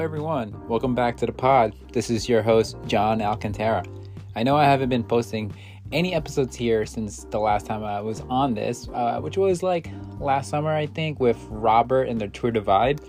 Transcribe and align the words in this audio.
everyone. 0.00 0.66
Welcome 0.66 0.94
back 0.94 1.18
to 1.18 1.26
the 1.26 1.32
pod. 1.32 1.74
This 1.92 2.08
is 2.08 2.26
your 2.26 2.40
host, 2.40 2.74
John 2.86 3.20
Alcantara. 3.20 3.84
I 4.34 4.42
know 4.42 4.56
I 4.56 4.64
haven't 4.64 4.88
been 4.88 5.04
posting 5.04 5.54
any 5.92 6.14
episodes 6.14 6.56
here 6.56 6.86
since 6.86 7.24
the 7.24 7.38
last 7.38 7.66
time 7.66 7.84
I 7.84 8.00
was 8.00 8.22
on 8.30 8.54
this, 8.54 8.88
uh, 8.94 9.20
which 9.20 9.36
was 9.36 9.62
like 9.62 9.90
last 10.18 10.48
summer, 10.48 10.70
I 10.70 10.86
think, 10.86 11.20
with 11.20 11.36
Robert 11.50 12.04
and 12.04 12.18
the 12.18 12.28
Tour 12.28 12.50
Divide. 12.50 13.02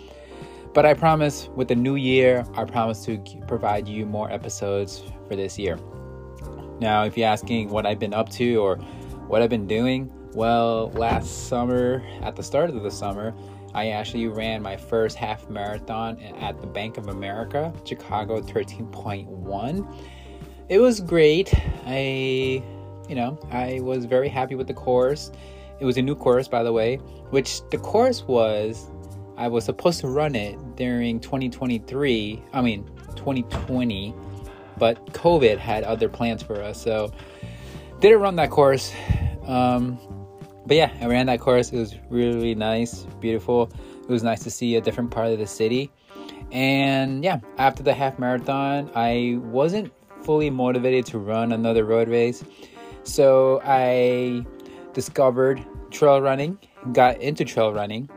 But 0.73 0.85
I 0.85 0.93
promise, 0.93 1.47
with 1.55 1.69
the 1.69 1.75
new 1.75 1.95
year, 1.95 2.45
I 2.55 2.65
promise 2.65 3.05
to 3.05 3.23
provide 3.47 3.87
you 3.87 4.05
more 4.05 4.29
episodes 4.29 5.01
for 5.29 5.37
this 5.37 5.57
year. 5.57 5.79
Now, 6.81 7.05
if 7.05 7.17
you're 7.17 7.29
asking 7.29 7.69
what 7.69 7.85
I've 7.85 7.99
been 7.99 8.13
up 8.13 8.29
to 8.31 8.55
or 8.55 8.75
what 9.27 9.41
I've 9.41 9.49
been 9.49 9.67
doing, 9.67 10.11
well, 10.33 10.91
last 10.91 11.47
summer, 11.47 12.03
at 12.21 12.35
the 12.35 12.44
start 12.44 12.70
of 12.70 12.84
the 12.84 12.91
summer, 12.91 13.34
I 13.73 13.89
actually 13.89 14.27
ran 14.27 14.61
my 14.61 14.75
first 14.75 15.16
half 15.16 15.49
marathon 15.49 16.20
at 16.20 16.59
the 16.59 16.67
Bank 16.67 16.98
of 16.98 17.07
America, 17.07 17.73
Chicago 17.85 18.41
13.1. 18.41 19.95
It 20.70 20.80
was 20.80 20.99
great. 20.99 21.53
I, 21.85 22.63
you 23.07 23.16
know, 23.16 23.39
I 23.52 23.80
was 23.81 24.05
very 24.05 24.30
happy 24.30 24.55
with 24.55 24.67
the 24.67 24.73
course. 24.73 25.31
It 25.80 25.85
was 25.85 25.97
a 25.97 26.02
new 26.02 26.16
course, 26.16 26.47
by 26.47 26.63
the 26.63 26.71
way, 26.71 26.97
which 27.31 27.67
the 27.70 27.77
course 27.77 28.23
was, 28.23 28.88
I 29.38 29.47
was 29.47 29.66
supposed 29.66 30.02
to 30.02 30.08
run 30.08 30.35
it 30.35 30.58
during 30.75 31.19
2023, 31.19 32.44
I 32.53 32.61
mean, 32.61 32.85
2020, 33.16 34.13
but 34.77 35.03
COVID 35.13 35.58
had 35.58 35.83
other 35.83 36.09
plans 36.09 36.44
for 36.44 36.61
us. 36.61 36.81
So, 36.81 37.11
didn't 37.99 38.19
run 38.19 38.35
that 38.35 38.49
course. 38.49 38.94
Um, 39.45 39.97
but 40.71 40.77
yeah, 40.77 40.89
I 41.02 41.07
ran 41.07 41.25
that 41.25 41.41
course. 41.41 41.73
It 41.73 41.80
was 41.80 41.98
really 42.09 42.55
nice, 42.55 43.03
beautiful. 43.20 43.70
It 44.03 44.08
was 44.08 44.23
nice 44.23 44.41
to 44.44 44.50
see 44.50 44.77
a 44.77 44.81
different 44.81 45.11
part 45.11 45.27
of 45.27 45.38
the 45.38 45.45
city. 45.45 45.91
And 46.50 47.25
yeah, 47.25 47.41
after 47.58 47.83
the 47.83 47.94
half 47.94 48.17
marathon, 48.17 48.89
I 48.95 49.38
wasn't 49.42 49.92
fully 50.23 50.49
motivated 50.49 51.05
to 51.08 51.19
run 51.19 51.52
another 51.52 51.83
road 51.83 52.08
race. 52.08 52.45
So 53.03 53.59
I 53.66 54.45
discovered 54.94 55.61
trail 55.89 56.22
running, 56.22 56.58
got 56.94 57.19
into 57.19 57.44
trail 57.44 57.73
running, 57.73 58.09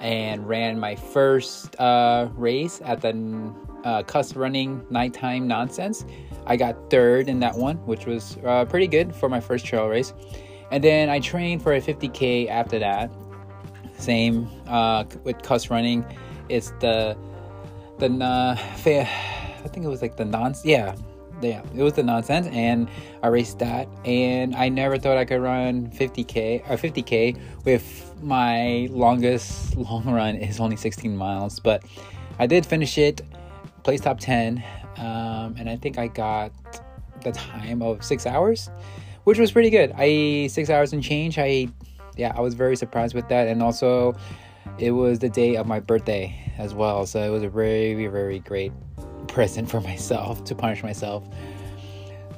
and 0.00 0.48
ran 0.48 0.80
my 0.80 0.96
first 0.96 1.78
uh, 1.78 2.28
race 2.34 2.80
at 2.84 3.02
the 3.02 3.54
uh, 3.84 4.02
Cuss 4.02 4.34
Running 4.34 4.84
Nighttime 4.90 5.46
Nonsense. 5.46 6.04
I 6.44 6.56
got 6.56 6.90
third 6.90 7.28
in 7.28 7.38
that 7.38 7.54
one, 7.54 7.76
which 7.86 8.04
was 8.04 8.36
uh, 8.44 8.64
pretty 8.64 8.88
good 8.88 9.14
for 9.14 9.28
my 9.28 9.38
first 9.38 9.64
trail 9.64 9.86
race. 9.86 10.12
And 10.74 10.82
then 10.82 11.08
I 11.08 11.20
trained 11.20 11.62
for 11.62 11.72
a 11.72 11.80
50k 11.80 12.48
after 12.48 12.80
that. 12.80 13.08
Same 13.96 14.48
uh, 14.66 15.04
with 15.22 15.40
cuss 15.40 15.70
running. 15.70 16.04
It's 16.48 16.72
the 16.80 17.16
the 17.98 18.06
uh, 18.06 18.56
I 18.58 19.68
think 19.68 19.86
it 19.86 19.88
was 19.88 20.02
like 20.02 20.16
the 20.16 20.24
nonsense. 20.24 20.66
Yeah, 20.66 20.96
yeah, 21.40 21.62
it 21.76 21.80
was 21.80 21.92
the 21.92 22.02
nonsense, 22.02 22.48
and 22.48 22.88
I 23.22 23.28
raced 23.28 23.60
that. 23.60 23.86
And 24.04 24.56
I 24.56 24.68
never 24.68 24.98
thought 24.98 25.16
I 25.16 25.24
could 25.24 25.40
run 25.40 25.92
50k 25.92 26.68
or 26.68 26.76
50k 26.76 27.38
with 27.64 28.12
my 28.20 28.88
longest 28.90 29.76
long 29.76 30.04
run 30.06 30.34
is 30.34 30.58
only 30.58 30.74
16 30.74 31.16
miles, 31.16 31.60
but 31.60 31.84
I 32.40 32.48
did 32.48 32.66
finish 32.66 32.98
it, 32.98 33.22
placed 33.84 34.02
top 34.02 34.18
10, 34.18 34.60
um, 34.96 35.54
and 35.56 35.70
I 35.70 35.76
think 35.76 35.98
I 35.98 36.08
got 36.08 36.50
the 37.22 37.30
time 37.30 37.80
of 37.80 38.04
six 38.04 38.26
hours 38.26 38.68
which 39.24 39.38
was 39.38 39.52
pretty 39.52 39.70
good. 39.70 39.92
I 39.96 40.46
six 40.48 40.70
hours 40.70 40.92
and 40.92 41.02
change. 41.02 41.38
I 41.38 41.68
yeah, 42.16 42.32
I 42.36 42.40
was 42.40 42.54
very 42.54 42.76
surprised 42.76 43.14
with 43.14 43.28
that, 43.28 43.48
and 43.48 43.62
also 43.62 44.14
it 44.78 44.92
was 44.92 45.18
the 45.18 45.28
day 45.28 45.56
of 45.56 45.66
my 45.66 45.80
birthday 45.80 46.34
as 46.58 46.74
well, 46.74 47.06
so 47.06 47.20
it 47.20 47.30
was 47.30 47.42
a 47.42 47.48
very 47.48 48.06
very 48.06 48.38
great 48.38 48.72
present 49.26 49.68
for 49.68 49.80
myself 49.90 50.44
to 50.44 50.54
punish 50.54 50.82
myself. 50.82 51.24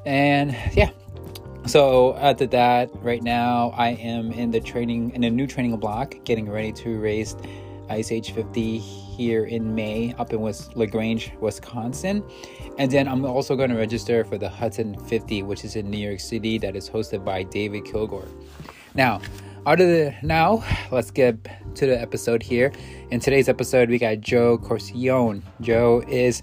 And 0.04 0.56
yeah, 0.72 0.90
so 1.66 2.14
after 2.16 2.46
that, 2.46 2.90
right 3.02 3.22
now 3.22 3.72
I 3.76 3.90
am 3.90 4.30
in 4.32 4.52
the 4.52 4.60
training 4.60 5.10
in 5.10 5.24
a 5.24 5.30
new 5.30 5.46
training 5.46 5.76
block, 5.76 6.14
getting 6.24 6.48
ready 6.48 6.72
to 6.72 6.98
race 6.98 7.36
Ice 7.88 8.10
Age 8.12 8.32
50 8.32 8.78
here 9.16 9.44
in 9.46 9.74
May 9.74 10.14
up 10.18 10.32
in 10.32 10.40
West 10.40 10.76
LaGrange, 10.76 11.32
Wisconsin. 11.40 12.22
And 12.78 12.90
then 12.90 13.08
I'm 13.08 13.24
also 13.24 13.56
going 13.56 13.70
to 13.70 13.76
register 13.76 14.24
for 14.24 14.36
the 14.36 14.48
Hudson 14.48 14.98
50, 15.06 15.42
which 15.42 15.64
is 15.64 15.76
in 15.76 15.90
New 15.90 15.98
York 15.98 16.20
City, 16.20 16.58
that 16.58 16.76
is 16.76 16.90
hosted 16.90 17.24
by 17.24 17.42
David 17.42 17.84
Kilgore. 17.84 18.28
Now, 18.94 19.20
out 19.66 19.80
of 19.80 19.88
the 19.88 20.14
now, 20.22 20.62
let's 20.90 21.10
get 21.10 21.36
to 21.74 21.86
the 21.86 22.00
episode 22.00 22.42
here. 22.42 22.70
In 23.10 23.20
today's 23.20 23.48
episode, 23.48 23.88
we 23.88 23.98
got 23.98 24.20
Joe 24.20 24.58
Corcione. 24.58 25.42
Joe 25.60 26.04
is 26.06 26.42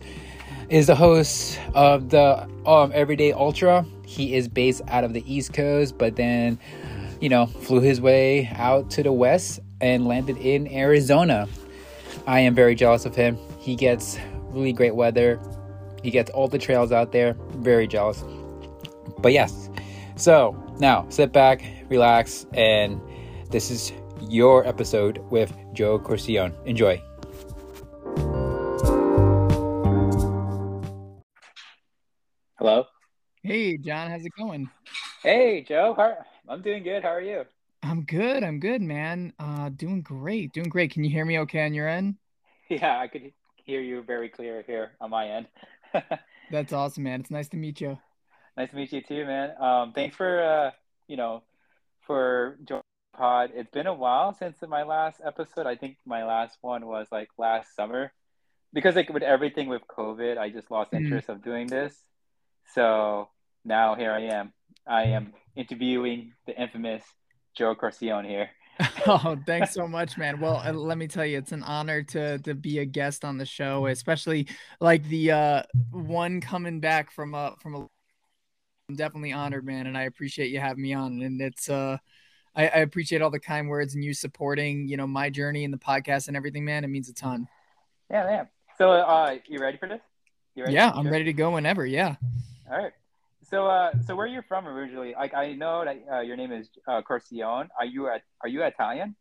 is 0.70 0.88
the 0.88 0.96
host 0.96 1.60
of 1.76 2.10
the 2.10 2.48
um, 2.66 2.92
Everyday 2.94 3.32
Ultra. 3.32 3.86
He 4.06 4.36
is 4.36 4.48
based 4.48 4.82
out 4.88 5.04
of 5.04 5.14
the 5.14 5.24
East 5.32 5.54
Coast, 5.54 5.98
but 5.98 6.16
then, 6.16 6.60
you 7.22 7.30
know, 7.30 7.46
flew 7.46 7.80
his 7.80 8.02
way 8.02 8.50
out 8.56 8.90
to 8.92 9.04
the 9.04 9.12
West 9.12 9.60
and 9.82 10.08
landed 10.08 10.38
in 10.38 10.68
Arizona. 10.68 11.48
I 12.26 12.40
am 12.40 12.56
very 12.56 12.74
jealous 12.74 13.06
of 13.06 13.16
him. 13.16 13.38
He 13.60 13.76
gets 13.76 14.18
really 14.50 14.72
great 14.72 14.96
weather. 14.96 15.42
He 16.04 16.10
gets 16.10 16.32
all 16.32 16.48
the 16.48 16.58
trails 16.58 16.92
out 16.92 17.12
there. 17.12 17.36
Very 17.56 17.86
jealous. 17.86 18.24
But 19.20 19.34
yes. 19.34 19.70
So 20.16 20.56
now 20.80 21.06
sit 21.10 21.34
back, 21.34 21.64
relax, 21.90 22.46
and 22.54 23.02
this 23.52 23.70
is 23.70 23.92
your 24.22 24.66
episode 24.66 25.18
with 25.30 25.54
Joe 25.74 26.00
Corcione. 26.00 26.54
Enjoy. 26.66 27.02
Hello. 32.58 32.86
Hey, 33.42 33.78
John. 33.78 34.12
How's 34.12 34.26
it 34.26 34.32
going? 34.38 34.70
Hey, 35.22 35.66
Joe. 35.68 35.94
How, 35.98 36.16
I'm 36.48 36.62
doing 36.62 36.84
good. 36.84 37.04
How 37.04 37.10
are 37.10 37.22
you? 37.22 37.44
I'm 37.84 38.04
good. 38.04 38.44
I'm 38.44 38.60
good, 38.60 38.82
man. 38.82 39.34
Uh, 39.38 39.68
doing 39.70 40.02
great. 40.02 40.54
Doing 40.54 40.70
great. 40.70 40.92
Can 40.92 41.04
you 41.04 41.10
hear 41.10 41.26
me 41.26 41.40
okay 41.40 41.66
on 41.66 41.74
your 41.74 41.88
end? 41.88 42.16
Yeah, 42.70 42.98
I 42.98 43.08
could 43.08 43.34
hear 43.66 43.82
you 43.82 44.02
very 44.02 44.30
clear 44.30 44.64
here 44.66 44.94
on 45.00 45.10
my 45.12 45.28
end. 45.28 45.48
That's 46.52 46.72
awesome, 46.72 47.04
man. 47.04 47.20
It's 47.20 47.30
nice 47.30 47.50
to 47.50 47.58
meet 47.58 47.82
you. 47.82 48.00
Nice 48.58 48.70
to 48.70 48.76
meet 48.76 48.94
you 48.94 49.02
too, 49.02 49.26
man. 49.26 49.52
Um, 49.62 49.92
thanks 49.94 50.16
for 50.16 50.42
uh, 50.42 50.72
you 51.08 51.18
know, 51.18 51.44
for 52.08 52.58
joining 52.64 52.84
pod. 53.16 53.52
It's 53.54 53.70
been 53.70 53.86
a 53.86 53.94
while 53.94 54.34
since 54.34 54.58
my 54.68 54.84
last 54.84 55.20
episode. 55.24 55.68
I 55.68 55.76
think 55.76 55.98
my 56.06 56.24
last 56.26 56.58
one 56.62 56.86
was 56.86 57.08
like 57.12 57.28
last 57.38 57.76
summer, 57.76 58.14
because 58.72 58.96
like 58.96 59.14
with 59.14 59.24
everything 59.24 59.68
with 59.68 59.82
COVID, 59.86 60.38
I 60.38 60.50
just 60.50 60.72
lost 60.72 60.94
mm-hmm. 60.94 61.04
interest 61.04 61.28
mm. 61.28 61.34
of 61.34 61.44
doing 61.44 61.68
this. 61.68 61.94
So 62.74 63.30
now 63.66 63.94
here 63.96 64.14
I 64.14 64.22
am. 64.22 64.54
I 64.88 65.04
am 65.08 65.34
interviewing 65.56 66.34
the 66.48 66.60
infamous 66.60 67.04
Joe 67.56 67.76
Corcione 67.76 68.28
here. 68.28 68.50
oh, 69.08 69.38
thanks 69.46 69.74
so 69.74 69.88
much, 69.88 70.18
man. 70.18 70.40
Well, 70.40 70.64
let 70.74 70.98
me 70.98 71.08
tell 71.08 71.26
you, 71.26 71.38
it's 71.38 71.52
an 71.52 71.64
honor 71.64 72.02
to 72.04 72.40
to 72.40 72.56
be 72.56 72.80
a 72.80 72.86
guest 72.86 73.24
on 73.24 73.38
the 73.38 73.46
show, 73.46 73.86
especially 73.86 74.48
like 74.82 75.04
the 75.08 75.32
uh 75.32 75.64
one 75.92 76.42
coming 76.42 76.80
back 76.80 77.12
from 77.12 77.34
a 77.36 77.56
from 77.60 77.76
a. 77.76 77.88
I'm 78.90 78.96
definitely 78.96 79.32
honored, 79.32 79.66
man, 79.66 79.88
and 79.88 79.98
I 79.98 80.04
appreciate 80.04 80.50
you 80.52 80.60
having 80.60 80.84
me 80.84 80.94
on. 80.94 81.22
And 81.22 81.40
it's 81.42 81.70
uh, 81.70 81.98
I, 82.56 82.64
I 82.64 82.80
appreciate 82.80 83.22
all 83.22 83.30
the 83.30 83.40
kind 83.40 83.70
words 83.70 83.96
and 83.96 84.04
you 84.04 84.14
supporting, 84.14 84.88
you 84.88 84.98
know, 84.98 85.08
my 85.08 85.30
journey 85.30 85.64
and 85.64 85.74
the 85.74 85.78
podcast 85.78 86.28
and 86.28 86.36
everything, 86.36 86.66
man. 86.66 86.84
It 86.84 86.90
means 86.90 87.10
a 87.10 87.14
ton. 87.14 87.48
Yeah, 88.10 88.30
yeah. 88.30 88.46
So, 88.78 88.92
uh, 88.92 89.38
you 89.48 89.60
ready 89.60 89.78
for 89.78 89.88
this? 89.88 90.02
You 90.56 90.64
ready? 90.64 90.76
Yeah, 90.76 90.92
I'm 90.94 91.10
ready 91.10 91.26
to 91.26 91.34
go 91.34 91.52
whenever. 91.52 91.86
Yeah. 91.86 92.16
All 92.70 92.78
right. 92.78 92.94
So, 93.54 93.68
uh, 93.68 93.92
so 94.08 94.16
where 94.16 94.26
are 94.26 94.30
you 94.30 94.42
from 94.48 94.68
originally? 94.68 95.14
Like, 95.16 95.36
I 95.36 95.54
know 95.54 95.86
that 95.86 96.04
uh, 96.12 96.22
your 96.22 96.36
name 96.36 96.52
is 96.52 96.70
uh, 96.88 97.04
Corcione. 97.04 97.68
Are 97.80 97.86
you 97.86 98.08
at, 98.08 98.24
Are 98.42 98.48
you 98.48 98.64
Italian? 98.64 99.16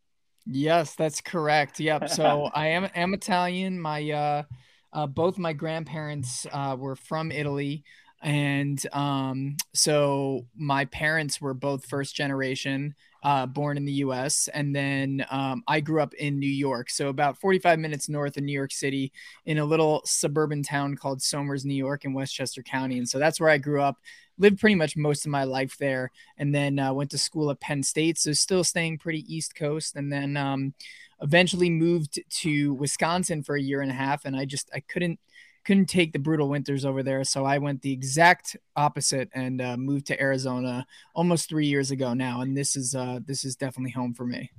Yes, 0.47 0.95
that's 0.95 1.21
correct. 1.21 1.79
Yep. 1.79 2.09
So 2.09 2.49
I 2.51 2.69
am 2.69 2.89
am 2.95 3.13
Italian. 3.13 3.79
My 3.79 4.09
uh, 4.09 4.43
uh, 4.91 5.05
both 5.05 5.37
my 5.37 5.53
grandparents 5.53 6.47
uh, 6.51 6.75
were 6.79 6.95
from 6.95 7.31
Italy, 7.31 7.83
and 8.23 8.83
um, 8.93 9.57
so 9.75 10.47
my 10.55 10.85
parents 10.85 11.41
were 11.41 11.53
both 11.53 11.85
first 11.85 12.15
generation, 12.15 12.95
uh, 13.21 13.45
born 13.45 13.75
in 13.75 13.83
the 13.83 13.91
U.S. 13.93 14.47
And 14.53 14.73
then 14.73 15.25
um, 15.29 15.61
I 15.67 15.81
grew 15.81 16.01
up 16.01 16.13
in 16.13 16.39
New 16.39 16.49
York, 16.49 16.89
so 16.89 17.09
about 17.09 17.37
45 17.37 17.79
minutes 17.79 18.07
north 18.07 18.37
of 18.37 18.43
New 18.43 18.53
York 18.53 18.71
City, 18.71 19.11
in 19.45 19.57
a 19.57 19.65
little 19.65 20.01
suburban 20.05 20.63
town 20.63 20.95
called 20.95 21.21
Somers, 21.21 21.65
New 21.65 21.75
York, 21.75 22.05
in 22.05 22.13
Westchester 22.13 22.63
County. 22.63 22.97
And 22.97 23.07
so 23.07 23.19
that's 23.19 23.41
where 23.41 23.49
I 23.49 23.57
grew 23.57 23.81
up. 23.81 23.97
Lived 24.37 24.59
pretty 24.59 24.75
much 24.75 24.97
most 24.97 25.25
of 25.25 25.31
my 25.31 25.43
life 25.43 25.77
there, 25.77 26.11
and 26.37 26.53
then 26.53 26.79
uh, 26.79 26.93
went 26.93 27.11
to 27.11 27.17
school 27.17 27.51
at 27.51 27.59
Penn 27.59 27.83
State. 27.83 28.17
So 28.17 28.33
still 28.33 28.63
staying 28.63 28.97
pretty 28.97 29.23
East 29.33 29.55
Coast, 29.55 29.95
and 29.95 30.11
then 30.11 30.35
um, 30.37 30.73
eventually 31.21 31.69
moved 31.69 32.19
to 32.41 32.73
Wisconsin 32.73 33.43
for 33.43 33.55
a 33.55 33.61
year 33.61 33.81
and 33.81 33.91
a 33.91 33.95
half. 33.95 34.25
And 34.25 34.35
I 34.35 34.45
just 34.45 34.69
I 34.73 34.79
couldn't 34.79 35.19
couldn't 35.63 35.85
take 35.85 36.11
the 36.11 36.19
brutal 36.19 36.49
winters 36.49 36.85
over 36.85 37.03
there. 37.03 37.23
So 37.23 37.45
I 37.45 37.57
went 37.57 37.81
the 37.81 37.91
exact 37.91 38.57
opposite 38.75 39.29
and 39.33 39.61
uh, 39.61 39.77
moved 39.77 40.07
to 40.07 40.21
Arizona 40.21 40.85
almost 41.15 41.49
three 41.49 41.67
years 41.67 41.91
ago 41.91 42.13
now. 42.13 42.41
And 42.41 42.55
this 42.57 42.75
is 42.75 42.95
uh, 42.95 43.19
this 43.25 43.45
is 43.45 43.55
definitely 43.55 43.91
home 43.91 44.13
for 44.13 44.25
me. 44.25 44.51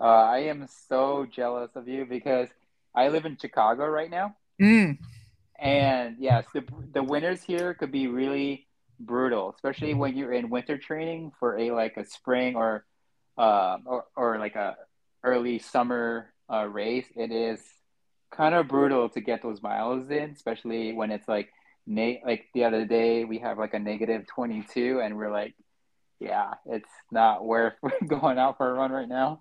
Uh, 0.00 0.04
I 0.04 0.38
am 0.40 0.66
so 0.88 1.26
jealous 1.30 1.70
of 1.76 1.86
you 1.86 2.04
because 2.04 2.48
I 2.94 3.08
live 3.08 3.24
in 3.24 3.36
Chicago 3.40 3.86
right 3.86 4.10
now. 4.10 4.36
Mm. 4.60 4.98
And 5.58 6.16
yes, 6.18 6.44
the 6.52 6.64
the 6.92 7.02
winters 7.02 7.42
here 7.42 7.74
could 7.74 7.92
be 7.92 8.08
really 8.08 8.66
brutal, 9.06 9.52
especially 9.54 9.94
when 9.94 10.16
you're 10.16 10.32
in 10.32 10.50
winter 10.50 10.78
training 10.78 11.32
for 11.38 11.58
a 11.58 11.70
like 11.70 11.96
a 11.96 12.04
spring 12.04 12.56
or 12.56 12.84
uh, 13.38 13.78
or 13.84 14.04
or 14.16 14.38
like 14.38 14.56
a 14.56 14.76
early 15.24 15.58
summer 15.58 16.32
uh, 16.52 16.66
race. 16.66 17.06
It 17.16 17.32
is 17.32 17.60
kind 18.30 18.54
of 18.54 18.68
brutal 18.68 19.08
to 19.10 19.20
get 19.20 19.42
those 19.42 19.62
miles 19.62 20.10
in, 20.10 20.30
especially 20.30 20.92
when 20.92 21.10
it's 21.10 21.28
like 21.28 21.50
na- 21.86 22.22
like 22.24 22.46
the 22.54 22.64
other 22.64 22.84
day 22.84 23.24
we 23.24 23.38
have 23.38 23.58
like 23.58 23.74
a 23.74 23.78
negative 23.78 24.26
22 24.26 25.00
and 25.02 25.16
we're 25.16 25.32
like 25.32 25.54
yeah, 26.22 26.54
it's 26.66 26.88
not 27.10 27.44
worth 27.44 27.74
going 28.06 28.38
out 28.38 28.56
for 28.56 28.70
a 28.70 28.74
run 28.74 28.92
right 28.92 29.08
now. 29.08 29.40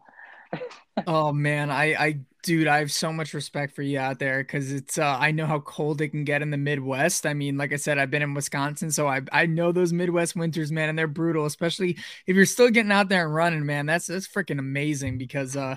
oh 1.08 1.32
man, 1.32 1.70
I 1.70 1.94
I 1.94 2.20
dude, 2.44 2.68
I 2.68 2.80
have 2.80 2.92
so 2.92 3.12
much 3.12 3.34
respect 3.34 3.76
for 3.76 3.82
you 3.82 4.00
out 4.00 4.20
there 4.20 4.40
because 4.40 4.72
it's 4.72 4.98
uh, 4.98 5.18
I 5.20 5.32
know 5.32 5.46
how 5.46 5.60
cold 5.60 6.02
it 6.02 6.10
can 6.10 6.24
get 6.24 6.42
in 6.42 6.50
the 6.50 6.58
Midwest. 6.58 7.26
I 7.26 7.34
mean, 7.34 7.58
like 7.58 7.74
I 7.74 7.78
said, 7.78 7.98
I've 7.98 8.12
been 8.12 8.22
in 8.22 8.34
Wisconsin, 8.34 8.92
so 8.92 9.08
I 9.08 9.22
I 9.32 9.46
know 9.46 9.72
those 9.72 9.94
Midwest 9.94 10.36
winters, 10.36 10.72
man, 10.72 10.90
and 10.90 10.98
they're 10.98 11.08
brutal, 11.08 11.46
especially 11.46 11.98
if 12.28 12.36
you're 12.36 12.46
still 12.46 12.70
getting 12.70 12.92
out 12.92 13.10
there 13.10 13.26
and 13.26 13.36
running, 13.36 13.66
man. 13.66 13.86
That's 13.86 14.08
that's 14.08 14.28
freaking 14.28 14.60
amazing 14.60 15.18
because 15.18 15.56
uh 15.56 15.76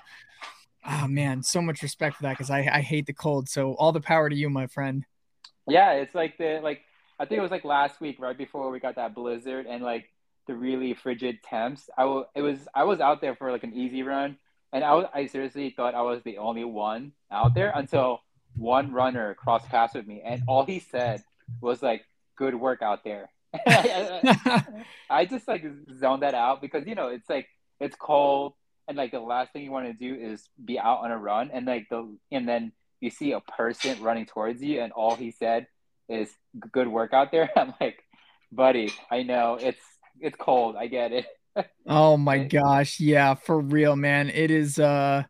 oh 0.87 1.07
man, 1.09 1.43
so 1.43 1.61
much 1.63 1.83
respect 1.83 2.17
for 2.17 2.23
that 2.25 2.33
because 2.33 2.51
I, 2.51 2.69
I 2.73 2.81
hate 2.81 3.07
the 3.07 3.13
cold. 3.13 3.49
So 3.49 3.75
all 3.75 3.93
the 3.93 4.01
power 4.01 4.29
to 4.29 4.37
you, 4.37 4.51
my 4.51 4.67
friend. 4.67 5.05
Yeah, 5.69 5.93
it's 5.93 6.15
like 6.15 6.39
the 6.39 6.61
like 6.63 6.81
I 7.19 7.25
think 7.25 7.39
it 7.39 7.43
was 7.43 7.51
like 7.51 7.65
last 7.65 8.01
week, 8.01 8.17
right 8.19 8.37
before 8.37 8.71
we 8.71 8.81
got 8.81 8.97
that 8.97 9.15
blizzard 9.15 9.67
and 9.67 9.83
like 9.83 10.11
the 10.47 10.55
really 10.55 10.95
frigid 10.95 11.43
temps. 11.43 11.89
I 11.97 12.05
will 12.05 12.27
it 12.35 12.43
was 12.43 12.69
I 12.75 12.85
was 12.85 13.01
out 13.01 13.21
there 13.21 13.35
for 13.37 13.51
like 13.51 13.65
an 13.65 13.75
easy 13.75 14.03
run 14.03 14.37
and 14.75 14.83
I 14.83 14.93
was 14.95 15.07
I 15.15 15.27
seriously 15.27 15.71
thought 15.71 15.95
I 15.95 16.03
was 16.03 16.21
the 16.25 16.39
only 16.39 16.65
one 16.65 17.13
out 17.31 17.55
there 17.55 17.73
until 17.75 18.21
one 18.57 18.93
runner 18.93 19.35
crossed 19.35 19.69
paths 19.69 19.95
with 19.95 20.07
me 20.07 20.21
and 20.23 20.43
all 20.49 20.67
he 20.67 20.81
said 20.81 21.23
was 21.61 21.83
like 21.83 22.05
good 22.37 22.55
work 22.55 22.83
out 22.83 23.05
there. 23.05 23.31
I 25.09 25.27
just 25.31 25.47
like 25.47 25.65
zoned 25.97 26.23
that 26.23 26.35
out 26.35 26.61
because 26.61 26.87
you 26.87 26.97
know 26.97 27.09
it's 27.09 27.31
like 27.31 27.47
it's 27.79 27.95
cold 27.95 28.55
and 28.89 28.97
like 28.97 29.13
the 29.13 29.21
last 29.21 29.53
thing 29.53 29.63
you 29.63 29.71
want 29.71 29.87
to 29.87 29.93
do 29.93 30.13
is 30.13 30.49
be 30.63 30.79
out 30.79 31.05
on 31.05 31.13
a 31.13 31.19
run 31.19 31.51
and 31.53 31.67
like 31.67 31.89
the 31.89 32.17
and 32.33 32.49
then 32.49 32.73
you 33.01 33.11
see 33.11 33.31
a 33.31 33.41
person 33.41 34.03
running 34.03 34.27
towards 34.27 34.61
you 34.61 34.81
and 34.81 34.93
all 34.93 35.15
he 35.15 35.31
said 35.31 35.69
is 36.09 36.29
good 36.73 36.89
work 36.89 37.13
out 37.13 37.31
there. 37.31 37.49
I'm 37.57 37.73
like 37.81 38.01
buddy 38.53 38.93
i 39.11 39.25
know 39.25 39.59
it's 39.61 39.83
it's 40.21 40.37
cold. 40.37 40.77
I 40.77 40.89
get 40.89 41.13
it 41.13 41.27
oh 41.87 42.17
my 42.17 42.39
gosh 42.45 43.01
yeah 43.01 43.35
for 43.35 43.61
real 43.61 43.97
man 43.97 44.29
it 44.31 44.51
is 44.51 44.79
uh 44.79 45.23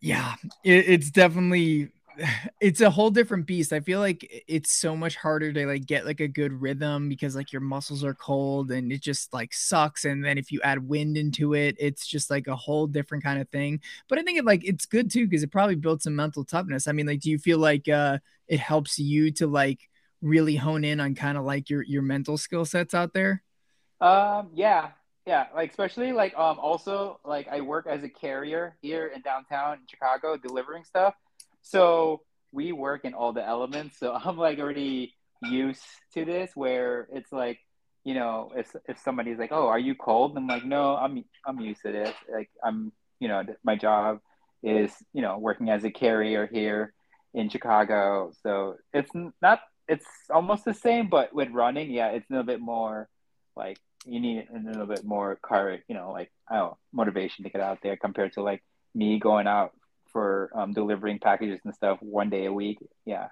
yeah 0.00 0.34
it, 0.64 0.88
it's 0.88 1.10
definitely 1.10 1.90
it's 2.60 2.80
a 2.80 2.90
whole 2.90 3.10
different 3.10 3.46
beast. 3.46 3.72
I 3.72 3.80
feel 3.80 4.00
like 4.00 4.44
it's 4.48 4.72
so 4.72 4.96
much 4.96 5.16
harder 5.16 5.52
to 5.52 5.66
like 5.66 5.86
get 5.86 6.06
like 6.06 6.20
a 6.20 6.28
good 6.28 6.52
rhythm 6.52 7.08
because 7.08 7.34
like 7.34 7.52
your 7.52 7.60
muscles 7.60 8.04
are 8.04 8.14
cold 8.14 8.70
and 8.70 8.92
it 8.92 9.00
just 9.00 9.32
like 9.32 9.52
sucks. 9.52 10.04
And 10.04 10.24
then 10.24 10.38
if 10.38 10.50
you 10.52 10.60
add 10.62 10.86
wind 10.88 11.16
into 11.16 11.54
it, 11.54 11.76
it's 11.78 12.06
just 12.06 12.30
like 12.30 12.46
a 12.46 12.56
whole 12.56 12.86
different 12.86 13.24
kind 13.24 13.40
of 13.40 13.48
thing. 13.48 13.80
But 14.08 14.18
I 14.18 14.22
think 14.22 14.38
it 14.38 14.44
like 14.44 14.64
it's 14.64 14.86
good 14.86 15.10
too 15.10 15.26
because 15.26 15.42
it 15.42 15.52
probably 15.52 15.76
builds 15.76 16.04
some 16.04 16.16
mental 16.16 16.44
toughness. 16.44 16.88
I 16.88 16.92
mean, 16.92 17.06
like, 17.06 17.20
do 17.20 17.30
you 17.30 17.38
feel 17.38 17.58
like 17.58 17.88
uh 17.88 18.18
it 18.48 18.60
helps 18.60 18.98
you 18.98 19.30
to 19.32 19.46
like 19.46 19.80
really 20.22 20.56
hone 20.56 20.84
in 20.84 21.00
on 21.00 21.14
kind 21.14 21.38
of 21.38 21.44
like 21.44 21.70
your 21.70 21.82
your 21.82 22.02
mental 22.02 22.36
skill 22.38 22.64
sets 22.64 22.94
out 22.94 23.12
there? 23.14 23.42
Um, 24.00 24.50
yeah, 24.54 24.92
yeah, 25.26 25.46
like 25.54 25.70
especially 25.70 26.12
like 26.12 26.36
um 26.36 26.58
also 26.58 27.20
like 27.24 27.48
I 27.48 27.60
work 27.60 27.86
as 27.86 28.02
a 28.02 28.08
carrier 28.08 28.76
here 28.80 29.06
in 29.14 29.20
downtown 29.22 29.74
in 29.74 29.80
Chicago 29.88 30.36
delivering 30.36 30.84
stuff. 30.84 31.14
So 31.62 32.22
we 32.52 32.72
work 32.72 33.04
in 33.04 33.14
all 33.14 33.32
the 33.32 33.46
elements. 33.46 33.98
So 33.98 34.12
I'm 34.24 34.36
like 34.36 34.58
already 34.58 35.14
used 35.42 35.84
to 36.14 36.24
this 36.24 36.50
where 36.54 37.08
it's 37.12 37.32
like, 37.32 37.58
you 38.04 38.14
know, 38.14 38.50
if 38.56 38.74
if 38.88 38.98
somebody's 38.98 39.38
like, 39.38 39.52
"Oh, 39.52 39.68
are 39.68 39.78
you 39.78 39.94
cold?" 39.94 40.36
I'm 40.36 40.46
like, 40.46 40.64
"No, 40.64 40.96
I'm 40.96 41.24
I'm 41.46 41.60
used 41.60 41.82
to 41.82 41.92
this. 41.92 42.14
Like 42.32 42.50
I'm, 42.64 42.92
you 43.20 43.28
know, 43.28 43.44
my 43.62 43.76
job 43.76 44.20
is, 44.62 44.92
you 45.12 45.22
know, 45.22 45.38
working 45.38 45.68
as 45.68 45.84
a 45.84 45.90
carrier 45.90 46.46
here 46.46 46.94
in 47.34 47.48
Chicago. 47.50 48.32
So 48.42 48.76
it's 48.92 49.10
not 49.42 49.60
it's 49.86 50.06
almost 50.30 50.64
the 50.64 50.74
same, 50.74 51.08
but 51.08 51.34
with 51.34 51.50
running, 51.50 51.90
yeah, 51.90 52.08
it's 52.08 52.28
a 52.30 52.32
little 52.32 52.46
bit 52.46 52.60
more 52.60 53.08
like 53.56 53.78
you 54.06 54.20
need 54.20 54.46
a 54.54 54.58
little 54.58 54.86
bit 54.86 55.04
more 55.04 55.38
courage, 55.42 55.82
you 55.88 55.94
know, 55.94 56.10
like 56.12 56.30
I 56.48 56.56
don't 56.56 56.70
know, 56.70 56.78
motivation 56.92 57.44
to 57.44 57.50
get 57.50 57.60
out 57.60 57.78
there 57.82 57.96
compared 57.96 58.32
to 58.34 58.42
like 58.42 58.62
me 58.94 59.18
going 59.18 59.46
out 59.46 59.72
for 60.12 60.50
um, 60.54 60.72
delivering 60.72 61.18
packages 61.18 61.60
and 61.64 61.74
stuff 61.74 61.98
one 62.00 62.30
day 62.30 62.46
a 62.46 62.52
week. 62.52 62.78
Yeah. 63.04 63.28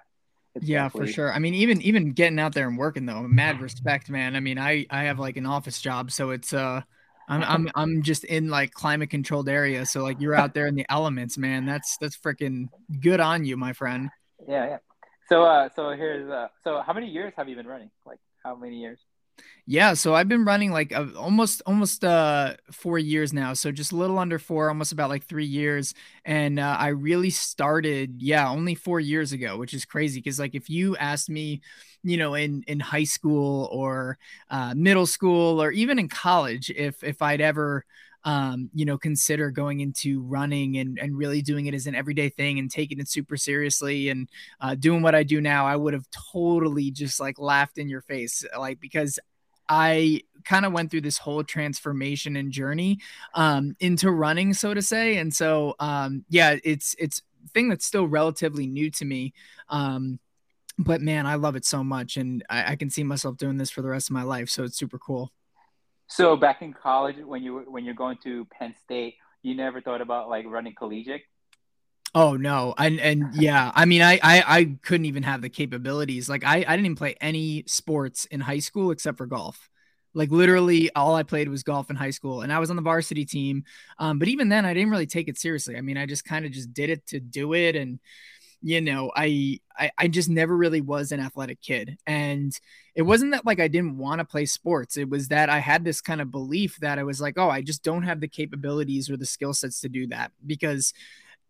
Yeah, 0.61 0.89
for 0.89 1.05
sure. 1.05 1.31
I 1.31 1.39
mean, 1.39 1.53
even 1.53 1.81
even 1.83 2.11
getting 2.11 2.39
out 2.39 2.53
there 2.53 2.67
and 2.67 2.77
working 2.77 3.05
though, 3.05 3.21
mad 3.21 3.61
respect, 3.61 4.09
man. 4.09 4.35
I 4.35 4.39
mean, 4.39 4.57
I 4.57 4.85
I 4.89 5.03
have 5.03 5.19
like 5.19 5.37
an 5.37 5.45
office 5.45 5.79
job, 5.79 6.11
so 6.11 6.31
it's 6.31 6.53
uh 6.53 6.81
I'm 7.29 7.43
I'm 7.43 7.69
I'm 7.75 8.01
just 8.01 8.23
in 8.25 8.49
like 8.49 8.73
climate 8.73 9.09
controlled 9.09 9.47
area. 9.47 9.85
So 9.85 10.01
like 10.03 10.19
you're 10.19 10.35
out 10.35 10.53
there 10.53 10.67
in 10.67 10.75
the 10.75 10.85
elements, 10.89 11.37
man. 11.37 11.65
That's 11.65 11.97
that's 11.97 12.17
freaking 12.17 12.67
good 12.99 13.19
on 13.19 13.45
you, 13.45 13.55
my 13.55 13.73
friend. 13.73 14.09
Yeah, 14.47 14.65
yeah. 14.65 14.77
So 15.29 15.43
uh 15.43 15.69
so 15.75 15.91
here's 15.91 16.29
uh 16.29 16.47
so 16.63 16.81
how 16.85 16.93
many 16.93 17.07
years 17.07 17.31
have 17.37 17.47
you 17.47 17.55
been 17.55 17.67
running? 17.67 17.91
Like 18.05 18.19
how 18.43 18.55
many 18.55 18.79
years? 18.79 18.99
Yeah, 19.65 19.93
so 19.93 20.15
I've 20.15 20.27
been 20.27 20.45
running 20.45 20.71
like 20.71 20.91
uh, 20.91 21.07
almost 21.15 21.61
almost 21.65 22.03
uh 22.03 22.55
4 22.71 22.97
years 22.97 23.33
now. 23.33 23.53
So 23.53 23.71
just 23.71 23.91
a 23.91 23.95
little 23.95 24.17
under 24.17 24.39
4, 24.39 24.67
almost 24.69 24.91
about 24.91 25.09
like 25.09 25.25
3 25.25 25.45
years 25.45 25.93
and 26.25 26.59
uh, 26.59 26.75
I 26.79 26.87
really 26.89 27.29
started 27.29 28.21
yeah, 28.21 28.49
only 28.49 28.73
4 28.75 28.99
years 28.99 29.31
ago, 29.31 29.57
which 29.57 29.73
is 29.73 29.85
crazy 29.85 30.21
cuz 30.21 30.39
like 30.39 30.55
if 30.55 30.69
you 30.69 30.97
asked 30.97 31.29
me, 31.29 31.61
you 32.03 32.17
know, 32.17 32.33
in 32.33 32.63
in 32.67 32.79
high 32.79 33.03
school 33.03 33.69
or 33.71 34.17
uh, 34.49 34.73
middle 34.75 35.05
school 35.05 35.61
or 35.61 35.71
even 35.71 35.99
in 35.99 36.09
college 36.09 36.71
if 36.71 37.03
if 37.03 37.21
I'd 37.21 37.41
ever 37.41 37.85
um, 38.23 38.69
you 38.73 38.85
know, 38.85 38.97
consider 38.97 39.49
going 39.51 39.79
into 39.79 40.21
running 40.21 40.77
and, 40.77 40.99
and 40.99 41.17
really 41.17 41.41
doing 41.41 41.67
it 41.67 41.73
as 41.73 41.87
an 41.87 41.95
everyday 41.95 42.29
thing 42.29 42.59
and 42.59 42.69
taking 42.69 42.99
it 42.99 43.07
super 43.07 43.37
seriously 43.37 44.09
and 44.09 44.29
uh, 44.59 44.75
doing 44.75 45.01
what 45.01 45.15
I 45.15 45.23
do 45.23 45.39
now, 45.41 45.65
I 45.65 45.75
would 45.75 45.93
have 45.93 46.07
totally 46.31 46.91
just 46.91 47.19
like 47.19 47.39
laughed 47.39 47.77
in 47.77 47.89
your 47.89 48.01
face, 48.01 48.43
like 48.57 48.79
because 48.79 49.19
I 49.69 50.23
kind 50.43 50.65
of 50.65 50.73
went 50.73 50.89
through 50.89 51.01
this 51.01 51.19
whole 51.19 51.43
transformation 51.43 52.35
and 52.35 52.51
journey 52.51 52.99
um, 53.35 53.75
into 53.79 54.11
running, 54.11 54.53
so 54.53 54.73
to 54.73 54.81
say. 54.81 55.17
And 55.17 55.33
so, 55.33 55.75
um, 55.79 56.25
yeah, 56.29 56.57
it's 56.63 56.95
it's 56.97 57.21
thing 57.53 57.69
that's 57.69 57.85
still 57.85 58.07
relatively 58.07 58.67
new 58.67 58.89
to 58.91 59.05
me. 59.05 59.33
Um, 59.69 60.19
but 60.77 61.01
man, 61.01 61.25
I 61.25 61.35
love 61.35 61.55
it 61.55 61.65
so 61.65 61.83
much, 61.83 62.17
and 62.17 62.43
I, 62.49 62.71
I 62.71 62.75
can 62.75 62.89
see 62.89 63.03
myself 63.03 63.37
doing 63.37 63.57
this 63.57 63.69
for 63.69 63.81
the 63.81 63.89
rest 63.89 64.09
of 64.09 64.13
my 64.13 64.23
life. 64.23 64.49
So 64.49 64.63
it's 64.63 64.77
super 64.77 64.97
cool. 64.97 65.31
So 66.09 66.35
back 66.35 66.61
in 66.61 66.73
college, 66.73 67.17
when 67.23 67.43
you 67.43 67.59
when 67.67 67.85
you're 67.85 67.93
going 67.93 68.17
to 68.23 68.45
Penn 68.45 68.73
State, 68.83 69.15
you 69.43 69.55
never 69.55 69.79
thought 69.79 70.01
about 70.01 70.27
like 70.29 70.45
running 70.47 70.73
collegiate. 70.75 71.21
Oh 72.15 72.35
no, 72.35 72.73
and 72.77 72.99
and 72.99 73.29
yeah, 73.35 73.71
I 73.75 73.85
mean, 73.85 74.01
I, 74.01 74.19
I 74.23 74.43
I 74.47 74.77
couldn't 74.81 75.05
even 75.05 75.23
have 75.23 75.41
the 75.41 75.49
capabilities. 75.49 76.27
Like 76.27 76.43
I 76.43 76.57
I 76.57 76.75
didn't 76.75 76.85
even 76.85 76.95
play 76.95 77.15
any 77.21 77.63
sports 77.67 78.25
in 78.25 78.41
high 78.41 78.59
school 78.59 78.91
except 78.91 79.17
for 79.17 79.27
golf. 79.27 79.69
Like 80.15 80.31
literally, 80.31 80.89
all 80.95 81.15
I 81.15 81.21
played 81.21 81.47
was 81.47 81.61
golf 81.61 81.91
in 81.91 81.95
high 81.95 82.09
school, 82.09 82.41
and 82.41 82.51
I 82.51 82.57
was 82.57 82.71
on 82.71 82.75
the 82.75 82.81
varsity 82.81 83.25
team. 83.25 83.63
Um, 83.99 84.17
but 84.17 84.27
even 84.27 84.49
then, 84.49 84.65
I 84.65 84.73
didn't 84.73 84.89
really 84.89 85.05
take 85.05 85.27
it 85.27 85.37
seriously. 85.37 85.77
I 85.77 85.81
mean, 85.81 85.97
I 85.97 86.07
just 86.07 86.25
kind 86.25 86.45
of 86.45 86.51
just 86.51 86.73
did 86.73 86.89
it 86.89 87.05
to 87.07 87.19
do 87.19 87.53
it, 87.53 87.75
and 87.75 87.99
you 88.61 88.81
know, 88.81 89.11
I, 89.15 89.59
I 89.77 89.91
I 89.97 90.07
just 90.07 90.29
never 90.29 90.55
really 90.55 90.81
was 90.81 91.11
an 91.11 91.19
athletic 91.19 91.61
kid. 91.61 91.97
And 92.05 92.57
it 92.95 93.03
wasn't 93.03 93.31
that 93.31 93.45
like 93.45 93.59
I 93.59 93.67
didn't 93.67 93.97
want 93.97 94.19
to 94.19 94.25
play 94.25 94.45
sports. 94.45 94.97
It 94.97 95.09
was 95.09 95.29
that 95.29 95.49
I 95.49 95.59
had 95.59 95.85
this 95.85 96.01
kind 96.01 96.21
of 96.21 96.31
belief 96.31 96.77
that 96.81 96.99
I 96.99 97.03
was 97.03 97.21
like, 97.21 97.37
oh, 97.37 97.49
I 97.49 97.61
just 97.61 97.83
don't 97.83 98.03
have 98.03 98.19
the 98.19 98.27
capabilities 98.27 99.09
or 99.09 99.17
the 99.17 99.25
skill 99.25 99.53
sets 99.53 99.81
to 99.81 99.89
do 99.89 100.07
that 100.07 100.31
because 100.45 100.93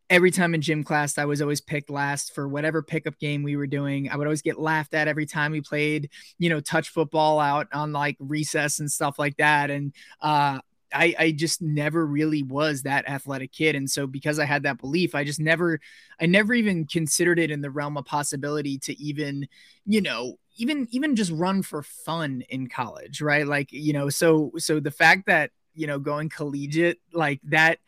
every 0.09 0.31
time 0.31 0.55
in 0.55 0.61
gym 0.61 0.83
class, 0.83 1.17
I 1.17 1.25
was 1.25 1.41
always 1.41 1.61
picked 1.61 1.89
last 1.89 2.33
for 2.33 2.47
whatever 2.47 2.81
pickup 2.81 3.19
game 3.19 3.43
we 3.43 3.55
were 3.55 3.67
doing. 3.67 4.09
I 4.09 4.17
would 4.17 4.25
always 4.25 4.41
get 4.41 4.59
laughed 4.59 4.93
at 4.93 5.07
every 5.07 5.25
time 5.25 5.51
we 5.51 5.61
played, 5.61 6.09
you 6.39 6.49
know, 6.49 6.59
touch 6.59 6.89
football 6.89 7.39
out 7.39 7.67
on 7.73 7.93
like 7.93 8.17
recess 8.19 8.79
and 8.79 8.91
stuff 8.91 9.19
like 9.19 9.37
that. 9.37 9.69
And 9.69 9.93
uh, 10.21 10.59
I, 10.93 11.15
I 11.17 11.31
just 11.31 11.61
never 11.61 12.05
really 12.05 12.43
was 12.43 12.83
that 12.83 13.07
athletic 13.07 13.51
kid. 13.51 13.75
And 13.75 13.89
so 13.89 14.07
because 14.07 14.39
I 14.39 14.45
had 14.45 14.63
that 14.63 14.79
belief, 14.79 15.15
I 15.15 15.23
just 15.23 15.39
never, 15.39 15.79
I 16.19 16.25
never 16.25 16.53
even 16.53 16.85
considered 16.85 17.39
it 17.39 17.51
in 17.51 17.61
the 17.61 17.71
realm 17.71 17.97
of 17.97 18.05
possibility 18.05 18.77
to 18.79 18.99
even, 19.01 19.47
you 19.85 20.01
know, 20.01 20.37
even, 20.57 20.87
even 20.91 21.15
just 21.15 21.31
run 21.31 21.61
for 21.61 21.83
fun 21.83 22.43
in 22.49 22.67
college. 22.67 23.21
Right. 23.21 23.47
Like, 23.47 23.71
you 23.71 23.93
know, 23.93 24.09
so, 24.09 24.51
so 24.57 24.79
the 24.79 24.91
fact 24.91 25.27
that, 25.27 25.51
you 25.73 25.87
know, 25.87 25.99
going 25.99 26.29
collegiate 26.29 26.99
like 27.13 27.39
that, 27.43 27.79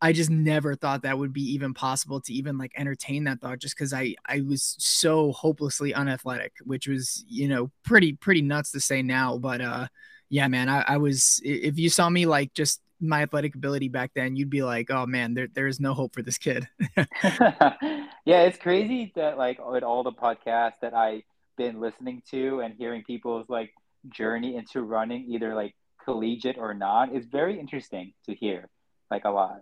I 0.00 0.12
just 0.12 0.28
never 0.28 0.74
thought 0.74 1.02
that 1.02 1.18
would 1.18 1.32
be 1.32 1.54
even 1.54 1.72
possible 1.72 2.20
to 2.22 2.32
even 2.34 2.58
like 2.58 2.72
entertain 2.76 3.24
that 3.24 3.40
thought 3.40 3.58
just 3.58 3.74
because 3.74 3.94
I 3.94 4.16
I 4.26 4.42
was 4.42 4.76
so 4.78 5.32
hopelessly 5.32 5.94
unathletic, 5.94 6.52
which 6.62 6.86
was, 6.86 7.24
you 7.26 7.48
know, 7.48 7.70
pretty 7.84 8.12
pretty 8.12 8.42
nuts 8.42 8.72
to 8.72 8.80
say 8.80 9.00
now. 9.00 9.38
But 9.38 9.62
uh 9.62 9.86
yeah, 10.28 10.48
man, 10.48 10.68
I, 10.68 10.84
I 10.86 10.96
was 10.96 11.40
if 11.44 11.78
you 11.78 11.88
saw 11.88 12.08
me 12.08 12.26
like 12.26 12.54
just 12.54 12.80
my 13.00 13.22
athletic 13.22 13.54
ability 13.54 13.88
back 13.88 14.12
then, 14.14 14.36
you'd 14.36 14.50
be 14.50 14.62
like, 14.62 14.90
oh 14.90 15.06
man, 15.06 15.34
there 15.34 15.48
there 15.52 15.66
is 15.66 15.80
no 15.80 15.94
hope 15.94 16.14
for 16.14 16.22
this 16.22 16.38
kid. 16.38 16.68
yeah, 16.96 18.42
it's 18.42 18.58
crazy 18.58 19.12
that 19.16 19.38
like 19.38 19.64
with 19.64 19.82
all 19.82 20.02
the 20.02 20.12
podcasts 20.12 20.80
that 20.82 20.94
I've 20.94 21.22
been 21.56 21.80
listening 21.80 22.22
to 22.30 22.60
and 22.60 22.74
hearing 22.74 23.02
people's 23.04 23.48
like 23.48 23.72
journey 24.08 24.56
into 24.56 24.82
running, 24.82 25.26
either 25.28 25.54
like 25.54 25.74
collegiate 26.04 26.58
or 26.58 26.74
not, 26.74 27.14
is 27.14 27.26
very 27.26 27.58
interesting 27.58 28.12
to 28.26 28.34
hear, 28.34 28.68
like 29.10 29.24
a 29.24 29.30
lot. 29.30 29.60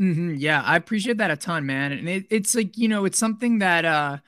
Mm-hmm. 0.00 0.34
Yeah, 0.36 0.62
I 0.62 0.76
appreciate 0.76 1.18
that 1.18 1.30
a 1.30 1.36
ton, 1.36 1.66
man. 1.66 1.92
And 1.92 2.08
it, 2.08 2.26
it's 2.30 2.54
like 2.54 2.78
you 2.78 2.88
know, 2.88 3.04
it's 3.04 3.18
something 3.18 3.58
that 3.58 3.84
uh, 3.84 4.18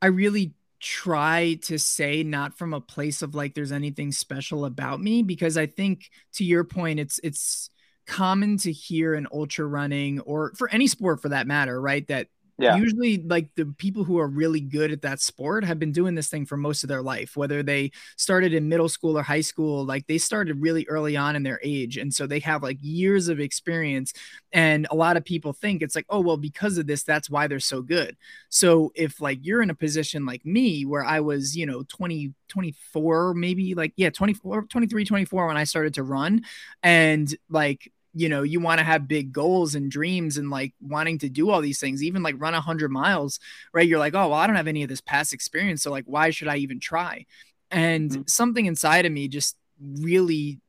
I 0.00 0.06
really 0.06 0.54
try 0.84 1.58
to 1.62 1.78
say 1.78 2.22
not 2.22 2.58
from 2.58 2.74
a 2.74 2.80
place 2.80 3.22
of 3.22 3.34
like 3.34 3.54
there's 3.54 3.72
anything 3.72 4.12
special 4.12 4.66
about 4.66 5.00
me 5.00 5.22
because 5.22 5.56
I 5.56 5.64
think 5.64 6.10
to 6.34 6.44
your 6.44 6.62
point, 6.62 7.00
it's 7.00 7.18
it's 7.24 7.70
common 8.06 8.58
to 8.58 8.70
hear 8.70 9.14
in 9.14 9.26
ultra 9.32 9.64
running 9.64 10.20
or 10.20 10.52
for 10.58 10.68
any 10.68 10.86
sport 10.86 11.22
for 11.22 11.30
that 11.30 11.46
matter, 11.46 11.80
right? 11.80 12.06
That 12.08 12.28
yeah. 12.58 12.76
usually 12.76 13.18
like 13.18 13.48
the 13.56 13.66
people 13.78 14.04
who 14.04 14.18
are 14.18 14.28
really 14.28 14.60
good 14.60 14.92
at 14.92 15.02
that 15.02 15.20
sport 15.20 15.64
have 15.64 15.78
been 15.78 15.92
doing 15.92 16.14
this 16.14 16.28
thing 16.28 16.46
for 16.46 16.56
most 16.56 16.84
of 16.84 16.88
their 16.88 17.02
life 17.02 17.36
whether 17.36 17.62
they 17.62 17.90
started 18.16 18.54
in 18.54 18.68
middle 18.68 18.88
school 18.88 19.18
or 19.18 19.22
high 19.22 19.40
school 19.40 19.84
like 19.84 20.06
they 20.06 20.18
started 20.18 20.60
really 20.60 20.86
early 20.88 21.16
on 21.16 21.36
in 21.36 21.42
their 21.42 21.60
age 21.62 21.96
and 21.96 22.12
so 22.14 22.26
they 22.26 22.38
have 22.38 22.62
like 22.62 22.78
years 22.80 23.28
of 23.28 23.40
experience 23.40 24.12
and 24.52 24.86
a 24.90 24.94
lot 24.94 25.16
of 25.16 25.24
people 25.24 25.52
think 25.52 25.82
it's 25.82 25.94
like 25.94 26.06
oh 26.08 26.20
well 26.20 26.36
because 26.36 26.78
of 26.78 26.86
this 26.86 27.02
that's 27.02 27.28
why 27.28 27.46
they're 27.46 27.60
so 27.60 27.82
good 27.82 28.16
so 28.48 28.92
if 28.94 29.20
like 29.20 29.38
you're 29.42 29.62
in 29.62 29.70
a 29.70 29.74
position 29.74 30.24
like 30.24 30.44
me 30.44 30.84
where 30.84 31.04
i 31.04 31.20
was 31.20 31.56
you 31.56 31.66
know 31.66 31.82
20 31.88 32.32
24 32.48 33.34
maybe 33.34 33.74
like 33.74 33.92
yeah 33.96 34.10
24 34.10 34.62
23 34.62 35.04
24 35.04 35.46
when 35.46 35.56
i 35.56 35.64
started 35.64 35.94
to 35.94 36.02
run 36.02 36.42
and 36.82 37.34
like 37.48 37.90
you 38.14 38.28
know 38.28 38.42
you 38.42 38.60
want 38.60 38.78
to 38.78 38.84
have 38.84 39.08
big 39.08 39.32
goals 39.32 39.74
and 39.74 39.90
dreams 39.90 40.36
and 40.36 40.50
like 40.50 40.72
wanting 40.80 41.18
to 41.18 41.28
do 41.28 41.50
all 41.50 41.60
these 41.60 41.80
things 41.80 42.02
even 42.02 42.22
like 42.22 42.36
run 42.38 42.52
100 42.52 42.90
miles 42.90 43.40
right? 43.72 43.88
You're 43.88 43.98
like 43.98 44.14
oh 44.14 44.28
well 44.28 44.34
i 44.34 44.46
don't 44.46 44.56
have 44.56 44.68
any 44.68 44.82
of 44.82 44.88
this 44.88 45.00
past 45.00 45.32
experience 45.32 45.82
so 45.82 45.90
like 45.90 46.04
why 46.06 46.30
should 46.30 46.48
i 46.48 46.56
even 46.56 46.80
try? 46.80 47.26
And 47.70 48.10
mm-hmm. 48.10 48.22
something 48.26 48.66
inside 48.66 49.06
of 49.06 49.12
me 49.12 49.26
just 49.28 49.56
really 49.80 50.60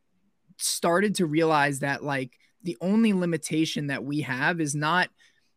started 0.57 1.15
to 1.15 1.25
realize 1.25 1.79
that 1.79 2.03
like 2.03 2.31
the 2.63 2.77
only 2.81 3.13
limitation 3.13 3.87
that 3.87 4.03
we 4.03 4.21
have 4.21 4.59
is 4.59 4.73
not 4.73 5.09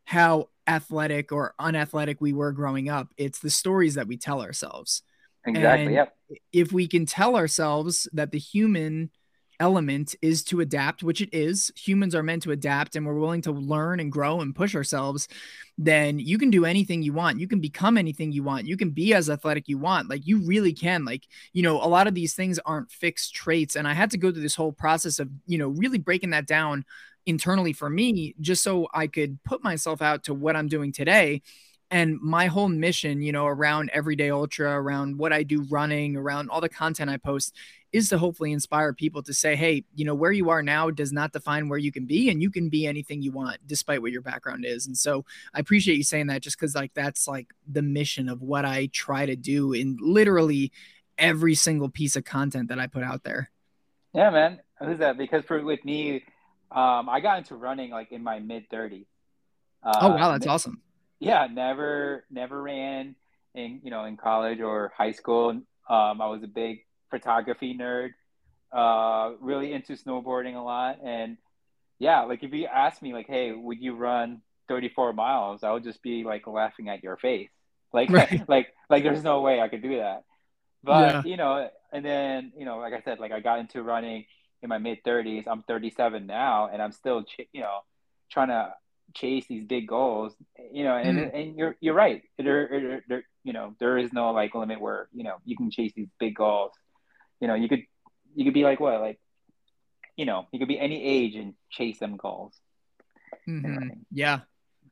how 0.04 0.48
athletic 0.66 1.32
or 1.32 1.54
unathletic 1.58 2.20
we 2.20 2.34
were 2.34 2.52
growing 2.52 2.90
up. 2.90 3.08
It's 3.16 3.38
the 3.38 3.48
stories 3.48 3.94
that 3.94 4.06
we 4.06 4.18
tell 4.18 4.42
ourselves. 4.42 5.02
Exactly 5.46 5.86
and 5.86 5.94
yep 5.94 6.18
if 6.52 6.72
we 6.72 6.86
can 6.86 7.06
tell 7.06 7.36
ourselves 7.36 8.08
that 8.12 8.32
the 8.32 8.38
human 8.38 9.10
element 9.60 10.14
is 10.22 10.42
to 10.44 10.60
adapt, 10.60 11.02
which 11.02 11.20
it 11.20 11.28
is. 11.32 11.72
Humans 11.76 12.14
are 12.14 12.22
meant 12.22 12.42
to 12.44 12.52
adapt 12.52 12.96
and 12.96 13.06
we're 13.06 13.18
willing 13.18 13.42
to 13.42 13.52
learn 13.52 14.00
and 14.00 14.12
grow 14.12 14.40
and 14.40 14.54
push 14.54 14.74
ourselves, 14.74 15.28
then 15.76 16.18
you 16.18 16.38
can 16.38 16.50
do 16.50 16.64
anything 16.64 17.02
you 17.02 17.12
want. 17.12 17.40
You 17.40 17.48
can 17.48 17.60
become 17.60 17.98
anything 17.98 18.32
you 18.32 18.42
want. 18.42 18.66
You 18.66 18.76
can 18.76 18.90
be 18.90 19.14
as 19.14 19.30
athletic 19.30 19.68
you 19.68 19.78
want. 19.78 20.08
Like 20.08 20.26
you 20.26 20.38
really 20.38 20.72
can. 20.72 21.04
Like, 21.04 21.24
you 21.52 21.62
know, 21.62 21.82
a 21.82 21.88
lot 21.88 22.06
of 22.06 22.14
these 22.14 22.34
things 22.34 22.58
aren't 22.60 22.90
fixed 22.90 23.34
traits. 23.34 23.76
And 23.76 23.86
I 23.86 23.94
had 23.94 24.10
to 24.12 24.18
go 24.18 24.30
through 24.30 24.42
this 24.42 24.56
whole 24.56 24.72
process 24.72 25.18
of, 25.18 25.28
you 25.46 25.58
know, 25.58 25.68
really 25.68 25.98
breaking 25.98 26.30
that 26.30 26.46
down 26.46 26.84
internally 27.26 27.72
for 27.72 27.90
me 27.90 28.34
just 28.40 28.62
so 28.62 28.88
I 28.94 29.06
could 29.06 29.42
put 29.44 29.62
myself 29.62 30.00
out 30.00 30.24
to 30.24 30.34
what 30.34 30.56
I'm 30.56 30.68
doing 30.68 30.92
today 30.92 31.42
and 31.90 32.20
my 32.20 32.46
whole 32.46 32.68
mission 32.68 33.22
you 33.22 33.32
know 33.32 33.46
around 33.46 33.90
everyday 33.92 34.30
ultra 34.30 34.70
around 34.72 35.16
what 35.16 35.32
i 35.32 35.42
do 35.42 35.62
running 35.70 36.16
around 36.16 36.50
all 36.50 36.60
the 36.60 36.68
content 36.68 37.10
i 37.10 37.16
post 37.16 37.54
is 37.92 38.10
to 38.10 38.18
hopefully 38.18 38.52
inspire 38.52 38.92
people 38.92 39.22
to 39.22 39.32
say 39.32 39.56
hey 39.56 39.82
you 39.94 40.04
know 40.04 40.14
where 40.14 40.32
you 40.32 40.50
are 40.50 40.62
now 40.62 40.90
does 40.90 41.12
not 41.12 41.32
define 41.32 41.68
where 41.68 41.78
you 41.78 41.90
can 41.90 42.04
be 42.04 42.28
and 42.28 42.42
you 42.42 42.50
can 42.50 42.68
be 42.68 42.86
anything 42.86 43.22
you 43.22 43.32
want 43.32 43.58
despite 43.66 44.02
what 44.02 44.12
your 44.12 44.20
background 44.20 44.64
is. 44.66 44.86
And 44.86 44.96
so 44.96 45.24
i 45.54 45.58
appreciate 45.58 45.96
you 45.96 46.04
saying 46.04 46.26
that 46.26 46.42
just 46.42 46.58
because 46.58 46.74
like 46.74 46.92
that's 46.94 47.26
like 47.26 47.48
the 47.66 47.82
mission 47.82 48.28
of 48.28 48.42
what 48.42 48.64
i 48.64 48.88
try 48.92 49.24
to 49.26 49.36
do 49.36 49.72
in 49.72 49.96
literally 50.00 50.72
every 51.16 51.54
single 51.54 51.88
piece 51.88 52.14
of 52.16 52.24
content 52.24 52.68
that 52.68 52.78
i 52.78 52.86
put 52.86 53.02
out 53.02 53.24
there. 53.24 53.50
Yeah 54.12 54.30
man. 54.30 54.60
Who's 54.80 54.98
that? 54.98 55.18
Because 55.18 55.44
for 55.44 55.62
with 55.62 55.84
me 55.84 56.24
um 56.70 57.08
i 57.08 57.20
got 57.20 57.38
into 57.38 57.54
running 57.54 57.90
like 57.90 58.12
in 58.12 58.22
my 58.22 58.38
mid 58.38 58.68
30s 58.68 59.06
uh, 59.82 59.98
oh 60.02 60.08
wow. 60.08 60.32
That's 60.32 60.46
awesome 60.46 60.82
yeah, 61.20 61.46
never 61.50 62.24
never 62.30 62.60
ran 62.60 63.14
in 63.54 63.80
you 63.82 63.90
know 63.90 64.04
in 64.04 64.16
college 64.16 64.60
or 64.60 64.92
high 64.96 65.12
school. 65.12 65.50
Um, 65.50 66.20
I 66.20 66.26
was 66.26 66.42
a 66.42 66.48
big 66.48 66.80
photography 67.10 67.76
nerd, 67.76 68.10
uh, 68.72 69.34
really 69.40 69.72
into 69.72 69.94
snowboarding 69.94 70.56
a 70.56 70.60
lot, 70.60 70.98
and 71.02 71.38
yeah, 71.98 72.22
like 72.22 72.42
if 72.42 72.52
you 72.52 72.66
ask 72.66 73.02
me 73.02 73.12
like, 73.12 73.26
hey, 73.26 73.52
would 73.52 73.80
you 73.80 73.94
run 73.94 74.42
34 74.68 75.12
miles? 75.12 75.64
I 75.64 75.72
would 75.72 75.84
just 75.84 76.02
be 76.02 76.24
like 76.24 76.46
laughing 76.46 76.88
at 76.88 77.02
your 77.02 77.16
face, 77.16 77.50
like 77.92 78.10
right. 78.10 78.42
like 78.48 78.68
like 78.88 79.02
there's 79.02 79.24
no 79.24 79.40
way 79.40 79.60
I 79.60 79.68
could 79.68 79.82
do 79.82 79.96
that. 79.98 80.24
But 80.84 81.14
yeah. 81.14 81.22
you 81.24 81.36
know, 81.36 81.68
and 81.92 82.04
then 82.04 82.52
you 82.56 82.64
know, 82.64 82.78
like 82.78 82.92
I 82.92 83.00
said, 83.00 83.18
like 83.18 83.32
I 83.32 83.40
got 83.40 83.58
into 83.58 83.82
running 83.82 84.26
in 84.62 84.68
my 84.68 84.78
mid 84.78 85.02
30s. 85.04 85.44
I'm 85.48 85.62
37 85.62 86.26
now, 86.26 86.68
and 86.72 86.80
I'm 86.80 86.92
still 86.92 87.24
you 87.52 87.60
know 87.60 87.80
trying 88.30 88.48
to 88.48 88.72
chase 89.14 89.46
these 89.48 89.64
big 89.64 89.88
goals, 89.88 90.34
you 90.72 90.84
know, 90.84 90.96
and, 90.96 91.18
mm. 91.18 91.34
and 91.34 91.56
you're 91.56 91.76
you're 91.80 91.94
right. 91.94 92.22
There, 92.38 92.68
there, 92.68 93.04
there, 93.08 93.24
you 93.44 93.52
know, 93.52 93.74
there 93.80 93.98
is 93.98 94.12
no 94.12 94.30
like 94.32 94.54
limit 94.54 94.80
where 94.80 95.08
you 95.12 95.24
know 95.24 95.36
you 95.44 95.56
can 95.56 95.70
chase 95.70 95.92
these 95.94 96.08
big 96.18 96.34
goals. 96.34 96.72
You 97.40 97.48
know, 97.48 97.54
you 97.54 97.68
could 97.68 97.82
you 98.34 98.44
could 98.44 98.54
be 98.54 98.64
like 98.64 98.80
what 98.80 99.00
like, 99.00 99.18
you 100.16 100.26
know, 100.26 100.46
you 100.52 100.58
could 100.58 100.68
be 100.68 100.78
any 100.78 101.02
age 101.02 101.34
and 101.34 101.54
chase 101.70 101.98
them 101.98 102.16
goals. 102.16 102.54
Mm-hmm. 103.48 104.00
Yeah, 104.12 104.40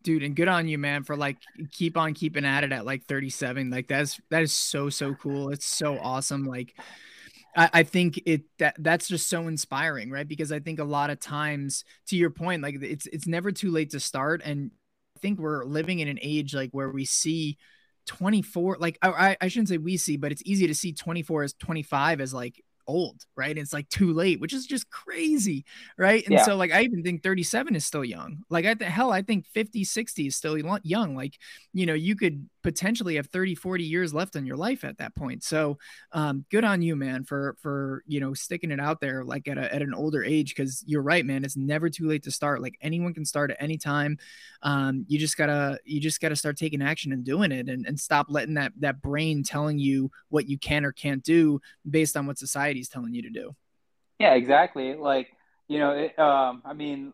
dude, 0.02 0.22
and 0.22 0.36
good 0.36 0.48
on 0.48 0.68
you, 0.68 0.78
man, 0.78 1.02
for 1.02 1.16
like 1.16 1.36
keep 1.72 1.96
on 1.96 2.14
keeping 2.14 2.44
at 2.44 2.64
it 2.64 2.72
at 2.72 2.86
like 2.86 3.04
37. 3.04 3.70
Like 3.70 3.88
that's 3.88 4.20
that 4.30 4.42
is 4.42 4.52
so 4.52 4.88
so 4.88 5.14
cool. 5.14 5.50
It's 5.50 5.66
so 5.66 5.98
awesome. 5.98 6.44
Like 6.44 6.74
I, 7.56 7.70
I 7.72 7.82
think 7.82 8.22
it 8.26 8.42
that 8.58 8.76
that's 8.78 9.08
just 9.08 9.28
so 9.28 9.48
inspiring, 9.48 10.10
right? 10.10 10.28
Because 10.28 10.52
I 10.52 10.60
think 10.60 10.78
a 10.78 10.84
lot 10.84 11.10
of 11.10 11.18
times, 11.18 11.84
to 12.08 12.16
your 12.16 12.30
point, 12.30 12.62
like 12.62 12.76
it's 12.82 13.06
it's 13.06 13.26
never 13.26 13.50
too 13.50 13.70
late 13.70 13.90
to 13.90 14.00
start, 14.00 14.42
and 14.44 14.70
I 15.16 15.20
think 15.20 15.38
we're 15.38 15.64
living 15.64 16.00
in 16.00 16.08
an 16.08 16.18
age 16.20 16.54
like 16.54 16.70
where 16.70 16.90
we 16.90 17.04
see 17.04 17.56
24 18.06 18.76
like 18.78 18.98
I, 19.02 19.36
I 19.40 19.48
shouldn't 19.48 19.68
say 19.68 19.78
we 19.78 19.96
see 19.96 20.16
but 20.16 20.30
it's 20.30 20.42
easy 20.44 20.68
to 20.68 20.74
see 20.76 20.92
24 20.92 21.42
as 21.42 21.54
25 21.54 22.20
as 22.20 22.32
like 22.32 22.62
old, 22.86 23.24
right? 23.36 23.56
It's 23.56 23.72
like 23.72 23.88
too 23.88 24.12
late, 24.12 24.40
which 24.40 24.52
is 24.52 24.66
just 24.66 24.90
crazy, 24.90 25.64
right? 25.96 26.24
And 26.24 26.34
yeah. 26.34 26.44
so 26.44 26.56
like 26.56 26.72
I 26.72 26.82
even 26.82 27.02
think 27.02 27.22
37 27.22 27.74
is 27.76 27.84
still 27.84 28.04
young. 28.04 28.42
Like 28.48 28.66
I 28.66 28.74
th- 28.74 28.90
hell, 28.90 29.12
I 29.12 29.22
think 29.22 29.46
50, 29.46 29.84
60 29.84 30.26
is 30.26 30.36
still 30.36 30.58
young. 30.82 31.16
Like, 31.16 31.34
you 31.72 31.86
know, 31.86 31.94
you 31.94 32.16
could 32.16 32.48
potentially 32.66 33.16
have 33.16 33.28
30, 33.28 33.54
40 33.54 33.84
years 33.84 34.12
left 34.12 34.36
in 34.36 34.44
your 34.44 34.56
life 34.56 34.84
at 34.84 34.98
that 34.98 35.14
point. 35.14 35.44
So 35.44 35.78
um, 36.12 36.44
good 36.50 36.64
on 36.64 36.82
you, 36.82 36.96
man, 36.96 37.24
for 37.24 37.56
for 37.62 38.02
you 38.06 38.20
know 38.20 38.34
sticking 38.34 38.70
it 38.70 38.80
out 38.80 39.00
there 39.00 39.24
like 39.24 39.48
at 39.48 39.56
a, 39.56 39.72
at 39.74 39.82
an 39.82 39.94
older 39.94 40.22
age. 40.22 40.54
Cause 40.54 40.84
you're 40.86 41.02
right, 41.02 41.24
man. 41.24 41.44
It's 41.44 41.56
never 41.56 41.88
too 41.88 42.08
late 42.08 42.24
to 42.24 42.30
start. 42.30 42.60
Like 42.60 42.76
anyone 42.80 43.14
can 43.14 43.24
start 43.24 43.52
at 43.52 43.56
any 43.60 43.78
time. 43.78 44.18
Um, 44.62 45.04
you 45.08 45.18
just 45.18 45.36
gotta 45.36 45.78
you 45.84 46.00
just 46.00 46.20
gotta 46.20 46.36
start 46.36 46.56
taking 46.56 46.82
action 46.82 47.12
and 47.12 47.24
doing 47.24 47.52
it 47.52 47.68
and, 47.68 47.86
and 47.86 47.98
stop 47.98 48.26
letting 48.28 48.54
that 48.54 48.72
that 48.80 49.00
brain 49.00 49.42
telling 49.42 49.78
you 49.78 50.10
what 50.28 50.48
you 50.48 50.58
can 50.58 50.84
or 50.84 50.92
can't 50.92 51.22
do 51.22 51.60
based 51.88 52.16
on 52.16 52.26
what 52.26 52.38
society 52.38 52.66
society's 52.66 52.88
telling 52.88 53.14
you 53.14 53.22
to 53.22 53.30
do. 53.30 53.54
Yeah, 54.18 54.34
exactly. 54.34 54.94
Like, 54.94 55.28
you 55.68 55.78
know, 55.78 55.90
it, 55.90 56.18
um, 56.18 56.62
I 56.64 56.72
mean, 56.72 57.12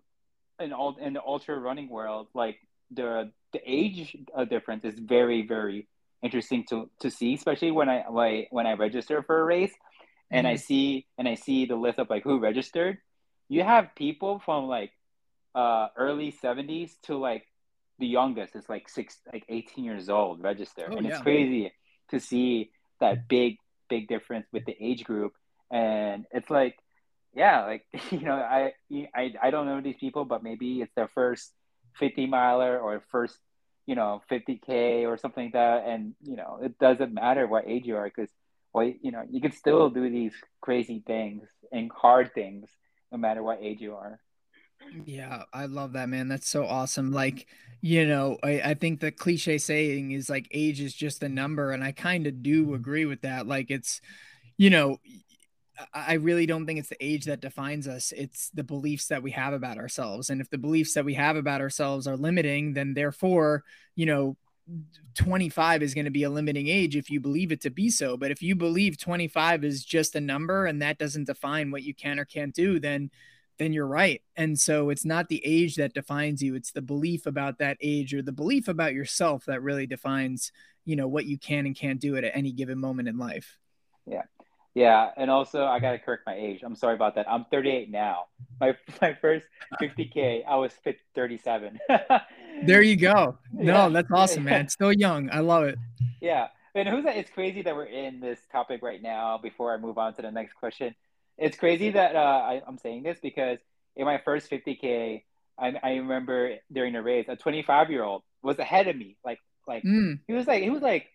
in 0.60 0.72
all 0.72 0.96
in 0.96 1.14
the 1.14 1.22
ultra 1.22 1.58
running 1.58 1.88
world, 1.88 2.28
like 2.34 2.58
the 2.90 3.32
the 3.52 3.60
age 3.64 4.16
difference 4.48 4.84
is 4.84 4.98
very 4.98 5.46
very 5.46 5.86
interesting 6.22 6.64
to 6.70 6.88
to 7.00 7.10
see, 7.10 7.34
especially 7.34 7.70
when 7.70 7.88
I 7.88 8.04
when 8.50 8.66
I 8.66 8.74
register 8.74 9.22
for 9.22 9.40
a 9.40 9.44
race, 9.44 9.74
and 10.30 10.46
mm-hmm. 10.46 10.54
I 10.54 10.56
see 10.56 11.06
and 11.18 11.28
I 11.28 11.34
see 11.34 11.66
the 11.66 11.76
list 11.76 11.98
of 11.98 12.08
like 12.08 12.22
who 12.22 12.38
registered. 12.38 12.98
You 13.48 13.62
have 13.62 13.94
people 13.96 14.40
from 14.44 14.66
like 14.66 14.92
uh, 15.54 15.88
early 15.96 16.30
seventies 16.30 16.96
to 17.04 17.16
like 17.16 17.46
the 17.98 18.06
youngest 18.06 18.56
is 18.56 18.68
like 18.68 18.88
six 18.88 19.18
like 19.32 19.44
18 19.48 19.84
years 19.84 20.08
old 20.08 20.42
register 20.42 20.88
oh, 20.90 20.96
and 20.96 21.06
yeah. 21.06 21.12
it's 21.12 21.22
crazy 21.22 21.72
to 22.10 22.18
see 22.18 22.70
that 23.00 23.28
big 23.28 23.58
big 23.88 24.08
difference 24.08 24.46
with 24.52 24.64
the 24.64 24.76
age 24.80 25.04
group 25.04 25.34
and 25.70 26.24
it's 26.32 26.50
like 26.50 26.76
yeah 27.34 27.64
like 27.64 27.84
you 28.10 28.20
know 28.20 28.34
I, 28.34 28.72
I 29.14 29.34
i 29.40 29.50
don't 29.50 29.66
know 29.66 29.80
these 29.80 29.98
people 30.00 30.24
but 30.24 30.42
maybe 30.42 30.80
it's 30.80 30.92
their 30.96 31.08
first 31.14 31.52
50 31.98 32.26
miler 32.26 32.78
or 32.78 33.02
first 33.10 33.36
you 33.86 33.94
know 33.94 34.22
50k 34.30 35.06
or 35.06 35.16
something 35.16 35.44
like 35.44 35.52
that. 35.54 35.84
And 35.86 36.14
you 36.22 36.36
know 36.36 36.58
it 36.62 36.78
doesn't 36.78 37.12
matter 37.12 37.46
what 37.46 37.66
age 37.66 37.86
you 37.86 37.96
are 37.96 38.04
because 38.04 38.30
well 38.72 38.90
you 39.00 39.10
know 39.10 39.22
you 39.30 39.40
can 39.40 39.52
still 39.52 39.90
do 39.90 40.08
these 40.10 40.32
crazy 40.60 41.02
things 41.06 41.48
and 41.72 41.90
hard 41.90 42.32
things 42.34 42.68
no 43.10 43.18
matter 43.18 43.42
what 43.42 43.62
age 43.62 43.80
you 43.80 43.94
are. 43.94 44.20
Yeah 45.04 45.44
i 45.52 45.66
love 45.66 45.92
that 45.92 46.08
man. 46.08 46.28
That's 46.28 46.48
so 46.48 46.66
awesome. 46.66 47.12
Like 47.12 47.46
you 47.80 48.06
know 48.06 48.38
i, 48.42 48.60
I 48.60 48.74
think 48.74 49.00
the 49.00 49.10
cliche 49.10 49.58
saying 49.58 50.12
is 50.12 50.30
like 50.30 50.46
age 50.52 50.80
is 50.80 50.94
just 50.94 51.22
a 51.24 51.28
number 51.28 51.72
and 51.72 51.82
i 51.82 51.90
kind 51.90 52.28
of 52.28 52.42
do 52.42 52.64
mm-hmm. 52.64 52.74
agree 52.74 53.04
with 53.04 53.22
that. 53.22 53.46
Like 53.46 53.70
it's 53.70 54.00
you 54.56 54.70
know 54.70 54.98
I 55.92 56.14
really 56.14 56.46
don't 56.46 56.66
think 56.66 56.78
it's 56.78 56.88
the 56.88 57.04
age 57.04 57.24
that 57.26 57.40
defines 57.40 57.88
us. 57.88 58.12
It's 58.16 58.50
the 58.50 58.64
beliefs 58.64 59.08
that 59.08 59.22
we 59.22 59.30
have 59.32 59.52
about 59.52 59.78
ourselves. 59.78 60.30
And 60.30 60.40
if 60.40 60.50
the 60.50 60.58
beliefs 60.58 60.94
that 60.94 61.04
we 61.04 61.14
have 61.14 61.36
about 61.36 61.60
ourselves 61.60 62.06
are 62.06 62.16
limiting, 62.16 62.74
then 62.74 62.94
therefore, 62.94 63.64
you 63.94 64.06
know, 64.06 64.36
25 65.14 65.82
is 65.82 65.94
going 65.94 66.04
to 66.04 66.10
be 66.10 66.22
a 66.22 66.30
limiting 66.30 66.68
age 66.68 66.96
if 66.96 67.10
you 67.10 67.20
believe 67.20 67.52
it 67.52 67.60
to 67.62 67.70
be 67.70 67.90
so. 67.90 68.16
But 68.16 68.30
if 68.30 68.42
you 68.42 68.54
believe 68.54 68.98
25 68.98 69.64
is 69.64 69.84
just 69.84 70.14
a 70.14 70.20
number 70.20 70.66
and 70.66 70.80
that 70.82 70.98
doesn't 70.98 71.26
define 71.26 71.70
what 71.70 71.82
you 71.82 71.94
can 71.94 72.18
or 72.18 72.24
can't 72.24 72.54
do, 72.54 72.78
then 72.78 73.10
then 73.58 73.72
you're 73.72 73.86
right. 73.86 74.22
And 74.36 74.58
so 74.58 74.90
it's 74.90 75.04
not 75.04 75.28
the 75.28 75.40
age 75.44 75.76
that 75.76 75.94
defines 75.94 76.42
you, 76.42 76.54
it's 76.54 76.72
the 76.72 76.82
belief 76.82 77.26
about 77.26 77.58
that 77.58 77.76
age 77.80 78.14
or 78.14 78.22
the 78.22 78.32
belief 78.32 78.66
about 78.66 78.94
yourself 78.94 79.44
that 79.44 79.62
really 79.62 79.86
defines, 79.86 80.52
you 80.84 80.96
know, 80.96 81.06
what 81.06 81.26
you 81.26 81.38
can 81.38 81.66
and 81.66 81.76
can't 81.76 82.00
do 82.00 82.16
at 82.16 82.24
any 82.24 82.52
given 82.52 82.78
moment 82.78 83.08
in 83.08 83.18
life. 83.18 83.58
Yeah. 84.06 84.22
Yeah, 84.74 85.10
and 85.16 85.30
also 85.30 85.64
I 85.66 85.80
gotta 85.80 85.98
correct 85.98 86.22
my 86.26 86.34
age. 86.34 86.62
I'm 86.62 86.74
sorry 86.74 86.94
about 86.94 87.14
that. 87.16 87.30
I'm 87.30 87.44
38 87.50 87.90
now. 87.90 88.26
My 88.60 88.74
my 89.02 89.14
first 89.14 89.46
50k, 89.80 90.44
I 90.46 90.56
was 90.56 90.72
37. 91.14 91.78
there 92.64 92.82
you 92.82 92.96
go. 92.96 93.38
No, 93.52 93.72
yeah. 93.72 93.88
that's 93.88 94.10
awesome, 94.10 94.44
man. 94.44 94.68
Still 94.68 94.92
young. 94.92 95.28
I 95.30 95.40
love 95.40 95.64
it. 95.64 95.78
Yeah, 96.20 96.48
and 96.74 96.88
who's 96.88 97.04
that? 97.04 97.16
It's 97.16 97.30
crazy 97.30 97.62
that 97.62 97.74
we're 97.74 97.84
in 97.84 98.20
this 98.20 98.40
topic 98.50 98.82
right 98.82 99.02
now. 99.02 99.38
Before 99.38 99.74
I 99.74 99.76
move 99.76 99.98
on 99.98 100.14
to 100.14 100.22
the 100.22 100.30
next 100.30 100.54
question, 100.54 100.94
it's 101.36 101.56
crazy 101.56 101.90
that 101.90 102.16
uh, 102.16 102.18
I, 102.18 102.62
I'm 102.66 102.78
saying 102.78 103.02
this 103.02 103.18
because 103.20 103.58
in 103.96 104.06
my 104.06 104.18
first 104.24 104.50
50k, 104.50 105.22
I, 105.58 105.74
I 105.82 105.90
remember 105.96 106.56
during 106.72 106.94
the 106.94 107.02
race, 107.02 107.26
a 107.28 107.36
25 107.36 107.90
year 107.90 108.04
old 108.04 108.22
was 108.42 108.58
ahead 108.58 108.88
of 108.88 108.96
me. 108.96 109.16
Like 109.24 109.38
like 109.66 109.82
mm. 109.84 110.18
he 110.26 110.32
was 110.32 110.46
like 110.46 110.62
he 110.62 110.70
was 110.70 110.82
like 110.82 111.08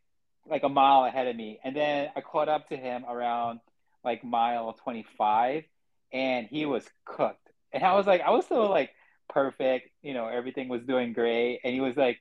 like 0.50 0.64
a 0.64 0.70
mile 0.70 1.06
ahead 1.06 1.28
of 1.28 1.36
me. 1.36 1.60
And 1.64 1.76
then 1.76 2.10
I 2.16 2.22
caught 2.22 2.50
up 2.50 2.70
to 2.70 2.78
him 2.78 3.06
around 3.08 3.60
like 4.04 4.24
mile 4.24 4.74
25 4.74 5.64
and 6.14 6.48
he 6.48 6.66
was 6.66 6.86
cooked. 7.06 7.50
And 7.74 7.84
I 7.84 7.96
was 7.96 8.08
like, 8.08 8.22
I 8.22 8.32
was 8.32 8.46
still 8.46 8.70
like 8.70 8.92
perfect, 9.30 9.90
you 10.02 10.14
know, 10.14 10.28
everything 10.28 10.70
was 10.70 10.84
doing 10.84 11.14
great. 11.14 11.60
And 11.64 11.74
he 11.74 11.82
was 11.82 11.96
like, 11.98 12.20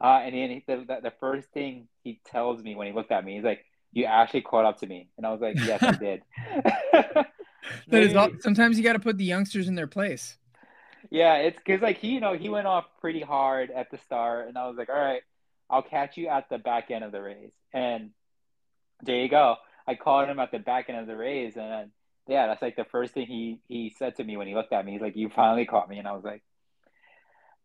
uh, 0.00 0.20
and 0.22 0.34
then 0.34 0.50
he, 0.50 0.64
the, 0.66 0.84
the, 0.86 0.98
the 1.04 1.12
first 1.20 1.48
thing 1.52 1.88
he 2.02 2.20
tells 2.26 2.62
me 2.62 2.74
when 2.74 2.86
he 2.88 2.92
looked 2.92 3.12
at 3.12 3.24
me, 3.24 3.36
he's 3.36 3.44
like, 3.44 3.64
you 3.92 4.04
actually 4.04 4.42
caught 4.42 4.64
up 4.64 4.78
to 4.80 4.86
me. 4.86 5.08
And 5.16 5.26
I 5.26 5.30
was 5.30 5.40
like, 5.40 5.56
yes, 5.58 5.82
I 5.82 5.92
did. 5.92 6.22
that 6.92 8.02
is 8.02 8.14
all, 8.16 8.30
sometimes 8.40 8.78
you 8.78 8.84
got 8.84 8.94
to 8.94 8.98
put 8.98 9.18
the 9.18 9.24
youngsters 9.24 9.68
in 9.68 9.74
their 9.74 9.86
place. 9.86 10.36
Yeah, 11.10 11.36
it's 11.36 11.58
because 11.58 11.82
like 11.82 11.98
he, 11.98 12.08
you 12.08 12.20
know, 12.20 12.34
he 12.34 12.48
went 12.48 12.66
off 12.66 12.86
pretty 13.00 13.20
hard 13.20 13.70
at 13.70 13.90
the 13.90 13.98
start, 13.98 14.48
and 14.48 14.56
I 14.56 14.66
was 14.66 14.76
like, 14.76 14.88
all 14.88 14.94
right, 14.94 15.22
I'll 15.72 15.82
catch 15.82 16.18
you 16.18 16.28
at 16.28 16.50
the 16.50 16.58
back 16.58 16.90
end 16.90 17.02
of 17.02 17.12
the 17.12 17.22
race. 17.22 17.54
And 17.72 18.10
there 19.02 19.16
you 19.16 19.28
go. 19.28 19.56
I 19.88 19.94
caught 19.94 20.28
him 20.28 20.38
at 20.38 20.52
the 20.52 20.58
back 20.58 20.90
end 20.90 20.98
of 20.98 21.06
the 21.06 21.16
race, 21.16 21.56
and 21.56 21.90
yeah, 22.28 22.46
that's 22.46 22.62
like 22.62 22.76
the 22.76 22.84
first 22.84 23.14
thing 23.14 23.26
he 23.26 23.58
he 23.66 23.92
said 23.98 24.14
to 24.16 24.24
me 24.24 24.36
when 24.36 24.46
he 24.46 24.54
looked 24.54 24.72
at 24.72 24.84
me. 24.84 24.92
He's 24.92 25.00
like, 25.00 25.16
"You 25.16 25.28
finally 25.34 25.66
caught 25.66 25.88
me," 25.88 25.98
and 25.98 26.06
I 26.06 26.12
was 26.12 26.22
like, 26.22 26.42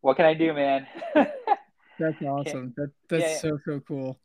"What 0.01 0.15
can 0.15 0.25
I 0.25 0.33
do, 0.33 0.53
man?" 0.53 0.87
that's 1.13 2.21
awesome. 2.25 2.73
That 2.75 2.91
that's 3.07 3.23
yeah, 3.23 3.37
so 3.37 3.59
so 3.63 3.81
cool. 3.87 4.19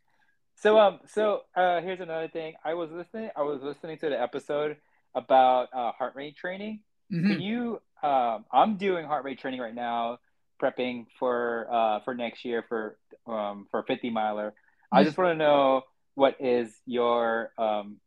So 0.55 0.79
um 0.79 1.01
so 1.05 1.41
uh 1.55 1.81
here's 1.81 1.99
another 1.99 2.29
thing. 2.29 2.55
I 2.65 2.73
was 2.73 2.89
listening. 2.89 3.29
I 3.35 3.43
was 3.43 3.61
listening 3.61 3.99
to 3.99 4.09
the 4.09 4.19
episode 4.19 4.77
about 5.13 5.69
uh, 5.71 5.91
heart 5.91 6.15
rate 6.15 6.35
training. 6.35 6.79
Mm-hmm. 7.11 7.31
Can 7.33 7.41
you? 7.41 7.81
Um, 8.01 8.45
I'm 8.51 8.77
doing 8.77 9.05
heart 9.05 9.23
rate 9.23 9.39
training 9.39 9.59
right 9.59 9.75
now 9.75 10.17
prepping 10.61 11.05
for 11.19 11.67
uh, 11.71 11.99
for 12.01 12.13
next 12.13 12.45
year 12.45 12.63
for 12.67 12.97
um, 13.27 13.67
for 13.71 13.83
50 13.83 14.09
miler. 14.09 14.53
I 14.91 15.03
just 15.03 15.17
want 15.17 15.31
to 15.31 15.35
know 15.35 15.81
what 16.15 16.35
is 16.39 16.73
your 16.85 17.51
um, 17.57 17.97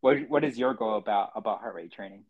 what 0.00 0.28
what 0.28 0.44
is 0.44 0.58
your 0.58 0.74
goal 0.74 0.96
about 0.96 1.32
about 1.34 1.60
heart 1.60 1.74
rate 1.74 1.92
training? 1.92 2.24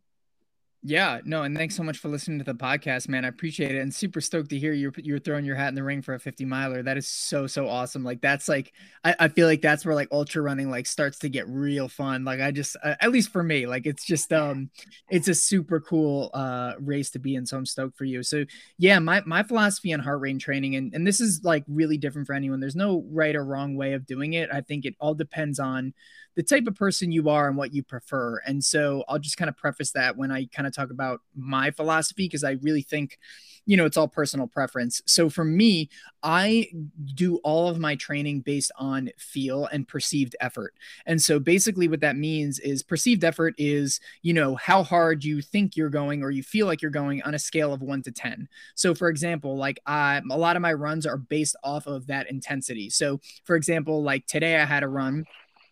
Yeah, 0.83 1.21
no, 1.27 1.43
and 1.43 1.55
thanks 1.55 1.77
so 1.77 1.83
much 1.83 1.99
for 1.99 2.09
listening 2.09 2.39
to 2.39 2.45
the 2.45 2.55
podcast, 2.55 3.07
man. 3.07 3.27
I 3.27 3.29
appreciate 3.29 3.75
it, 3.75 3.81
and 3.81 3.95
super 3.95 4.23
stoked 4.23 4.49
to 4.49 4.59
hear 4.59 4.73
you're 4.73 4.95
you're 4.97 5.19
throwing 5.19 5.45
your 5.45 5.55
hat 5.55 5.69
in 5.69 5.75
the 5.75 5.83
ring 5.83 6.01
for 6.01 6.15
a 6.15 6.19
50 6.19 6.47
miler. 6.47 6.83
That 6.83 6.97
is 6.97 7.07
so 7.07 7.47
so 7.47 7.69
awesome. 7.69 8.03
Like 8.03 8.23
that's 8.23 8.49
like 8.49 8.73
I, 9.05 9.15
I 9.21 9.29
feel 9.29 9.47
like 9.47 9.61
that's 9.61 9.85
where 9.85 9.95
like 9.95 10.09
ultra 10.11 10.41
running 10.41 10.71
like 10.71 10.87
starts 10.87 11.19
to 11.19 11.29
get 11.29 11.47
real 11.49 11.87
fun. 11.89 12.25
Like 12.25 12.41
I 12.41 12.51
just 12.51 12.77
uh, 12.83 12.95
at 12.99 13.13
least 13.13 13.31
for 13.31 13.43
me, 13.43 13.67
like 13.67 13.85
it's 13.85 14.07
just 14.07 14.33
um 14.33 14.71
it's 15.11 15.29
a 15.29 15.35
super 15.35 15.81
cool 15.81 16.31
uh 16.33 16.73
race 16.81 17.11
to 17.11 17.19
be 17.19 17.35
in. 17.35 17.45
So 17.45 17.59
I'm 17.59 17.67
stoked 17.67 17.99
for 17.99 18.07
you. 18.07 18.23
So 18.23 18.47
yeah, 18.79 18.99
my 19.01 19.23
my 19.27 19.43
philosophy 19.43 19.93
on 19.93 20.01
heart 20.01 20.21
rate 20.23 20.39
training, 20.39 20.77
and 20.77 20.95
and 20.95 21.07
this 21.07 21.21
is 21.21 21.43
like 21.45 21.65
really 21.69 21.99
different 21.99 22.27
for 22.27 22.33
anyone. 22.33 22.59
There's 22.59 22.75
no 22.77 23.05
right 23.11 23.37
or 23.37 23.45
wrong 23.45 23.77
way 23.77 23.93
of 23.93 24.07
doing 24.07 24.33
it. 24.33 24.49
I 24.51 24.63
think 24.63 24.87
it 24.87 24.95
all 24.99 25.15
depends 25.15 25.59
on 25.59 25.93
the 26.37 26.43
type 26.43 26.67
of 26.67 26.75
person 26.75 27.13
you 27.13 27.29
are 27.29 27.49
and 27.49 27.57
what 27.57 27.75
you 27.75 27.83
prefer. 27.83 28.41
And 28.47 28.63
so 28.65 29.05
I'll 29.09 29.19
just 29.19 29.37
kind 29.37 29.49
of 29.49 29.57
preface 29.57 29.93
that 29.93 30.17
when 30.17 30.31
I 30.31 30.47
kind 30.47 30.67
of 30.67 30.75
talk 30.75 30.91
about 30.91 31.21
my 31.37 31.71
philosophy, 31.71 32.25
because 32.25 32.45
I 32.45 32.53
really 32.63 32.83
think, 32.83 33.19
you 33.67 33.77
know, 33.77 33.85
it's 33.85 33.97
all 33.97 34.09
personal 34.09 34.47
preference. 34.47 35.03
So 35.07 35.29
for 35.29 35.45
me, 35.45 35.91
I 36.23 36.69
do 37.15 37.37
all 37.39 37.69
of 37.69 37.79
my 37.79 37.95
training 37.97 38.41
based 38.41 38.73
on 38.77 39.11
feel 39.19 39.67
and 39.67 39.87
perceived 39.87 40.35
effort. 40.41 40.75
And 41.05 41.21
so 41.21 41.39
basically 41.39 41.89
what 41.89 42.01
that 42.01 42.17
means 42.17 42.59
is 42.59 42.83
perceived 42.83 43.25
effort 43.25 43.55
is, 43.59 44.01
you 44.23 44.33
know, 44.33 44.55
how 44.55 44.83
hard 44.83 45.25
you 45.25 45.43
think 45.43 45.77
you're 45.77 45.91
going 45.91 46.23
or 46.23 46.31
you 46.31 46.43
feel 46.43 46.67
like 46.67 46.81
you're 46.81 46.91
going 46.91 47.23
on 47.23 47.35
a 47.35 47.39
scale 47.39 47.73
of 47.73 47.83
1 47.83 48.03
to 48.03 48.13
10. 48.13 48.49
So 48.75 48.95
for 48.95 49.09
example, 49.09 49.57
like 49.57 49.81
I, 49.85 50.23
a 50.31 50.39
lot 50.39 50.57
of 50.57 50.63
my 50.63 50.73
runs 50.73 51.07
are 51.07 51.19
based 51.19 51.57
off 51.63 51.87
of 51.87 52.07
that 52.07 52.31
intensity. 52.31 52.89
So 52.89 53.21
for 53.45 53.57
example, 53.57 54.03
like 54.03 54.27
today 54.27 54.57
I 54.61 54.65
had 54.65 54.83
a 54.83 54.89
run 54.89 55.25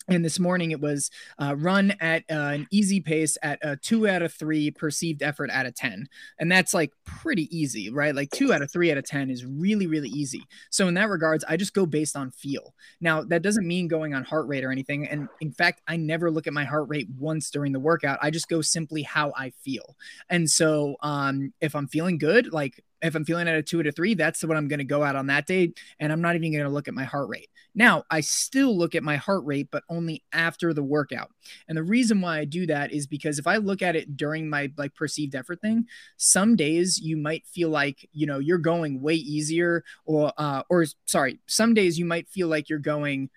and 0.08 0.24
this 0.24 0.38
morning 0.38 0.70
it 0.70 0.80
was 0.80 1.10
uh, 1.38 1.54
run 1.56 1.94
at 2.00 2.24
uh, 2.30 2.34
an 2.34 2.66
easy 2.70 3.00
pace 3.00 3.36
at 3.42 3.58
a 3.62 3.76
two 3.76 4.08
out 4.08 4.22
of 4.22 4.32
three 4.32 4.70
perceived 4.70 5.22
effort 5.22 5.50
out 5.50 5.66
of 5.66 5.74
10. 5.74 6.08
And 6.38 6.50
that's 6.50 6.72
like 6.72 6.92
pretty 7.04 7.54
easy, 7.56 7.90
right? 7.90 8.14
Like 8.14 8.30
two 8.30 8.52
out 8.52 8.62
of 8.62 8.70
three 8.70 8.90
out 8.90 8.98
of 8.98 9.04
10 9.04 9.30
is 9.30 9.44
really, 9.44 9.86
really 9.86 10.08
easy. 10.08 10.42
So, 10.70 10.88
in 10.88 10.94
that 10.94 11.08
regards, 11.08 11.44
I 11.44 11.56
just 11.56 11.74
go 11.74 11.86
based 11.86 12.16
on 12.16 12.30
feel. 12.30 12.74
Now, 13.00 13.22
that 13.24 13.42
doesn't 13.42 13.66
mean 13.66 13.88
going 13.88 14.14
on 14.14 14.24
heart 14.24 14.48
rate 14.48 14.64
or 14.64 14.72
anything. 14.72 15.06
And 15.06 15.28
in 15.40 15.52
fact, 15.52 15.82
I 15.86 15.96
never 15.96 16.30
look 16.30 16.46
at 16.46 16.52
my 16.52 16.64
heart 16.64 16.88
rate 16.88 17.08
once 17.18 17.50
during 17.50 17.72
the 17.72 17.80
workout. 17.80 18.18
I 18.22 18.30
just 18.30 18.48
go 18.48 18.62
simply 18.62 19.02
how 19.02 19.32
I 19.36 19.50
feel. 19.50 19.96
And 20.30 20.50
so, 20.50 20.96
um, 21.02 21.52
if 21.60 21.74
I'm 21.74 21.86
feeling 21.86 22.18
good, 22.18 22.52
like 22.52 22.82
if 23.02 23.14
I'm 23.14 23.24
feeling 23.24 23.48
at 23.48 23.56
a 23.56 23.62
two 23.62 23.80
or 23.80 23.88
a 23.88 23.92
three, 23.92 24.14
that's 24.14 24.42
what 24.42 24.56
I'm 24.56 24.68
going 24.68 24.78
to 24.78 24.84
go 24.84 25.02
out 25.02 25.16
on 25.16 25.26
that 25.28 25.46
day. 25.46 25.72
And 26.00 26.12
I'm 26.12 26.20
not 26.20 26.36
even 26.36 26.52
going 26.52 26.64
to 26.64 26.70
look 26.70 26.88
at 26.88 26.94
my 26.94 27.04
heart 27.04 27.28
rate. 27.28 27.48
Now, 27.74 28.04
I 28.10 28.20
still 28.20 28.76
look 28.76 28.94
at 28.94 29.04
my 29.04 29.16
heart 29.16 29.44
rate, 29.44 29.68
but 29.70 29.84
only 29.88 30.24
after 30.32 30.72
the 30.74 30.82
workout. 30.82 31.30
And 31.68 31.78
the 31.78 31.82
reason 31.82 32.20
why 32.20 32.38
I 32.38 32.44
do 32.44 32.66
that 32.66 32.92
is 32.92 33.06
because 33.06 33.38
if 33.38 33.46
I 33.46 33.58
look 33.58 33.82
at 33.82 33.94
it 33.94 34.16
during 34.16 34.50
my 34.50 34.72
like 34.76 34.94
perceived 34.94 35.34
effort 35.34 35.60
thing, 35.60 35.86
some 36.16 36.56
days 36.56 36.98
you 36.98 37.16
might 37.16 37.46
feel 37.46 37.68
like, 37.70 38.08
you 38.12 38.26
know, 38.26 38.38
you're 38.38 38.58
going 38.58 39.00
way 39.00 39.14
easier 39.14 39.84
or, 40.04 40.32
uh, 40.38 40.62
or 40.68 40.86
sorry, 41.06 41.38
some 41.46 41.74
days 41.74 41.98
you 41.98 42.04
might 42.04 42.28
feel 42.28 42.48
like 42.48 42.68
you're 42.68 42.78
going 42.78 43.30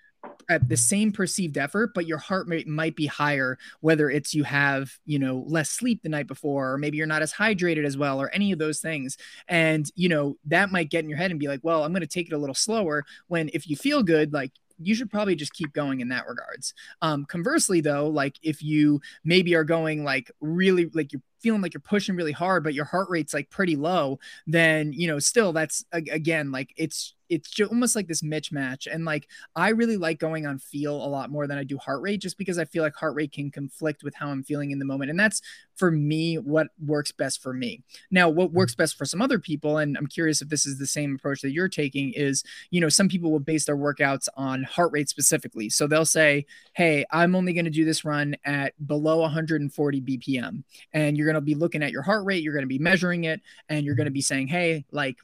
at 0.49 0.67
the 0.67 0.77
same 0.77 1.11
perceived 1.11 1.57
effort, 1.57 1.93
but 1.93 2.05
your 2.05 2.17
heart 2.17 2.47
rate 2.47 2.67
might 2.67 2.95
be 2.95 3.05
higher, 3.05 3.57
whether 3.79 4.09
it's 4.09 4.33
you 4.33 4.43
have, 4.43 4.91
you 5.05 5.17
know, 5.17 5.45
less 5.47 5.69
sleep 5.69 6.01
the 6.03 6.09
night 6.09 6.27
before, 6.27 6.73
or 6.73 6.77
maybe 6.77 6.97
you're 6.97 7.07
not 7.07 7.21
as 7.21 7.33
hydrated 7.33 7.85
as 7.85 7.97
well, 7.97 8.21
or 8.21 8.29
any 8.29 8.51
of 8.51 8.59
those 8.59 8.79
things. 8.79 9.17
And, 9.47 9.89
you 9.95 10.09
know, 10.09 10.37
that 10.45 10.71
might 10.71 10.89
get 10.89 11.03
in 11.03 11.09
your 11.09 11.17
head 11.17 11.31
and 11.31 11.39
be 11.39 11.47
like, 11.47 11.61
well, 11.63 11.83
I'm 11.83 11.93
going 11.93 12.01
to 12.01 12.07
take 12.07 12.27
it 12.27 12.33
a 12.33 12.37
little 12.37 12.55
slower. 12.55 13.05
When 13.27 13.49
if 13.53 13.69
you 13.69 13.75
feel 13.75 14.03
good, 14.03 14.33
like 14.33 14.51
you 14.83 14.95
should 14.95 15.09
probably 15.09 15.35
just 15.35 15.53
keep 15.53 15.73
going 15.73 16.01
in 16.01 16.09
that 16.09 16.27
regards. 16.27 16.73
Um, 17.01 17.25
conversely, 17.25 17.81
though, 17.81 18.07
like 18.09 18.35
if 18.41 18.63
you 18.63 19.01
maybe 19.23 19.55
are 19.55 19.63
going 19.63 20.03
like 20.03 20.31
really 20.41 20.89
like 20.93 21.13
you're 21.13 21.21
feeling 21.41 21.61
like 21.61 21.73
you're 21.73 21.81
pushing 21.81 22.15
really 22.15 22.31
hard, 22.31 22.63
but 22.63 22.73
your 22.73 22.85
heart 22.85 23.09
rate's 23.09 23.33
like 23.33 23.49
pretty 23.49 23.75
low, 23.75 24.19
then 24.47 24.93
you 24.93 25.07
know, 25.07 25.19
still 25.19 25.53
that's 25.53 25.83
again 25.91 26.51
like 26.51 26.73
it's 26.77 27.15
it's 27.31 27.49
just 27.49 27.71
almost 27.71 27.95
like 27.95 28.07
this 28.07 28.21
mismatch. 28.21 28.93
And 28.93 29.05
like 29.05 29.29
I 29.55 29.69
really 29.69 29.95
like 29.95 30.19
going 30.19 30.45
on 30.45 30.59
feel 30.59 30.93
a 30.93 31.07
lot 31.07 31.31
more 31.31 31.47
than 31.47 31.57
I 31.57 31.63
do 31.63 31.77
heart 31.77 32.01
rate, 32.01 32.19
just 32.19 32.37
because 32.37 32.59
I 32.59 32.65
feel 32.65 32.83
like 32.83 32.93
heart 32.93 33.15
rate 33.15 33.31
can 33.31 33.49
conflict 33.49 34.03
with 34.03 34.13
how 34.13 34.27
I'm 34.27 34.43
feeling 34.43 34.71
in 34.71 34.79
the 34.79 34.85
moment. 34.85 35.11
And 35.11 35.19
that's 35.19 35.41
for 35.77 35.91
me 35.91 36.37
what 36.37 36.67
works 36.85 37.13
best 37.13 37.41
for 37.41 37.53
me. 37.53 37.83
Now, 38.11 38.27
what 38.27 38.49
mm-hmm. 38.49 38.57
works 38.57 38.75
best 38.75 38.97
for 38.97 39.05
some 39.05 39.21
other 39.21 39.39
people, 39.39 39.77
and 39.77 39.97
I'm 39.97 40.07
curious 40.07 40.41
if 40.41 40.49
this 40.49 40.65
is 40.65 40.77
the 40.77 40.85
same 40.85 41.15
approach 41.15 41.39
that 41.41 41.51
you're 41.51 41.69
taking, 41.69 42.11
is 42.11 42.43
you 42.69 42.81
know, 42.81 42.89
some 42.89 43.07
people 43.07 43.31
will 43.31 43.39
base 43.39 43.63
their 43.63 43.77
workouts 43.77 44.27
on 44.35 44.63
heart 44.63 44.91
rate 44.91 45.07
specifically. 45.07 45.69
So 45.69 45.87
they'll 45.87 46.03
say, 46.03 46.45
Hey, 46.73 47.05
I'm 47.11 47.33
only 47.33 47.53
going 47.53 47.63
to 47.63 47.71
do 47.71 47.85
this 47.85 48.03
run 48.03 48.35
at 48.43 48.73
below 48.85 49.19
140 49.21 50.01
BPM. 50.01 50.63
And 50.91 51.17
you're 51.17 51.30
going 51.31 51.41
to 51.41 51.41
be 51.41 51.55
looking 51.55 51.83
at 51.83 51.91
your 51.91 52.01
heart 52.01 52.25
rate, 52.25 52.43
you're 52.43 52.53
going 52.53 52.63
to 52.63 52.67
be 52.67 52.79
measuring 52.79 53.23
it, 53.25 53.41
and 53.69 53.85
you're 53.85 53.95
going 53.95 54.05
to 54.05 54.11
be 54.11 54.21
saying, 54.21 54.47
Hey, 54.47 54.85
like 54.91 55.17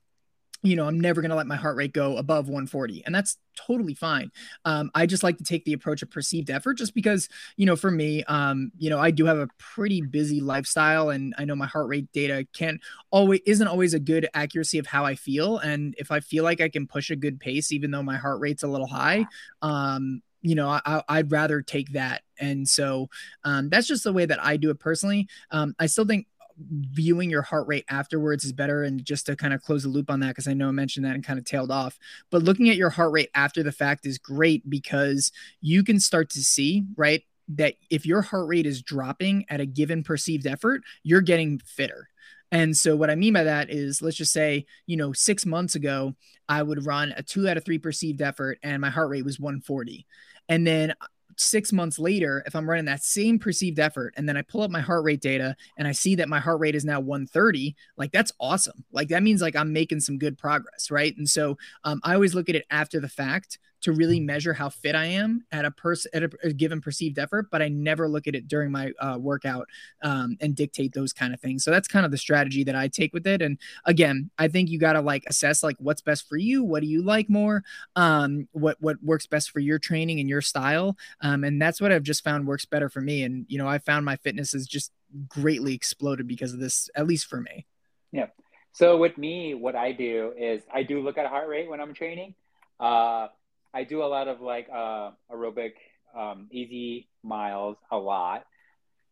you 0.64 0.76
know, 0.76 0.88
I'm 0.88 1.00
never 1.00 1.22
going 1.22 1.30
to 1.30 1.36
let 1.36 1.48
my 1.48 1.56
heart 1.56 1.78
rate 1.78 1.94
go 1.94 2.18
above 2.18 2.48
140. 2.48 3.04
And 3.06 3.14
that's 3.14 3.38
totally 3.56 3.94
fine. 3.94 4.32
Um, 4.66 4.90
I 4.96 5.06
just 5.06 5.24
like 5.24 5.38
to 5.38 5.44
take 5.44 5.66
the 5.66 5.74
approach 5.74 6.02
of 6.02 6.10
perceived 6.10 6.50
effort 6.50 6.76
just 6.76 6.96
because, 6.96 7.30
you 7.58 7.66
know, 7.66 7.76
for 7.76 7.92
me, 7.92 8.24
um, 8.24 8.72
you 8.78 8.90
know, 8.90 9.00
I 9.00 9.12
do 9.12 9.26
have 9.26 9.38
a 9.38 9.50
pretty 9.60 10.02
busy 10.02 10.42
lifestyle 10.42 11.10
and 11.10 11.36
I 11.38 11.46
know 11.46 11.56
my 11.56 11.68
heart 11.68 11.88
rate 11.88 12.12
data 12.12 12.48
can't 12.54 12.82
always, 13.12 13.42
isn't 13.46 13.68
always 13.68 13.94
a 13.94 14.00
good 14.00 14.28
accuracy 14.34 14.80
of 14.80 14.88
how 14.88 15.06
I 15.06 15.16
feel. 15.16 15.60
And 15.60 15.96
if 15.98 16.12
I 16.12 16.20
feel 16.22 16.44
like 16.44 16.60
I 16.60 16.70
can 16.70 16.88
push 16.88 17.12
a 17.12 17.16
good 17.16 17.40
pace, 17.40 17.72
even 17.72 17.92
though 17.92 18.04
my 18.04 18.18
heart 18.18 18.40
rate's 18.40 18.64
a 18.64 18.68
little 18.68 18.88
high, 18.88 19.26
um, 19.62 20.22
you 20.48 20.56
know, 20.56 20.80
I, 20.86 21.02
would 21.18 21.32
rather 21.32 21.62
take 21.62 21.94
that. 21.94 22.22
And 22.40 22.68
so 22.68 23.10
um, 23.44 23.70
that's 23.70 23.88
just 23.88 24.04
the 24.04 24.14
way 24.14 24.26
that 24.26 24.44
I 24.44 24.58
do 24.58 24.70
it 24.70 24.80
personally. 24.80 25.28
Um, 25.52 25.76
I 25.80 25.88
still 25.88 26.06
think 26.06 26.28
viewing 26.60 27.30
your 27.30 27.42
heart 27.42 27.68
rate 27.68 27.86
afterwards 27.90 28.44
is 28.44 28.52
better. 28.52 28.84
And 28.84 29.04
just 29.04 29.26
to 29.28 29.36
kind 29.36 29.54
of 29.54 29.62
close 29.62 29.84
the 29.84 29.90
loop 29.90 30.10
on 30.10 30.20
that, 30.22 30.30
because 30.30 30.48
I 30.48 30.54
know 30.54 30.68
I 30.68 30.72
mentioned 30.72 31.06
that 31.06 31.16
and 31.16 31.24
kind 31.24 31.40
of 31.40 31.46
tailed 31.46 31.72
off, 31.72 31.98
but 32.32 32.44
looking 32.44 32.70
at 32.70 32.78
your 32.78 32.90
heart 32.90 33.12
rate 33.12 33.30
after 33.36 33.64
the 33.64 33.72
fact 33.72 34.06
is 34.06 34.18
great 34.18 34.68
because 34.70 35.32
you 35.62 35.84
can 35.84 36.00
start 36.00 36.30
to 36.32 36.40
see, 36.40 36.86
right? 36.96 37.24
That 37.50 37.76
if 37.90 38.06
your 38.06 38.22
heart 38.22 38.48
rate 38.48 38.66
is 38.66 38.82
dropping 38.82 39.46
at 39.50 39.62
a 39.62 39.66
given 39.66 40.04
perceived 40.04 40.48
effort, 40.48 40.82
you're 41.04 41.22
getting 41.22 41.60
fitter. 41.60 42.10
And 42.52 42.76
so 42.76 42.96
what 42.96 43.10
I 43.10 43.16
mean 43.16 43.34
by 43.34 43.44
that 43.44 43.70
is 43.70 44.02
let's 44.02 44.16
just 44.16 44.32
say, 44.32 44.66
you 44.86 44.96
know, 44.98 45.12
6 45.14 45.46
months 45.46 45.76
ago 45.76 46.16
I 46.48 46.64
would 46.64 46.86
run 46.86 47.14
a 47.18 47.24
2 47.24 47.48
out 47.48 47.58
of 47.58 47.66
3 47.66 47.78
perceived 47.78 48.22
effort 48.22 48.58
and 48.64 48.82
my 48.82 48.90
heart 48.90 49.10
rate 49.10 49.26
was 49.26 49.40
140. 49.40 50.06
And 50.50 50.66
then 50.66 50.94
six 51.38 51.72
months 51.72 52.00
later, 52.00 52.44
if 52.46 52.56
I'm 52.56 52.70
running 52.70 52.86
that 52.86 53.04
same 53.04 53.40
perceived 53.40 53.80
effort 53.80 54.14
and 54.18 54.28
then 54.28 54.36
I 54.36 54.42
pull 54.42 54.64
up 54.64 54.72
my 54.72 54.82
heart 54.82 55.04
rate 55.04 55.22
data 55.22 55.56
and 55.78 55.88
I 55.88 55.92
see 55.92 56.16
that 56.16 56.30
my 56.30 56.40
heart 56.40 56.60
rate 56.60 56.76
is 56.76 56.84
now 56.86 57.00
130, 57.00 57.76
like 57.96 58.12
that's 58.12 58.32
awesome. 58.40 58.84
Like 58.92 59.10
that 59.10 59.24
means 59.24 59.42
like 59.42 59.56
I'm 59.56 59.72
making 59.72 60.00
some 60.00 60.18
good 60.18 60.38
progress, 60.38 60.90
right? 60.92 61.16
And 61.16 61.30
so 61.30 61.58
um, 61.84 62.02
I 62.04 62.14
always 62.16 62.36
look 62.36 62.50
at 62.50 62.56
it 62.56 62.66
after 62.72 63.00
the 63.00 63.10
fact 63.10 63.60
to 63.88 63.94
really 63.94 64.20
measure 64.20 64.54
how 64.54 64.68
fit 64.68 64.96
I 64.96 65.06
am 65.06 65.46
at 65.50 65.64
a 65.64 65.72
person 65.72 66.12
at 66.14 66.22
a, 66.22 66.30
a, 66.44 66.52
given 66.52 66.82
perceived 66.82 67.18
effort, 67.18 67.50
but 67.50 67.62
I 67.62 67.70
never 67.70 68.10
look 68.10 68.28
at 68.28 68.36
it 68.36 68.46
during 68.46 68.70
my 68.70 68.92
uh, 69.00 69.18
workout 69.18 69.66
um, 70.04 70.36
and 70.42 70.54
dictate 70.54 70.92
those 70.92 71.14
kind 71.14 71.34
of 71.34 71.40
things. 71.40 71.64
So 71.64 71.72
that's 71.72 71.88
kind 71.88 72.06
of 72.06 72.12
the 72.12 72.18
strategy 72.18 72.66
that 72.66 72.76
I 72.76 72.90
take 72.90 73.14
with 73.14 73.26
it. 73.26 73.42
And 73.42 73.58
again, 73.86 74.30
I 74.38 74.50
think 74.50 74.70
you 74.70 74.78
got 74.78 74.94
to 74.94 75.02
like 75.02 75.24
assess 75.28 75.64
like 75.64 75.78
what's 75.80 76.02
best 76.02 76.28
for 76.28 76.36
you, 76.36 76.66
what 76.66 76.82
do 76.82 76.88
you 76.90 77.02
like 77.02 77.30
more, 77.30 77.64
um, 77.96 78.50
what 78.52 78.76
what 78.82 79.02
works 79.02 79.26
best 79.26 79.52
for 79.52 79.62
your 79.62 79.80
training 79.80 80.20
and 80.20 80.28
your 80.28 80.42
style, 80.42 80.98
um, 81.22 81.46
and 81.46 81.62
that's 81.62 81.80
what 81.80 81.94
I've 81.94 82.04
just 82.04 82.26
found 82.26 82.46
works 82.46 82.66
better 82.66 82.90
for 82.90 83.00
me. 83.00 83.24
And 83.24 83.46
you 83.48 83.58
know, 83.58 83.70
I 83.70 83.78
found 83.78 84.04
my 84.04 84.18
fitness 84.18 84.52
has 84.52 84.68
just 84.68 84.92
greatly 85.30 85.74
exploded 85.74 86.28
because 86.28 86.52
of 86.52 86.60
this, 86.60 86.90
at 86.94 87.08
least 87.08 87.28
for 87.28 87.40
me. 87.40 87.66
Yeah. 88.12 88.28
So 88.74 88.98
with 88.98 89.18
me, 89.18 89.54
what 89.54 89.78
I 89.78 89.94
do 89.94 90.34
is 90.38 90.62
I 90.74 90.84
do 90.84 91.00
look 91.00 91.18
at 91.18 91.26
heart 91.28 91.48
rate 91.48 91.70
when 91.70 91.80
I'm 91.80 91.94
training. 91.94 92.36
Uh, 92.82 93.28
I 93.74 93.84
do 93.84 94.04
a 94.04 94.06
lot 94.06 94.28
of 94.28 94.42
like 94.42 94.68
uh, 94.74 95.12
aerobic, 95.32 95.74
um, 96.18 96.48
easy 96.52 97.10
miles 97.24 97.78
a 97.92 97.98
lot, 97.98 98.46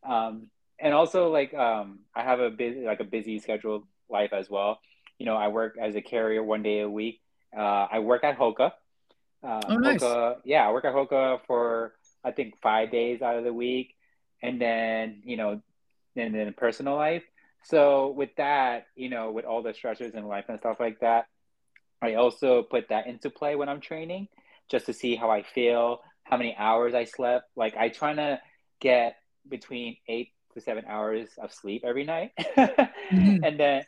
um, 0.03 0.47
and 0.79 0.93
also 0.93 1.31
like 1.31 1.53
um, 1.53 1.99
I 2.15 2.23
have 2.23 2.39
a 2.39 2.49
busy 2.49 2.85
like 2.85 2.99
a 2.99 3.03
busy 3.03 3.39
scheduled 3.39 3.85
life 4.09 4.33
as 4.33 4.49
well. 4.49 4.79
You 5.17 5.25
know, 5.25 5.35
I 5.35 5.49
work 5.49 5.77
as 5.81 5.95
a 5.95 6.01
carrier 6.01 6.43
one 6.43 6.63
day 6.63 6.79
a 6.79 6.89
week. 6.89 7.21
Uh, 7.55 7.87
I 7.91 7.99
work 7.99 8.23
at 8.23 8.37
Hoka. 8.37 8.71
Uh, 9.43 9.61
oh, 9.69 9.77
nice. 9.77 10.01
Hoka, 10.01 10.37
yeah, 10.43 10.67
I 10.67 10.71
work 10.71 10.85
at 10.85 10.93
Hoka 10.93 11.39
for 11.47 11.93
I 12.23 12.31
think 12.31 12.59
five 12.61 12.91
days 12.91 13.21
out 13.21 13.37
of 13.37 13.43
the 13.43 13.53
week, 13.53 13.95
and 14.41 14.59
then 14.59 15.21
you 15.25 15.37
know, 15.37 15.61
and 16.15 16.33
then 16.33 16.53
personal 16.57 16.95
life. 16.95 17.23
So 17.63 18.11
with 18.11 18.29
that, 18.37 18.87
you 18.95 19.09
know, 19.09 19.31
with 19.31 19.45
all 19.45 19.63
the 19.63 19.71
stressors 19.71 20.13
in 20.13 20.27
life 20.27 20.45
and 20.49 20.59
stuff 20.59 20.77
like 20.79 20.99
that, 20.99 21.27
I 22.01 22.13
also 22.13 22.61
put 22.61 22.89
that 22.89 23.07
into 23.07 23.29
play 23.29 23.55
when 23.55 23.69
I'm 23.69 23.81
training 23.81 24.27
just 24.69 24.85
to 24.87 24.93
see 24.93 25.15
how 25.15 25.29
I 25.29 25.43
feel, 25.43 26.01
how 26.23 26.37
many 26.37 26.55
hours 26.55 26.93
I 26.93 27.05
slept. 27.05 27.45
Like 27.55 27.75
I 27.77 27.89
try 27.89 28.13
to 28.13 28.39
get 28.79 29.17
between 29.47 29.97
eight 30.07 30.31
to 30.53 30.61
seven 30.61 30.85
hours 30.87 31.29
of 31.37 31.53
sleep 31.53 31.83
every 31.85 32.03
night, 32.03 32.31
mm-hmm. 32.37 33.43
and 33.43 33.59
then, 33.59 33.83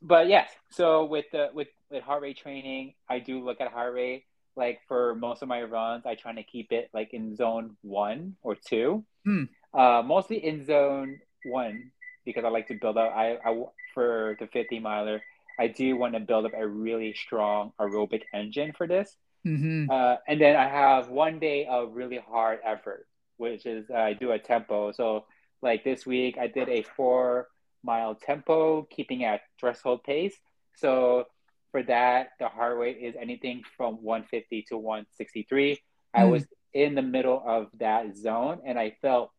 but 0.00 0.28
yes. 0.28 0.50
So 0.70 1.04
with 1.04 1.26
the 1.32 1.50
with 1.52 1.68
with 1.90 2.02
heart 2.02 2.22
rate 2.22 2.38
training, 2.38 2.94
I 3.08 3.18
do 3.18 3.44
look 3.44 3.60
at 3.60 3.72
heart 3.72 3.94
rate. 3.94 4.24
Like 4.54 4.80
for 4.86 5.14
most 5.14 5.42
of 5.42 5.48
my 5.48 5.62
runs, 5.62 6.04
I 6.04 6.14
try 6.14 6.34
to 6.34 6.42
keep 6.42 6.72
it 6.72 6.90
like 6.92 7.14
in 7.14 7.36
zone 7.36 7.76
one 7.82 8.36
or 8.42 8.54
two. 8.54 9.04
Mm. 9.26 9.48
Uh, 9.72 10.02
mostly 10.04 10.44
in 10.44 10.66
zone 10.66 11.20
one 11.44 11.90
because 12.24 12.44
I 12.44 12.48
like 12.48 12.68
to 12.68 12.74
build 12.74 12.98
up. 12.98 13.12
I, 13.14 13.38
I 13.44 13.62
for 13.94 14.36
the 14.38 14.46
50 14.46 14.78
miler, 14.80 15.22
I 15.58 15.68
do 15.68 15.96
want 15.96 16.14
to 16.14 16.20
build 16.20 16.46
up 16.46 16.52
a 16.56 16.66
really 16.66 17.14
strong 17.14 17.72
aerobic 17.80 18.22
engine 18.32 18.72
for 18.76 18.86
this. 18.86 19.16
Mm-hmm. 19.46 19.90
Uh, 19.90 20.16
and 20.28 20.40
then 20.40 20.56
I 20.56 20.68
have 20.68 21.08
one 21.08 21.38
day 21.38 21.66
of 21.66 21.94
really 21.94 22.18
hard 22.18 22.60
effort, 22.64 23.06
which 23.36 23.66
is 23.66 23.90
uh, 23.90 23.96
I 23.96 24.12
do 24.12 24.32
a 24.32 24.38
tempo. 24.38 24.92
So 24.92 25.26
like 25.62 25.84
this 25.84 26.06
week, 26.06 26.38
I 26.38 26.46
did 26.46 26.68
a 26.68 26.82
four 26.82 27.48
mile 27.82 28.14
tempo, 28.14 28.82
keeping 28.90 29.24
at 29.24 29.40
threshold 29.58 30.04
pace. 30.04 30.34
So 30.76 31.26
for 31.72 31.82
that, 31.84 32.30
the 32.38 32.48
heart 32.48 32.78
rate 32.78 32.98
is 33.00 33.14
anything 33.20 33.62
from 33.76 33.94
150 34.02 34.66
to 34.68 34.76
163. 34.76 35.72
Mm-hmm. 35.72 36.20
I 36.20 36.24
was 36.24 36.46
in 36.72 36.94
the 36.94 37.02
middle 37.02 37.42
of 37.44 37.68
that 37.78 38.16
zone, 38.16 38.60
and 38.64 38.78
I 38.78 38.96
felt, 39.02 39.30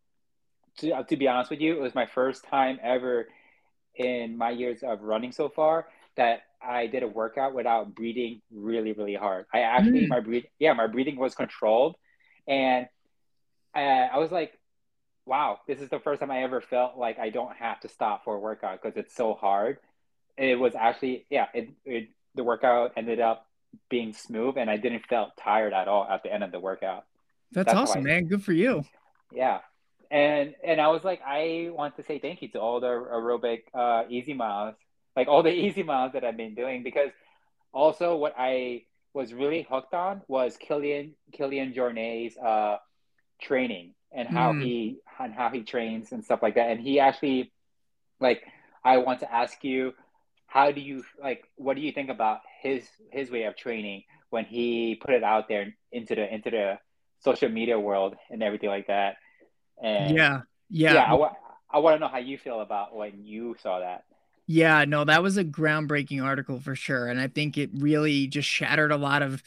to, 0.79 1.03
to 1.03 1.17
be 1.17 1.27
honest 1.27 1.49
with 1.49 1.61
you, 1.61 1.75
it 1.75 1.81
was 1.81 1.95
my 1.95 2.05
first 2.05 2.43
time 2.45 2.79
ever 2.83 3.27
in 3.95 4.37
my 4.37 4.49
years 4.49 4.83
of 4.83 5.01
running 5.01 5.31
so 5.31 5.49
far 5.49 5.87
that 6.15 6.41
I 6.61 6.87
did 6.87 7.03
a 7.03 7.07
workout 7.07 7.53
without 7.53 7.93
breathing 7.93 8.41
really, 8.51 8.93
really 8.93 9.15
hard. 9.15 9.45
I 9.53 9.59
actually, 9.59 10.05
mm. 10.05 10.09
my 10.09 10.19
breathing, 10.19 10.49
yeah, 10.59 10.73
my 10.73 10.87
breathing 10.87 11.17
was 11.17 11.35
controlled. 11.35 11.95
And 12.47 12.87
uh, 13.75 13.79
I 13.79 14.17
was 14.17 14.31
like, 14.31 14.57
wow, 15.25 15.59
this 15.67 15.79
is 15.79 15.89
the 15.89 15.99
first 15.99 16.19
time 16.19 16.31
I 16.31 16.43
ever 16.43 16.61
felt 16.61 16.97
like 16.97 17.19
I 17.19 17.29
don't 17.29 17.55
have 17.55 17.79
to 17.81 17.89
stop 17.89 18.23
for 18.23 18.35
a 18.35 18.39
workout 18.39 18.81
because 18.81 18.97
it's 18.97 19.15
so 19.15 19.33
hard. 19.33 19.77
It 20.37 20.59
was 20.59 20.75
actually, 20.75 21.25
yeah, 21.29 21.47
it, 21.53 21.69
it, 21.85 22.09
the 22.35 22.43
workout 22.43 22.93
ended 22.97 23.19
up 23.19 23.45
being 23.89 24.13
smooth 24.13 24.57
and 24.57 24.69
I 24.69 24.77
didn't 24.77 25.05
feel 25.07 25.31
tired 25.39 25.73
at 25.73 25.87
all 25.87 26.07
at 26.09 26.23
the 26.23 26.33
end 26.33 26.43
of 26.43 26.51
the 26.51 26.59
workout. 26.59 27.05
That's, 27.51 27.67
That's 27.67 27.77
awesome, 27.77 28.03
man. 28.03 28.25
Good 28.25 28.43
for 28.43 28.53
you. 28.53 28.83
Yeah. 29.31 29.59
And, 30.09 30.55
and 30.63 30.79
I 30.79 30.87
was 30.89 31.03
like, 31.03 31.21
I 31.25 31.69
want 31.71 31.97
to 31.97 32.03
say 32.03 32.19
thank 32.19 32.41
you 32.41 32.49
to 32.49 32.59
all 32.59 32.79
the 32.79 32.87
aerobic 32.87 33.63
uh, 33.73 34.03
easy 34.09 34.33
miles 34.33 34.75
like 35.15 35.27
all 35.27 35.43
the 35.43 35.53
easy 35.65 35.83
miles 35.83 36.13
that 36.13 36.23
I've 36.23 36.37
been 36.37 36.55
doing 36.55 36.83
because 36.83 37.11
also 37.71 38.15
what 38.15 38.33
I 38.37 38.83
was 39.13 39.33
really 39.33 39.65
hooked 39.69 39.93
on 39.93 40.21
was 40.27 40.57
Kilian 40.57 41.11
Kilian 41.37 41.73
Jornet's 41.73 42.37
uh, 42.37 42.77
training 43.41 43.93
and 44.11 44.27
how 44.27 44.53
mm. 44.53 44.63
he 44.63 44.97
and 45.19 45.33
how 45.33 45.49
he 45.49 45.61
trains 45.61 46.11
and 46.11 46.23
stuff 46.23 46.41
like 46.41 46.55
that. 46.55 46.69
And 46.69 46.81
he 46.81 46.99
actually 46.99 47.51
like 48.19 48.43
I 48.83 48.97
want 48.97 49.19
to 49.21 49.33
ask 49.33 49.63
you 49.63 49.93
how 50.47 50.71
do 50.71 50.81
you 50.81 51.03
like 51.21 51.43
what 51.55 51.75
do 51.75 51.81
you 51.81 51.91
think 51.91 52.09
about 52.09 52.39
his 52.61 52.87
his 53.11 53.31
way 53.31 53.43
of 53.43 53.55
training 53.55 54.03
when 54.29 54.45
he 54.45 54.95
put 54.95 55.13
it 55.13 55.23
out 55.23 55.47
there 55.47 55.75
into 55.91 56.15
the 56.15 56.33
into 56.33 56.49
the 56.49 56.77
social 57.19 57.49
media 57.49 57.79
world 57.79 58.15
and 58.29 58.43
everything 58.43 58.69
like 58.69 58.87
that 58.87 59.15
and 59.81 60.15
yeah 60.15 60.41
yeah, 60.69 60.93
yeah 60.93 61.13
I, 61.13 61.77
I 61.77 61.79
want 61.79 61.95
to 61.95 61.99
know 61.99 62.07
how 62.07 62.19
you 62.19 62.37
feel 62.37 62.61
about 62.61 62.95
when 62.95 63.23
you 63.23 63.55
saw 63.61 63.79
that 63.79 64.03
yeah, 64.47 64.85
no, 64.85 65.05
that 65.05 65.23
was 65.23 65.37
a 65.37 65.43
groundbreaking 65.43 66.23
article 66.23 66.59
for 66.59 66.75
sure. 66.75 67.07
And 67.07 67.19
I 67.19 67.27
think 67.27 67.57
it 67.57 67.69
really 67.73 68.27
just 68.27 68.47
shattered 68.47 68.91
a 68.91 68.97
lot 68.97 69.21
of 69.21 69.41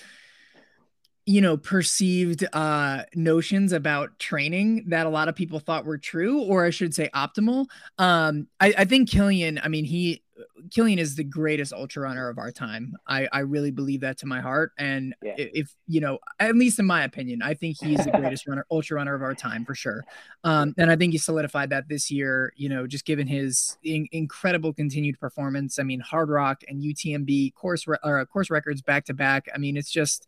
you 1.26 1.40
know 1.40 1.56
perceived 1.56 2.46
uh 2.52 3.02
notions 3.14 3.72
about 3.72 4.16
training 4.18 4.85
that 4.88 5.06
a 5.06 5.09
lot 5.09 5.28
of 5.28 5.35
people 5.35 5.59
thought 5.59 5.85
were 5.85 5.98
true 5.98 6.40
or 6.42 6.64
i 6.64 6.70
should 6.70 6.94
say 6.94 7.11
optimal 7.14 7.66
um 7.98 8.46
i, 8.61 8.72
I 8.78 8.85
think 8.85 9.11
kilian 9.11 9.59
i 9.62 9.68
mean 9.68 9.85
he 9.85 10.22
kilian 10.68 10.99
is 10.99 11.14
the 11.14 11.25
greatest 11.25 11.72
ultra 11.72 12.03
runner 12.03 12.29
of 12.29 12.38
our 12.38 12.51
time 12.51 12.94
i 13.07 13.29
i 13.33 13.40
really 13.40 13.70
believe 13.70 14.01
that 14.01 14.18
to 14.18 14.27
my 14.27 14.40
heart 14.40 14.72
and 14.79 15.14
yeah. 15.22 15.35
if 15.37 15.75
you 15.87 16.01
know 16.01 16.18
at 16.38 16.55
least 16.55 16.79
in 16.79 16.85
my 16.85 17.05
opinion 17.05 17.40
i 17.42 17.55
think 17.55 17.77
he's 17.81 18.05
the 18.05 18.11
greatest 18.11 18.46
runner 18.49 18.66
ultra 18.70 18.96
runner 18.96 19.14
of 19.14 19.22
our 19.22 19.35
time 19.35 19.64
for 19.64 19.75
sure 19.75 20.05
um 20.44 20.75
and 20.77 20.90
i 20.90 20.96
think 20.96 21.12
he 21.12 21.18
solidified 21.18 21.70
that 21.70 21.88
this 21.88 22.11
year 22.11 22.53
you 22.57 22.68
know 22.68 22.87
just 22.87 23.05
given 23.05 23.27
his 23.27 23.79
in- 23.83 24.09
incredible 24.12 24.72
continued 24.72 25.18
performance 25.18 25.79
i 25.79 25.83
mean 25.83 26.03
Hardrock 26.03 26.57
and 26.68 26.83
utmb 26.83 27.55
course 27.55 27.87
re- 27.87 27.99
or 28.05 28.25
course 28.27 28.51
records 28.51 28.83
back 28.83 29.05
to 29.07 29.14
back 29.14 29.49
i 29.55 29.59
mean 29.59 29.77
it's 29.77 29.90
just 29.90 30.27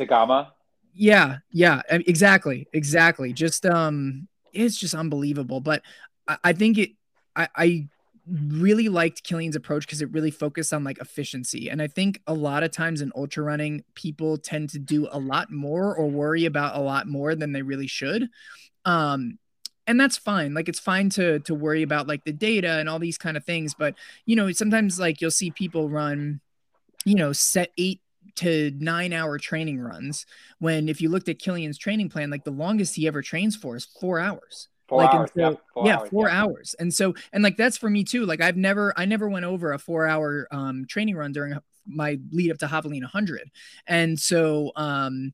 Zegama. 0.00 0.48
Yeah, 0.94 1.38
yeah, 1.50 1.82
exactly, 1.88 2.66
exactly. 2.72 3.32
Just 3.32 3.64
um, 3.66 4.28
it's 4.52 4.76
just 4.76 4.94
unbelievable. 4.94 5.60
But 5.60 5.82
I, 6.26 6.38
I 6.44 6.52
think 6.52 6.78
it, 6.78 6.90
I, 7.36 7.48
I 7.54 7.88
really 8.26 8.88
liked 8.88 9.24
Kilian's 9.24 9.56
approach 9.56 9.86
because 9.86 10.02
it 10.02 10.12
really 10.12 10.30
focused 10.30 10.72
on 10.72 10.84
like 10.84 10.98
efficiency. 10.98 11.68
And 11.68 11.80
I 11.80 11.86
think 11.86 12.20
a 12.26 12.34
lot 12.34 12.62
of 12.62 12.70
times 12.70 13.00
in 13.00 13.12
ultra 13.16 13.42
running, 13.42 13.84
people 13.94 14.38
tend 14.38 14.70
to 14.70 14.78
do 14.78 15.08
a 15.10 15.18
lot 15.18 15.50
more 15.50 15.94
or 15.94 16.08
worry 16.08 16.44
about 16.44 16.76
a 16.76 16.80
lot 16.80 17.06
more 17.06 17.34
than 17.34 17.52
they 17.52 17.62
really 17.62 17.86
should. 17.86 18.28
Um, 18.84 19.38
and 19.86 19.98
that's 19.98 20.16
fine. 20.16 20.54
Like 20.54 20.68
it's 20.68 20.78
fine 20.78 21.10
to 21.10 21.40
to 21.40 21.54
worry 21.54 21.82
about 21.82 22.06
like 22.06 22.24
the 22.24 22.32
data 22.32 22.78
and 22.78 22.88
all 22.88 22.98
these 22.98 23.18
kind 23.18 23.36
of 23.36 23.44
things. 23.44 23.74
But 23.74 23.94
you 24.24 24.36
know, 24.36 24.52
sometimes 24.52 25.00
like 25.00 25.20
you'll 25.20 25.30
see 25.32 25.50
people 25.50 25.90
run, 25.90 26.40
you 27.04 27.16
know, 27.16 27.32
set 27.32 27.72
eight 27.76 28.00
to 28.36 28.72
nine 28.78 29.12
hour 29.12 29.38
training 29.38 29.80
runs 29.80 30.26
when 30.60 30.88
if 30.88 31.00
you 31.00 31.08
looked 31.08 31.28
at 31.28 31.38
Kilian's 31.38 31.78
training 31.78 32.08
plan, 32.08 32.30
like 32.30 32.44
the 32.44 32.50
longest 32.50 32.94
he 32.94 33.08
ever 33.08 33.22
trains 33.22 33.56
for 33.56 33.76
is 33.76 33.84
four 33.84 34.20
hours. 34.20 34.68
Four 34.90 35.04
like 35.04 35.14
hours, 35.14 35.30
so, 35.34 35.40
yeah, 35.40 35.54
four 35.72 35.86
yeah, 35.86 35.96
hours, 35.96 36.10
four 36.10 36.28
yeah. 36.28 36.42
hours. 36.42 36.74
And 36.78 36.92
so, 36.92 37.14
and 37.32 37.42
like 37.42 37.56
that's 37.56 37.78
for 37.78 37.88
me 37.88 38.04
too. 38.04 38.26
Like 38.26 38.42
I've 38.42 38.56
never, 38.56 38.92
I 38.96 39.06
never 39.06 39.28
went 39.28 39.46
over 39.46 39.72
a 39.72 39.78
four 39.78 40.06
hour 40.06 40.46
um, 40.50 40.84
training 40.86 41.16
run 41.16 41.32
during 41.32 41.56
my 41.86 42.18
lead 42.30 42.50
up 42.50 42.58
to 42.58 42.66
Javelina 42.66 43.02
100. 43.02 43.50
And 43.86 44.18
so, 44.18 44.72
um, 44.76 45.32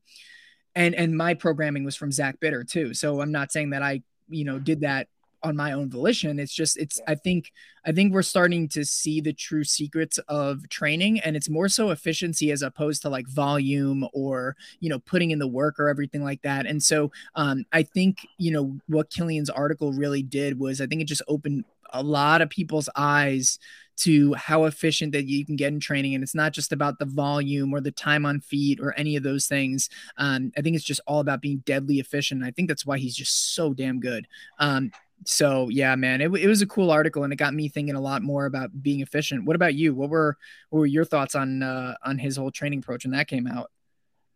and 0.75 0.93
and 0.93 1.17
my 1.17 1.33
programming 1.33 1.83
was 1.83 1.95
from 1.95 2.11
Zach 2.11 2.39
Bitter 2.39 2.63
too. 2.63 2.93
So 2.93 3.19
I'm 3.19 3.31
not 3.31 3.51
saying 3.51 3.71
that 3.71 3.81
I, 3.81 4.03
you 4.29 4.45
know, 4.45 4.59
did 4.59 4.81
that 4.81 5.07
on 5.43 5.55
my 5.55 5.71
own 5.71 5.89
volition. 5.89 6.39
It's 6.39 6.53
just 6.53 6.77
it's 6.77 6.99
I 7.07 7.15
think 7.15 7.51
I 7.85 7.91
think 7.91 8.13
we're 8.13 8.21
starting 8.21 8.67
to 8.69 8.83
see 8.85 9.21
the 9.21 9.33
true 9.33 9.63
secrets 9.63 10.17
of 10.27 10.67
training 10.69 11.19
and 11.19 11.35
it's 11.35 11.49
more 11.49 11.69
so 11.69 11.89
efficiency 11.91 12.51
as 12.51 12.61
opposed 12.61 13.01
to 13.03 13.09
like 13.09 13.27
volume 13.27 14.07
or 14.13 14.55
you 14.79 14.89
know 14.89 14.99
putting 14.99 15.31
in 15.31 15.39
the 15.39 15.47
work 15.47 15.79
or 15.79 15.89
everything 15.89 16.23
like 16.23 16.41
that. 16.41 16.65
And 16.65 16.81
so 16.81 17.11
um, 17.35 17.65
I 17.71 17.83
think 17.83 18.27
you 18.37 18.51
know 18.51 18.77
what 18.87 19.09
Kilian's 19.09 19.49
article 19.49 19.93
really 19.93 20.23
did 20.23 20.59
was 20.59 20.81
I 20.81 20.87
think 20.87 21.01
it 21.01 21.07
just 21.07 21.23
opened 21.27 21.65
a 21.93 22.03
lot 22.03 22.41
of 22.41 22.49
people's 22.49 22.89
eyes 22.95 23.59
to 23.97 24.33
how 24.35 24.65
efficient 24.65 25.11
that 25.11 25.25
you 25.25 25.43
can 25.45 25.55
get 25.55 25.73
in 25.73 25.79
training. 25.79 26.13
And 26.13 26.23
it's 26.23 26.35
not 26.35 26.53
just 26.53 26.71
about 26.71 26.99
the 26.99 27.05
volume 27.05 27.73
or 27.73 27.81
the 27.81 27.91
time 27.91 28.25
on 28.25 28.39
feet 28.39 28.79
or 28.79 28.93
any 28.97 29.15
of 29.15 29.23
those 29.23 29.47
things. 29.47 29.89
Um, 30.17 30.51
I 30.55 30.61
think 30.61 30.75
it's 30.75 30.85
just 30.85 31.01
all 31.07 31.19
about 31.19 31.41
being 31.41 31.63
deadly 31.65 31.99
efficient. 31.99 32.43
I 32.43 32.51
think 32.51 32.67
that's 32.67 32.85
why 32.85 32.99
he's 32.99 33.15
just 33.15 33.55
so 33.55 33.73
damn 33.73 33.99
good. 33.99 34.27
Um, 34.59 34.91
so 35.25 35.69
yeah, 35.69 35.95
man, 35.95 36.21
it, 36.21 36.33
it 36.35 36.47
was 36.47 36.61
a 36.61 36.67
cool 36.67 36.91
article 36.91 37.23
and 37.23 37.33
it 37.33 37.37
got 37.37 37.53
me 37.53 37.67
thinking 37.69 37.95
a 37.95 38.01
lot 38.01 38.21
more 38.21 38.45
about 38.45 38.81
being 38.81 39.01
efficient. 39.01 39.45
What 39.45 39.55
about 39.55 39.73
you? 39.73 39.93
What 39.93 40.09
were 40.09 40.37
what 40.69 40.79
were 40.79 40.85
your 40.85 41.05
thoughts 41.05 41.35
on 41.35 41.63
uh, 41.63 41.95
on 42.03 42.17
his 42.17 42.37
whole 42.37 42.51
training 42.51 42.79
approach 42.79 43.05
when 43.05 43.11
that 43.13 43.27
came 43.27 43.47
out? 43.47 43.71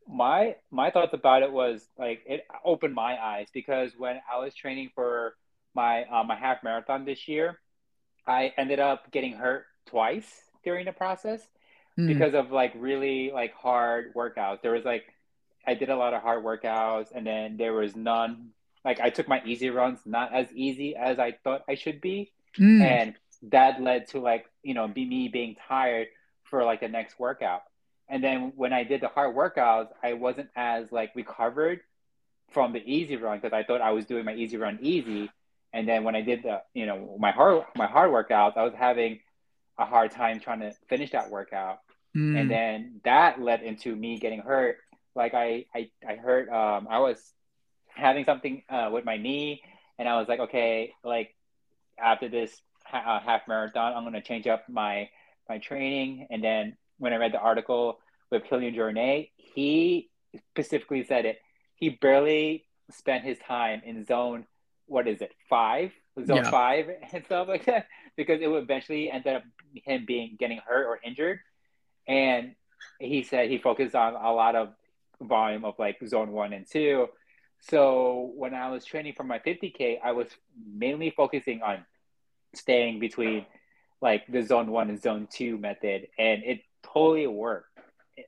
My 0.08 0.56
my 0.72 0.92
thoughts 0.92 1.14
about 1.14 1.44
it 1.44 1.52
was 1.52 1.88
like 1.98 2.22
it 2.26 2.46
opened 2.66 2.96
my 2.96 3.22
eyes 3.22 3.48
because 3.54 3.92
when 3.98 4.20
I 4.32 4.40
was 4.40 4.54
training 4.56 4.90
for 4.96 5.36
my 5.74 6.04
uh, 6.06 6.24
my 6.24 6.36
half 6.36 6.64
marathon 6.64 7.06
this 7.06 7.28
year, 7.28 7.60
I 8.28 8.54
ended 8.58 8.80
up 8.80 9.12
getting 9.12 9.34
hurt 9.34 9.66
twice 9.86 10.44
during 10.64 10.86
the 10.86 10.92
process 10.92 11.42
mm. 11.98 12.08
because 12.08 12.34
of 12.34 12.52
like 12.52 12.74
really 12.76 13.32
like 13.32 13.54
hard 13.54 14.14
workouts. 14.16 14.62
There 14.62 14.74
was 14.74 14.86
like 14.86 15.06
I 15.66 15.76
did 15.76 15.90
a 15.90 15.96
lot 15.96 16.14
of 16.14 16.22
hard 16.22 16.44
workouts 16.44 17.12
and 17.14 17.26
then 17.26 17.58
there 17.58 17.74
was 17.74 17.96
none 17.96 18.50
like 18.84 19.00
I 19.00 19.10
took 19.10 19.28
my 19.28 19.42
easy 19.46 19.70
runs 19.70 20.00
not 20.06 20.34
as 20.34 20.48
easy 20.54 20.96
as 20.96 21.20
I 21.20 21.34
thought 21.44 21.64
I 21.70 21.76
should 21.76 22.02
be. 22.02 22.32
Mm. 22.58 22.82
And 22.82 23.16
that 23.52 23.82
led 23.82 24.08
to 24.10 24.20
like, 24.20 24.46
you 24.64 24.74
know, 24.74 24.88
be 24.88 25.06
me 25.06 25.28
being 25.28 25.56
tired 25.68 26.08
for 26.44 26.64
like 26.64 26.82
the 26.82 26.88
next 26.88 27.20
workout. 27.20 27.62
And 28.10 28.24
then 28.24 28.54
when 28.56 28.74
I 28.74 28.84
did 28.84 29.02
the 29.02 29.08
hard 29.08 29.36
workouts, 29.36 29.90
I 30.04 30.14
wasn't 30.14 30.50
as 30.56 30.92
like 30.92 31.16
recovered 31.16 31.82
from 32.52 32.74
the 32.74 32.84
easy 32.86 33.16
run 33.16 33.40
because 33.40 33.54
I 33.54 33.64
thought 33.64 33.82
I 33.82 33.92
was 33.92 34.06
doing 34.06 34.26
my 34.26 34.34
easy 34.34 34.58
run 34.58 34.80
easy. 34.82 35.30
And 35.74 35.88
then 35.88 36.04
when 36.04 36.16
I 36.16 36.22
did 36.22 36.44
the, 36.44 36.62
you 36.74 36.86
know, 36.86 37.16
my 37.20 37.32
hard 37.32 37.64
my 37.76 37.88
hard 37.88 38.12
workouts, 38.12 38.58
I 38.58 38.64
was 38.64 38.74
having 38.76 39.20
a 39.78 39.86
hard 39.86 40.12
time 40.12 40.40
trying 40.40 40.60
to 40.60 40.74
finish 40.90 41.12
that 41.12 41.30
workout. 41.30 41.80
Mm. 42.16 42.40
And 42.40 42.52
then 42.52 43.02
that 43.06 43.42
led 43.42 43.62
into 43.64 43.96
me 43.96 44.20
getting 44.20 44.42
hurt. 44.42 44.78
Like 45.16 45.34
I 45.34 45.66
I, 45.74 45.90
I 46.08 46.16
hurt 46.16 46.50
um 46.50 46.88
I 46.90 47.00
was 47.00 47.32
having 47.96 48.26
something 48.26 48.64
uh, 48.70 48.90
with 48.92 49.06
my 49.06 49.18
knee 49.18 49.62
and 50.02 50.10
I 50.10 50.18
was 50.18 50.28
like, 50.28 50.40
okay, 50.40 50.94
like 51.04 51.36
after 52.00 52.28
this 52.28 52.60
ha- 52.84 53.18
uh, 53.18 53.20
half 53.20 53.48
marathon, 53.48 53.94
I'm 53.94 54.04
gonna 54.04 54.22
change 54.22 54.48
up 54.48 54.68
my 54.68 55.10
my 55.48 55.60
training. 55.60 56.28
And 56.32 56.44
then 56.44 56.76
when 56.98 57.14
I 57.14 57.18
read 57.18 57.34
the 57.34 57.40
article 57.40 58.00
with 58.32 58.44
Kilian 58.46 58.76
Jornet, 58.76 59.30
he 59.36 60.10
specifically 60.50 61.04
said 61.04 61.26
it. 61.26 61.40
He 61.76 61.90
barely 61.90 62.66
spent 62.90 63.24
his 63.24 63.38
time 63.40 63.82
in 63.86 64.04
zone 64.04 64.46
what 64.88 65.08
is 65.08 65.22
it 65.22 65.32
five 65.50 65.92
zone 66.26 66.38
yeah. 66.38 66.52
five 66.52 66.90
and 67.14 67.24
stuff 67.26 67.48
like 67.48 67.66
that 67.66 67.88
because 68.18 68.42
it 68.42 68.48
would 68.48 68.64
eventually 68.64 69.10
end 69.10 69.26
up 69.28 69.44
him 69.74 70.04
being 70.06 70.36
getting 70.38 70.60
hurt 70.66 70.86
or 70.86 71.00
injured 71.06 71.40
and 72.08 72.56
he 73.00 73.24
said 73.24 73.50
he 73.50 73.58
focused 73.58 73.96
on 73.96 74.16
a 74.16 74.34
lot 74.34 74.56
of 74.56 74.70
volume 75.22 75.64
of 75.64 75.76
like 75.80 75.98
zone 76.06 76.32
one 76.32 76.52
and 76.52 76.66
two 76.70 77.08
so 77.62 78.32
when 78.36 78.54
i 78.54 78.70
was 78.70 78.86
training 78.86 79.14
for 79.16 79.24
my 79.24 79.40
50k 79.40 80.00
i 80.04 80.12
was 80.12 80.28
mainly 80.74 81.12
focusing 81.16 81.62
on 81.62 81.86
staying 82.54 83.00
between 83.00 83.46
like 84.02 84.26
the 84.28 84.42
zone 84.42 84.72
one 84.72 84.90
and 84.90 85.02
zone 85.02 85.28
two 85.32 85.58
method 85.58 86.08
and 86.18 86.44
it 86.44 86.62
totally 86.84 87.28
worked 87.28 87.78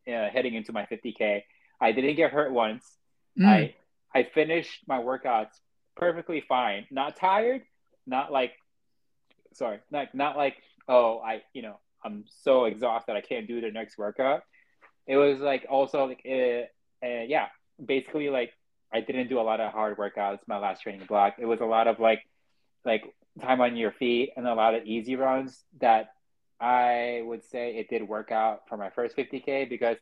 uh, 0.08 0.30
heading 0.30 0.54
into 0.54 0.72
my 0.72 0.86
50k 0.86 1.44
i 1.82 1.92
didn't 1.92 2.16
get 2.16 2.32
hurt 2.32 2.52
once 2.52 2.98
mm. 3.40 3.46
i 3.46 3.74
i 4.16 4.24
finished 4.24 4.82
my 4.88 5.00
workouts 5.00 5.60
perfectly 5.96 6.44
fine. 6.48 6.86
Not 6.92 7.16
tired, 7.16 7.62
not 8.06 8.32
like 8.32 8.54
sorry, 9.54 9.80
like 9.92 10.14
not 10.14 10.38
like 10.38 10.56
oh 10.88 11.20
I 11.20 11.44
you 11.54 11.62
know 11.62 11.80
I'm 12.04 12.26
so 12.42 12.66
exhausted 12.66 13.16
I 13.16 13.22
can't 13.22 13.48
do 13.48 13.62
the 13.62 13.72
next 13.72 13.98
workout. 13.98 14.44
It 15.08 15.18
was 15.18 15.40
like 15.40 15.66
also 15.70 16.06
like 16.06 16.22
uh, 16.26 17.06
uh, 17.06 17.24
yeah, 17.28 17.48
basically 17.84 18.30
like 18.30 18.52
I 18.94 19.02
didn't 19.02 19.28
do 19.28 19.40
a 19.40 19.42
lot 19.42 19.60
of 19.60 19.72
hard 19.72 19.98
workouts 19.98 20.40
my 20.48 20.58
last 20.58 20.82
training 20.82 21.06
block. 21.08 21.36
It 21.40 21.46
was 21.46 21.62
a 21.62 21.66
lot 21.66 21.88
of 21.88 22.00
like 22.00 22.22
like 22.86 23.04
time 23.42 23.62
on 23.62 23.76
your 23.76 23.92
feet 23.92 24.32
and 24.38 24.48
a 24.48 24.54
lot 24.54 24.76
of 24.76 24.86
easy 24.86 25.16
runs 25.16 25.64
that 25.80 26.14
I 26.60 27.22
would 27.26 27.44
say 27.44 27.76
it 27.76 27.90
did 27.90 28.08
work 28.08 28.32
out 28.32 28.62
for 28.70 28.78
my 28.78 28.90
first 28.90 29.18
50k 29.18 29.70
because 29.70 29.98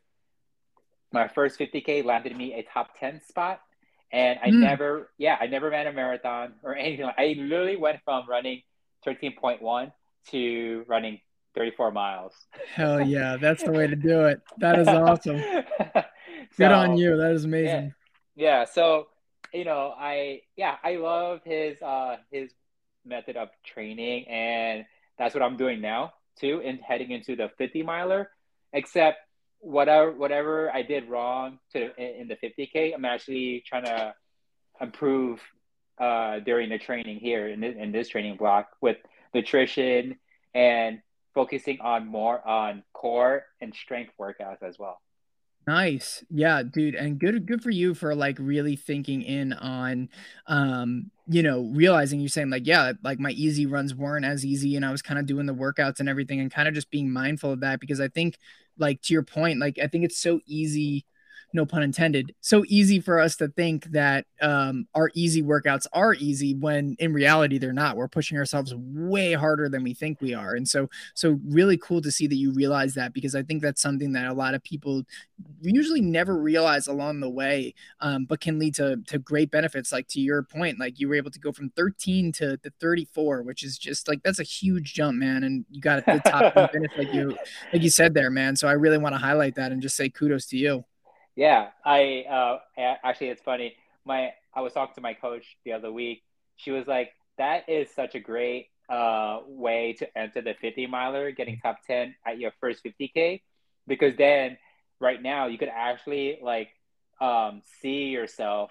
my 1.12 1.28
first 1.28 1.58
50k 1.58 2.04
landed 2.04 2.36
me 2.36 2.54
a 2.54 2.62
top 2.62 2.98
10 2.98 3.22
spot 3.22 3.60
and 4.12 4.38
I 4.42 4.48
mm. 4.48 4.60
never, 4.60 5.10
yeah, 5.16 5.36
I 5.40 5.46
never 5.46 5.70
ran 5.70 5.86
a 5.86 5.92
marathon 5.92 6.52
or 6.62 6.76
anything. 6.76 7.10
I 7.16 7.34
literally 7.38 7.76
went 7.76 8.00
from 8.04 8.28
running 8.28 8.62
13.1 9.06 9.92
to 10.30 10.84
running 10.86 11.20
34 11.54 11.90
miles. 11.90 12.34
Hell 12.74 13.00
yeah, 13.00 13.36
that's 13.40 13.62
the 13.62 13.72
way 13.72 13.86
to 13.86 13.96
do 14.10 14.26
it. 14.26 14.40
That 14.58 14.78
is 14.78 14.88
awesome. 14.88 15.36
Good 15.94 16.04
so, 16.58 16.74
on 16.74 16.96
you. 16.98 17.16
That 17.16 17.32
is 17.32 17.44
amazing. 17.44 17.86
Yeah. 17.86 18.01
Yeah. 18.34 18.64
So, 18.64 19.08
you 19.52 19.64
know, 19.64 19.94
I 19.96 20.42
yeah, 20.56 20.76
I 20.82 20.96
love 20.96 21.40
his 21.44 21.80
uh 21.82 22.16
his 22.30 22.50
method 23.04 23.36
of 23.36 23.48
training 23.64 24.26
and 24.28 24.84
that's 25.18 25.34
what 25.34 25.42
I'm 25.42 25.56
doing 25.56 25.80
now 25.80 26.12
too 26.38 26.62
and 26.64 26.78
heading 26.80 27.10
into 27.10 27.34
the 27.34 27.50
50 27.58 27.82
miler 27.82 28.30
except 28.72 29.18
whatever 29.62 30.12
whatever 30.12 30.70
I 30.74 30.82
did 30.82 31.08
wrong 31.08 31.58
to 31.72 31.90
in 31.98 32.28
the 32.28 32.36
50k, 32.36 32.94
I'm 32.94 33.04
actually 33.04 33.62
trying 33.66 33.84
to 33.84 34.14
improve 34.80 35.40
uh, 35.98 36.40
during 36.40 36.68
the 36.68 36.78
training 36.78 37.18
here 37.18 37.48
in 37.48 37.60
this, 37.60 37.76
in 37.78 37.92
this 37.92 38.08
training 38.08 38.36
block 38.36 38.68
with 38.80 38.96
nutrition 39.32 40.16
and 40.54 41.00
focusing 41.34 41.80
on 41.80 42.06
more 42.06 42.46
on 42.46 42.82
core 42.92 43.44
and 43.60 43.74
strength 43.74 44.12
workouts 44.20 44.62
as 44.62 44.78
well. 44.78 45.00
Nice. 45.66 46.24
Yeah, 46.28 46.62
dude. 46.64 46.96
And 46.96 47.20
good 47.20 47.46
good 47.46 47.62
for 47.62 47.70
you 47.70 47.94
for 47.94 48.14
like 48.16 48.36
really 48.40 48.74
thinking 48.74 49.22
in 49.22 49.52
on 49.52 50.08
um, 50.48 51.10
you 51.28 51.42
know, 51.42 51.70
realizing 51.72 52.18
you're 52.18 52.28
saying 52.28 52.50
like, 52.50 52.66
yeah, 52.66 52.92
like 53.04 53.20
my 53.20 53.30
easy 53.30 53.66
runs 53.66 53.94
weren't 53.94 54.24
as 54.24 54.44
easy 54.44 54.74
and 54.74 54.84
I 54.84 54.90
was 54.90 55.02
kind 55.02 55.20
of 55.20 55.26
doing 55.26 55.46
the 55.46 55.54
workouts 55.54 56.00
and 56.00 56.08
everything 56.08 56.40
and 56.40 56.50
kind 56.52 56.66
of 56.66 56.74
just 56.74 56.90
being 56.90 57.12
mindful 57.12 57.52
of 57.52 57.60
that 57.60 57.78
because 57.78 58.00
I 58.00 58.08
think 58.08 58.38
like 58.76 59.02
to 59.02 59.12
your 59.14 59.22
point, 59.22 59.60
like 59.60 59.78
I 59.78 59.86
think 59.86 60.04
it's 60.04 60.18
so 60.18 60.40
easy 60.46 61.04
no 61.54 61.66
pun 61.66 61.82
intended, 61.82 62.34
so 62.40 62.64
easy 62.66 63.00
for 63.00 63.20
us 63.20 63.36
to 63.36 63.48
think 63.48 63.84
that 63.86 64.26
um, 64.40 64.86
our 64.94 65.10
easy 65.14 65.42
workouts 65.42 65.86
are 65.92 66.14
easy 66.14 66.54
when 66.54 66.96
in 66.98 67.12
reality 67.12 67.58
they're 67.58 67.72
not. 67.72 67.96
We're 67.96 68.08
pushing 68.08 68.38
ourselves 68.38 68.74
way 68.74 69.32
harder 69.32 69.68
than 69.68 69.82
we 69.82 69.94
think 69.94 70.20
we 70.20 70.34
are. 70.34 70.54
And 70.54 70.68
so, 70.68 70.88
so 71.14 71.40
really 71.46 71.76
cool 71.76 72.00
to 72.02 72.10
see 72.10 72.26
that 72.26 72.36
you 72.36 72.52
realize 72.52 72.94
that 72.94 73.12
because 73.12 73.34
I 73.34 73.42
think 73.42 73.62
that's 73.62 73.82
something 73.82 74.12
that 74.12 74.26
a 74.26 74.32
lot 74.32 74.54
of 74.54 74.62
people 74.62 75.02
usually 75.60 76.00
never 76.00 76.36
realize 76.36 76.86
along 76.86 77.20
the 77.20 77.30
way, 77.30 77.74
um, 78.00 78.24
but 78.24 78.40
can 78.40 78.58
lead 78.58 78.74
to, 78.76 78.96
to 79.06 79.18
great 79.18 79.50
benefits. 79.50 79.92
Like 79.92 80.08
to 80.08 80.20
your 80.20 80.42
point, 80.42 80.78
like 80.78 80.98
you 80.98 81.08
were 81.08 81.14
able 81.14 81.30
to 81.30 81.40
go 81.40 81.52
from 81.52 81.70
13 81.70 82.32
to, 82.32 82.56
to 82.58 82.72
34, 82.80 83.42
which 83.42 83.62
is 83.62 83.78
just 83.78 84.08
like, 84.08 84.22
that's 84.22 84.40
a 84.40 84.44
huge 84.44 84.94
jump, 84.94 85.18
man. 85.18 85.44
And 85.44 85.64
you 85.70 85.80
got 85.80 86.04
the 86.06 86.20
top 86.24 86.54
benefit, 86.72 86.90
like 86.96 87.12
you, 87.12 87.36
like 87.72 87.82
you 87.82 87.90
said 87.90 88.14
there, 88.14 88.30
man. 88.30 88.56
So 88.56 88.68
I 88.68 88.72
really 88.72 88.98
want 88.98 89.14
to 89.14 89.18
highlight 89.18 89.56
that 89.56 89.72
and 89.72 89.82
just 89.82 89.96
say 89.96 90.08
kudos 90.08 90.46
to 90.46 90.56
you. 90.56 90.84
Yeah, 91.36 91.68
I 91.84 92.24
uh, 92.28 92.58
actually 93.04 93.28
it's 93.28 93.42
funny. 93.42 93.74
My 94.04 94.32
I 94.54 94.60
was 94.60 94.72
talking 94.72 94.94
to 94.96 95.00
my 95.00 95.14
coach 95.14 95.56
the 95.64 95.72
other 95.72 95.90
week. 95.92 96.22
She 96.56 96.70
was 96.70 96.86
like, 96.86 97.12
"That 97.38 97.68
is 97.68 97.90
such 97.94 98.14
a 98.14 98.20
great 98.20 98.68
uh, 98.88 99.40
way 99.46 99.94
to 99.98 100.18
enter 100.18 100.42
the 100.42 100.54
50 100.60 100.86
miler, 100.86 101.30
getting 101.32 101.58
top 101.60 101.78
10 101.86 102.14
at 102.26 102.38
your 102.38 102.52
first 102.60 102.82
50k, 102.82 103.42
because 103.86 104.16
then 104.16 104.58
right 105.00 105.20
now 105.22 105.46
you 105.46 105.58
could 105.58 105.70
actually 105.74 106.38
like 106.42 106.68
um, 107.20 107.62
see 107.80 108.08
yourself 108.08 108.70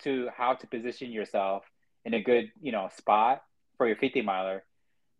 to 0.00 0.28
how 0.36 0.54
to 0.54 0.66
position 0.66 1.12
yourself 1.12 1.64
in 2.04 2.14
a 2.14 2.22
good 2.22 2.50
you 2.60 2.72
know 2.72 2.88
spot 2.96 3.42
for 3.78 3.86
your 3.86 3.96
50 3.96 4.22
miler. 4.22 4.64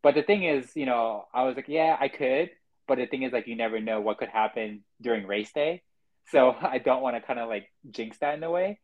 But 0.02 0.14
the 0.16 0.22
thing 0.22 0.42
is, 0.44 0.74
you 0.76 0.86
know, 0.86 1.26
I 1.32 1.44
was 1.44 1.56
like, 1.56 1.68
yeah, 1.68 1.96
I 2.00 2.08
could, 2.08 2.50
but 2.88 2.98
the 2.98 3.06
thing 3.06 3.22
is, 3.22 3.32
like, 3.32 3.46
you 3.46 3.56
never 3.56 3.80
know 3.80 4.00
what 4.00 4.18
could 4.18 4.28
happen 4.28 4.84
during 5.00 5.26
race 5.26 5.52
day. 5.52 5.82
So 6.30 6.54
I 6.62 6.78
don't 6.78 7.02
want 7.02 7.16
to 7.16 7.22
kind 7.22 7.38
of 7.38 7.48
like 7.48 7.68
jinx 7.90 8.18
that 8.18 8.34
in 8.34 8.42
a 8.42 8.50
way. 8.50 8.78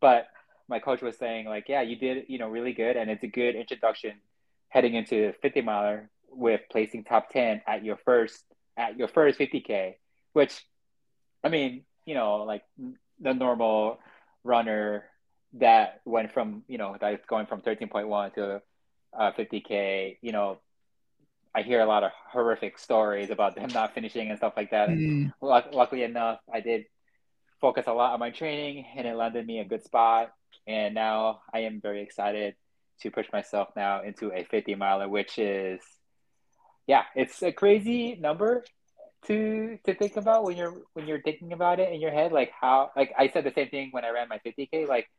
But 0.00 0.26
my 0.68 0.78
coach 0.78 1.02
was 1.02 1.18
saying 1.18 1.46
like, 1.46 1.68
yeah, 1.68 1.82
you 1.82 1.96
did, 1.96 2.26
you 2.28 2.38
know, 2.38 2.48
really 2.48 2.72
good. 2.72 2.96
And 2.96 3.10
it's 3.10 3.24
a 3.24 3.28
good 3.28 3.56
introduction 3.56 4.12
heading 4.68 4.94
into 4.94 5.32
50 5.42 5.62
miler 5.62 6.10
with 6.30 6.60
placing 6.70 7.04
top 7.04 7.30
10 7.30 7.62
at 7.66 7.84
your 7.84 7.96
first, 8.04 8.42
at 8.76 8.96
your 8.96 9.08
first 9.08 9.38
50K, 9.38 9.94
which 10.32 10.64
I 11.42 11.48
mean, 11.48 11.84
you 12.06 12.14
know, 12.14 12.44
like 12.44 12.62
the 13.20 13.34
normal 13.34 13.98
runner 14.44 15.04
that 15.54 16.00
went 16.04 16.32
from, 16.32 16.62
you 16.68 16.78
know, 16.78 16.96
that's 17.00 17.24
going 17.26 17.46
from 17.46 17.62
13.1 17.62 18.34
to 18.34 18.62
uh, 19.18 19.32
50k, 19.32 20.18
you 20.22 20.32
know, 20.32 20.60
I 21.54 21.62
hear 21.62 21.80
a 21.80 21.86
lot 21.86 22.04
of 22.04 22.12
horrific 22.30 22.78
stories 22.78 23.30
about 23.30 23.56
them 23.56 23.70
not 23.74 23.94
finishing 23.94 24.28
and 24.28 24.38
stuff 24.38 24.54
like 24.56 24.70
that. 24.70 24.88
Mm. 24.88 25.32
Luckily 25.40 26.04
enough, 26.04 26.38
I 26.52 26.60
did 26.60 26.84
focus 27.60 27.86
a 27.86 27.92
lot 27.92 28.12
on 28.12 28.20
my 28.20 28.30
training, 28.30 28.86
and 28.96 29.06
it 29.06 29.16
landed 29.16 29.46
me 29.46 29.58
a 29.58 29.64
good 29.64 29.82
spot. 29.82 30.32
And 30.66 30.94
now 30.94 31.42
I 31.52 31.60
am 31.60 31.80
very 31.80 32.02
excited 32.02 32.54
to 33.02 33.10
push 33.10 33.26
myself 33.32 33.68
now 33.76 34.02
into 34.02 34.32
a 34.32 34.44
50 34.44 34.74
miler, 34.76 35.08
which 35.08 35.38
is, 35.38 35.80
yeah, 36.86 37.04
it's 37.14 37.42
a 37.42 37.52
crazy 37.52 38.16
number 38.16 38.64
to 39.26 39.78
to 39.84 39.94
think 39.94 40.16
about 40.16 40.44
when 40.44 40.56
you're 40.56 40.74
when 40.94 41.06
you're 41.06 41.20
thinking 41.20 41.52
about 41.52 41.80
it 41.80 41.92
in 41.92 42.00
your 42.00 42.10
head. 42.10 42.32
Like 42.32 42.52
how, 42.58 42.90
like 42.96 43.12
I 43.18 43.28
said 43.28 43.44
the 43.44 43.52
same 43.52 43.68
thing 43.68 43.88
when 43.90 44.04
I 44.04 44.10
ran 44.10 44.28
my 44.28 44.38
50k. 44.38 44.88
Like 44.88 45.10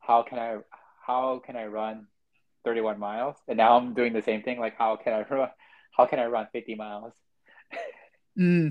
how 0.00 0.22
can 0.22 0.38
I 0.38 0.58
how 1.06 1.42
can 1.44 1.56
I 1.56 1.66
run 1.66 2.06
31 2.64 2.98
miles? 2.98 3.36
And 3.46 3.58
now 3.58 3.76
I'm 3.76 3.94
doing 3.94 4.12
the 4.12 4.22
same 4.22 4.42
thing. 4.42 4.58
Like 4.58 4.76
how 4.76 4.96
can 4.96 5.12
I 5.12 5.22
run 5.34 5.50
how 5.96 6.06
can 6.06 6.18
I 6.18 6.26
run 6.26 6.48
50 6.52 6.74
miles? 6.74 7.12
Mm, 8.36 8.70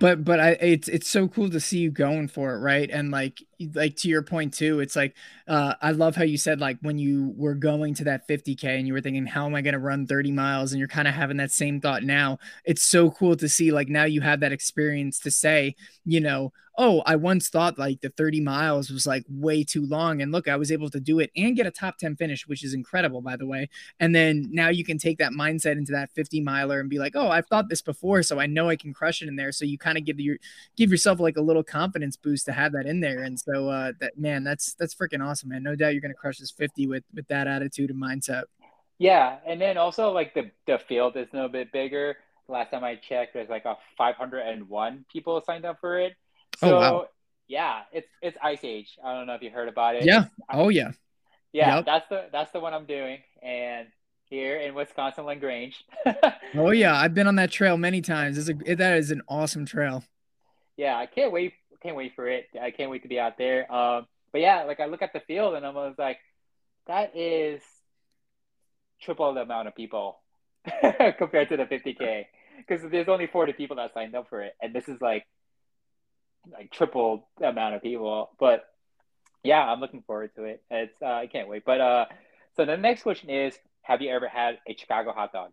but 0.00 0.24
but 0.24 0.40
I 0.40 0.50
it's 0.60 0.88
it's 0.88 1.08
so 1.08 1.28
cool 1.28 1.48
to 1.50 1.60
see 1.60 1.78
you 1.78 1.92
going 1.92 2.26
for 2.26 2.52
it, 2.56 2.58
right? 2.58 2.90
And 2.90 3.12
like 3.12 3.40
like 3.72 3.94
to 3.98 4.08
your 4.08 4.22
point 4.22 4.54
too, 4.54 4.80
it's 4.80 4.96
like 4.96 5.14
uh 5.46 5.74
I 5.80 5.92
love 5.92 6.16
how 6.16 6.24
you 6.24 6.36
said 6.36 6.58
like 6.58 6.78
when 6.80 6.98
you 6.98 7.32
were 7.36 7.54
going 7.54 7.94
to 7.94 8.04
that 8.04 8.26
50k 8.26 8.64
and 8.64 8.88
you 8.88 8.92
were 8.92 9.00
thinking 9.00 9.24
how 9.24 9.46
am 9.46 9.54
I 9.54 9.62
going 9.62 9.74
to 9.74 9.78
run 9.78 10.08
30 10.08 10.32
miles 10.32 10.72
and 10.72 10.80
you're 10.80 10.88
kind 10.88 11.06
of 11.06 11.14
having 11.14 11.36
that 11.36 11.52
same 11.52 11.80
thought 11.80 12.02
now. 12.02 12.38
It's 12.64 12.82
so 12.82 13.08
cool 13.12 13.36
to 13.36 13.48
see 13.48 13.70
like 13.70 13.88
now 13.88 14.02
you 14.04 14.20
have 14.20 14.40
that 14.40 14.50
experience 14.52 15.20
to 15.20 15.30
say, 15.30 15.76
you 16.04 16.18
know, 16.20 16.52
oh, 16.76 17.02
I 17.06 17.16
once 17.16 17.48
thought 17.48 17.78
like 17.78 18.00
the 18.00 18.10
30 18.10 18.40
miles 18.40 18.90
was 18.90 19.06
like 19.06 19.24
way 19.28 19.62
too 19.62 19.86
long. 19.86 20.20
And 20.20 20.32
look, 20.32 20.48
I 20.48 20.56
was 20.56 20.72
able 20.72 20.90
to 20.90 21.00
do 21.00 21.20
it 21.20 21.30
and 21.36 21.56
get 21.56 21.66
a 21.66 21.70
top 21.70 21.98
10 21.98 22.16
finish, 22.16 22.48
which 22.48 22.64
is 22.64 22.74
incredible, 22.74 23.20
by 23.20 23.36
the 23.36 23.46
way. 23.46 23.68
And 24.00 24.14
then 24.14 24.48
now 24.50 24.68
you 24.68 24.84
can 24.84 24.98
take 24.98 25.18
that 25.18 25.32
mindset 25.32 25.72
into 25.72 25.92
that 25.92 26.10
50 26.12 26.40
miler 26.40 26.80
and 26.80 26.90
be 26.90 26.98
like, 26.98 27.14
oh, 27.14 27.28
I've 27.28 27.46
thought 27.46 27.68
this 27.68 27.82
before, 27.82 28.22
so 28.22 28.40
I 28.40 28.46
know 28.46 28.68
I 28.68 28.76
can 28.76 28.92
crush 28.92 29.22
it 29.22 29.28
in 29.28 29.36
there. 29.36 29.52
So 29.52 29.64
you 29.64 29.78
kind 29.78 29.96
of 29.96 30.04
give 30.04 30.18
your 30.18 30.36
give 30.76 30.90
yourself 30.90 31.20
like 31.20 31.36
a 31.36 31.42
little 31.42 31.62
confidence 31.62 32.16
boost 32.16 32.46
to 32.46 32.52
have 32.52 32.72
that 32.72 32.86
in 32.86 33.00
there. 33.00 33.22
And 33.22 33.38
so 33.38 33.68
uh 33.68 33.92
that 34.00 34.18
man, 34.18 34.42
that's 34.44 34.74
that's 34.74 34.94
freaking 34.94 35.24
awesome, 35.24 35.50
man. 35.50 35.62
No 35.62 35.76
doubt 35.76 35.92
you're 35.92 36.02
gonna 36.02 36.14
crush 36.14 36.38
this 36.38 36.50
50 36.50 36.86
with 36.88 37.04
with 37.14 37.28
that 37.28 37.46
attitude 37.46 37.90
and 37.90 38.02
mindset. 38.02 38.44
Yeah, 38.98 39.38
and 39.46 39.60
then 39.60 39.76
also 39.76 40.10
like 40.10 40.34
the 40.34 40.50
the 40.66 40.78
field 40.78 41.16
is 41.16 41.28
a 41.32 41.36
little 41.36 41.48
bit 41.48 41.72
bigger. 41.72 42.16
Last 42.48 42.70
time 42.70 42.84
I 42.84 42.96
checked, 42.96 43.34
there's 43.34 43.48
like 43.48 43.64
a 43.64 43.76
501 43.96 45.04
people 45.10 45.42
signed 45.46 45.64
up 45.64 45.80
for 45.80 45.98
it. 45.98 46.14
Oh, 46.62 46.68
so, 46.68 46.76
oh, 46.76 46.80
wow. 46.80 47.08
yeah, 47.48 47.82
it's 47.92 48.08
it's 48.22 48.36
Ice 48.42 48.62
Age. 48.62 48.96
I 49.04 49.14
don't 49.14 49.26
know 49.26 49.34
if 49.34 49.42
you 49.42 49.50
heard 49.50 49.68
about 49.68 49.96
it. 49.96 50.04
Yeah. 50.04 50.26
oh 50.52 50.68
yeah. 50.68 50.92
Yeah, 51.52 51.76
yep. 51.76 51.86
that's 51.86 52.08
the 52.08 52.26
that's 52.32 52.50
the 52.50 52.58
one 52.58 52.74
I'm 52.74 52.84
doing, 52.84 53.20
and 53.40 53.86
here 54.24 54.56
in 54.56 54.74
Wisconsin, 54.74 55.24
Lagrange. 55.24 55.84
oh 56.56 56.72
yeah, 56.72 56.96
I've 56.96 57.14
been 57.14 57.28
on 57.28 57.36
that 57.36 57.50
trail 57.50 57.76
many 57.76 58.00
times. 58.00 58.36
It's 58.38 58.48
a 58.48 58.74
that 58.74 58.98
is 58.98 59.10
an 59.12 59.22
awesome 59.28 59.64
trail. 59.64 60.04
Yeah, 60.76 60.96
I 60.96 61.06
can't 61.06 61.32
wait. 61.32 61.52
Can't 61.82 61.96
wait 61.96 62.14
for 62.16 62.28
it. 62.28 62.48
I 62.60 62.70
can't 62.70 62.90
wait 62.90 63.02
to 63.02 63.08
be 63.08 63.20
out 63.20 63.38
there. 63.38 63.72
Um, 63.72 64.06
but 64.32 64.40
yeah, 64.40 64.64
like 64.64 64.80
I 64.80 64.86
look 64.86 65.02
at 65.02 65.12
the 65.12 65.20
field 65.20 65.54
and 65.54 65.64
I'm 65.64 65.74
was 65.74 65.94
like, 65.96 66.18
that 66.86 67.16
is 67.16 67.62
triple 69.00 69.32
the 69.34 69.42
amount 69.42 69.68
of 69.68 69.76
people 69.76 70.18
compared 71.18 71.50
to 71.50 71.56
the 71.56 71.66
50k 71.66 72.24
because 72.56 72.90
there's 72.90 73.08
only 73.08 73.26
40 73.26 73.52
people 73.52 73.76
that 73.76 73.92
signed 73.94 74.14
up 74.14 74.28
for 74.28 74.42
it, 74.42 74.54
and 74.60 74.74
this 74.74 74.88
is 74.88 75.00
like 75.00 75.24
like 76.52 76.70
triple 76.70 77.28
amount 77.42 77.74
of 77.74 77.82
people. 77.82 78.30
But 78.38 78.64
yeah, 79.42 79.60
I'm 79.60 79.80
looking 79.80 80.02
forward 80.02 80.30
to 80.36 80.44
it. 80.44 80.62
It's 80.70 80.94
uh, 81.02 81.06
I 81.06 81.26
can't 81.26 81.48
wait. 81.48 81.64
But 81.64 81.80
uh, 81.80 82.06
so 82.56 82.64
the 82.64 82.76
next 82.76 83.02
question 83.02 83.30
is, 83.30 83.58
have 83.82 84.00
you 84.00 84.10
ever 84.10 84.28
had 84.28 84.58
a 84.66 84.76
Chicago 84.76 85.12
hot 85.12 85.32
dog? 85.32 85.50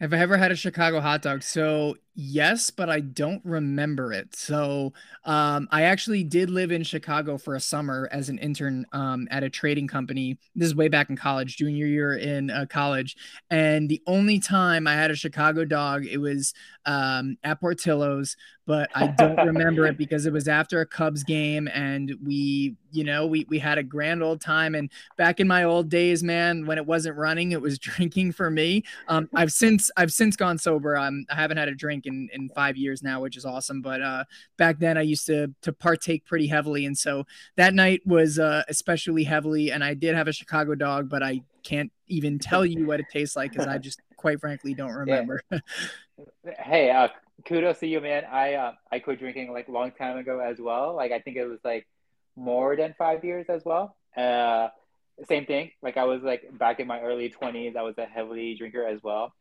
Have 0.00 0.14
I 0.14 0.18
ever 0.18 0.36
had 0.36 0.50
a 0.50 0.56
Chicago 0.56 1.00
hot 1.00 1.22
dog? 1.22 1.42
So 1.42 1.96
yes, 2.20 2.68
but 2.68 2.90
I 2.90 3.00
don't 3.00 3.40
remember 3.44 4.12
it. 4.12 4.36
So 4.36 4.92
um, 5.24 5.68
I 5.70 5.84
actually 5.84 6.22
did 6.22 6.50
live 6.50 6.70
in 6.70 6.82
Chicago 6.82 7.38
for 7.38 7.54
a 7.54 7.60
summer 7.60 8.08
as 8.12 8.28
an 8.28 8.38
intern 8.38 8.84
um, 8.92 9.26
at 9.30 9.42
a 9.42 9.48
trading 9.48 9.88
company. 9.88 10.38
This 10.54 10.66
is 10.66 10.74
way 10.74 10.88
back 10.88 11.08
in 11.08 11.16
college, 11.16 11.56
junior 11.56 11.86
year 11.86 12.16
in 12.16 12.50
uh, 12.50 12.66
college. 12.68 13.16
And 13.50 13.88
the 13.88 14.02
only 14.06 14.38
time 14.38 14.86
I 14.86 14.94
had 14.94 15.10
a 15.10 15.16
Chicago 15.16 15.64
dog, 15.64 16.04
it 16.04 16.18
was 16.18 16.52
um, 16.84 17.38
at 17.42 17.60
Portillo's, 17.60 18.36
but 18.66 18.88
I 18.94 19.08
don't 19.08 19.46
remember 19.46 19.86
it 19.86 19.98
because 19.98 20.26
it 20.26 20.32
was 20.32 20.46
after 20.46 20.80
a 20.80 20.86
Cubs 20.86 21.24
game 21.24 21.68
and 21.74 22.14
we, 22.24 22.76
you 22.92 23.02
know, 23.02 23.26
we, 23.26 23.44
we 23.48 23.58
had 23.58 23.78
a 23.78 23.82
grand 23.82 24.22
old 24.22 24.40
time. 24.40 24.74
And 24.74 24.90
back 25.16 25.40
in 25.40 25.48
my 25.48 25.64
old 25.64 25.88
days, 25.88 26.22
man, 26.22 26.66
when 26.66 26.78
it 26.78 26.86
wasn't 26.86 27.16
running, 27.16 27.52
it 27.52 27.60
was 27.60 27.78
drinking 27.80 28.32
for 28.32 28.50
me. 28.50 28.84
Um, 29.08 29.28
I've 29.34 29.52
since, 29.52 29.90
I've 29.96 30.12
since 30.12 30.36
gone 30.36 30.56
sober. 30.56 30.96
Um, 30.96 31.26
I 31.30 31.34
haven't 31.34 31.56
had 31.56 31.68
a 31.68 31.74
drink 31.74 32.06
in, 32.10 32.28
in 32.32 32.48
five 32.50 32.76
years 32.76 33.02
now, 33.02 33.20
which 33.20 33.36
is 33.36 33.44
awesome. 33.44 33.80
But 33.82 34.02
uh, 34.02 34.24
back 34.56 34.78
then 34.78 34.98
I 34.98 35.02
used 35.02 35.26
to, 35.26 35.54
to 35.62 35.72
partake 35.72 36.24
pretty 36.26 36.46
heavily. 36.46 36.84
And 36.84 36.96
so 36.96 37.24
that 37.56 37.74
night 37.74 38.02
was 38.04 38.38
uh, 38.38 38.62
especially 38.68 39.24
heavily. 39.24 39.72
And 39.72 39.82
I 39.82 39.94
did 39.94 40.14
have 40.14 40.28
a 40.28 40.32
Chicago 40.32 40.74
dog, 40.74 41.08
but 41.08 41.22
I 41.22 41.42
can't 41.62 41.92
even 42.06 42.38
tell 42.38 42.64
you 42.66 42.86
what 42.86 43.00
it 43.00 43.06
tastes 43.10 43.36
like 43.36 43.52
because 43.52 43.66
I 43.66 43.78
just 43.88 44.00
quite 44.16 44.40
frankly 44.40 44.74
don't 44.74 44.92
remember. 44.92 45.42
Yeah. 45.50 45.58
hey, 46.58 46.90
uh, 46.90 47.08
kudos 47.46 47.78
to 47.80 47.86
you, 47.86 48.00
man. 48.00 48.24
I 48.30 48.54
uh, 48.54 48.72
I 48.90 48.98
quit 48.98 49.18
drinking 49.18 49.52
like 49.52 49.68
a 49.68 49.72
long 49.72 49.92
time 49.92 50.18
ago 50.18 50.40
as 50.40 50.58
well. 50.58 50.94
Like 50.94 51.12
I 51.12 51.20
think 51.20 51.36
it 51.36 51.46
was 51.46 51.60
like 51.64 51.86
more 52.36 52.76
than 52.76 52.94
five 52.98 53.24
years 53.24 53.46
as 53.48 53.62
well. 53.64 53.96
Uh, 54.16 54.68
same 55.28 55.46
thing. 55.46 55.70
Like 55.82 55.96
I 55.96 56.04
was 56.04 56.22
like 56.22 56.46
back 56.58 56.80
in 56.80 56.86
my 56.86 57.00
early 57.00 57.28
twenties, 57.28 57.76
I 57.76 57.82
was 57.82 57.98
a 57.98 58.06
heavily 58.06 58.54
drinker 58.54 58.84
as 58.84 59.02
well. 59.02 59.34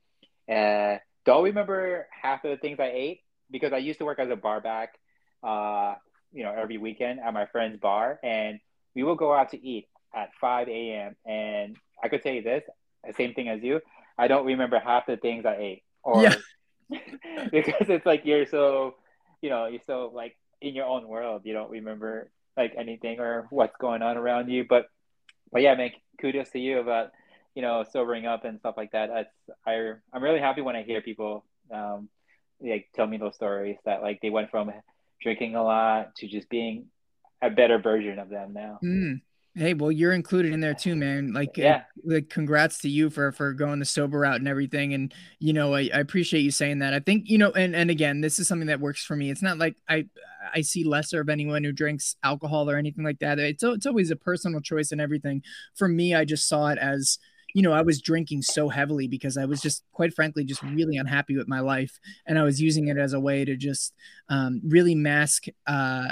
Uh, 0.50 0.98
don't 1.30 1.44
remember 1.44 2.08
half 2.10 2.44
of 2.44 2.50
the 2.50 2.58
things 2.58 2.80
I 2.80 2.92
ate 2.92 3.22
because 3.52 3.72
I 3.72 3.78
used 3.78 4.00
to 4.00 4.06
work 4.06 4.18
as 4.18 4.32
a 4.32 4.36
bar 4.36 4.62
back, 4.62 4.96
uh, 5.44 5.94
you 6.34 6.44
know, 6.44 6.52
every 6.52 6.80
weekend 6.80 7.20
at 7.20 7.34
my 7.36 7.46
friend's 7.46 7.80
bar, 7.80 8.20
and 8.24 8.60
we 8.96 9.04
would 9.04 9.20
go 9.20 9.32
out 9.32 9.52
to 9.52 9.64
eat 9.64 9.88
at 10.16 10.30
5 10.42 10.68
a.m. 10.70 11.16
And 11.28 11.78
I 12.04 12.08
could 12.08 12.24
tell 12.24 12.34
you 12.34 12.42
this, 12.42 12.64
the 13.06 13.14
same 13.14 13.36
thing 13.36 13.48
as 13.48 13.62
you. 13.62 13.80
I 14.18 14.28
don't 14.28 14.46
remember 14.46 14.80
half 14.80 15.06
the 15.06 15.18
things 15.18 15.46
I 15.46 15.56
ate, 15.58 15.84
or 16.02 16.24
yeah. 16.24 16.36
because 17.52 17.90
it's 17.90 18.08
like 18.08 18.26
you're 18.26 18.48
so, 18.48 18.96
you 19.44 19.52
know, 19.52 19.68
you're 19.68 19.82
so 19.86 20.12
like 20.12 20.36
in 20.62 20.74
your 20.74 20.88
own 20.88 21.08
world. 21.08 21.44
You 21.46 21.54
don't 21.54 21.70
remember 21.70 22.32
like 22.58 22.74
anything 22.76 23.20
or 23.20 23.46
what's 23.52 23.78
going 23.80 24.02
on 24.02 24.18
around 24.18 24.50
you. 24.50 24.66
But, 24.68 24.88
but 25.52 25.62
yeah, 25.62 25.76
man, 25.76 25.92
kudos 26.20 26.50
to 26.50 26.60
you 26.60 26.80
about 26.80 27.12
you 27.60 27.66
know 27.66 27.84
sobering 27.92 28.26
up 28.26 28.46
and 28.46 28.58
stuff 28.58 28.76
like 28.78 28.94
that. 28.94 29.10
That's 29.14 29.58
I 29.68 29.92
I'm 30.14 30.24
really 30.24 30.40
happy 30.40 30.62
when 30.62 30.78
I 30.78 30.84
hear 30.84 31.02
people 31.02 31.44
um 31.70 32.08
like 32.62 32.88
tell 32.96 33.06
me 33.06 33.18
those 33.18 33.36
stories 33.36 33.76
that 33.84 34.02
like 34.02 34.22
they 34.22 34.30
went 34.30 34.50
from 34.50 34.72
drinking 35.22 35.58
a 35.58 35.64
lot 35.64 36.16
to 36.16 36.28
just 36.30 36.48
being 36.48 36.86
a 37.42 37.50
better 37.50 37.78
version 37.78 38.18
of 38.18 38.30
them 38.30 38.54
now. 38.54 38.80
Mm. 38.82 39.20
Hey, 39.56 39.74
well, 39.74 39.92
you're 39.92 40.14
included 40.14 40.54
in 40.54 40.62
there 40.62 40.74
too, 40.74 40.96
man. 40.96 41.34
Like, 41.34 41.58
uh, 41.58 41.64
yeah, 41.64 41.84
like, 42.06 42.30
congrats 42.30 42.78
to 42.80 42.90
you 42.90 43.10
for 43.10 43.34
for 43.34 43.52
going 43.52 43.80
the 43.80 43.86
sober 43.86 44.20
route 44.20 44.40
and 44.40 44.48
everything. 44.48 44.94
And 44.94 45.14
you 45.40 45.52
know, 45.52 45.74
I, 45.74 45.90
I 45.94 46.00
appreciate 46.00 46.42
you 46.42 46.52
saying 46.52 46.80
that. 46.80 46.94
I 46.94 47.00
think 47.02 47.30
you 47.30 47.38
know, 47.38 47.52
and 47.52 47.76
and 47.76 47.92
again, 47.92 48.22
this 48.22 48.40
is 48.40 48.48
something 48.48 48.68
that 48.68 48.80
works 48.80 49.04
for 49.04 49.18
me. 49.18 49.30
It's 49.30 49.42
not 49.42 49.58
like 49.58 49.76
I 49.90 50.06
I 50.54 50.62
see 50.62 50.86
lesser 50.86 51.20
of 51.20 51.28
anyone 51.28 51.66
who 51.66 51.74
drinks 51.74 52.16
alcohol 52.24 52.70
or 52.70 52.78
anything 52.78 53.04
like 53.04 53.20
that. 53.20 53.38
It's 53.38 53.64
it's 53.64 53.86
always 53.86 54.12
a 54.12 54.16
personal 54.16 54.62
choice 54.62 54.94
and 54.94 55.02
everything. 55.02 55.44
For 55.76 55.90
me, 55.90 56.16
I 56.16 56.24
just 56.24 56.48
saw 56.48 56.70
it 56.70 56.78
as 56.78 57.20
you 57.54 57.62
know, 57.62 57.72
I 57.72 57.82
was 57.82 58.02
drinking 58.02 58.44
so 58.44 58.70
heavily 58.70 59.08
because 59.08 59.38
I 59.38 59.46
was 59.46 59.62
just, 59.62 59.84
quite 59.92 60.14
frankly, 60.14 60.44
just 60.44 60.62
really 60.64 60.98
unhappy 60.98 61.36
with 61.38 61.48
my 61.48 61.60
life, 61.60 62.00
and 62.26 62.38
I 62.38 62.44
was 62.44 62.62
using 62.62 62.88
it 62.88 62.98
as 62.98 63.14
a 63.14 63.20
way 63.20 63.46
to 63.46 63.56
just 63.56 63.94
um, 64.30 64.62
really 64.64 64.96
mask 64.96 65.46
uh, 65.68 66.10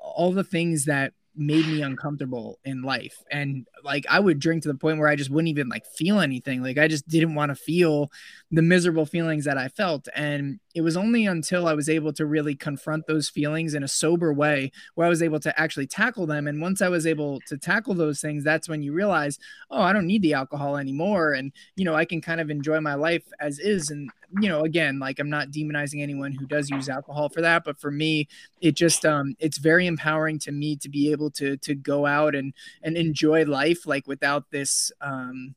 all 0.00 0.32
the 0.32 0.44
things 0.44 0.84
that 0.86 1.12
made 1.36 1.66
me 1.66 1.82
uncomfortable 1.82 2.58
in 2.64 2.82
life. 2.82 3.16
And 3.30 3.66
like 3.84 4.04
i 4.08 4.18
would 4.18 4.38
drink 4.38 4.62
to 4.62 4.68
the 4.68 4.78
point 4.78 4.98
where 4.98 5.08
i 5.08 5.16
just 5.16 5.30
wouldn't 5.30 5.48
even 5.48 5.68
like 5.68 5.86
feel 5.86 6.20
anything 6.20 6.62
like 6.62 6.78
i 6.78 6.88
just 6.88 7.06
didn't 7.08 7.34
want 7.34 7.50
to 7.50 7.54
feel 7.54 8.10
the 8.50 8.62
miserable 8.62 9.06
feelings 9.06 9.44
that 9.44 9.58
i 9.58 9.68
felt 9.68 10.08
and 10.14 10.58
it 10.78 10.82
was 10.82 10.96
only 10.96 11.26
until 11.26 11.66
I 11.66 11.74
was 11.74 11.88
able 11.88 12.12
to 12.12 12.24
really 12.24 12.54
confront 12.54 13.08
those 13.08 13.28
feelings 13.28 13.74
in 13.74 13.82
a 13.82 13.88
sober 13.88 14.32
way 14.32 14.70
where 14.94 15.08
I 15.08 15.10
was 15.10 15.24
able 15.24 15.40
to 15.40 15.60
actually 15.60 15.88
tackle 15.88 16.24
them. 16.24 16.46
And 16.46 16.62
once 16.62 16.80
I 16.80 16.88
was 16.88 17.04
able 17.04 17.40
to 17.48 17.58
tackle 17.58 17.94
those 17.94 18.20
things, 18.20 18.44
that's 18.44 18.68
when 18.68 18.80
you 18.80 18.92
realize, 18.92 19.40
oh, 19.72 19.82
I 19.82 19.92
don't 19.92 20.06
need 20.06 20.22
the 20.22 20.34
alcohol 20.34 20.76
anymore. 20.76 21.32
And, 21.32 21.52
you 21.74 21.84
know, 21.84 21.96
I 21.96 22.04
can 22.04 22.20
kind 22.20 22.40
of 22.40 22.48
enjoy 22.48 22.78
my 22.80 22.94
life 22.94 23.24
as 23.40 23.58
is. 23.58 23.90
And, 23.90 24.08
you 24.40 24.48
know, 24.48 24.60
again, 24.60 25.00
like 25.00 25.18
I'm 25.18 25.30
not 25.30 25.50
demonizing 25.50 26.00
anyone 26.00 26.30
who 26.30 26.46
does 26.46 26.70
use 26.70 26.88
alcohol 26.88 27.28
for 27.28 27.40
that. 27.40 27.64
But 27.64 27.80
for 27.80 27.90
me, 27.90 28.28
it 28.60 28.76
just, 28.76 29.04
um, 29.04 29.34
it's 29.40 29.58
very 29.58 29.88
empowering 29.88 30.38
to 30.40 30.52
me 30.52 30.76
to 30.76 30.88
be 30.88 31.10
able 31.10 31.32
to, 31.32 31.56
to 31.56 31.74
go 31.74 32.06
out 32.06 32.36
and, 32.36 32.54
and 32.84 32.96
enjoy 32.96 33.46
life 33.46 33.67
like 33.86 34.06
without 34.06 34.44
this, 34.50 34.92
um, 35.00 35.54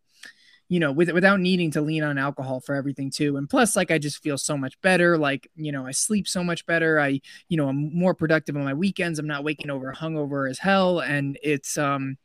you 0.69 0.79
know, 0.79 0.91
with, 0.91 1.11
without 1.11 1.39
needing 1.39 1.71
to 1.71 1.81
lean 1.81 2.03
on 2.03 2.17
alcohol 2.17 2.61
for 2.61 2.75
everything 2.75 3.11
too. 3.11 3.35
And 3.37 3.49
plus, 3.49 3.75
like, 3.75 3.91
I 3.91 3.97
just 3.97 4.23
feel 4.23 4.37
so 4.37 4.57
much 4.57 4.79
better. 4.81 5.17
Like, 5.17 5.49
you 5.55 5.71
know, 5.71 5.85
I 5.85 5.91
sleep 5.91 6.27
so 6.27 6.43
much 6.43 6.65
better. 6.65 6.99
I, 6.99 7.19
you 7.49 7.57
know, 7.57 7.67
I'm 7.67 7.93
more 7.93 8.13
productive 8.13 8.55
on 8.55 8.63
my 8.63 8.73
weekends. 8.73 9.19
I'm 9.19 9.27
not 9.27 9.43
waking 9.43 9.69
over 9.69 9.93
hungover 9.93 10.49
as 10.49 10.59
hell. 10.59 10.99
And 10.99 11.37
it's, 11.43 11.77
um, 11.77 12.17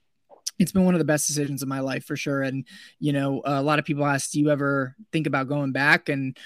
it's 0.58 0.72
been 0.72 0.84
one 0.84 0.94
of 0.94 0.98
the 0.98 1.04
best 1.04 1.26
decisions 1.26 1.62
of 1.62 1.68
my 1.68 1.80
life 1.80 2.04
for 2.04 2.16
sure. 2.16 2.42
And 2.42 2.66
you 2.98 3.12
know, 3.12 3.42
a 3.44 3.62
lot 3.62 3.78
of 3.78 3.84
people 3.84 4.06
ask, 4.06 4.30
"Do 4.30 4.40
you 4.40 4.50
ever 4.50 4.94
think 5.12 5.26
about 5.26 5.48
going 5.48 5.72
back?" 5.72 6.08
And 6.08 6.36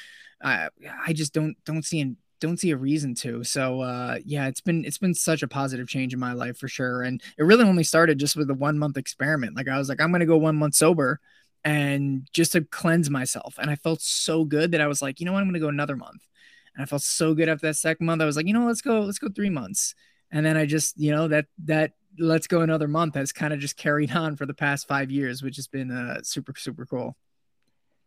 I, 0.42 0.68
I 1.06 1.12
just 1.12 1.32
don't 1.32 1.56
don't 1.64 1.84
see 1.84 2.16
don't 2.40 2.58
see 2.58 2.70
a 2.70 2.76
reason 2.76 3.14
to. 3.16 3.44
So 3.44 3.80
uh, 3.80 4.18
yeah, 4.24 4.46
it's 4.48 4.60
been 4.60 4.84
it's 4.84 4.98
been 4.98 5.14
such 5.14 5.42
a 5.42 5.48
positive 5.48 5.88
change 5.88 6.12
in 6.12 6.20
my 6.20 6.32
life 6.32 6.58
for 6.58 6.68
sure. 6.68 7.02
And 7.02 7.22
it 7.38 7.44
really 7.44 7.64
only 7.64 7.84
started 7.84 8.18
just 8.18 8.36
with 8.36 8.50
a 8.50 8.54
one 8.54 8.78
month 8.78 8.96
experiment. 8.96 9.56
Like 9.56 9.68
I 9.68 9.78
was 9.78 9.88
like, 9.88 10.00
I'm 10.00 10.10
gonna 10.10 10.26
go 10.26 10.38
one 10.38 10.56
month 10.56 10.74
sober 10.74 11.20
and 11.64 12.26
just 12.32 12.52
to 12.52 12.62
cleanse 12.62 13.10
myself. 13.10 13.56
And 13.58 13.70
I 13.70 13.76
felt 13.76 14.00
so 14.00 14.44
good 14.44 14.72
that 14.72 14.80
I 14.80 14.86
was 14.86 15.02
like, 15.02 15.20
you 15.20 15.26
know 15.26 15.32
what, 15.32 15.40
I'm 15.40 15.48
gonna 15.48 15.60
go 15.60 15.68
another 15.68 15.96
month. 15.96 16.26
And 16.74 16.82
I 16.82 16.86
felt 16.86 17.02
so 17.02 17.34
good 17.34 17.48
after 17.48 17.66
that 17.66 17.74
second 17.74 18.06
month. 18.06 18.22
I 18.22 18.26
was 18.26 18.36
like, 18.36 18.46
you 18.46 18.54
know, 18.54 18.66
let's 18.66 18.82
go, 18.82 19.00
let's 19.00 19.18
go 19.18 19.28
three 19.28 19.50
months. 19.50 19.94
And 20.32 20.44
then 20.44 20.56
I 20.56 20.66
just, 20.66 20.98
you 20.98 21.10
know, 21.10 21.28
that 21.28 21.46
that 21.64 21.92
let's 22.18 22.46
go 22.46 22.62
another 22.62 22.88
month 22.88 23.14
has 23.14 23.32
kind 23.32 23.52
of 23.52 23.60
just 23.60 23.76
carried 23.76 24.12
on 24.16 24.36
for 24.36 24.46
the 24.46 24.54
past 24.54 24.88
five 24.88 25.10
years, 25.10 25.42
which 25.42 25.56
has 25.56 25.68
been 25.68 25.90
uh, 25.90 26.20
super 26.22 26.54
super 26.56 26.86
cool. 26.86 27.16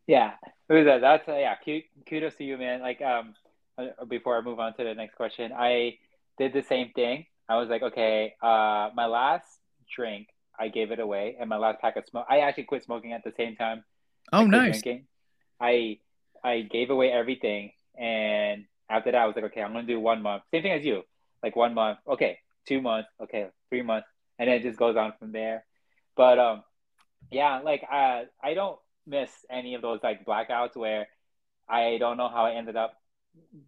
Yeah, 0.07 0.33
Who's 0.69 0.85
that? 0.85 1.01
that's 1.01 1.27
uh, 1.27 1.35
yeah. 1.35 1.55
Kudos 2.09 2.35
to 2.35 2.43
you, 2.43 2.57
man. 2.57 2.81
Like 2.81 3.01
um, 3.01 3.35
before 4.07 4.37
I 4.37 4.41
move 4.41 4.59
on 4.59 4.75
to 4.75 4.83
the 4.83 4.93
next 4.93 5.15
question, 5.15 5.51
I 5.51 5.97
did 6.37 6.53
the 6.53 6.63
same 6.63 6.91
thing. 6.95 7.25
I 7.49 7.57
was 7.57 7.69
like, 7.69 7.83
okay, 7.83 8.35
uh, 8.41 8.89
my 8.95 9.05
last 9.05 9.47
drink, 9.93 10.27
I 10.57 10.69
gave 10.69 10.91
it 10.91 10.99
away, 10.99 11.35
and 11.39 11.49
my 11.49 11.57
last 11.57 11.81
pack 11.81 11.95
of 11.97 12.05
smoke, 12.07 12.25
I 12.29 12.39
actually 12.39 12.65
quit 12.65 12.83
smoking 12.83 13.13
at 13.13 13.23
the 13.23 13.33
same 13.35 13.55
time. 13.55 13.83
Oh, 14.31 14.45
nice. 14.45 14.81
Drinking. 14.81 15.05
I 15.59 15.99
I 16.43 16.61
gave 16.61 16.89
away 16.89 17.11
everything, 17.11 17.71
and 17.97 18.65
after 18.89 19.11
that, 19.11 19.21
I 19.21 19.25
was 19.25 19.35
like, 19.35 19.45
okay, 19.45 19.61
I'm 19.61 19.73
gonna 19.73 19.87
do 19.87 19.99
one 19.99 20.21
month. 20.21 20.43
Same 20.51 20.63
thing 20.63 20.71
as 20.71 20.85
you, 20.85 21.03
like 21.41 21.55
one 21.55 21.73
month. 21.73 21.99
Okay, 22.07 22.39
two 22.67 22.81
months. 22.81 23.09
Okay, 23.21 23.47
three 23.69 23.81
months, 23.81 24.07
and 24.39 24.47
then 24.47 24.57
it 24.57 24.63
just 24.63 24.79
goes 24.79 24.95
on 24.95 25.13
from 25.19 25.31
there. 25.31 25.65
But 26.15 26.39
um, 26.39 26.63
yeah, 27.31 27.59
like 27.59 27.83
I 27.89 28.25
I 28.41 28.53
don't 28.53 28.79
miss 29.05 29.31
any 29.49 29.75
of 29.75 29.81
those 29.81 29.99
like 30.03 30.25
blackouts 30.25 30.75
where 30.75 31.07
I 31.67 31.97
don't 31.99 32.17
know 32.17 32.29
how 32.29 32.45
I 32.45 32.53
ended 32.53 32.75
up 32.75 32.93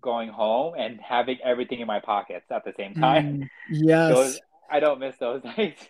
going 0.02 0.30
home 0.30 0.74
and 0.78 1.00
having 1.00 1.38
everything 1.44 1.80
in 1.80 1.88
my 1.88 2.00
pockets 2.00 2.46
at 2.52 2.64
the 2.64 2.74
same 2.78 2.96
time. 2.96 3.42
Mm, 3.42 3.50
yes. 3.72 4.14
Those, 4.14 4.40
I 4.70 4.80
don't 4.80 5.00
miss 5.00 5.16
those 5.18 5.44
nights. 5.58 5.88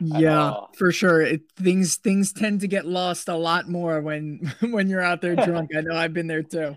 yeah, 0.00 0.54
for 0.76 0.90
sure. 0.92 1.20
It, 1.22 1.42
things 1.56 1.96
things 1.96 2.32
tend 2.32 2.60
to 2.60 2.68
get 2.68 2.86
lost 2.86 3.28
a 3.28 3.36
lot 3.36 3.68
more 3.68 4.00
when 4.00 4.52
when 4.60 4.88
you're 4.88 5.02
out 5.02 5.20
there 5.20 5.36
drunk. 5.36 5.70
I 5.76 5.80
know 5.82 5.96
I've 5.96 6.12
been 6.14 6.26
there 6.26 6.42
too. 6.42 6.76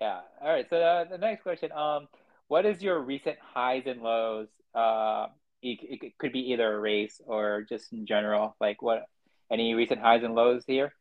Yeah. 0.00 0.20
All 0.40 0.48
right. 0.48 0.66
So 0.68 0.76
uh, 0.76 1.04
the 1.04 1.18
next 1.18 1.42
question, 1.42 1.70
um, 1.72 2.08
what 2.48 2.66
is 2.66 2.82
your 2.82 3.00
recent 3.00 3.36
highs 3.40 3.84
and 3.86 4.02
lows? 4.02 4.48
Uh, 4.74 5.26
it, 5.62 5.78
it 6.04 6.18
could 6.18 6.32
be 6.32 6.52
either 6.52 6.74
a 6.74 6.78
race 6.78 7.20
or 7.24 7.64
just 7.68 7.92
in 7.92 8.06
general. 8.06 8.56
Like 8.60 8.82
what? 8.82 9.04
Any 9.50 9.74
recent 9.74 10.00
highs 10.00 10.22
and 10.22 10.34
lows 10.34 10.64
here? 10.66 10.94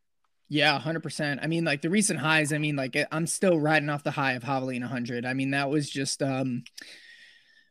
Yeah, 0.54 0.74
100%. 0.74 1.39
I 1.41 1.47
mean, 1.47 1.64
like 1.64 1.82
the 1.82 1.89
recent 1.89 2.20
highs, 2.20 2.52
I 2.52 2.58
mean, 2.58 2.76
like 2.76 2.97
I'm 3.10 3.26
still 3.26 3.58
riding 3.58 3.88
off 3.88 4.04
the 4.04 4.12
high 4.12 4.34
of 4.34 4.43
Javelina 4.43 4.82
100. 4.82 5.26
I 5.26 5.34
mean, 5.34 5.52
that 5.52 5.70
was 5.70 5.89
just, 5.89 6.22
um, 6.22 6.66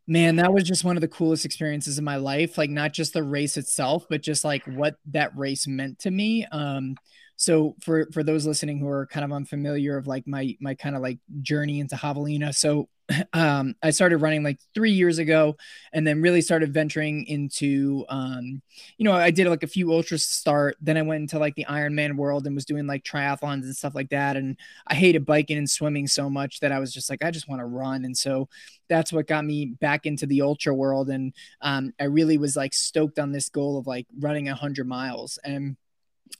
man, 0.07 0.37
that 0.37 0.55
was 0.55 0.65
just 0.65 0.83
one 0.83 0.97
of 0.97 1.03
the 1.03 1.09
coolest 1.09 1.45
experiences 1.45 1.99
in 1.99 2.05
my 2.05 2.17
life. 2.17 2.57
Like, 2.57 2.71
not 2.71 2.95
just 2.95 3.13
the 3.13 3.23
race 3.23 3.59
itself, 3.59 4.07
but 4.09 4.23
just 4.23 4.45
like 4.45 4.65
what 4.65 4.97
that 5.11 5.37
race 5.37 5.67
meant 5.67 5.99
to 6.01 6.11
me. 6.11 6.47
Um, 6.51 6.97
so 7.37 7.75
for 7.83 8.07
for 8.13 8.23
those 8.23 8.47
listening 8.47 8.79
who 8.79 8.89
are 8.89 9.07
kind 9.07 9.25
of 9.25 9.33
unfamiliar 9.33 9.99
of 9.99 10.07
like 10.07 10.27
my 10.27 10.57
my 10.59 10.75
kind 10.75 10.95
of 10.95 11.01
like 11.01 11.19
journey 11.41 11.81
into 11.81 11.97
javelina 11.97 12.55
so 12.55 12.87
um, 13.33 13.75
I 13.83 13.91
started 13.91 14.19
running 14.19 14.43
like 14.43 14.59
three 14.75 14.93
years 14.93 15.19
ago 15.19 15.57
and 15.93 16.07
then 16.07 16.23
really 16.23 16.41
started 16.41 16.73
venturing 16.73 17.27
into, 17.27 18.05
um, 18.09 18.63
you 18.99 19.05
know, 19.05 19.13
I 19.13 19.31
did 19.31 19.47
like 19.49 19.63
a 19.63 19.69
few 19.69 19.93
ultras 19.93 20.25
start. 20.25 20.77
Then 20.81 20.97
I 20.97 21.03
went 21.03 21.23
into 21.23 21.39
like 21.39 21.55
the 21.55 21.67
Ironman 21.67 22.17
world 22.17 22.47
and 22.47 22.55
was 22.55 22.65
doing 22.65 22.87
like 22.87 23.05
triathlons 23.05 23.65
and 23.65 23.77
stuff 23.77 23.95
like 23.95 24.11
that. 24.11 24.37
And 24.37 24.57
I 24.87 24.95
hated 24.95 25.27
biking 25.27 25.59
and 25.59 25.69
swimming 25.69 26.07
so 26.07 26.31
much 26.31 26.61
that 26.61 26.73
I 26.73 26.79
was 26.79 26.93
just 26.93 27.11
like, 27.11 27.25
I 27.25 27.31
just 27.31 27.49
want 27.49 27.61
to 27.61 27.67
run. 27.67 28.05
And 28.05 28.17
so 28.17 28.49
that's 28.89 29.13
what 29.13 29.27
got 29.27 29.45
me 29.45 29.67
back 29.67 30.07
into 30.07 30.27
the 30.27 30.43
ultra 30.43 30.75
world. 30.75 31.11
And 31.11 31.33
um, 31.61 31.93
I 32.01 32.05
really 32.05 32.39
was 32.39 32.57
like 32.57 32.75
stoked 32.75 33.19
on 33.19 33.33
this 33.33 33.49
goal 33.49 33.79
of 33.79 33.87
like 33.87 34.07
running 34.19 34.49
a 34.49 34.55
hundred 34.55 34.87
miles. 34.87 35.39
And 35.45 35.77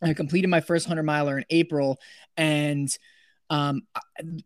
I 0.03 0.15
completed 0.15 0.49
my 0.49 0.61
first 0.61 0.87
hundred 0.87 1.05
miler 1.05 1.39
in 1.39 1.45
April 1.51 1.99
and 2.37 2.97
um 3.51 3.83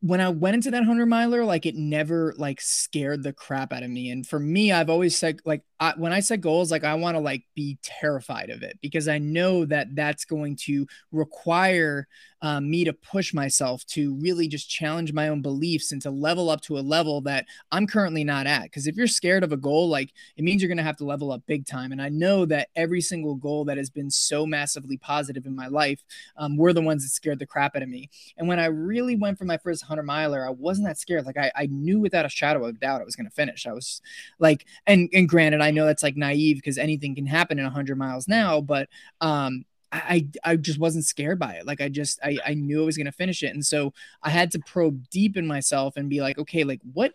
when 0.01 0.21
i 0.21 0.29
went 0.29 0.55
into 0.55 0.71
that 0.71 0.79
100 0.79 1.07
miler 1.07 1.45
like 1.45 1.67
it 1.67 1.75
never 1.75 2.35
like 2.37 2.61
scared 2.61 3.23
the 3.23 3.33
crap 3.33 3.73
out 3.73 3.83
of 3.83 3.91
me. 3.91 4.11
And 4.11 4.27
for 4.27 4.39
me 4.39 4.73
i've 4.73 4.91
always 4.91 5.17
said 5.17 5.41
like 5.45 5.63
I, 5.81 5.95
when 5.97 6.13
i 6.13 6.21
set 6.21 6.41
goals 6.41 6.71
like 6.71 6.85
i 6.85 6.95
want 6.95 7.17
to 7.17 7.21
like 7.21 7.45
be 7.55 7.79
terrified 7.83 8.51
of 8.51 8.63
it 8.63 8.79
because 8.81 9.09
i 9.09 9.19
know 9.19 9.65
that 9.67 9.95
that's 9.95 10.25
going 10.25 10.57
to 10.65 10.87
require 11.13 12.07
um, 12.45 12.71
me 12.71 12.85
to 12.85 12.93
push 12.93 13.33
myself 13.33 13.87
to 13.87 14.15
really 14.17 14.49
just 14.49 14.69
challenge 14.69 15.15
my 15.15 15.29
own 15.29 15.41
beliefs 15.41 15.93
and 15.93 16.03
to 16.03 16.11
level 16.11 16.51
up 16.51 16.61
to 16.61 16.79
a 16.79 16.81
level 16.81 17.23
that 17.23 17.47
i'm 17.73 17.87
currently 17.87 18.23
not 18.23 18.47
at. 18.47 18.65
Because 18.65 18.87
if 18.87 18.97
you're 18.97 19.07
scared 19.07 19.43
of 19.43 19.53
a 19.53 19.57
goal 19.57 19.89
like 19.89 20.13
it 20.37 20.45
means 20.45 20.61
you're 20.61 20.69
going 20.69 20.77
to 20.77 20.85
have 20.85 20.99
to 20.99 21.07
level 21.07 21.33
up 21.33 21.43
big 21.47 21.67
time. 21.67 21.91
And 21.91 22.03
i 22.03 22.11
know 22.11 22.45
that 22.47 22.69
every 22.77 23.01
single 23.01 23.35
goal 23.35 23.65
that 23.65 23.79
has 23.79 23.89
been 23.89 24.11
so 24.11 24.45
massively 24.45 24.99
positive 24.99 25.47
in 25.47 25.57
my 25.57 25.69
life 25.69 26.03
um, 26.37 26.59
were 26.59 26.75
the 26.75 26.83
ones 26.83 27.03
that 27.03 27.11
scared 27.11 27.39
the 27.39 27.47
crap 27.47 27.77
out 27.77 27.83
of 27.83 27.89
me. 27.89 28.11
And 28.37 28.47
when 28.47 28.61
i 28.61 28.67
really 28.67 29.17
went 29.17 29.39
for 29.39 29.47
my 29.47 29.57
first 29.65 29.83
100 29.83 30.05
miler 30.05 30.47
i 30.47 30.51
wasn't 30.51 30.87
that 30.87 30.99
scared 30.99 31.27
like 31.27 31.37
i, 31.37 31.51
I 31.57 31.67
knew 31.67 31.99
without 31.99 32.25
a 32.25 32.29
shadow 32.29 32.65
of 32.65 32.79
doubt 32.79 33.01
i 33.01 33.05
was 33.05 33.17
going 33.17 33.29
to 33.29 33.35
finish 33.35 33.67
i 33.67 33.73
was 33.73 34.01
like 34.39 34.67
and 34.87 35.09
and 35.13 35.29
granted 35.29 35.61
i 35.61 35.73
know 35.73 35.87
that's 35.87 36.03
like 36.03 36.17
naive 36.17 36.57
because 36.57 36.79
anything 36.79 37.15
can 37.15 37.27
happen 37.27 37.59
in 37.59 37.65
100 37.65 37.99
miles 37.99 38.29
now 38.29 38.61
but 38.61 38.89
um 39.21 39.65
I, 39.97 40.27
I 40.43 40.57
just 40.57 40.81
wasn't 40.81 41.05
scared 41.05 41.39
by 41.39 41.53
it. 41.53 41.67
Like 41.67 41.81
I 41.81 41.89
just 41.89 42.19
I, 42.25 42.37
I 42.45 42.55
knew 42.55 42.83
I 42.83 42.85
was 42.85 42.99
gonna 42.99 43.13
finish 43.13 43.45
it. 43.45 43.55
And 43.55 43.65
so 43.65 43.93
I 44.25 44.31
had 44.31 44.51
to 44.51 44.59
probe 44.59 45.09
deep 45.09 45.37
in 45.37 45.47
myself 45.47 45.97
and 45.97 46.11
be 46.11 46.21
like, 46.21 46.37
okay, 46.37 46.65
like 46.65 46.81
what 46.93 47.13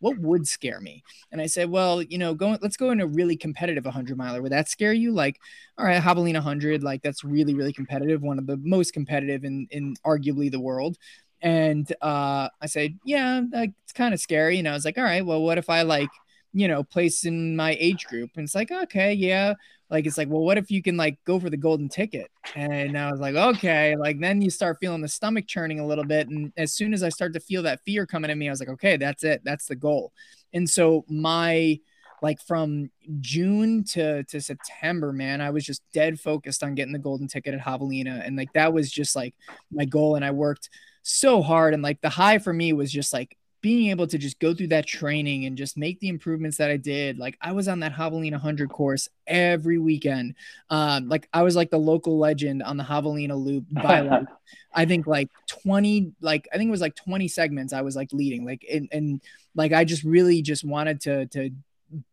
what 0.00 0.18
would 0.18 0.46
scare 0.48 0.80
me? 0.80 1.04
And 1.30 1.40
I 1.40 1.46
said, 1.46 1.70
well, 1.70 2.02
you 2.02 2.18
know, 2.18 2.34
go 2.34 2.56
let's 2.60 2.76
go 2.76 2.90
in 2.90 3.00
a 3.00 3.06
really 3.06 3.36
competitive 3.36 3.84
100 3.84 4.16
miler. 4.16 4.42
Would 4.42 4.52
that 4.52 4.68
scare 4.68 4.92
you? 4.92 5.12
Like, 5.12 5.38
all 5.78 5.84
right, 5.84 6.02
Javelina 6.02 6.34
100, 6.34 6.82
like 6.82 7.02
that's 7.02 7.22
really 7.22 7.54
really 7.54 7.72
competitive, 7.72 8.22
one 8.22 8.38
of 8.38 8.46
the 8.46 8.56
most 8.58 8.92
competitive 8.92 9.44
in 9.44 9.68
in 9.70 9.94
arguably 10.04 10.50
the 10.50 10.60
world. 10.60 10.98
And 11.42 11.90
uh, 12.02 12.48
I 12.60 12.66
said, 12.66 12.98
yeah, 13.04 13.42
it's 13.52 13.92
kind 13.92 14.14
of 14.14 14.20
scary. 14.20 14.58
And 14.58 14.68
I 14.68 14.72
was 14.72 14.84
like, 14.84 14.98
all 14.98 15.04
right, 15.04 15.24
well, 15.24 15.42
what 15.42 15.58
if 15.58 15.70
I 15.70 15.82
like, 15.82 16.10
you 16.52 16.68
know, 16.68 16.82
place 16.82 17.24
in 17.24 17.56
my 17.56 17.76
age 17.80 18.06
group? 18.06 18.30
And 18.36 18.44
it's 18.44 18.54
like, 18.54 18.70
okay, 18.70 19.12
yeah. 19.12 19.54
Like, 19.88 20.06
it's 20.06 20.18
like, 20.18 20.28
well, 20.28 20.42
what 20.42 20.58
if 20.58 20.70
you 20.70 20.82
can 20.82 20.96
like 20.96 21.18
go 21.24 21.40
for 21.40 21.50
the 21.50 21.56
golden 21.56 21.88
ticket? 21.88 22.30
And 22.54 22.96
I 22.96 23.10
was 23.10 23.20
like, 23.20 23.34
okay. 23.34 23.96
Like, 23.96 24.20
then 24.20 24.40
you 24.40 24.50
start 24.50 24.78
feeling 24.80 25.00
the 25.00 25.08
stomach 25.08 25.46
churning 25.48 25.80
a 25.80 25.86
little 25.86 26.04
bit. 26.04 26.28
And 26.28 26.52
as 26.56 26.72
soon 26.74 26.94
as 26.94 27.02
I 27.02 27.08
start 27.08 27.32
to 27.34 27.40
feel 27.40 27.62
that 27.64 27.80
fear 27.84 28.06
coming 28.06 28.30
at 28.30 28.38
me, 28.38 28.48
I 28.48 28.52
was 28.52 28.60
like, 28.60 28.68
okay, 28.68 28.96
that's 28.96 29.24
it. 29.24 29.42
That's 29.44 29.66
the 29.66 29.76
goal. 29.76 30.12
And 30.52 30.68
so 30.68 31.04
my, 31.08 31.80
like 32.22 32.40
from 32.42 32.90
June 33.20 33.82
to 33.84 34.24
to 34.24 34.40
September, 34.40 35.12
man, 35.12 35.40
I 35.40 35.50
was 35.50 35.64
just 35.64 35.82
dead 35.92 36.20
focused 36.20 36.62
on 36.62 36.74
getting 36.74 36.92
the 36.92 36.98
golden 36.98 37.28
ticket 37.28 37.54
at 37.54 37.60
Javelina, 37.60 38.22
and 38.26 38.36
like 38.36 38.52
that 38.52 38.72
was 38.72 38.90
just 38.90 39.16
like 39.16 39.34
my 39.72 39.86
goal. 39.86 40.16
And 40.16 40.24
I 40.24 40.30
worked 40.30 40.68
so 41.02 41.42
hard. 41.42 41.74
And 41.74 41.82
like 41.82 42.00
the 42.00 42.08
high 42.08 42.38
for 42.38 42.52
me 42.52 42.72
was 42.72 42.92
just 42.92 43.12
like 43.12 43.36
being 43.62 43.90
able 43.90 44.06
to 44.06 44.16
just 44.16 44.38
go 44.38 44.54
through 44.54 44.68
that 44.68 44.86
training 44.86 45.44
and 45.44 45.56
just 45.56 45.76
make 45.76 46.00
the 46.00 46.08
improvements 46.08 46.56
that 46.56 46.70
I 46.70 46.76
did. 46.76 47.18
Like 47.18 47.36
I 47.42 47.52
was 47.52 47.68
on 47.68 47.80
that 47.80 47.92
Javelina 47.92 48.32
100 48.32 48.70
course 48.70 49.08
every 49.26 49.78
weekend. 49.78 50.34
Um, 50.70 51.08
like 51.08 51.28
I 51.32 51.42
was 51.42 51.56
like 51.56 51.70
the 51.70 51.78
local 51.78 52.18
legend 52.18 52.62
on 52.62 52.76
the 52.76 52.84
Javelina 52.84 53.36
loop 53.36 53.64
by 53.70 54.00
like, 54.00 54.26
I 54.74 54.86
think 54.86 55.06
like 55.06 55.28
20, 55.48 56.12
like 56.20 56.48
I 56.52 56.56
think 56.56 56.68
it 56.68 56.72
was 56.72 56.80
like 56.80 56.96
20 56.96 57.28
segments 57.28 57.72
I 57.72 57.82
was 57.82 57.96
like 57.96 58.12
leading 58.12 58.44
like, 58.44 58.64
and, 58.70 58.88
and 58.92 59.20
like, 59.54 59.72
I 59.72 59.84
just 59.84 60.04
really 60.04 60.42
just 60.42 60.64
wanted 60.64 61.00
to, 61.02 61.26
to 61.26 61.50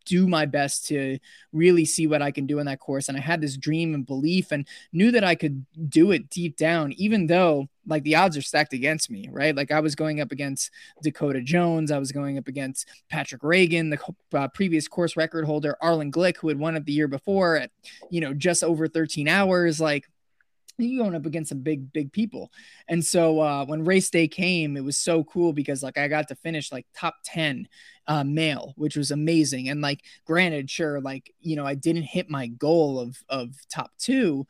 do 0.04 0.26
my 0.26 0.46
best 0.46 0.86
to 0.88 1.18
really 1.52 1.84
see 1.84 2.06
what 2.06 2.22
I 2.22 2.30
can 2.30 2.46
do 2.46 2.58
in 2.58 2.66
that 2.66 2.80
course. 2.80 3.08
And 3.08 3.16
I 3.16 3.20
had 3.20 3.40
this 3.40 3.56
dream 3.56 3.94
and 3.94 4.06
belief 4.06 4.52
and 4.52 4.66
knew 4.92 5.10
that 5.12 5.24
I 5.24 5.34
could 5.34 5.64
do 5.88 6.10
it 6.10 6.30
deep 6.30 6.56
down, 6.56 6.92
even 6.92 7.26
though 7.26 7.68
like 7.86 8.02
the 8.02 8.16
odds 8.16 8.36
are 8.36 8.42
stacked 8.42 8.72
against 8.72 9.10
me, 9.10 9.28
right? 9.30 9.56
Like 9.56 9.70
I 9.70 9.80
was 9.80 9.94
going 9.94 10.20
up 10.20 10.30
against 10.30 10.70
Dakota 11.02 11.40
Jones, 11.40 11.90
I 11.90 11.98
was 11.98 12.12
going 12.12 12.38
up 12.38 12.48
against 12.48 12.88
Patrick 13.08 13.42
Reagan, 13.42 13.90
the 13.90 13.98
uh, 14.34 14.48
previous 14.48 14.88
course 14.88 15.16
record 15.16 15.44
holder, 15.44 15.76
Arlen 15.80 16.12
Glick, 16.12 16.36
who 16.36 16.48
had 16.48 16.58
won 16.58 16.76
it 16.76 16.84
the 16.84 16.92
year 16.92 17.08
before 17.08 17.56
at, 17.56 17.70
you 18.10 18.20
know, 18.20 18.34
just 18.34 18.62
over 18.62 18.88
13 18.88 19.26
hours. 19.28 19.80
Like, 19.80 20.08
you 20.84 20.98
going 20.98 21.14
up 21.14 21.26
against 21.26 21.48
some 21.48 21.60
big 21.60 21.92
big 21.92 22.12
people. 22.12 22.52
And 22.88 23.04
so 23.04 23.40
uh, 23.40 23.64
when 23.64 23.84
race 23.84 24.10
day 24.10 24.28
came 24.28 24.76
it 24.76 24.84
was 24.84 24.96
so 24.96 25.24
cool 25.24 25.52
because 25.52 25.82
like 25.82 25.98
i 25.98 26.08
got 26.08 26.28
to 26.28 26.34
finish 26.36 26.70
like 26.72 26.86
top 26.96 27.16
10 27.24 27.68
uh, 28.06 28.24
male 28.24 28.74
which 28.76 28.96
was 28.96 29.10
amazing. 29.10 29.68
And 29.68 29.80
like 29.80 30.00
granted 30.24 30.70
sure 30.70 31.00
like 31.00 31.34
you 31.40 31.56
know 31.56 31.66
i 31.66 31.74
didn't 31.74 32.04
hit 32.04 32.30
my 32.30 32.46
goal 32.46 33.00
of 33.00 33.16
of 33.28 33.54
top 33.68 33.90
two 33.98 34.46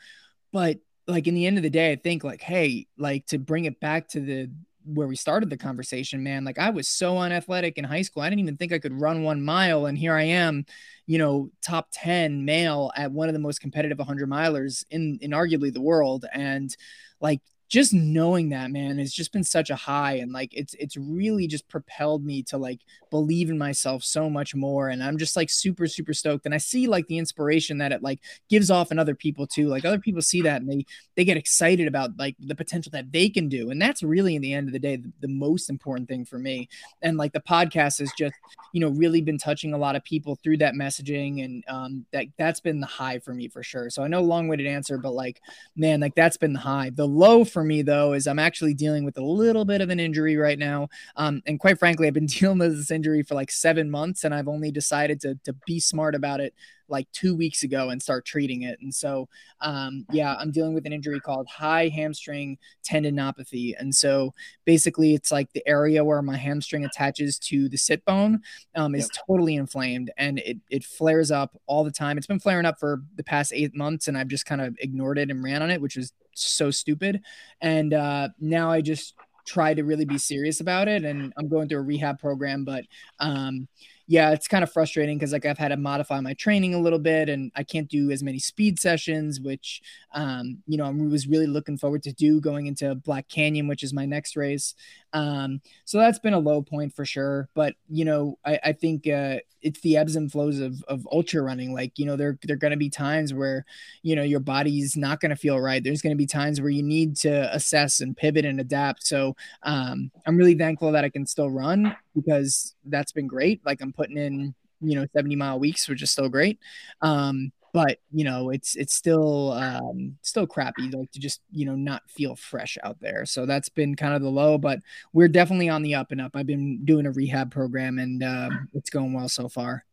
but 0.52 0.78
like 1.06 1.26
in 1.26 1.34
the 1.34 1.46
end 1.46 1.56
of 1.56 1.62
the 1.62 1.70
day 1.70 1.90
i 1.92 1.96
think 1.96 2.22
like 2.22 2.40
hey 2.40 2.86
like 2.98 3.26
to 3.26 3.38
bring 3.38 3.64
it 3.64 3.80
back 3.80 4.08
to 4.08 4.20
the 4.20 4.50
where 4.94 5.06
we 5.06 5.16
started 5.16 5.50
the 5.50 5.56
conversation, 5.56 6.22
man. 6.22 6.44
Like 6.44 6.58
I 6.58 6.70
was 6.70 6.88
so 6.88 7.18
unathletic 7.18 7.78
in 7.78 7.84
high 7.84 8.02
school. 8.02 8.22
I 8.22 8.30
didn't 8.30 8.40
even 8.40 8.56
think 8.56 8.72
I 8.72 8.78
could 8.78 8.98
run 8.98 9.22
one 9.22 9.42
mile. 9.42 9.86
And 9.86 9.98
here 9.98 10.14
I 10.14 10.22
am, 10.22 10.64
you 11.06 11.18
know, 11.18 11.50
top 11.62 11.88
10 11.92 12.44
male 12.44 12.90
at 12.96 13.12
one 13.12 13.28
of 13.28 13.34
the 13.34 13.40
most 13.40 13.60
competitive 13.60 13.98
100 13.98 14.28
milers 14.28 14.84
in, 14.90 15.18
in 15.20 15.32
arguably 15.32 15.72
the 15.72 15.80
world. 15.80 16.24
And 16.32 16.74
like 17.20 17.40
just 17.68 17.92
knowing 17.92 18.48
that 18.48 18.70
man 18.70 18.98
has 18.98 19.12
just 19.12 19.32
been 19.32 19.44
such 19.44 19.70
a 19.70 19.76
high 19.76 20.14
and 20.14 20.32
like 20.32 20.52
it's 20.54 20.74
it's 20.74 20.96
really 20.96 21.46
just 21.46 21.68
propelled 21.68 22.24
me 22.24 22.42
to 22.42 22.58
like 22.58 22.80
believe 23.10 23.50
in 23.50 23.58
myself 23.58 24.02
so 24.02 24.28
much 24.28 24.54
more 24.54 24.88
and 24.88 25.02
i'm 25.02 25.18
just 25.18 25.36
like 25.36 25.50
super 25.50 25.86
super 25.86 26.12
stoked 26.12 26.46
and 26.46 26.54
i 26.54 26.58
see 26.58 26.86
like 26.86 27.06
the 27.06 27.18
inspiration 27.18 27.78
that 27.78 27.92
it 27.92 28.02
like 28.02 28.20
gives 28.48 28.70
off 28.70 28.92
in 28.92 28.98
other 28.98 29.14
people 29.14 29.46
too 29.46 29.68
like 29.68 29.84
other 29.84 29.98
people 29.98 30.22
see 30.22 30.42
that 30.42 30.60
and 30.60 30.70
they 30.70 30.84
they 31.16 31.24
get 31.24 31.36
excited 31.36 31.88
about 31.88 32.10
like 32.18 32.36
the 32.40 32.54
potential 32.54 32.90
that 32.90 33.10
they 33.12 33.28
can 33.28 33.48
do 33.48 33.70
and 33.70 33.80
that's 33.80 34.02
really 34.02 34.36
in 34.36 34.42
the 34.42 34.54
end 34.54 34.68
of 34.68 34.72
the 34.72 34.78
day 34.78 34.96
the, 34.96 35.12
the 35.20 35.28
most 35.28 35.70
important 35.70 36.08
thing 36.08 36.24
for 36.24 36.38
me 36.38 36.68
and 37.02 37.16
like 37.16 37.32
the 37.32 37.40
podcast 37.40 37.98
has 37.98 38.10
just 38.16 38.34
you 38.72 38.80
know 38.80 38.88
really 38.90 39.20
been 39.20 39.38
touching 39.38 39.72
a 39.72 39.78
lot 39.78 39.96
of 39.96 40.04
people 40.04 40.36
through 40.42 40.56
that 40.56 40.74
messaging 40.74 41.44
and 41.44 41.64
um 41.68 42.04
that 42.12 42.26
that's 42.36 42.60
been 42.60 42.80
the 42.80 42.86
high 42.86 43.18
for 43.18 43.34
me 43.34 43.48
for 43.48 43.62
sure 43.62 43.90
so 43.90 44.02
i 44.02 44.08
know 44.08 44.22
long-winded 44.22 44.66
answer 44.66 44.98
but 44.98 45.12
like 45.12 45.40
man 45.76 46.00
like 46.00 46.14
that's 46.14 46.36
been 46.36 46.52
the 46.52 46.58
high. 46.58 46.90
The 46.90 47.06
low 47.06 47.44
for 47.44 47.57
for 47.58 47.64
me 47.64 47.82
though 47.82 48.12
is 48.12 48.28
I'm 48.28 48.38
actually 48.38 48.72
dealing 48.72 49.04
with 49.04 49.18
a 49.18 49.24
little 49.24 49.64
bit 49.64 49.80
of 49.80 49.90
an 49.90 49.98
injury 49.98 50.36
right 50.36 50.60
now, 50.60 50.86
um, 51.16 51.42
and 51.44 51.58
quite 51.58 51.76
frankly, 51.76 52.06
I've 52.06 52.14
been 52.14 52.26
dealing 52.26 52.58
with 52.58 52.76
this 52.76 52.92
injury 52.92 53.24
for 53.24 53.34
like 53.34 53.50
seven 53.50 53.90
months, 53.90 54.22
and 54.22 54.32
I've 54.32 54.46
only 54.46 54.70
decided 54.70 55.20
to 55.22 55.34
to 55.44 55.52
be 55.66 55.80
smart 55.80 56.14
about 56.14 56.38
it 56.38 56.54
like 56.88 57.10
two 57.12 57.34
weeks 57.34 57.62
ago 57.62 57.90
and 57.90 58.02
start 58.02 58.24
treating 58.24 58.62
it. 58.62 58.78
And 58.80 58.94
so, 58.94 59.28
um, 59.60 60.06
yeah, 60.10 60.34
I'm 60.38 60.50
dealing 60.50 60.74
with 60.74 60.86
an 60.86 60.92
injury 60.92 61.20
called 61.20 61.46
high 61.48 61.88
hamstring 61.88 62.58
tendinopathy. 62.88 63.74
And 63.78 63.94
so 63.94 64.34
basically, 64.64 65.14
it's 65.14 65.30
like 65.30 65.52
the 65.52 65.66
area 65.66 66.04
where 66.04 66.22
my 66.22 66.36
hamstring 66.36 66.84
attaches 66.84 67.38
to 67.40 67.68
the 67.68 67.76
sit 67.76 68.04
bone 68.04 68.40
um, 68.74 68.94
is 68.94 69.10
yep. 69.12 69.24
totally 69.26 69.56
inflamed 69.56 70.10
and 70.16 70.38
it, 70.38 70.58
it 70.70 70.84
flares 70.84 71.30
up 71.30 71.60
all 71.66 71.84
the 71.84 71.90
time. 71.90 72.16
It's 72.16 72.26
been 72.26 72.40
flaring 72.40 72.66
up 72.66 72.78
for 72.80 73.02
the 73.16 73.24
past 73.24 73.52
eight 73.54 73.74
months, 73.74 74.08
and 74.08 74.16
I've 74.16 74.28
just 74.28 74.46
kind 74.46 74.60
of 74.60 74.76
ignored 74.80 75.18
it 75.18 75.30
and 75.30 75.42
ran 75.42 75.62
on 75.62 75.70
it, 75.70 75.80
which 75.80 75.96
was 75.96 76.12
so 76.44 76.70
stupid. 76.70 77.22
And 77.60 77.94
uh, 77.94 78.28
now 78.40 78.70
I 78.70 78.80
just 78.80 79.14
try 79.46 79.72
to 79.74 79.82
really 79.82 80.04
be 80.04 80.18
serious 80.18 80.60
about 80.60 80.88
it. 80.88 81.04
And 81.04 81.32
I'm 81.36 81.48
going 81.48 81.68
through 81.68 81.78
a 81.78 81.82
rehab 81.82 82.18
program, 82.18 82.64
but 82.64 82.84
um, 83.18 83.66
yeah, 84.06 84.30
it's 84.30 84.48
kind 84.48 84.62
of 84.62 84.72
frustrating 84.72 85.18
because 85.18 85.32
like 85.32 85.44
I've 85.44 85.58
had 85.58 85.68
to 85.68 85.76
modify 85.76 86.20
my 86.20 86.34
training 86.34 86.74
a 86.74 86.80
little 86.80 86.98
bit 86.98 87.28
and 87.28 87.52
I 87.54 87.62
can't 87.62 87.88
do 87.88 88.10
as 88.10 88.22
many 88.22 88.38
speed 88.38 88.78
sessions, 88.78 89.40
which 89.40 89.82
um, 90.14 90.58
you 90.66 90.78
know, 90.78 90.86
I 90.86 90.90
was 90.90 91.26
really 91.26 91.46
looking 91.46 91.76
forward 91.76 92.02
to 92.04 92.12
do 92.12 92.40
going 92.40 92.66
into 92.66 92.94
Black 92.94 93.28
Canyon, 93.28 93.68
which 93.68 93.82
is 93.82 93.92
my 93.92 94.06
next 94.06 94.36
race. 94.36 94.74
Um, 95.12 95.60
so 95.84 95.98
that's 95.98 96.18
been 96.18 96.34
a 96.34 96.38
low 96.38 96.62
point 96.62 96.94
for 96.94 97.04
sure. 97.04 97.48
But 97.54 97.74
you 97.88 98.04
know, 98.04 98.38
I, 98.44 98.58
I 98.64 98.72
think 98.72 99.08
uh, 99.08 99.38
it's 99.62 99.80
the 99.80 99.96
ebbs 99.96 100.16
and 100.16 100.30
flows 100.30 100.60
of 100.60 100.82
of 100.84 101.06
ultra 101.10 101.42
running. 101.42 101.72
Like 101.72 101.98
you 101.98 102.06
know, 102.06 102.16
there 102.16 102.38
there 102.42 102.54
are 102.54 102.58
going 102.58 102.72
to 102.72 102.76
be 102.76 102.90
times 102.90 103.32
where 103.32 103.64
you 104.02 104.16
know 104.16 104.22
your 104.22 104.40
body's 104.40 104.96
not 104.96 105.20
going 105.20 105.30
to 105.30 105.36
feel 105.36 105.60
right. 105.60 105.82
There's 105.82 106.02
going 106.02 106.14
to 106.14 106.18
be 106.18 106.26
times 106.26 106.60
where 106.60 106.70
you 106.70 106.82
need 106.82 107.16
to 107.18 107.54
assess 107.54 108.00
and 108.00 108.16
pivot 108.16 108.44
and 108.44 108.60
adapt. 108.60 109.06
So 109.06 109.36
um, 109.62 110.10
I'm 110.26 110.36
really 110.36 110.54
thankful 110.54 110.92
that 110.92 111.04
I 111.04 111.08
can 111.08 111.26
still 111.26 111.50
run 111.50 111.96
because 112.14 112.74
that's 112.84 113.12
been 113.12 113.26
great. 113.26 113.60
Like 113.64 113.80
I'm 113.80 113.92
putting 113.92 114.16
in 114.16 114.54
you 114.80 114.96
know 114.96 115.06
70 115.12 115.36
mile 115.36 115.58
weeks, 115.58 115.88
which 115.88 116.02
is 116.02 116.10
still 116.10 116.28
great. 116.28 116.58
Um, 117.00 117.52
but 117.72 117.98
you 118.10 118.24
know 118.24 118.50
it's 118.50 118.74
it's 118.76 118.94
still 118.94 119.52
um 119.52 120.16
still 120.22 120.46
crappy 120.46 120.90
like 120.90 121.10
to 121.12 121.20
just 121.20 121.40
you 121.50 121.64
know 121.64 121.74
not 121.74 122.02
feel 122.10 122.36
fresh 122.36 122.78
out 122.82 122.98
there. 123.00 123.24
So 123.26 123.46
that's 123.46 123.68
been 123.68 123.94
kind 123.94 124.14
of 124.14 124.22
the 124.22 124.30
low 124.30 124.58
but 124.58 124.80
we're 125.12 125.28
definitely 125.28 125.68
on 125.68 125.82
the 125.82 125.94
up 125.94 126.12
and 126.12 126.20
up. 126.20 126.32
I've 126.34 126.46
been 126.46 126.84
doing 126.84 127.06
a 127.06 127.12
rehab 127.12 127.50
program 127.50 127.98
and 127.98 128.22
uh, 128.22 128.50
it's 128.74 128.90
going 128.90 129.12
well 129.12 129.28
so 129.28 129.48
far. 129.48 129.84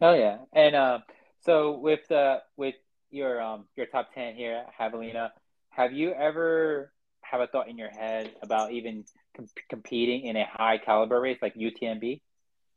Oh 0.00 0.14
yeah. 0.14 0.38
And 0.52 0.74
uh, 0.74 0.98
so 1.44 1.78
with 1.78 2.00
the 2.08 2.42
with 2.56 2.74
your 3.10 3.40
um 3.40 3.64
your 3.76 3.86
top 3.86 4.12
10 4.14 4.34
here 4.34 4.64
javelina 4.78 5.30
have 5.70 5.92
you 5.92 6.12
ever 6.12 6.92
have 7.22 7.40
a 7.40 7.46
thought 7.46 7.68
in 7.68 7.78
your 7.78 7.88
head 7.88 8.30
about 8.42 8.72
even 8.72 9.04
com- 9.36 9.46
competing 9.70 10.22
in 10.22 10.36
a 10.36 10.44
high 10.44 10.78
caliber 10.78 11.20
race 11.20 11.38
like 11.40 11.54
utmb 11.54 12.20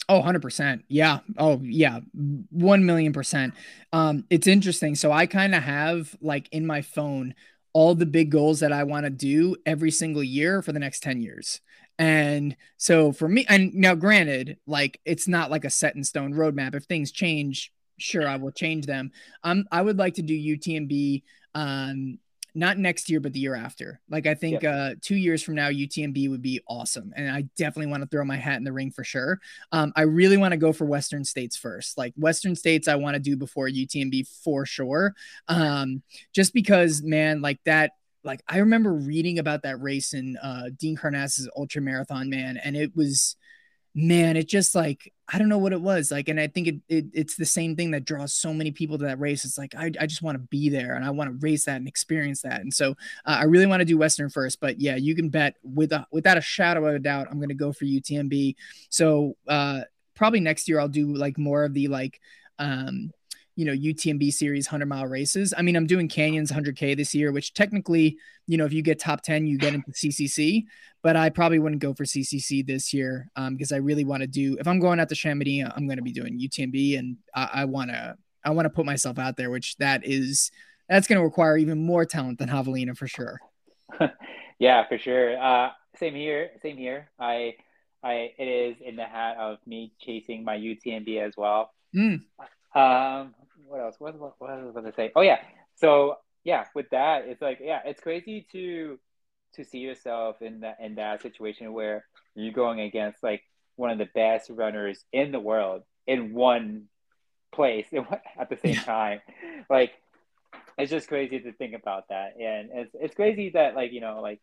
Oh, 0.10 0.20
100%. 0.20 0.86
Yeah. 0.88 1.20
Oh, 1.38 1.60
yeah. 1.64 1.99
1 2.14 2.86
million 2.86 3.12
percent. 3.14 3.53
Um, 3.91 4.26
it's 4.30 4.47
interesting. 4.47 4.95
So 4.95 5.12
I 5.12 5.26
kind 5.26 5.53
of 5.53 5.64
have 5.64 6.16
like 6.22 6.47
in 6.51 6.66
my 6.66 6.82
phone 6.82 7.34
all 7.74 7.93
the 7.93 8.05
big 8.05 8.32
goals 8.32 8.62
that 8.62 8.72
I 8.72 8.84
want 8.84 9.05
to 9.05 9.10
do 9.10 9.55
every 9.66 9.91
single 9.91 10.24
year 10.24 10.62
for 10.62 10.72
the 10.72 10.80
next 10.80 11.03
10 11.03 11.22
years. 11.22 11.62
And 11.99 12.55
so 12.78 13.12
for 13.12 13.28
me, 13.28 13.45
and 13.49 13.74
now 13.74 13.95
granted, 13.95 14.58
like 14.66 14.99
it's 15.03 15.28
not 15.28 15.51
like 15.51 15.66
a 15.66 15.70
set 15.70 15.95
in 15.95 16.03
stone 16.03 16.34
roadmap. 16.34 16.74
If 16.74 16.84
things 16.86 17.12
change, 17.12 17.72
sure, 17.97 18.28
I 18.28 18.38
will 18.38 18.51
change 18.51 18.86
them. 18.86 19.12
Um, 19.43 19.66
I 19.72 19.82
would 19.82 19.97
like 19.97 20.16
to 20.16 20.22
do 20.22 20.34
UTMB 20.34 21.24
um 21.55 22.20
not 22.58 22.80
next 22.80 23.08
year, 23.08 23.20
but 23.20 23.34
the 23.34 23.39
year 23.39 23.53
after. 23.53 24.01
Like 24.10 24.26
I 24.26 24.34
think 24.34 24.64
yep. 24.64 24.74
uh, 24.74 24.95
two 24.99 25.16
years 25.16 25.43
from 25.43 25.53
now, 25.53 25.70
UTMB 25.70 26.30
would 26.30 26.41
be 26.41 26.60
awesome, 26.68 27.14
and 27.16 27.30
I 27.30 27.43
definitely 27.55 27.91
want 27.91 28.01
to 28.01 28.10
throw 28.10 28.26
my 28.26 28.36
hat 28.36 28.58
in 28.58 28.64
the 28.64 28.74
ring 28.74 28.89
for 28.89 29.03
sure. 29.03 29.39
Um, 29.72 29.93
I 29.95 30.01
really 30.01 30.38
want 30.38 30.53
to 30.53 30.58
go 30.58 30.74
for 30.74 30.86
Western 30.86 31.24
States 31.24 31.55
first. 31.55 31.97
Like 31.99 32.14
Western 32.18 32.55
States, 32.55 32.88
I 32.88 32.95
want 32.95 33.14
to 33.14 33.20
do 33.20 33.38
before 33.38 33.70
UTMB 33.70 34.28
for 34.43 34.66
sure. 34.66 35.14
Um, 35.47 36.01
just 36.34 36.51
because, 36.53 37.03
man, 37.03 37.41
like 37.41 37.60
that 37.66 37.91
like 38.24 38.41
I 38.47 38.58
remember 38.58 38.91
reading 38.91 39.38
about 39.38 39.62
that 39.62 39.80
race 39.80 40.14
in 40.14 40.36
uh, 40.38 40.70
Dean 40.76 40.97
Karnazes 40.97 41.47
ultra 41.55 41.82
marathon, 41.82 42.30
man, 42.30 42.58
and 42.58 42.76
it 42.76 42.95
was 42.95 43.36
man, 43.98 44.38
it 44.38 44.48
just 44.48 44.76
like 44.76 45.12
I 45.28 45.39
don't 45.39 45.50
know 45.50 45.58
what 45.58 45.74
it 45.74 45.82
was 45.82 46.12
like, 46.12 46.30
and 46.30 46.39
I 46.39 46.48
think 46.48 46.68
it, 46.68 46.76
it 46.88 47.06
it's 47.14 47.36
the 47.36 47.45
same 47.45 47.76
thing 47.76 47.91
that 47.91 48.06
draws 48.06 48.32
so 48.32 48.54
many 48.54 48.72
people 48.72 48.98
to 49.00 49.06
that 49.06 49.20
race. 49.20 49.43
It's 49.43 49.58
like 49.58 49.74
I, 49.76 49.91
I 50.00 50.06
just 50.06 50.22
want 50.22 50.36
to 50.36 50.48
be 50.50 50.70
there 50.70 50.93
and 50.95 51.04
I 51.04 51.10
want 51.10 51.30
to 51.30 51.45
race 51.45 51.66
that 51.66 51.78
and 51.78 51.88
experience 51.88 52.43
that, 52.43 52.62
and 52.62 52.72
so 52.72 52.91
uh, 53.26 53.38
I 53.39 53.43
really 53.45 53.66
want 53.66 53.82
to 53.82 53.86
do 53.86 53.98
Western 53.98 54.30
first. 54.30 54.62
But 54.62 54.80
yeah, 54.80 54.95
you 54.95 55.16
can 55.16 55.30
bet 55.30 55.56
with 55.64 55.91
a, 55.91 56.06
without 56.12 56.38
a 56.38 56.41
shadow 56.41 56.86
of 56.86 56.95
a 56.95 57.00
doubt, 57.00 57.28
I'm 57.32 57.41
to 57.41 57.56
go 57.56 57.74
for 57.74 57.86
UTMB. 57.86 58.56
So 58.89 59.36
uh, 59.48 59.82
probably 60.16 60.41
next 60.41 60.70
year 60.70 60.80
I'll 60.80 60.88
do 60.88 61.16
like 61.16 61.38
more 61.38 61.64
of 61.64 61.74
the 61.74 61.88
like 61.88 62.22
um 62.60 63.12
you 63.58 63.66
know 63.66 63.74
UTMB 63.74 64.32
series 64.32 64.68
100 64.68 64.86
mile 64.86 65.08
races. 65.08 65.53
I 65.58 65.64
mean, 65.64 65.76
I'm 65.76 65.88
doing 65.88 66.08
Canyons 66.08 66.51
100K 66.51 66.95
this 66.95 67.14
year, 67.16 67.32
which 67.32 67.55
technically, 67.55 68.18
you 68.45 68.55
know, 68.55 68.66
if 68.66 68.72
you 68.72 68.84
get 68.84 68.99
top 68.99 69.24
10, 69.24 69.47
you 69.47 69.58
get 69.58 69.74
into 69.74 69.91
CCC. 69.91 70.66
But 71.01 71.16
I 71.16 71.30
probably 71.30 71.58
wouldn't 71.60 71.82
go 71.82 71.93
for 71.93 72.03
CCC 72.03 72.66
this 72.66 72.93
year 72.93 73.30
um, 73.36 73.55
because 73.55 73.72
I 73.72 73.78
really 73.78 74.05
want 74.05 74.22
to 74.22 74.28
do. 74.28 74.58
If 74.60 74.68
I'm 74.68 74.80
going 74.80 74.99
out 74.99 75.10
to 75.10 75.16
Chamonix, 75.16 75.64
I'm 75.76 75.88
going 75.88 75.97
to 75.97 76.03
be 76.03 76.12
doing 76.12 76.39
UTMB, 76.39 76.99
and 76.99 77.18
I 77.34 77.66
want 77.66 77.89
to 77.89 78.16
I 78.45 78.51
want 78.51 78.66
to 78.66 78.70
put 78.70 78.86
myself 78.86 79.18
out 79.18 79.38
there, 79.38 79.49
which 79.49 79.76
that 79.78 80.05
is 80.05 80.51
that's 80.88 81.08
going 81.08 81.18
to 81.20 81.24
require 81.24 81.58
even 81.58 81.84
more 81.84 82.05
talent 82.05 82.38
than 82.38 82.49
Javelina 82.49 82.95
for 82.95 83.08
sure. 83.08 83.39
yeah, 84.60 84.88
for 84.88 84.97
sure. 84.97 85.41
Uh, 85.41 85.72
same 85.99 86.14
here. 86.14 86.51
Same 86.62 86.78
here. 86.78 87.10
I 87.20 87.55
I 88.03 88.34
it 88.38 88.47
is 88.47 88.78
in 88.86 88.95
the 88.95 89.05
hat 89.05 89.38
of 89.38 89.58
me 89.66 89.93
chasing 89.99 90.43
my 90.43 90.58
UTMB 90.58 91.26
as 91.26 91.34
well. 91.36 91.74
Mm. 91.95 92.22
Um, 92.76 93.34
what 93.68 93.82
else? 93.82 93.95
What, 93.99 94.18
what, 94.20 94.34
what 94.39 94.49
was 94.63 94.76
I 94.76 94.80
going 94.80 94.91
to 94.91 94.95
say? 94.95 95.11
Oh 95.15 95.22
yeah. 95.22 95.39
So 95.76 96.18
yeah, 96.43 96.65
with 96.74 96.89
that, 96.91 97.26
it's 97.28 97.41
like 97.41 97.59
yeah, 97.61 97.82
it's 97.86 98.01
crazy 98.01 98.47
to 98.51 98.99
to 99.55 99.63
see 99.63 99.80
yourself 99.80 100.41
in 100.41 100.61
that 100.61 100.78
in 100.82 100.95
that 100.95 101.22
situation 101.22 101.74
where 101.74 102.05
you're 102.36 102.53
going 102.53 102.80
against 102.80 103.22
like 103.24 103.43
one 103.76 103.91
of 103.91 103.97
the 103.97 104.07
best 104.13 104.49
runners 104.49 105.03
in 105.11 105.32
the 105.32 105.39
world 105.39 105.84
in 106.05 106.34
one 106.34 106.86
place 107.53 107.88
at 108.39 108.49
the 108.49 108.57
same 108.57 108.76
time. 108.76 109.20
like 109.70 109.91
it's 110.78 110.91
just 110.91 111.07
crazy 111.07 111.39
to 111.39 111.51
think 111.53 111.74
about 111.74 112.07
that, 112.09 112.36
and 112.39 112.70
it's 112.74 112.95
it's 112.99 113.15
crazy 113.15 113.49
that 113.51 113.76
like 113.76 113.91
you 113.91 114.01
know 114.01 114.22
like 114.22 114.39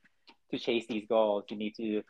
to 0.50 0.58
chase 0.58 0.84
these 0.88 1.06
goals, 1.08 1.44
you 1.48 1.56
need 1.56 1.74
to 1.76 2.02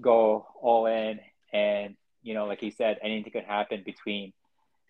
go 0.00 0.46
all 0.60 0.86
in, 0.86 1.20
and 1.52 1.96
you 2.22 2.34
know 2.34 2.46
like 2.46 2.62
you 2.62 2.70
said, 2.70 2.98
anything 3.02 3.32
could 3.32 3.44
happen 3.44 3.82
between 3.84 4.32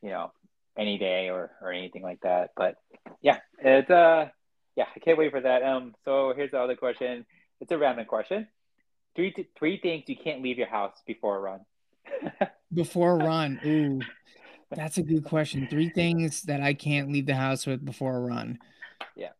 you 0.02 0.10
know 0.10 0.32
any 0.78 0.96
day 0.96 1.28
or 1.28 1.50
or 1.60 1.72
anything 1.72 2.02
like 2.02 2.20
that. 2.22 2.50
But 2.56 2.76
yeah, 3.20 3.38
it's 3.58 3.90
uh 3.90 4.28
yeah, 4.76 4.86
I 4.94 5.00
can't 5.00 5.18
wait 5.18 5.32
for 5.32 5.40
that. 5.40 5.64
Um, 5.64 5.94
so 6.04 6.32
here's 6.36 6.52
the 6.52 6.60
other 6.60 6.76
question. 6.76 7.26
It's 7.60 7.72
a 7.72 7.78
random 7.78 8.06
question. 8.06 8.46
Three 9.16 9.32
th- 9.32 9.48
three 9.58 9.80
things 9.80 10.04
you 10.06 10.16
can't 10.16 10.40
leave 10.40 10.56
your 10.56 10.68
house 10.68 10.96
before 11.04 11.36
a 11.36 11.40
run. 11.40 11.60
before 12.72 13.20
a 13.20 13.24
run, 13.24 13.60
ooh, 13.66 14.00
that's 14.70 14.98
a 14.98 15.02
good 15.02 15.24
question. 15.24 15.66
Three 15.68 15.88
things 15.88 16.42
that 16.42 16.62
I 16.62 16.74
can't 16.74 17.10
leave 17.10 17.26
the 17.26 17.34
house 17.34 17.66
with 17.66 17.84
before 17.84 18.16
a 18.16 18.20
run. 18.20 18.60
Yeah. 19.16 19.30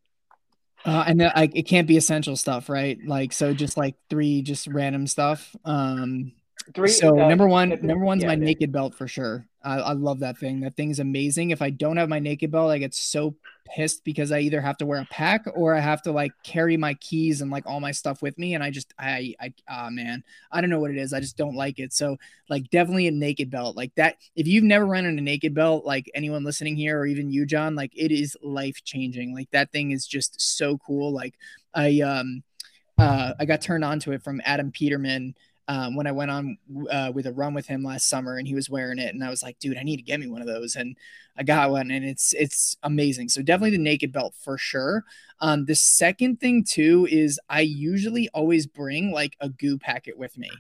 Uh, 0.85 1.05
and 1.07 1.19
like 1.21 1.55
it 1.55 1.63
can't 1.63 1.87
be 1.87 1.97
essential 1.97 2.35
stuff, 2.35 2.69
right? 2.69 2.99
Like 3.07 3.33
so, 3.33 3.55
just 3.55 3.77
like 3.77 3.95
three 4.11 4.43
just 4.43 4.67
random 4.67 5.07
stuff. 5.07 5.55
Um, 5.65 6.33
three. 6.75 6.89
So 6.89 7.21
uh, 7.21 7.29
number 7.29 7.47
one, 7.47 7.79
number 7.83 8.05
one's 8.05 8.23
yeah, 8.23 8.29
my 8.29 8.35
naked 8.35 8.73
belt 8.73 8.95
for 8.97 9.07
sure. 9.07 9.47
I, 9.69 9.79
I 9.79 9.93
love 9.93 10.21
that 10.21 10.39
thing. 10.39 10.61
That 10.61 10.77
thing's 10.77 10.99
amazing. 10.99 11.51
If 11.51 11.61
I 11.61 11.69
don't 11.69 11.99
have 11.99 12.09
my 12.09 12.19
naked 12.19 12.51
belt, 12.51 12.71
I 12.71 12.79
get 12.79 12.95
so 12.95 13.37
pissed 13.67 14.03
because 14.03 14.33
I 14.33 14.41
either 14.41 14.63
have 14.63 14.79
to 14.79 14.87
wear 14.87 15.01
a 15.01 15.05
pack 15.11 15.45
or 15.55 15.75
I 15.75 15.81
have 15.81 16.01
to 16.03 16.13
like 16.13 16.33
carry 16.43 16.79
my 16.79 16.95
keys 16.95 17.43
and 17.43 17.51
like 17.51 17.67
all 17.67 17.79
my 17.79 17.91
stuff 17.91 18.23
with 18.23 18.39
me. 18.39 18.55
And 18.55 18.65
I 18.65 18.71
just, 18.71 18.95
I, 18.99 19.35
I, 19.39 19.53
ah, 19.69 19.87
oh, 19.87 19.91
man, 19.91 20.25
I 20.51 20.63
don't 20.63 20.71
know 20.71 20.81
what 20.81 20.91
it 20.91 20.97
is. 20.97 21.13
I 21.13 21.21
just 21.21 21.37
don't 21.37 21.55
like 21.55 21.79
it. 21.79 21.93
So, 21.93 22.17
like, 22.49 22.71
definitely 22.71 23.09
a 23.09 23.13
naked 23.13 23.51
belt 23.51 23.77
like 23.77 23.95
that. 23.97 24.17
If 24.35 24.47
you've 24.47 24.65
never 24.65 24.87
run 24.87 25.05
in 25.05 25.19
a 25.19 25.23
naked 25.23 25.55
belt, 25.55 25.85
like 25.85 26.11
anyone 26.15 26.45
listening 26.45 26.77
here 26.77 26.99
or 26.99 27.05
even 27.07 27.31
you, 27.31 27.45
John, 27.45 27.75
like 27.75 27.93
it 27.95 28.11
is 28.11 28.39
life 28.43 28.83
changing. 28.85 29.35
Like, 29.35 29.51
that 29.51 29.71
thing 29.71 29.91
is 29.91 30.07
just 30.07 30.41
so 30.41 30.79
cool. 30.79 31.13
Like, 31.13 31.35
I, 31.75 32.01
um, 32.01 32.43
uh, 32.97 33.35
I 33.39 33.45
got 33.45 33.61
turned 33.61 33.85
on 33.85 34.01
to 34.01 34.13
it 34.13 34.23
from 34.23 34.41
Adam 34.45 34.73
Peterman 34.73 35.35
um, 35.69 35.95
when 35.95 36.07
I 36.07 36.13
went 36.13 36.31
on 36.31 36.57
uh, 36.91 37.13
with 37.15 37.27
a 37.27 37.33
run 37.33 37.53
with 37.53 37.67
him 37.67 37.85
last 37.85 38.09
summer, 38.09 38.39
and 38.39 38.49
he 38.49 38.55
was 38.55 38.71
wearing 38.71 38.99
it, 38.99 39.15
and 39.15 39.23
I 39.23 39.29
was 39.29 39.43
like, 39.43 39.59
dude, 39.59 39.77
I 39.77 39.83
need 39.83 39.99
to 39.99 40.03
get 40.03 40.19
me 40.19 40.27
one 40.27 40.41
of 40.41 40.47
those, 40.47 40.77
and 40.77 40.97
I 41.37 41.43
got 41.43 41.71
one, 41.71 41.91
and 41.91 42.07
it's 42.07 42.33
it's 42.33 42.77
amazing. 42.83 43.29
So 43.29 43.43
definitely 43.43 43.77
the 43.77 43.83
naked 43.83 44.11
belt 44.11 44.35
for 44.43 44.57
sure. 44.57 45.05
Um, 45.41 45.67
the 45.67 45.75
second 45.75 46.41
thing 46.41 46.65
too 46.65 47.07
is 47.11 47.39
I 47.51 47.61
usually 47.61 48.31
always 48.31 48.67
bring 48.67 49.13
like 49.13 49.37
a 49.41 49.51
goo 49.51 49.77
packet 49.79 50.17
with 50.17 50.39
me, 50.39 50.51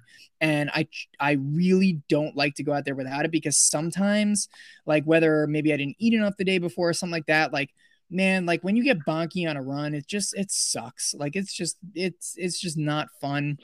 and 0.42 0.70
I 0.74 0.86
I 1.18 1.32
really 1.32 2.02
don't 2.10 2.36
like 2.36 2.54
to 2.56 2.62
go 2.62 2.74
out 2.74 2.84
there 2.84 2.94
without 2.94 3.24
it 3.24 3.30
because 3.30 3.56
sometimes 3.56 4.48
like 4.84 5.04
whether 5.04 5.46
maybe 5.46 5.72
I 5.72 5.78
didn't 5.78 5.96
eat 5.98 6.12
enough 6.12 6.36
the 6.36 6.44
day 6.44 6.58
before 6.58 6.90
or 6.90 6.92
something 6.92 7.12
like 7.12 7.26
that, 7.26 7.50
like 7.52 7.70
man, 8.10 8.46
like 8.46 8.62
when 8.62 8.76
you 8.76 8.84
get 8.84 9.04
bonky 9.06 9.48
on 9.48 9.56
a 9.56 9.62
run, 9.62 9.94
it 9.94 10.06
just 10.06 10.34
it 10.36 10.50
sucks. 10.50 11.14
Like 11.14 11.34
it's 11.34 11.52
just 11.52 11.78
it's 11.94 12.34
it's 12.36 12.60
just 12.60 12.76
not 12.76 13.08
fun 13.22 13.58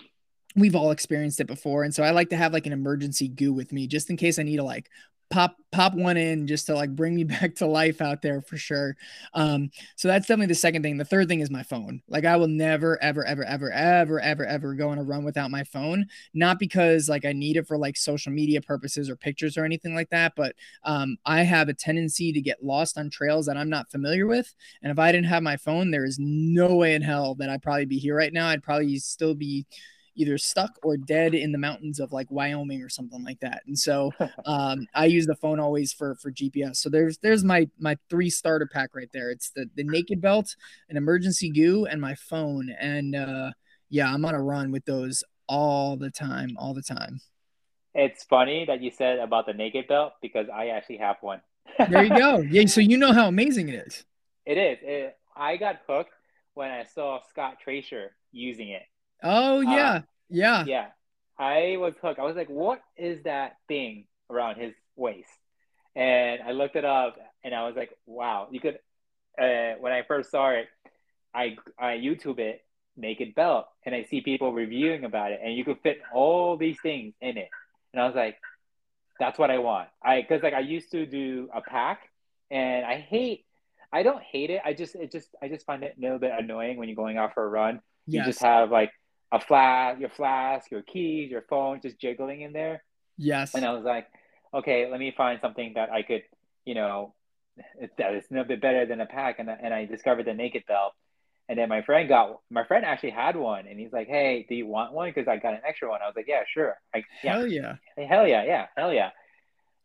we've 0.57 0.77
all 0.77 0.91
experienced 0.91 1.41
it 1.41 1.47
before. 1.47 1.83
And 1.83 1.95
so 1.95 2.03
I 2.03 2.11
like 2.11 2.31
to 2.31 2.37
have 2.37 2.53
like 2.53 2.67
an 2.67 2.73
emergency 2.73 3.29
goo 3.29 3.53
with 3.53 3.73
me 3.73 3.87
just 3.87 4.11
in 4.11 4.17
case 4.17 4.39
I 4.39 4.45
need 4.45 4.57
to 4.57 4.65
like 4.65 4.89
pop 5.31 5.57
pop 5.73 5.95
one 5.95 6.17
in 6.17 6.47
just 6.47 6.67
to 6.67 6.75
like 6.75 6.95
bring 6.95 7.15
me 7.15 7.25
back 7.25 7.57
to 7.57 7.67
life 7.67 8.01
out 8.01 8.23
there 8.23 8.41
for 8.41 8.57
sure. 8.57 8.97
Um, 9.33 9.71
so 9.97 10.07
that's 10.07 10.27
definitely 10.27 10.47
the 10.47 10.55
second 10.55 10.83
thing. 10.83 10.97
The 10.97 11.05
third 11.05 11.29
thing 11.29 11.41
is 11.41 11.51
my 11.51 11.65
phone. 11.65 12.03
Like 12.09 12.25
I 12.25 12.37
will 12.37 12.47
never, 12.47 13.03
ever, 13.03 13.25
ever, 13.25 13.45
ever, 13.45 13.73
ever, 13.73 14.21
ever, 14.21 14.47
ever 14.47 14.75
go 14.75 14.91
on 14.91 14.99
a 14.99 15.03
run 15.03 15.25
without 15.25 15.51
my 15.51 15.65
phone. 15.65 16.07
Not 16.35 16.61
because 16.61 17.09
like 17.09 17.25
I 17.25 17.33
need 17.33 17.57
it 17.57 17.67
for 17.67 17.77
like 17.77 17.97
social 17.97 18.33
media 18.33 18.61
purposes 18.61 19.11
or 19.11 19.17
pictures 19.17 19.57
or 19.57 19.65
anything 19.65 19.95
like 19.95 20.11
that, 20.11 20.35
but 20.37 20.55
um, 20.85 21.17
I 21.27 21.43
have 21.43 21.69
a 21.69 21.75
tendency 21.75 22.33
to 22.33 22.41
get 22.41 22.63
lost 22.63 22.97
on 22.97 23.11
trails 23.11 23.47
that 23.47 23.57
I'm 23.57 23.71
not 23.71 23.91
familiar 23.91 24.27
with. 24.27 24.55
And 24.83 24.93
if 24.93 24.99
I 24.99 25.11
didn't 25.11 25.27
have 25.27 25.43
my 25.43 25.57
phone, 25.57 25.91
there 25.91 26.05
is 26.05 26.19
no 26.21 26.77
way 26.77 26.95
in 26.95 27.03
hell 27.03 27.35
that 27.37 27.51
I'd 27.51 27.63
probably 27.63 27.87
be 27.87 27.99
here 27.99 28.17
right 28.17 28.33
now. 28.33 28.49
I'd 28.49 28.63
probably 28.63 28.97
still 28.99 29.35
be 29.35 29.67
either 30.17 30.39
stuck 30.39 30.79
or 30.83 30.97
dead 30.97 31.35
in 31.35 31.53
the 31.53 31.59
mountains 31.59 32.01
of 32.01 32.13
like 32.13 32.31
Wyoming 32.31 32.83
or 32.83 32.89
something 32.89 33.23
like 33.25 33.41
that. 33.41 33.63
And 33.67 33.79
so 33.79 34.13
um, 34.47 34.87
I 34.95 35.07
use 35.07 35.27
the 35.27 35.37
phone 35.37 35.61
always 35.61 35.93
for 35.93 36.15
for 36.17 36.31
GPS. 36.31 36.77
So 36.77 36.89
there's 36.89 37.19
there's 37.19 37.45
my 37.45 37.69
my 37.79 37.97
three 38.09 38.31
starter 38.31 38.67
pack 38.67 38.95
right 38.95 39.11
there. 39.13 39.31
It's 39.31 39.51
the 39.51 39.69
the 39.75 39.85
naked 39.85 40.21
belt, 40.21 40.55
an 40.89 40.97
emergency 40.97 41.51
goo, 41.51 41.87
and 41.87 42.01
my 42.01 42.15
phone. 42.15 42.71
And 42.81 43.15
uh, 43.15 43.51
yeah, 43.91 44.13
I'm 44.13 44.25
on 44.25 44.35
a 44.35 44.43
run 44.43 44.71
with 44.71 44.85
those 44.85 45.23
all 45.49 45.97
the 45.97 46.11
time, 46.11 46.57
all 46.59 46.75
the 46.75 46.83
time. 46.83 47.21
It's 47.95 48.25
funny 48.25 48.65
that 48.67 48.83
you 48.83 48.91
said 48.91 49.19
about 49.21 49.47
the 49.47 49.53
naked 49.53 49.87
belt 49.87 50.15
because 50.21 50.49
I 50.53 50.69
actually 50.69 50.97
have 50.99 51.17
one. 51.21 51.41
there 51.89 52.05
you 52.05 52.17
go. 52.17 52.39
Yeah, 52.51 52.67
so 52.67 52.81
you 52.81 52.97
know 52.97 53.13
how 53.13 53.29
amazing 53.29 53.69
it 53.69 53.87
is. 53.87 54.05
It 54.45 54.59
is. 54.59 54.79
It, 54.83 55.17
I 55.37 55.57
got 55.57 55.81
hooked 55.87 56.13
when 56.55 56.71
I 56.71 56.85
saw 56.85 57.21
Scott 57.31 57.59
Tracer 57.63 58.13
using 58.33 58.69
it. 58.71 58.83
Oh 59.23 59.61
yeah, 59.61 59.91
uh, 59.91 60.01
yeah, 60.29 60.65
yeah. 60.65 60.87
I 61.39 61.77
was 61.79 61.95
hooked. 62.01 62.19
I 62.19 62.25
was 62.25 62.37
like, 62.37 62.49
"What 62.49 62.81
is 62.97 63.23
that 63.25 63.57
thing 63.69 64.07
around 64.31 64.57
his 64.57 64.75
waist?" 64.97 65.29
And 65.97 66.43
I 66.43 66.53
looked 66.53 66.77
it 66.77 66.85
up, 66.85 67.17
and 67.43 67.55
I 67.55 67.67
was 67.67 67.77
like, 67.77 67.91
"Wow!" 68.07 68.49
You 68.51 68.61
could. 68.61 68.79
Uh, 69.37 69.75
when 69.81 69.93
I 69.93 70.03
first 70.07 70.31
saw 70.31 70.51
it, 70.51 70.67
I 71.35 71.57
I 71.79 71.97
YouTube 71.97 72.39
it 72.39 72.61
naked 72.97 73.35
belt, 73.35 73.67
and 73.85 73.95
I 73.95 74.05
see 74.05 74.21
people 74.21 74.53
reviewing 74.53 75.05
about 75.05 75.33
it, 75.33 75.41
and 75.43 75.55
you 75.57 75.65
could 75.65 75.81
fit 75.83 75.99
all 76.13 76.57
these 76.57 76.81
things 76.81 77.15
in 77.21 77.37
it, 77.37 77.49
and 77.93 78.01
I 78.01 78.07
was 78.07 78.15
like, 78.15 78.37
"That's 79.19 79.39
what 79.39 79.51
I 79.51 79.59
want." 79.59 79.89
I 80.03 80.21
because 80.21 80.43
like 80.43 80.55
I 80.55 80.61
used 80.61 80.91
to 80.93 81.07
do 81.07 81.49
a 81.55 81.61
pack, 81.61 82.11
and 82.51 82.85
I 82.85 82.99
hate. 82.99 83.45
I 83.93 84.03
don't 84.03 84.23
hate 84.23 84.51
it. 84.51 84.61
I 84.65 84.75
just 84.75 84.95
it 84.97 85.13
just 85.13 85.29
I 85.43 85.49
just 85.49 85.67
find 85.67 85.83
it 85.83 85.95
a 85.97 86.01
little 86.01 86.19
bit 86.19 86.33
annoying 86.37 86.79
when 86.79 86.89
you're 86.89 86.97
going 86.97 87.17
out 87.17 87.35
for 87.35 87.45
a 87.45 87.49
run. 87.49 87.81
Yes. 88.07 88.27
You 88.27 88.33
just 88.33 88.43
have 88.43 88.71
like 88.71 88.91
a 89.35 89.41
flask, 89.41 90.01
your 90.01 90.11
flask, 90.11 90.71
your 90.71 90.83
keys, 90.83 91.29
your 91.29 91.43
phone, 91.43 91.81
just 91.83 92.01
jiggling 92.01 92.43
in 92.43 92.53
there. 92.53 92.85
Yes. 93.19 93.55
And 93.55 93.65
I 93.65 93.73
was 93.73 93.83
like, 93.83 94.07
okay, 94.55 94.89
let 94.89 95.01
me 95.01 95.13
find 95.17 95.41
something 95.41 95.73
that 95.75 95.91
I 95.91 96.03
could, 96.03 96.23
you 96.65 96.77
know, 96.77 97.15
that 97.99 98.15
is 98.15 98.25
a 98.31 98.35
little 98.35 98.47
bit 98.47 98.61
better 98.61 98.87
than 98.87 99.01
a 99.01 99.07
pack. 99.07 99.41
And, 99.41 99.51
and 99.51 99.75
I 99.75 99.87
discovered 99.87 100.27
the 100.27 100.35
naked 100.35 100.63
belt. 100.69 100.93
And 101.49 101.59
then 101.59 101.69
my 101.69 101.83
friend 101.83 102.09
got, 102.09 102.39
my 102.49 102.65
friend 102.65 102.85
actually 102.85 103.11
had 103.11 103.35
one 103.35 103.67
and 103.67 103.79
he's 103.79 103.93
like, 103.93 104.07
Hey, 104.07 104.47
do 104.49 104.55
you 104.55 104.69
want 104.69 104.93
one? 104.93 105.13
Cause 105.13 105.27
I 105.29 105.37
got 105.37 105.55
an 105.55 105.61
extra 105.67 105.91
one. 105.91 106.01
I 106.01 106.07
was 106.07 106.15
like, 106.17 106.29
yeah, 106.29 106.45
sure. 106.47 106.77
I, 106.95 107.03
yeah. 107.25 107.33
Hell 107.33 107.47
yeah. 107.47 107.75
Hell 107.99 108.29
yeah. 108.29 108.45
Yeah. 108.45 108.67
Hell 108.77 108.95
yeah. 108.95 109.11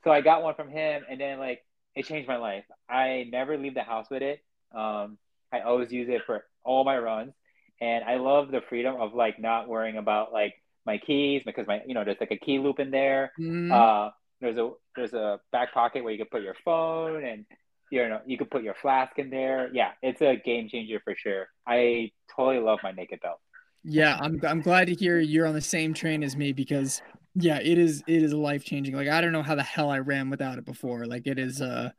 So 0.04 0.12
I 0.12 0.22
got 0.22 0.44
one 0.44 0.54
from 0.54 0.70
him 0.70 1.04
and 1.10 1.20
then 1.20 1.40
like, 1.40 1.66
it 1.96 2.06
changed 2.06 2.28
my 2.28 2.38
life. 2.38 2.66
I 2.88 3.28
never 3.32 3.58
leave 3.58 3.74
the 3.74 3.82
house 3.82 4.06
with 4.12 4.22
it. 4.22 4.42
Um, 4.74 5.18
I 5.52 5.62
always 5.62 5.92
use 5.92 6.08
it 6.08 6.22
for 6.28 6.46
all 6.64 6.84
my 6.84 7.00
runs 7.00 7.34
and 7.82 8.04
I 8.04 8.18
love 8.18 8.52
the 8.52 8.62
freedom 8.70 8.96
of 9.00 9.14
like 9.14 9.40
not 9.40 9.68
worrying 9.68 9.98
about 9.98 10.34
like 10.34 10.56
my 10.86 10.98
keys 10.98 11.42
because 11.46 11.68
my 11.68 11.82
you 11.86 11.94
know 11.94 12.04
there's 12.04 12.20
like 12.20 12.32
a 12.32 12.38
key 12.38 12.60
loop 12.60 12.80
in 12.80 12.92
there. 12.92 13.32
Mm. 13.40 13.72
Uh, 13.72 14.12
there's 14.42 14.58
a 14.58 14.72
there's 14.96 15.14
a 15.14 15.40
back 15.52 15.74
pocket 15.74 16.04
where 16.04 16.12
you 16.12 16.18
can 16.18 16.28
put 16.28 16.42
your 16.42 16.56
phone 16.66 17.24
and 17.24 17.46
you 17.92 18.08
know 18.08 18.22
you 18.26 18.38
can 18.38 18.48
put 18.48 18.64
your 18.64 18.76
flask 18.82 19.18
in 19.18 19.30
there. 19.30 19.70
Yeah, 19.74 19.92
it's 20.02 20.22
a 20.22 20.36
game 20.36 20.70
changer 20.70 21.00
for 21.04 21.16
sure. 21.16 21.48
I 21.68 22.12
totally 22.36 22.60
love 22.60 22.80
my 22.84 22.92
naked 22.92 23.22
belt. 23.22 23.40
Yeah, 23.84 24.18
I'm 24.20 24.40
I'm 24.44 24.62
glad 24.62 24.88
to 24.88 24.94
hear 24.94 25.20
you're 25.20 25.48
on 25.48 25.54
the 25.54 25.62
same 25.62 25.94
train 25.94 26.24
as 26.24 26.36
me 26.36 26.52
because 26.52 27.02
yeah, 27.36 27.60
it 27.62 27.78
is 27.78 28.04
it 28.08 28.24
is 28.24 28.34
life 28.34 28.66
changing. 28.66 28.96
Like 28.96 29.08
I 29.08 29.22
don't 29.22 29.32
know 29.32 29.44
how 29.44 29.56
the 29.56 29.64
hell 29.64 29.90
I 29.90 30.00
ran 30.00 30.30
without 30.30 30.58
it 30.58 30.66
before. 30.66 31.06
Like 31.06 31.28
it 31.28 31.40
is 31.40 31.62
uh 31.62 31.92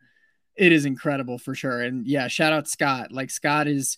it 0.56 0.72
is 0.72 0.84
incredible 0.84 1.38
for 1.38 1.54
sure. 1.54 1.80
And 1.80 2.06
yeah, 2.06 2.28
shout 2.28 2.52
out 2.52 2.68
Scott. 2.68 3.12
Like 3.12 3.30
Scott 3.30 3.66
is 3.66 3.96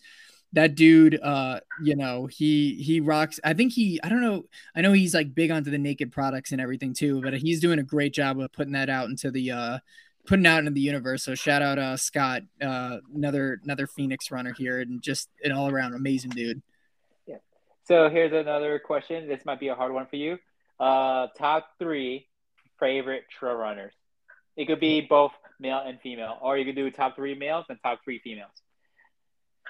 that 0.55 0.75
dude 0.75 1.19
uh 1.23 1.59
you 1.83 1.97
know 1.97 2.27
he 2.27 2.75
he 2.75 3.01
rocks 3.01 3.41
i 3.43 3.55
think 3.55 3.73
he 3.73 3.99
i 4.03 4.09
don't 4.09 4.21
know 4.21 4.45
i 4.77 4.81
know 4.83 4.93
he's 4.93 5.15
like 5.15 5.35
big 5.35 5.51
onto 5.51 5.71
the 5.71 5.79
naked 5.79 6.13
products 6.13 6.53
and 6.53 6.61
everything 6.61 6.93
too 6.93 7.23
but 7.23 7.33
he's 7.35 7.61
doing 7.61 7.79
a 7.79 7.83
great 7.83 8.13
job 8.13 8.39
of 8.39 8.53
putting 8.53 8.75
that 8.75 8.91
out 8.91 9.09
into 9.09 9.31
the 9.31 9.51
uh 9.51 9.79
putting 10.27 10.47
out 10.47 10.61
into 10.61 10.71
the 10.71 10.81
universe. 10.81 11.25
So 11.25 11.35
shout 11.35 11.63
out 11.63 11.79
uh 11.79 11.97
scott 11.97 12.43
uh 12.61 12.99
another 13.15 13.61
another 13.65 13.87
phoenix 13.87 14.31
runner 14.31 14.53
here 14.53 14.81
and 14.81 15.03
just 15.03 15.29
an 15.45 15.53
all-around 15.53 15.95
amazing 15.95 16.31
dude. 16.31 16.63
Yeah. 17.27 17.37
So 17.85 18.09
here's 18.09 18.33
another 18.33 18.79
question. 18.79 19.29
This 19.29 19.45
might 19.45 19.61
be 19.61 19.69
a 19.69 19.75
hard 19.75 19.93
one 19.93 20.07
for 20.07 20.17
you. 20.17 20.39
Uh 20.79 21.29
top 21.37 21.69
three 21.79 22.27
favorite 22.79 23.25
trail 23.31 23.55
runners. 23.55 23.93
It 24.57 24.67
could 24.67 24.81
be 24.81 25.01
both 25.01 25.33
male 25.59 25.83
and 25.85 26.01
female 26.01 26.39
or 26.41 26.57
you 26.57 26.65
could 26.65 26.77
do 26.77 26.91
top 26.91 27.17
three 27.17 27.35
males 27.35 27.67
and 27.69 27.79
top 27.83 28.01
three 28.05 28.19
females 28.19 28.51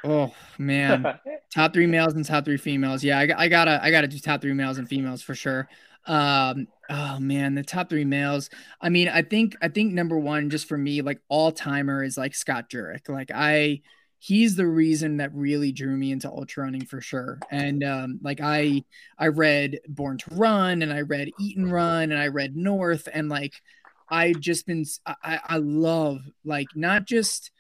Oh 0.05 0.33
man, 0.59 1.19
top 1.55 1.73
three 1.73 1.87
males 1.87 2.15
and 2.15 2.25
top 2.25 2.45
three 2.45 2.57
females. 2.57 3.05
Yeah, 3.05 3.19
I, 3.19 3.29
I, 3.37 3.49
gotta 3.49 3.81
I 3.83 3.91
gotta 3.91 4.09
do 4.09 4.19
top 4.19 4.41
three 4.41 4.53
males 4.53 4.79
and 4.79 4.89
females 4.89 5.23
for 5.23 5.35
sure. 5.35 5.69
Um, 6.07 6.67
oh 6.91 7.19
man, 7.21 7.55
the 7.55 7.63
top 7.63 7.89
three 7.89 8.05
males. 8.05 8.51
I 8.81 8.89
mean, 8.89 9.09
I 9.09 9.23
think 9.23 9.55
I 9.63 9.69
think 9.69 9.93
number 9.93 10.19
one, 10.19 10.51
just 10.51 10.69
for 10.69 10.77
me, 10.77 11.03
like 11.03 11.21
all 11.29 11.53
timer 11.53 12.03
is 12.03 12.19
like 12.19 12.35
Scott 12.35 12.69
Jurek. 12.69 13.09
Like 13.09 13.31
I, 13.33 13.83
he's 14.19 14.57
the 14.57 14.67
reason 14.67 15.19
that 15.19 15.35
really 15.35 15.73
drew 15.73 15.97
me 15.97 16.11
into 16.11 16.29
ultra 16.29 16.65
running 16.65 16.85
for 16.85 17.01
sure. 17.01 17.39
And 17.51 17.85
um, 17.85 18.19
like 18.23 18.41
I 18.43 18.85
I 19.19 19.29
read 19.29 19.79
Born 19.89 20.19
to 20.19 20.35
Run 20.35 20.83
and 20.83 20.93
I 20.93 21.03
read 21.03 21.31
Eat 21.39 21.57
and 21.57 21.71
Run 21.71 22.11
and 22.11 22.21
I 22.21 22.29
read 22.29 22.57
North 22.57 23.09
and 23.13 23.29
like 23.29 23.55
I 24.09 24.33
just 24.33 24.67
been 24.67 24.85
I 25.07 25.39
I 25.45 25.57
love 25.59 26.21
like 26.45 26.69
not 26.75 27.07
just 27.07 27.52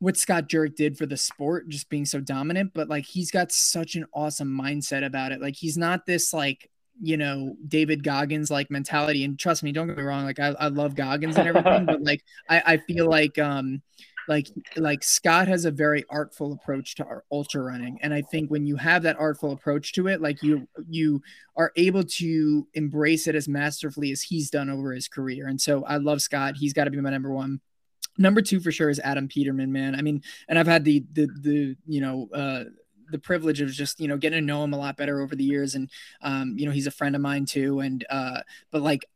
what 0.00 0.16
Scott 0.16 0.48
Jurek 0.48 0.76
did 0.76 0.96
for 0.96 1.06
the 1.06 1.16
sport, 1.16 1.68
just 1.68 1.88
being 1.88 2.04
so 2.04 2.20
dominant, 2.20 2.72
but 2.74 2.88
like 2.88 3.04
he's 3.04 3.30
got 3.30 3.50
such 3.50 3.96
an 3.96 4.06
awesome 4.14 4.48
mindset 4.48 5.04
about 5.04 5.32
it. 5.32 5.40
Like 5.40 5.56
he's 5.56 5.76
not 5.76 6.06
this 6.06 6.32
like, 6.32 6.70
you 7.00 7.16
know, 7.16 7.56
David 7.66 8.04
Goggins 8.04 8.50
like 8.50 8.70
mentality. 8.70 9.24
And 9.24 9.38
trust 9.38 9.62
me, 9.62 9.72
don't 9.72 9.88
get 9.88 9.96
me 9.96 10.02
wrong, 10.02 10.24
like 10.24 10.38
I, 10.38 10.54
I 10.58 10.68
love 10.68 10.94
Goggins 10.94 11.36
and 11.36 11.48
everything, 11.48 11.86
but 11.86 12.02
like 12.02 12.22
I, 12.48 12.62
I 12.64 12.76
feel 12.76 13.08
like 13.08 13.38
um 13.38 13.82
like 14.28 14.48
like 14.76 15.02
Scott 15.02 15.48
has 15.48 15.64
a 15.64 15.70
very 15.70 16.04
artful 16.10 16.52
approach 16.52 16.94
to 16.96 17.04
our 17.04 17.24
ultra 17.32 17.62
running. 17.62 17.98
And 18.02 18.12
I 18.14 18.22
think 18.22 18.50
when 18.50 18.66
you 18.66 18.76
have 18.76 19.02
that 19.02 19.18
artful 19.18 19.52
approach 19.52 19.94
to 19.94 20.06
it, 20.06 20.20
like 20.20 20.42
you 20.42 20.68
you 20.88 21.22
are 21.56 21.72
able 21.76 22.04
to 22.04 22.68
embrace 22.74 23.26
it 23.26 23.34
as 23.34 23.48
masterfully 23.48 24.12
as 24.12 24.22
he's 24.22 24.50
done 24.50 24.70
over 24.70 24.92
his 24.92 25.08
career. 25.08 25.48
And 25.48 25.60
so 25.60 25.84
I 25.84 25.96
love 25.96 26.20
Scott. 26.20 26.56
He's 26.56 26.74
got 26.74 26.84
to 26.84 26.90
be 26.90 27.00
my 27.00 27.10
number 27.10 27.32
one 27.32 27.60
number 28.18 28.42
two 28.42 28.60
for 28.60 28.72
sure 28.72 28.90
is 28.90 29.00
Adam 29.00 29.28
Peterman, 29.28 29.72
man. 29.72 29.94
I 29.94 30.02
mean, 30.02 30.22
and 30.48 30.58
I've 30.58 30.66
had 30.66 30.84
the 30.84 31.04
the 31.12 31.28
the 31.40 31.76
you 31.86 32.00
know 32.00 32.28
uh, 32.34 32.64
the 33.10 33.18
privilege 33.18 33.60
of 33.60 33.70
just 33.70 34.00
you 34.00 34.08
know 34.08 34.16
getting 34.16 34.40
to 34.40 34.46
know 34.46 34.62
him 34.64 34.74
a 34.74 34.78
lot 34.78 34.96
better 34.96 35.20
over 35.20 35.34
the 35.34 35.44
years, 35.44 35.74
and 35.74 35.90
um, 36.22 36.58
you 36.58 36.66
know 36.66 36.72
he's 36.72 36.86
a 36.86 36.92
friend 36.92 37.14
of 37.14 37.22
mine 37.22 37.46
too. 37.46 37.80
And 37.80 38.04
uh, 38.10 38.40
but 38.70 38.82
like 38.82 39.06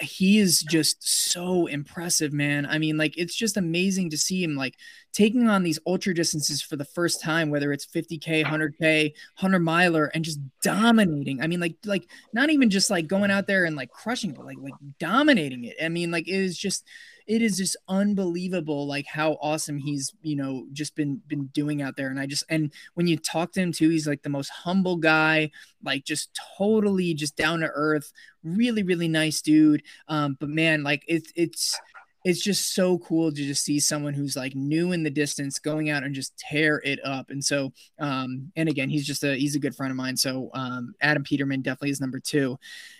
he 0.00 0.38
is 0.38 0.62
just 0.62 1.06
so 1.30 1.66
impressive, 1.66 2.32
man. 2.32 2.66
I 2.66 2.78
mean, 2.78 2.96
like 2.96 3.16
it's 3.16 3.34
just 3.34 3.56
amazing 3.56 4.10
to 4.10 4.18
see 4.18 4.42
him 4.42 4.56
like 4.56 4.76
taking 5.12 5.48
on 5.48 5.62
these 5.62 5.78
ultra 5.86 6.14
distances 6.14 6.62
for 6.62 6.76
the 6.76 6.84
first 6.84 7.20
time, 7.20 7.50
whether 7.50 7.72
it's 7.72 7.86
50k, 7.86 8.44
100k, 8.44 9.12
100 9.12 9.58
miler, 9.60 10.06
and 10.14 10.24
just 10.24 10.40
dominating. 10.62 11.40
I 11.40 11.46
mean, 11.46 11.60
like 11.60 11.76
like 11.84 12.08
not 12.32 12.50
even 12.50 12.70
just 12.70 12.90
like 12.90 13.06
going 13.06 13.30
out 13.30 13.46
there 13.46 13.64
and 13.64 13.76
like 13.76 13.90
crushing 13.90 14.32
it, 14.32 14.40
like 14.40 14.58
like 14.58 14.74
dominating 14.98 15.64
it. 15.64 15.76
I 15.82 15.88
mean, 15.88 16.10
like 16.10 16.28
it 16.28 16.34
is 16.34 16.58
just 16.58 16.84
it 17.26 17.42
is 17.42 17.56
just 17.56 17.76
unbelievable 17.88 18.86
like 18.86 19.06
how 19.06 19.32
awesome 19.40 19.78
he's 19.78 20.12
you 20.22 20.36
know 20.36 20.66
just 20.72 20.94
been 20.94 21.20
been 21.26 21.46
doing 21.46 21.82
out 21.82 21.96
there. 21.96 22.08
And 22.08 22.18
i 22.20 22.26
just 22.26 22.44
and 22.48 22.72
when 22.94 23.06
you 23.06 23.16
talk 23.16 23.52
to 23.52 23.60
him 23.60 23.72
too 23.72 23.88
he's 23.88 24.06
like 24.06 24.22
the 24.22 24.28
most 24.28 24.50
humble 24.50 24.96
guy 24.96 25.50
like 25.84 26.04
just 26.04 26.38
totally 26.58 27.14
just 27.14 27.36
down 27.36 27.60
to 27.60 27.70
earth 27.74 28.12
really 28.42 28.82
really 28.82 29.08
nice 29.08 29.40
dude. 29.42 29.82
Um 30.08 30.36
but 30.40 30.48
man 30.48 30.82
like 30.82 31.04
it's 31.08 31.32
it's 31.36 31.78
it's 32.24 32.42
just 32.42 32.74
so 32.74 32.98
cool 32.98 33.32
to 33.32 33.36
just 33.36 33.64
see 33.64 33.80
someone 33.80 34.14
who's 34.14 34.36
like 34.36 34.54
new 34.54 34.92
in 34.92 35.02
the 35.02 35.10
distance 35.10 35.58
going 35.58 35.90
out 35.90 36.04
and 36.04 36.14
just 36.14 36.36
tear 36.38 36.80
it 36.84 37.00
up. 37.04 37.30
And 37.30 37.44
so, 37.44 37.72
um, 37.98 38.52
and 38.54 38.68
again, 38.68 38.88
he's 38.88 39.06
just 39.06 39.24
a 39.24 39.34
he's 39.34 39.56
a 39.56 39.60
good 39.60 39.74
friend 39.74 39.90
of 39.90 39.96
mine. 39.96 40.16
So 40.16 40.50
um, 40.54 40.94
Adam 41.00 41.24
Peterman 41.24 41.62
definitely 41.62 41.90
is 41.90 42.00
number 42.00 42.20
two. 42.20 42.58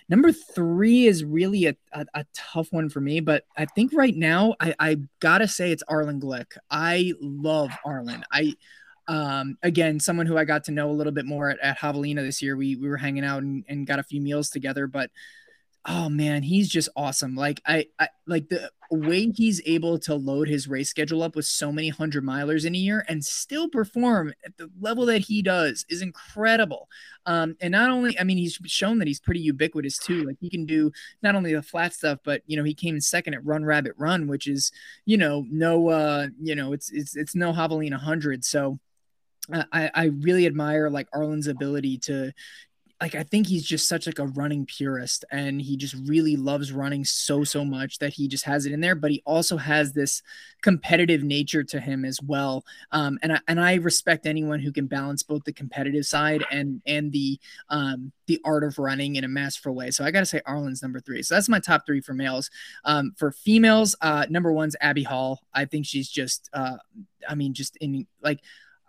Number 0.09 0.33
three 0.33 1.07
is 1.07 1.25
really 1.25 1.67
a, 1.67 1.77
a, 1.93 2.05
a 2.15 2.27
tough 2.35 2.73
one 2.73 2.89
for 2.89 3.01
me, 3.01 3.21
but 3.21 3.45
I 3.57 3.65
think 3.67 3.93
right 3.95 4.15
now 4.15 4.55
I, 4.61 4.75
I 4.79 4.97
gotta 5.21 5.47
say 5.47 5.71
it's 5.71 5.85
Arlen 5.89 6.21
Glick. 6.21 6.57
I 6.71 7.13
love 7.21 7.71
Arlen. 7.85 8.25
I 8.33 8.55
um, 9.09 9.59
again, 9.63 9.99
someone 10.01 10.27
who 10.27 10.39
I 10.39 10.45
got 10.45 10.65
to 10.65 10.73
know 10.73 10.91
a 10.91 10.93
little 10.93 11.13
bit 11.13 11.27
more 11.27 11.51
at, 11.51 11.59
at 11.61 11.79
Javelina 11.79 12.23
this 12.23 12.43
year. 12.43 12.57
We 12.57 12.77
we 12.77 12.89
were 12.89 12.97
hanging 12.97 13.25
out 13.25 13.43
and, 13.43 13.65
and 13.69 13.87
got 13.87 13.99
a 13.99 14.05
few 14.05 14.21
meals 14.21 14.51
together, 14.51 14.87
but 14.87 15.11
oh 15.87 16.09
man, 16.09 16.43
he's 16.43 16.69
just 16.69 16.89
awesome. 16.95 17.35
Like 17.35 17.61
I, 17.67 17.87
I 17.99 18.09
like 18.27 18.49
the 18.49 18.71
way 18.91 19.31
he's 19.35 19.61
able 19.65 19.99
to 19.99 20.15
load 20.15 20.47
his 20.49 20.69
race 20.69 20.91
schedule 20.91 21.23
up 21.23 21.35
with 21.35 21.47
so 21.47 21.73
many 21.73 21.89
hundred 21.89 22.25
milers 22.25 22.65
in 22.65 22.75
a 22.75 22.79
year 22.79 23.05
and 23.09 23.25
still 23.25 23.69
perform 23.69 24.33
at 24.45 24.57
the 24.59 24.71
level 24.81 25.07
that 25.07 25.21
he 25.21 25.43
does 25.43 25.85
is 25.89 26.03
incredible. 26.03 26.89
Um, 27.27 27.57
and 27.61 27.73
not 27.73 27.91
only, 27.91 28.19
I 28.19 28.25
mean, 28.25 28.37
he's 28.37 28.59
shown 28.67 28.99
that 28.99 29.09
he's 29.09 29.21
pretty 29.21 29.41
ubiquitous 29.41 29.99
too. 29.99 30.25
Like 30.25 30.37
he 30.41 30.51
can 30.51 30.67
do 30.67 30.93
not 31.23 31.35
only 31.35 31.55
the 31.55 31.63
flat 31.63 31.95
stuff, 31.95 32.19
but 32.25 32.43
you 32.47 32.57
know, 32.57 32.65
he 32.65 32.75
came 32.75 32.95
in 32.95 33.01
second 33.01 33.35
at 33.35 33.45
Run 33.45 33.65
Rabbit 33.65 33.95
Run, 33.97 34.29
which 34.29 34.47
is, 34.47 34.71
you 35.05 35.17
know, 35.17 35.47
no, 35.51 35.89
uh, 35.89 36.27
you 36.41 36.55
know, 36.55 36.73
it's 36.73 36.91
it's 36.93 37.17
it's 37.17 37.35
no 37.35 37.53
Javelina 37.53 37.99
hundred. 37.99 38.45
So. 38.45 38.79
I, 39.53 39.91
I 39.93 40.05
really 40.05 40.47
admire 40.47 40.89
like 40.89 41.09
Arlen's 41.13 41.49
ability 41.49 41.99
to 41.99 42.33
like 43.03 43.17
I 43.17 43.25
think 43.25 43.49
he's 43.49 43.65
just 43.65 43.89
such 43.89 44.07
like 44.07 44.21
a 44.21 44.29
running 44.29 44.65
purist 44.65 45.25
and 45.33 45.61
he 45.61 45.77
just 45.77 45.97
really 46.07 46.37
loves 46.37 46.71
running 46.71 47.05
so 47.05 47.43
so 47.43 47.65
much 47.65 47.99
that 47.99 48.13
he 48.13 48.29
just 48.29 48.45
has 48.45 48.65
it 48.65 48.71
in 48.71 48.81
there 48.81 48.95
but 48.95 49.11
he 49.11 49.21
also 49.27 49.57
has 49.57 49.93
this 49.93 50.23
competitive 50.63 51.25
nature 51.25 51.65
to 51.65 51.81
him 51.81 52.05
as 52.05 52.23
well 52.23 52.65
um, 52.93 53.19
and 53.23 53.33
I, 53.33 53.41
and 53.49 53.61
I 53.61 53.75
respect 53.75 54.25
anyone 54.25 54.61
who 54.61 54.71
can 54.71 54.87
balance 54.87 55.25
both 55.25 55.43
the 55.43 55.53
competitive 55.53 56.07
side 56.07 56.45
and 56.53 56.81
and 56.87 57.11
the 57.11 57.41
um, 57.71 58.13
the 58.27 58.41
art 58.45 58.63
of 58.63 58.79
running 58.79 59.17
in 59.17 59.25
a 59.25 59.29
masterful 59.29 59.75
way 59.75 59.91
so 59.91 60.05
I 60.05 60.13
got 60.13 60.21
to 60.21 60.27
say 60.27 60.41
Arlen's 60.47 60.81
number 60.81 61.01
3 61.01 61.25
so 61.25 61.35
that's 61.35 61.49
my 61.49 61.59
top 61.59 61.85
3 61.85 62.01
for 62.03 62.15
males 62.15 62.51
um, 62.85 63.15
for 63.17 63.33
females 63.33 63.97
uh, 64.01 64.27
number 64.31 64.53
1's 64.53 64.77
Abby 64.81 65.03
Hall 65.03 65.41
I 65.53 65.65
think 65.65 65.87
she's 65.87 66.09
just 66.09 66.49
uh, 66.53 66.77
I 67.29 67.35
mean 67.35 67.53
just 67.53 67.77
in 67.79 68.07
like 68.23 68.39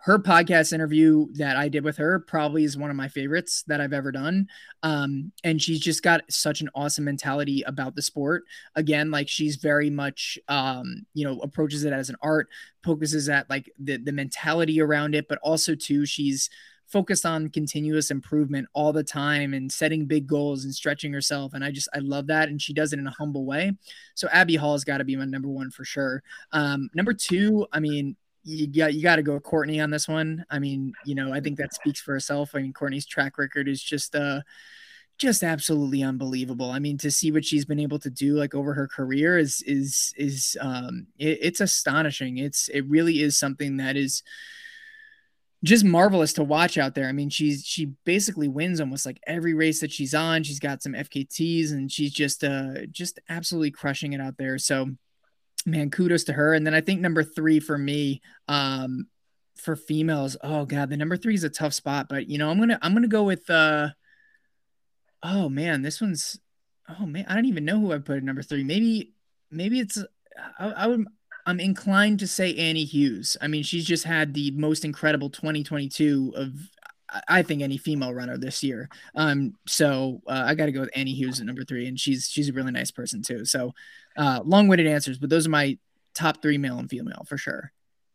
her 0.04 0.18
podcast 0.18 0.74
interview 0.74 1.26
that 1.32 1.56
I 1.56 1.70
did 1.70 1.82
with 1.82 1.96
her 1.96 2.18
probably 2.18 2.64
is 2.64 2.76
one 2.76 2.90
of 2.90 2.96
my 2.96 3.08
favorites 3.08 3.64
that 3.68 3.80
I've 3.80 3.94
ever 3.94 4.12
done. 4.12 4.48
Um, 4.82 5.32
and 5.44 5.62
she's 5.62 5.80
just 5.80 6.02
got 6.02 6.30
such 6.30 6.60
an 6.60 6.68
awesome 6.74 7.04
mentality 7.04 7.62
about 7.62 7.94
the 7.94 8.02
sport. 8.02 8.44
Again, 8.74 9.10
like 9.10 9.30
she's 9.30 9.56
very 9.56 9.88
much, 9.88 10.38
um, 10.48 11.06
you 11.14 11.24
know, 11.24 11.40
approaches 11.40 11.84
it 11.84 11.94
as 11.94 12.10
an 12.10 12.16
art, 12.20 12.48
focuses 12.82 13.30
at 13.30 13.48
like 13.48 13.72
the, 13.78 13.96
the 13.96 14.12
mentality 14.12 14.78
around 14.78 15.14
it, 15.14 15.26
but 15.26 15.38
also 15.42 15.74
too, 15.74 16.04
she's 16.04 16.50
focused 16.86 17.24
on 17.24 17.48
continuous 17.48 18.10
improvement 18.10 18.68
all 18.74 18.92
the 18.92 19.02
time 19.02 19.54
and 19.54 19.72
setting 19.72 20.04
big 20.04 20.26
goals 20.26 20.64
and 20.64 20.74
stretching 20.74 21.14
herself. 21.14 21.54
And 21.54 21.64
I 21.64 21.70
just, 21.70 21.88
I 21.94 22.00
love 22.00 22.26
that. 22.26 22.50
And 22.50 22.60
she 22.60 22.74
does 22.74 22.92
it 22.92 22.98
in 22.98 23.06
a 23.06 23.10
humble 23.10 23.46
way. 23.46 23.72
So 24.14 24.28
Abby 24.28 24.56
Hall 24.56 24.72
has 24.72 24.84
got 24.84 24.98
to 24.98 25.04
be 25.04 25.16
my 25.16 25.24
number 25.24 25.48
one 25.48 25.70
for 25.70 25.86
sure. 25.86 26.22
Um, 26.52 26.90
number 26.94 27.14
two, 27.14 27.66
I 27.72 27.80
mean, 27.80 28.16
you 28.44 28.66
got 28.66 28.94
you 28.94 29.02
got 29.02 29.16
to 29.16 29.22
go 29.22 29.40
Courtney 29.40 29.80
on 29.80 29.90
this 29.90 30.06
one. 30.06 30.44
I 30.50 30.58
mean, 30.58 30.92
you 31.04 31.14
know, 31.14 31.32
I 31.32 31.40
think 31.40 31.58
that 31.58 31.74
speaks 31.74 32.00
for 32.00 32.12
herself. 32.12 32.50
I 32.54 32.60
mean, 32.60 32.72
Courtney's 32.72 33.06
track 33.06 33.38
record 33.38 33.68
is 33.68 33.82
just 33.82 34.14
uh 34.14 34.42
just 35.16 35.42
absolutely 35.42 36.02
unbelievable. 36.02 36.70
I 36.70 36.78
mean, 36.78 36.98
to 36.98 37.10
see 37.10 37.30
what 37.30 37.44
she's 37.44 37.64
been 37.64 37.80
able 37.80 37.98
to 38.00 38.10
do 38.10 38.34
like 38.34 38.54
over 38.54 38.74
her 38.74 38.86
career 38.86 39.38
is 39.38 39.62
is 39.66 40.12
is 40.16 40.56
um 40.60 41.06
it, 41.18 41.38
it's 41.40 41.60
astonishing. 41.60 42.38
It's 42.38 42.68
it 42.68 42.82
really 42.82 43.22
is 43.22 43.38
something 43.38 43.78
that 43.78 43.96
is 43.96 44.22
just 45.62 45.84
marvelous 45.84 46.34
to 46.34 46.44
watch 46.44 46.76
out 46.76 46.94
there. 46.94 47.08
I 47.08 47.12
mean, 47.12 47.30
she's 47.30 47.64
she 47.64 47.86
basically 48.04 48.48
wins 48.48 48.80
almost 48.80 49.06
like 49.06 49.20
every 49.26 49.54
race 49.54 49.80
that 49.80 49.92
she's 49.92 50.14
on. 50.14 50.42
She's 50.42 50.60
got 50.60 50.82
some 50.82 50.92
FKTs 50.92 51.72
and 51.72 51.90
she's 51.90 52.12
just 52.12 52.44
uh 52.44 52.84
just 52.90 53.20
absolutely 53.30 53.70
crushing 53.70 54.12
it 54.12 54.20
out 54.20 54.36
there. 54.36 54.58
So 54.58 54.90
man, 55.66 55.90
kudos 55.90 56.24
to 56.24 56.32
her. 56.32 56.54
And 56.54 56.66
then 56.66 56.74
I 56.74 56.80
think 56.80 57.00
number 57.00 57.22
three 57.22 57.60
for 57.60 57.76
me, 57.76 58.22
um, 58.48 59.06
for 59.56 59.76
females, 59.76 60.36
oh 60.42 60.66
god, 60.66 60.90
the 60.90 60.96
number 60.96 61.16
three 61.16 61.34
is 61.34 61.44
a 61.44 61.50
tough 61.50 61.72
spot, 61.72 62.08
but 62.08 62.28
you 62.28 62.38
know, 62.38 62.50
I'm 62.50 62.58
gonna 62.58 62.78
I'm 62.82 62.92
gonna 62.92 63.08
go 63.08 63.22
with 63.22 63.48
uh 63.48 63.90
oh 65.22 65.48
man, 65.48 65.82
this 65.82 66.00
one's 66.00 66.38
oh 66.98 67.06
man, 67.06 67.24
I 67.28 67.34
don't 67.34 67.46
even 67.46 67.64
know 67.64 67.80
who 67.80 67.92
I 67.92 67.98
put 67.98 68.16
at 68.16 68.24
number 68.24 68.42
three. 68.42 68.64
Maybe 68.64 69.12
maybe 69.50 69.80
it's 69.80 70.02
I, 70.58 70.70
I 70.70 70.86
would 70.86 71.06
I'm 71.46 71.60
inclined 71.60 72.20
to 72.20 72.26
say 72.26 72.54
Annie 72.56 72.84
Hughes. 72.84 73.36
I 73.40 73.48
mean, 73.48 73.62
she's 73.62 73.84
just 73.84 74.04
had 74.04 74.32
the 74.32 74.50
most 74.52 74.84
incredible 74.84 75.28
2022 75.30 76.32
of 76.36 76.52
I 77.28 77.42
think 77.42 77.62
any 77.62 77.78
female 77.78 78.12
runner 78.12 78.36
this 78.38 78.62
year. 78.62 78.88
Um, 79.14 79.54
so 79.66 80.20
uh, 80.26 80.44
I 80.46 80.54
got 80.54 80.66
to 80.66 80.72
go 80.72 80.80
with 80.80 80.90
Annie 80.94 81.14
Hughes 81.14 81.40
at 81.40 81.46
number 81.46 81.64
three, 81.64 81.86
and 81.86 81.98
she's 81.98 82.28
she's 82.28 82.48
a 82.48 82.52
really 82.52 82.72
nice 82.72 82.90
person 82.90 83.22
too. 83.22 83.44
So 83.44 83.72
uh, 84.16 84.40
long-winded 84.44 84.86
answers, 84.86 85.18
but 85.18 85.30
those 85.30 85.46
are 85.46 85.50
my 85.50 85.78
top 86.14 86.42
three, 86.42 86.58
male 86.58 86.78
and 86.78 86.88
female 86.88 87.24
for 87.28 87.36
sure. 87.36 87.72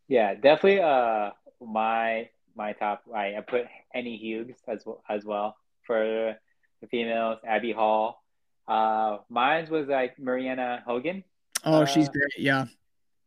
Yeah, 0.08 0.34
definitely. 0.34 0.82
Uh, 0.82 1.32
my 1.62 2.30
my 2.56 2.74
top. 2.74 3.04
I, 3.14 3.36
I 3.36 3.42
put 3.42 3.66
Annie 3.94 4.18
Hughes 4.18 4.56
as 4.68 4.86
well 4.86 5.04
as 5.10 5.24
well 5.24 5.56
for 5.86 6.36
the 6.82 6.88
females. 6.88 7.40
Abby 7.46 7.72
Hall. 7.72 8.24
Uh, 8.68 9.18
mine 9.30 9.68
was 9.70 9.88
like 9.88 10.20
Marianne 10.20 10.82
Hogan. 10.86 11.24
Oh, 11.64 11.82
uh, 11.82 11.86
she's 11.86 12.10
great. 12.10 12.38
Yeah. 12.38 12.66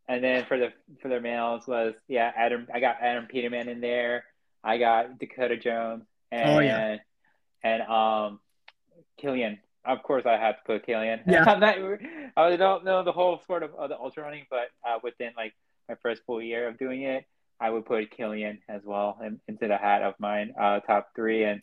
And 0.09 0.23
then 0.23 0.45
for 0.47 0.59
the 0.59 0.73
for 1.01 1.09
the 1.09 1.21
males 1.21 1.67
was 1.67 1.95
yeah 2.09 2.33
Adam. 2.37 2.67
I 2.73 2.81
got 2.81 2.97
Adam 3.01 3.27
Peterman 3.27 3.69
in 3.69 3.81
there. 3.81 4.25
I 4.65 4.79
got 4.79 5.19
Dakota 5.19 5.57
Jones 5.57 6.05
and 6.31 6.51
oh, 6.51 6.59
yeah. 6.61 6.97
and 7.63 7.83
um 7.83 8.41
Kilian. 9.23 9.59
Of 9.85 10.03
course, 10.05 10.25
I 10.27 10.37
have 10.37 10.57
to 10.57 10.63
put 10.65 10.87
Kilian. 10.87 11.23
Yeah. 11.27 11.45
I'm 11.45 11.59
not, 11.59 11.77
I 12.37 12.57
don't 12.57 12.85
know 12.85 13.03
the 13.03 13.13
whole 13.13 13.41
sport 13.41 13.65
of, 13.65 13.75
of 13.75 13.89
the 13.89 13.99
ultra 13.99 14.23
running, 14.23 14.47
but 14.49 14.69
uh, 14.87 14.99
within 15.03 15.33
like 15.37 15.55
my 15.89 15.97
first 16.03 16.23
full 16.25 16.41
year 16.41 16.69
of 16.69 16.79
doing 16.79 17.03
it, 17.03 17.25
I 17.61 17.71
would 17.71 17.85
put 17.85 18.17
Kilian 18.17 18.59
as 18.69 18.83
well 18.85 19.19
in, 19.25 19.41
into 19.49 19.67
the 19.69 19.77
hat 19.77 20.03
of 20.03 20.15
mine 20.19 20.55
uh, 20.61 20.81
top 20.81 21.09
three 21.17 21.45
and 21.45 21.63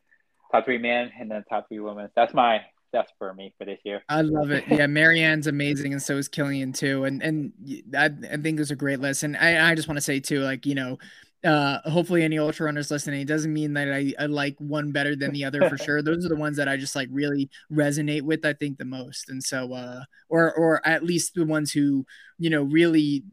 top 0.51 0.65
three 0.65 0.77
men 0.77 1.11
and 1.19 1.31
then 1.31 1.43
top 1.49 1.69
three 1.69 1.79
women. 1.79 2.09
That's 2.15 2.33
my 2.33 2.61
that's 2.91 3.11
for 3.19 3.33
me 3.33 3.53
for 3.57 3.65
this 3.65 3.79
year. 3.83 4.01
I 4.09 4.21
love 4.21 4.51
it. 4.51 4.63
Yeah, 4.67 4.87
Marianne's 4.87 5.47
amazing, 5.47 5.93
and 5.93 6.01
so 6.01 6.17
is 6.17 6.27
Kilian 6.29 6.73
too. 6.73 7.03
And 7.03 7.21
and 7.21 7.53
I, 7.95 8.05
I 8.05 8.37
think 8.37 8.59
it's 8.59 8.71
a 8.71 8.75
great 8.75 8.99
list. 8.99 9.23
And 9.23 9.37
I, 9.37 9.71
I 9.71 9.75
just 9.75 9.87
want 9.87 9.97
to 9.97 10.01
say 10.01 10.19
too, 10.19 10.39
like 10.39 10.65
you 10.65 10.75
know, 10.75 10.97
uh 11.45 11.79
hopefully 11.89 12.23
any 12.23 12.37
ultra 12.37 12.65
runners 12.65 12.91
listening 12.91 13.21
it 13.21 13.27
doesn't 13.27 13.53
mean 13.53 13.73
that 13.73 13.91
I, 13.93 14.13
I 14.19 14.25
like 14.25 14.55
one 14.59 14.91
better 14.91 15.15
than 15.15 15.31
the 15.31 15.45
other 15.45 15.69
for 15.69 15.77
sure 15.83 16.01
those 16.01 16.25
are 16.25 16.29
the 16.29 16.35
ones 16.35 16.57
that 16.57 16.67
i 16.67 16.75
just 16.75 16.97
like 16.97 17.07
really 17.11 17.49
resonate 17.71 18.23
with 18.23 18.45
i 18.45 18.51
think 18.51 18.77
the 18.77 18.85
most 18.85 19.29
and 19.29 19.41
so 19.41 19.71
uh 19.73 20.03
or 20.27 20.53
or 20.53 20.85
at 20.85 21.03
least 21.03 21.35
the 21.35 21.45
ones 21.45 21.71
who 21.71 22.05
you 22.39 22.49
know 22.49 22.63
really 22.63 23.23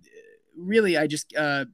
really 0.56 0.96
i 0.96 1.06
just 1.06 1.34
uh 1.36 1.64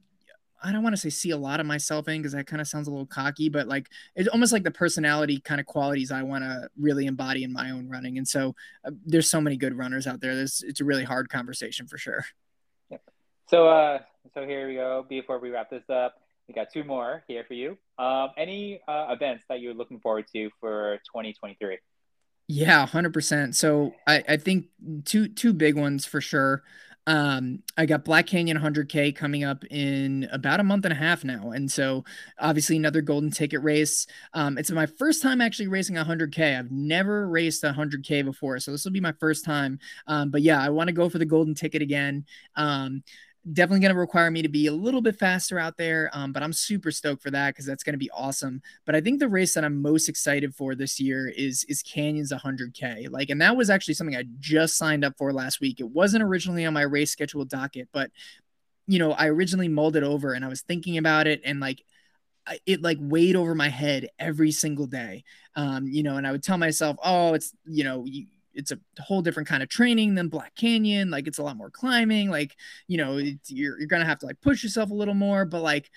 I 0.63 0.71
don't 0.71 0.81
want 0.81 0.95
to 0.95 1.01
say 1.01 1.09
see 1.09 1.31
a 1.31 1.37
lot 1.37 1.59
of 1.59 1.65
myself 1.65 2.07
in 2.07 2.21
because 2.21 2.31
that 2.31 2.47
kind 2.47 2.61
of 2.61 2.67
sounds 2.67 2.87
a 2.87 2.91
little 2.91 3.05
cocky, 3.05 3.49
but 3.49 3.67
like 3.67 3.89
it's 4.15 4.29
almost 4.29 4.53
like 4.53 4.63
the 4.63 4.71
personality 4.71 5.39
kind 5.39 5.59
of 5.59 5.67
qualities 5.67 6.09
I 6.09 6.23
want 6.23 6.45
to 6.45 6.69
really 6.79 7.05
embody 7.05 7.43
in 7.43 7.51
my 7.51 7.71
own 7.71 7.89
running. 7.89 8.17
And 8.17 8.27
so 8.27 8.55
uh, 8.85 8.91
there's 9.05 9.29
so 9.29 9.41
many 9.41 9.57
good 9.57 9.77
runners 9.77 10.07
out 10.07 10.21
there. 10.21 10.35
There's 10.35 10.63
it's 10.65 10.79
a 10.79 10.85
really 10.85 11.03
hard 11.03 11.27
conversation 11.27 11.85
for 11.85 11.97
sure. 11.97 12.23
Yeah. 12.89 12.99
So 13.47 13.67
uh, 13.67 13.99
so 14.33 14.45
here 14.45 14.67
we 14.67 14.75
go. 14.75 15.05
Before 15.07 15.37
we 15.37 15.49
wrap 15.49 15.69
this 15.69 15.83
up, 15.89 16.15
we 16.47 16.53
got 16.53 16.67
two 16.73 16.83
more 16.83 17.23
here 17.27 17.43
for 17.47 17.53
you. 17.53 17.77
Um, 17.97 18.29
any 18.37 18.81
uh, 18.87 19.07
events 19.09 19.45
that 19.49 19.61
you're 19.61 19.73
looking 19.73 19.99
forward 19.99 20.25
to 20.33 20.49
for 20.59 20.97
2023? 21.05 21.77
Yeah, 22.47 22.85
hundred 22.85 23.13
percent. 23.13 23.55
So 23.55 23.93
I, 24.05 24.23
I 24.27 24.37
think 24.37 24.67
two 25.05 25.29
two 25.29 25.53
big 25.53 25.75
ones 25.77 26.05
for 26.05 26.19
sure. 26.21 26.63
um, 27.05 27.63
I 27.77 27.85
got 27.85 28.05
Black 28.05 28.27
Canyon 28.27 28.57
100K 28.57 29.13
coming 29.15 29.43
up 29.43 29.65
in 29.69 30.27
about 30.31 30.59
a 30.59 30.63
month 30.63 30.85
and 30.85 30.93
a 30.93 30.95
half 30.95 31.23
now. 31.25 31.51
And 31.51 31.69
so, 31.71 32.05
obviously, 32.39 32.77
another 32.77 33.01
golden 33.01 33.29
ticket 33.31 33.61
race. 33.61 34.07
Um, 34.33 34.57
it's 34.57 34.71
my 34.71 34.85
first 34.85 35.21
time 35.21 35.41
actually 35.41 35.67
racing 35.67 35.95
100K. 35.97 36.57
I've 36.57 36.71
never 36.71 37.27
raced 37.27 37.63
100K 37.63 38.23
before. 38.23 38.59
So, 38.59 38.71
this 38.71 38.85
will 38.85 38.93
be 38.93 39.01
my 39.01 39.13
first 39.19 39.43
time. 39.45 39.79
Um, 40.07 40.29
but 40.31 40.41
yeah, 40.43 40.61
I 40.61 40.69
want 40.69 40.87
to 40.87 40.93
go 40.93 41.09
for 41.09 41.17
the 41.17 41.25
golden 41.25 41.55
ticket 41.55 41.81
again. 41.81 42.25
Um, 42.55 43.03
definitely 43.51 43.81
going 43.81 43.93
to 43.93 43.99
require 43.99 44.31
me 44.31 44.41
to 44.41 44.47
be 44.47 44.67
a 44.67 44.73
little 44.73 45.01
bit 45.01 45.17
faster 45.17 45.59
out 45.59 45.75
there. 45.75 46.09
Um, 46.13 46.31
but 46.31 46.43
I'm 46.43 46.53
super 46.53 46.91
stoked 46.91 47.21
for 47.21 47.31
that 47.31 47.49
because 47.49 47.65
that's 47.65 47.83
going 47.83 47.93
to 47.93 47.99
be 47.99 48.09
awesome. 48.11 48.61
But 48.85 48.95
I 48.95 49.01
think 49.01 49.19
the 49.19 49.27
race 49.27 49.53
that 49.55 49.65
I'm 49.65 49.81
most 49.81 50.07
excited 50.07 50.55
for 50.55 50.75
this 50.75 50.99
year 50.99 51.27
is 51.27 51.65
is 51.65 51.81
Canyons 51.81 52.31
100K. 52.31 53.09
Like, 53.09 53.29
and 53.29 53.41
that 53.41 53.57
was 53.57 53.69
actually 53.69 53.95
something 53.95 54.15
I 54.15 54.23
just 54.39 54.77
signed 54.77 55.03
up 55.03 55.17
for 55.17 55.33
last 55.33 55.59
week. 55.59 55.79
It 55.79 55.89
wasn't 55.89 56.23
originally 56.23 56.65
on 56.65 56.73
my 56.73 56.83
race 56.83 57.11
schedule 57.11 57.43
docket, 57.43 57.89
but 57.91 58.11
you 58.87 58.99
know, 58.99 59.11
I 59.11 59.27
originally 59.27 59.69
mulled 59.69 59.95
it 59.95 60.03
over 60.03 60.33
and 60.33 60.43
I 60.43 60.49
was 60.49 60.61
thinking 60.61 60.97
about 60.97 61.27
it 61.27 61.41
and 61.45 61.59
like 61.59 61.83
it 62.65 62.81
like 62.81 62.97
weighed 62.99 63.35
over 63.35 63.55
my 63.55 63.69
head 63.69 64.09
every 64.19 64.51
single 64.51 64.85
day. 64.85 65.23
Um, 65.55 65.87
you 65.87 66.03
know, 66.03 66.17
and 66.17 66.27
I 66.27 66.31
would 66.31 66.43
tell 66.43 66.57
myself, 66.57 66.97
oh, 67.03 67.33
it's 67.33 67.53
you 67.65 67.83
know, 67.83 68.05
you, 68.05 68.25
it's 68.53 68.71
a 68.71 68.79
whole 69.01 69.21
different 69.21 69.47
kind 69.47 69.63
of 69.63 69.69
training 69.69 70.15
than 70.15 70.27
Black 70.29 70.55
Canyon. 70.55 71.09
Like 71.09 71.27
it's 71.27 71.37
a 71.37 71.43
lot 71.43 71.57
more 71.57 71.69
climbing. 71.69 72.29
Like 72.29 72.55
you 72.87 72.97
know, 72.97 73.17
you're 73.17 73.79
you're 73.79 73.87
gonna 73.87 74.05
have 74.05 74.19
to 74.19 74.25
like 74.25 74.41
push 74.41 74.63
yourself 74.63 74.91
a 74.91 74.93
little 74.93 75.13
more. 75.13 75.45
But 75.45 75.61
like, 75.61 75.89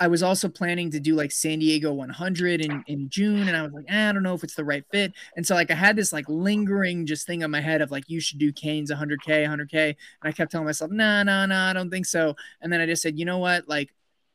I 0.00 0.08
was 0.08 0.22
also 0.22 0.48
planning 0.48 0.90
to 0.92 1.00
do 1.00 1.14
like 1.14 1.32
San 1.32 1.58
Diego 1.58 1.92
100 1.92 2.60
in 2.60 2.84
in 2.86 3.08
June, 3.08 3.48
and 3.48 3.56
I 3.56 3.62
was 3.62 3.72
like, 3.72 3.86
eh, 3.88 4.08
I 4.08 4.12
don't 4.12 4.22
know 4.22 4.34
if 4.34 4.44
it's 4.44 4.54
the 4.54 4.64
right 4.64 4.84
fit. 4.90 5.12
And 5.36 5.46
so 5.46 5.54
like 5.54 5.70
I 5.70 5.74
had 5.74 5.96
this 5.96 6.12
like 6.12 6.28
lingering 6.28 7.06
just 7.06 7.26
thing 7.26 7.42
on 7.44 7.50
my 7.50 7.60
head 7.60 7.82
of 7.82 7.90
like 7.90 8.04
you 8.08 8.20
should 8.20 8.38
do 8.38 8.52
Canyons 8.52 8.90
100k, 8.90 9.46
100k, 9.46 9.74
and 9.88 9.96
I 10.22 10.32
kept 10.32 10.52
telling 10.52 10.66
myself, 10.66 10.90
nah, 10.90 11.22
nah, 11.22 11.46
nah, 11.46 11.70
I 11.70 11.72
don't 11.72 11.90
think 11.90 12.06
so. 12.06 12.36
And 12.60 12.72
then 12.72 12.80
I 12.80 12.86
just 12.86 13.02
said, 13.02 13.18
you 13.18 13.24
know 13.24 13.38
what, 13.38 13.68
like 13.68 13.92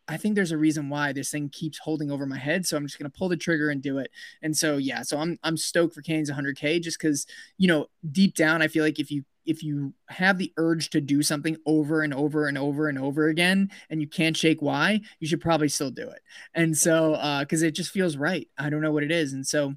I 0.07 0.17
think 0.17 0.35
there's 0.35 0.51
a 0.51 0.57
reason 0.57 0.89
why 0.89 1.13
this 1.13 1.31
thing 1.31 1.49
keeps 1.49 1.77
holding 1.79 2.11
over 2.11 2.25
my 2.25 2.37
head. 2.37 2.65
So 2.65 2.75
I'm 2.75 2.85
just 2.85 2.99
gonna 2.99 3.09
pull 3.09 3.29
the 3.29 3.37
trigger 3.37 3.69
and 3.69 3.81
do 3.81 3.99
it. 3.99 4.11
And 4.41 4.55
so 4.55 4.77
yeah, 4.77 5.01
so 5.01 5.17
I'm 5.17 5.37
I'm 5.43 5.57
stoked 5.57 5.95
for 5.95 6.01
Canyons 6.01 6.29
100K 6.29 6.81
just 6.81 6.99
because 6.99 7.25
you 7.57 7.67
know 7.67 7.87
deep 8.11 8.35
down 8.35 8.61
I 8.61 8.67
feel 8.67 8.83
like 8.83 8.99
if 8.99 9.11
you 9.11 9.23
if 9.45 9.61
you 9.63 9.93
have 10.07 10.37
the 10.37 10.53
urge 10.57 10.89
to 10.91 11.01
do 11.01 11.21
something 11.21 11.57
over 11.65 12.01
and 12.01 12.13
over 12.13 12.47
and 12.47 12.57
over 12.57 12.87
and 12.87 12.97
over 12.97 13.27
again 13.27 13.69
and 13.89 13.99
you 13.99 14.07
can't 14.07 14.37
shake 14.37 14.61
why, 14.61 15.01
you 15.19 15.27
should 15.27 15.41
probably 15.41 15.67
still 15.69 15.91
do 15.91 16.07
it. 16.09 16.21
And 16.53 16.77
so 16.77 17.13
uh 17.13 17.41
because 17.41 17.63
it 17.63 17.71
just 17.75 17.91
feels 17.91 18.17
right. 18.17 18.47
I 18.57 18.69
don't 18.69 18.81
know 18.81 18.91
what 18.91 19.03
it 19.03 19.11
is. 19.11 19.33
And 19.33 19.45
so 19.45 19.75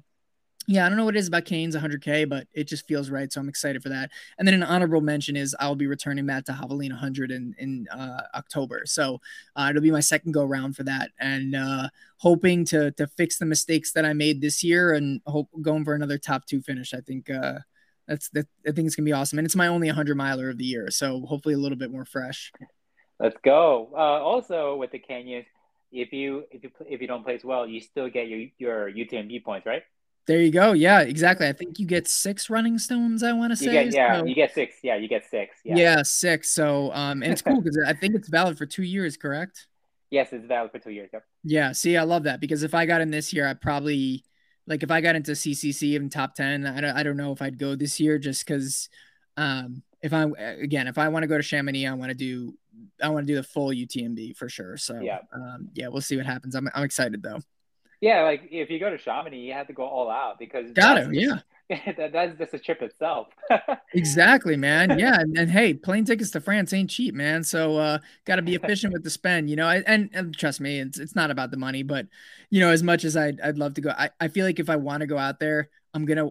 yeah, 0.69 0.85
I 0.85 0.89
don't 0.89 0.97
know 0.97 1.05
what 1.05 1.15
it 1.15 1.19
is 1.19 1.29
about 1.29 1.45
Canyons 1.45 1.77
100K, 1.77 2.27
but 2.27 2.45
it 2.53 2.65
just 2.65 2.85
feels 2.87 3.09
right. 3.09 3.31
So 3.31 3.39
I'm 3.39 3.47
excited 3.47 3.81
for 3.81 3.87
that. 3.87 4.11
And 4.37 4.45
then 4.45 4.53
an 4.53 4.63
honorable 4.63 4.99
mention 4.99 5.37
is 5.37 5.55
I'll 5.61 5.75
be 5.75 5.87
returning 5.87 6.25
that 6.25 6.45
to 6.47 6.51
Javelina 6.51 6.89
100 6.89 7.31
in, 7.31 7.55
in 7.57 7.87
uh, 7.87 8.23
October. 8.35 8.81
So 8.85 9.21
uh, 9.55 9.67
it'll 9.69 9.81
be 9.81 9.91
my 9.91 10.01
second 10.01 10.33
go 10.33 10.43
round 10.43 10.75
for 10.75 10.83
that. 10.83 11.11
And 11.19 11.55
uh, 11.55 11.87
hoping 12.17 12.65
to, 12.65 12.91
to 12.91 13.07
fix 13.07 13.37
the 13.37 13.45
mistakes 13.45 13.93
that 13.93 14.03
I 14.03 14.11
made 14.11 14.41
this 14.41 14.61
year 14.61 14.93
and 14.93 15.21
hope 15.25 15.47
going 15.61 15.85
for 15.85 15.95
another 15.95 16.17
top 16.17 16.45
two 16.45 16.61
finish. 16.61 16.93
I 16.93 16.99
think 16.99 17.29
uh, 17.29 17.59
that's 18.05 18.27
that. 18.31 18.47
I 18.67 18.71
think 18.71 18.87
it's 18.87 18.95
going 18.97 19.05
to 19.05 19.09
be 19.09 19.13
awesome. 19.13 19.39
And 19.39 19.45
it's 19.45 19.55
my 19.55 19.67
only 19.67 19.87
100 19.87 20.17
miler 20.17 20.49
of 20.49 20.57
the 20.57 20.65
year. 20.65 20.91
So 20.91 21.21
hopefully 21.21 21.55
a 21.55 21.59
little 21.59 21.77
bit 21.77 21.91
more 21.91 22.03
fresh. 22.03 22.51
Let's 23.21 23.37
go. 23.41 23.89
Uh, 23.93 24.21
also 24.21 24.75
with 24.75 24.91
the 24.91 24.99
Canyons, 24.99 25.45
if 25.93 26.11
you 26.11 26.43
if 26.51 26.61
you 26.61 26.71
if 26.85 26.99
you 26.99 27.07
don't 27.07 27.23
place 27.23 27.45
well, 27.45 27.65
you 27.65 27.79
still 27.79 28.09
get 28.09 28.27
your 28.27 28.47
your 28.57 28.91
UTMB 28.91 29.45
points, 29.45 29.65
right? 29.65 29.83
There 30.27 30.41
you 30.41 30.51
go. 30.51 30.73
Yeah, 30.73 31.01
exactly. 31.01 31.47
I 31.47 31.53
think 31.53 31.79
you 31.79 31.85
get 31.85 32.05
six 32.07 32.49
running 32.49 32.77
stones. 32.77 33.23
I 33.23 33.31
want 33.31 33.51
to 33.51 33.55
say. 33.55 33.71
Get, 33.71 33.93
yeah, 33.93 34.19
so, 34.19 34.25
you 34.25 34.35
get 34.35 34.53
six. 34.53 34.75
Yeah, 34.83 34.97
you 34.97 35.07
get 35.07 35.23
six. 35.29 35.55
Yeah, 35.63 35.75
yeah 35.77 36.03
six. 36.03 36.51
So, 36.51 36.91
um, 36.93 37.23
and 37.23 37.31
it's 37.31 37.41
cool 37.41 37.61
because 37.63 37.79
I 37.87 37.93
think 37.93 38.13
it's 38.13 38.27
valid 38.27 38.57
for 38.57 38.65
two 38.65 38.83
years. 38.83 39.15
Correct? 39.15 39.67
Yes, 40.09 40.33
it's 40.33 40.45
valid 40.45 40.71
for 40.71 40.79
two 40.79 40.91
years. 40.91 41.09
Yep. 41.13 41.23
Yeah. 41.45 41.71
See, 41.71 41.95
I 41.95 42.03
love 42.03 42.23
that 42.23 42.41
because 42.41 42.63
if 42.63 42.73
I 42.73 42.85
got 42.85 42.99
in 42.99 43.09
this 43.09 43.31
year, 43.31 43.47
I 43.47 43.53
probably 43.53 44.25
like 44.67 44.83
if 44.83 44.91
I 44.91 44.99
got 44.99 45.15
into 45.15 45.31
CCC 45.31 45.95
in 45.95 46.09
top 46.09 46.35
ten. 46.35 46.67
I 46.67 46.81
don't. 46.81 46.97
I 46.97 47.03
don't 47.03 47.17
know 47.17 47.31
if 47.31 47.41
I'd 47.41 47.57
go 47.57 47.75
this 47.75 47.99
year 47.99 48.19
just 48.19 48.45
because. 48.45 48.89
Um, 49.37 49.83
if 50.01 50.13
I 50.13 50.25
again, 50.39 50.87
if 50.87 50.97
I 50.97 51.07
want 51.07 51.23
to 51.23 51.27
go 51.27 51.37
to 51.37 51.43
Chamonix, 51.43 51.87
I 51.87 51.93
want 51.93 52.09
to 52.09 52.17
do. 52.17 52.53
I 53.01 53.09
want 53.09 53.25
to 53.25 53.33
do 53.33 53.37
the 53.37 53.43
full 53.43 53.69
UTMB 53.69 54.35
for 54.35 54.49
sure. 54.49 54.77
So 54.77 54.99
yeah, 54.99 55.19
um, 55.33 55.69
yeah, 55.73 55.87
we'll 55.87 56.01
see 56.01 56.17
what 56.17 56.25
happens. 56.25 56.53
I'm 56.53 56.69
I'm 56.75 56.83
excited 56.83 57.23
though. 57.23 57.39
Yeah, 58.01 58.23
like 58.23 58.47
if 58.51 58.69
you 58.69 58.79
go 58.79 58.89
to 58.89 58.97
Chamonix, 58.97 59.39
you 59.39 59.53
have 59.53 59.67
to 59.67 59.73
go 59.73 59.83
all 59.83 60.09
out 60.09 60.37
because 60.37 60.71
got 60.71 60.97
it. 60.97 61.13
Yeah, 61.13 61.39
that, 61.97 62.11
that's 62.13 62.37
just 62.37 62.53
a 62.53 62.59
trip 62.59 62.81
itself. 62.81 63.27
exactly, 63.93 64.55
man. 64.55 64.99
Yeah, 64.99 65.19
and, 65.19 65.37
and, 65.37 65.49
hey, 65.49 65.73
plane 65.73 66.05
tickets 66.05 66.31
to 66.31 66.41
France 66.41 66.73
ain't 66.73 66.89
cheap, 66.89 67.15
man. 67.15 67.43
So 67.43 67.77
uh, 67.77 67.97
got 68.25 68.35
to 68.35 68.41
be 68.41 68.55
efficient 68.55 68.93
with 68.93 69.03
the 69.03 69.09
spend, 69.09 69.49
you 69.49 69.55
know. 69.55 69.67
And, 69.67 70.09
and 70.13 70.37
trust 70.37 70.61
me, 70.61 70.79
it's 70.79 70.99
it's 70.99 71.15
not 71.15 71.31
about 71.31 71.51
the 71.51 71.57
money, 71.57 71.83
but 71.83 72.07
you 72.49 72.59
know, 72.59 72.69
as 72.69 72.83
much 72.83 73.03
as 73.03 73.17
I'd 73.17 73.41
I'd 73.41 73.57
love 73.57 73.73
to 73.75 73.81
go, 73.81 73.89
I, 73.89 74.11
I 74.19 74.27
feel 74.27 74.45
like 74.45 74.59
if 74.59 74.69
I 74.69 74.75
want 74.75 75.01
to 75.01 75.07
go 75.07 75.17
out 75.17 75.39
there, 75.39 75.69
I'm 75.93 76.05
gonna. 76.05 76.29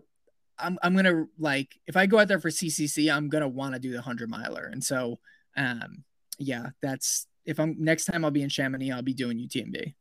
I'm, 0.58 0.78
I'm 0.82 0.96
gonna 0.96 1.26
like 1.38 1.78
if 1.86 1.98
I 1.98 2.06
go 2.06 2.18
out 2.18 2.28
there 2.28 2.40
for 2.40 2.48
CCC, 2.48 3.14
I'm 3.14 3.28
gonna 3.28 3.46
want 3.46 3.74
to 3.74 3.78
do 3.78 3.92
the 3.92 4.00
hundred 4.00 4.30
miler, 4.30 4.64
and 4.64 4.82
so 4.82 5.18
um 5.54 6.02
yeah, 6.38 6.70
that's 6.80 7.26
if 7.44 7.60
I'm 7.60 7.76
next 7.78 8.06
time 8.06 8.24
I'll 8.24 8.30
be 8.30 8.40
in 8.40 8.48
Chamonix, 8.48 8.90
I'll 8.90 9.02
be 9.02 9.12
doing 9.12 9.38
UTMB. 9.38 9.94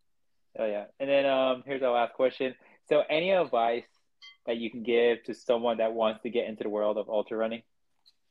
Oh 0.58 0.66
yeah. 0.66 0.86
And 1.00 1.10
then 1.10 1.26
um, 1.26 1.64
here's 1.66 1.84
our 1.84 1.92
last 1.92 2.14
question. 2.14 2.56
So, 2.88 3.04
any 3.10 3.32
advice 3.32 3.86
that 4.46 4.58
you 4.58 4.70
can 4.70 4.84
give 4.84 5.24
to 5.26 5.34
someone 5.34 5.78
that 5.78 5.94
wants 5.94 6.22
to 6.24 6.30
get 6.30 6.48
into 6.48 6.64
the 6.64 6.70
world 6.70 6.98
of 6.98 7.10
ultra 7.10 7.38
running? 7.38 7.64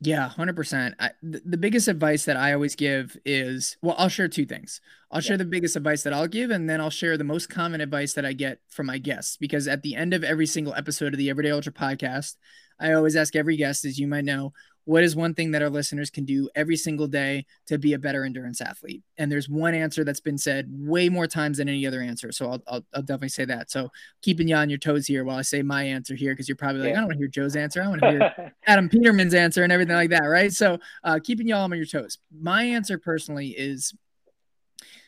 Yeah, 0.00 0.30
100%. 0.36 0.94
I, 1.00 1.10
the, 1.22 1.40
the 1.44 1.56
biggest 1.56 1.88
advice 1.88 2.24
that 2.26 2.36
I 2.36 2.52
always 2.52 2.74
give 2.74 3.16
is 3.24 3.76
well, 3.80 3.94
I'll 3.98 4.08
share 4.08 4.28
two 4.28 4.44
things. 4.44 4.80
I'll 5.10 5.20
yeah. 5.20 5.28
share 5.28 5.38
the 5.38 5.44
biggest 5.44 5.76
advice 5.76 6.02
that 6.02 6.12
I'll 6.12 6.28
give, 6.28 6.50
and 6.50 6.68
then 6.68 6.80
I'll 6.80 6.90
share 6.90 7.16
the 7.16 7.24
most 7.24 7.48
common 7.48 7.80
advice 7.80 8.12
that 8.14 8.26
I 8.26 8.32
get 8.32 8.58
from 8.68 8.86
my 8.86 8.98
guests. 8.98 9.36
Because 9.36 9.66
at 9.66 9.82
the 9.82 9.94
end 9.94 10.12
of 10.12 10.24
every 10.24 10.46
single 10.46 10.74
episode 10.74 11.14
of 11.14 11.18
the 11.18 11.30
Everyday 11.30 11.50
Ultra 11.50 11.72
podcast, 11.72 12.36
I 12.78 12.92
always 12.92 13.16
ask 13.16 13.36
every 13.36 13.56
guest, 13.56 13.84
as 13.84 13.98
you 13.98 14.06
might 14.06 14.24
know, 14.24 14.52
what 14.84 15.02
is 15.02 15.16
one 15.16 15.34
thing 15.34 15.50
that 15.52 15.62
our 15.62 15.70
listeners 15.70 16.10
can 16.10 16.24
do 16.24 16.48
every 16.54 16.76
single 16.76 17.06
day 17.06 17.46
to 17.66 17.78
be 17.78 17.94
a 17.94 17.98
better 17.98 18.24
endurance 18.24 18.60
athlete? 18.60 19.02
And 19.16 19.32
there's 19.32 19.48
one 19.48 19.74
answer 19.74 20.04
that's 20.04 20.20
been 20.20 20.36
said 20.36 20.68
way 20.70 21.08
more 21.08 21.26
times 21.26 21.58
than 21.58 21.68
any 21.68 21.86
other 21.86 22.02
answer. 22.02 22.30
So 22.32 22.50
I'll, 22.50 22.62
I'll, 22.66 22.84
I'll 22.94 23.02
definitely 23.02 23.30
say 23.30 23.46
that. 23.46 23.70
So 23.70 23.90
keeping 24.20 24.46
you 24.46 24.56
on 24.56 24.68
your 24.68 24.78
toes 24.78 25.06
here 25.06 25.24
while 25.24 25.38
I 25.38 25.42
say 25.42 25.62
my 25.62 25.84
answer 25.84 26.14
here, 26.14 26.32
because 26.32 26.48
you're 26.48 26.56
probably 26.56 26.82
like, 26.82 26.90
yeah. 26.90 26.96
I 26.96 27.00
don't 27.00 27.06
want 27.06 27.12
to 27.14 27.18
hear 27.18 27.28
Joe's 27.28 27.56
answer. 27.56 27.82
I 27.82 27.88
want 27.88 28.02
to 28.02 28.10
hear 28.10 28.52
Adam 28.66 28.88
Peterman's 28.88 29.34
answer 29.34 29.64
and 29.64 29.72
everything 29.72 29.96
like 29.96 30.10
that. 30.10 30.24
Right. 30.24 30.52
So 30.52 30.78
uh, 31.02 31.18
keeping 31.22 31.48
y'all 31.48 31.62
on 31.62 31.72
your 31.72 31.86
toes. 31.86 32.18
My 32.38 32.64
answer 32.64 32.98
personally 32.98 33.48
is 33.48 33.94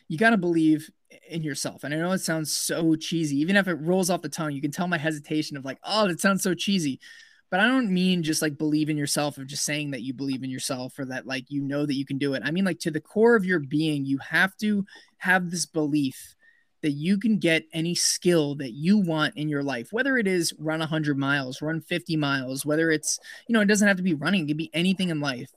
you 0.07 0.17
got 0.17 0.31
to 0.31 0.37
believe 0.37 0.89
in 1.29 1.43
yourself. 1.43 1.83
And 1.83 1.93
I 1.93 1.97
know 1.97 2.11
it 2.11 2.19
sounds 2.19 2.51
so 2.51 2.95
cheesy, 2.95 3.37
even 3.39 3.55
if 3.55 3.67
it 3.67 3.75
rolls 3.75 4.09
off 4.09 4.21
the 4.21 4.29
tongue, 4.29 4.53
you 4.53 4.61
can 4.61 4.71
tell 4.71 4.87
my 4.87 4.97
hesitation 4.97 5.57
of 5.57 5.65
like, 5.65 5.79
oh, 5.83 6.07
that 6.07 6.19
sounds 6.19 6.41
so 6.41 6.53
cheesy 6.53 6.99
but 7.49 7.59
I 7.59 7.67
don't 7.67 7.91
mean 7.91 8.23
just 8.23 8.41
like 8.41 8.57
believe 8.57 8.89
in 8.89 8.97
yourself 8.97 9.37
of 9.37 9.47
just 9.47 9.63
saying 9.63 9.91
that 9.91 10.01
you 10.01 10.13
believe 10.13 10.43
in 10.43 10.49
yourself 10.49 10.97
or 10.99 11.05
that 11.05 11.25
like 11.25 11.45
you 11.49 11.61
know 11.61 11.85
that 11.85 11.95
you 11.95 12.05
can 12.05 12.17
do 12.17 12.33
it. 12.33 12.43
I 12.45 12.51
mean 12.51 12.65
like 12.65 12.79
to 12.79 12.91
the 12.91 13.01
core 13.01 13.35
of 13.35 13.45
your 13.45 13.59
being, 13.59 14.05
you 14.05 14.17
have 14.19 14.55
to 14.57 14.85
have 15.17 15.49
this 15.49 15.65
belief 15.65 16.35
that 16.81 16.91
you 16.91 17.17
can 17.17 17.39
get 17.39 17.65
any 17.73 17.95
skill 17.95 18.55
that 18.55 18.71
you 18.71 18.97
want 18.97 19.35
in 19.35 19.49
your 19.49 19.63
life, 19.63 19.89
whether 19.91 20.17
it 20.17 20.27
is 20.27 20.53
run 20.59 20.79
100 20.79 21.17
miles, 21.17 21.61
run 21.61 21.81
50 21.81 22.15
miles, 22.17 22.65
whether 22.65 22.91
it's, 22.91 23.19
you 23.47 23.53
know, 23.53 23.61
it 23.61 23.65
doesn't 23.65 23.87
have 23.87 23.97
to 23.97 24.03
be 24.03 24.13
running, 24.13 24.43
it 24.43 24.47
could 24.47 24.57
be 24.57 24.69
anything 24.73 25.09
in 25.09 25.19
life. 25.19 25.51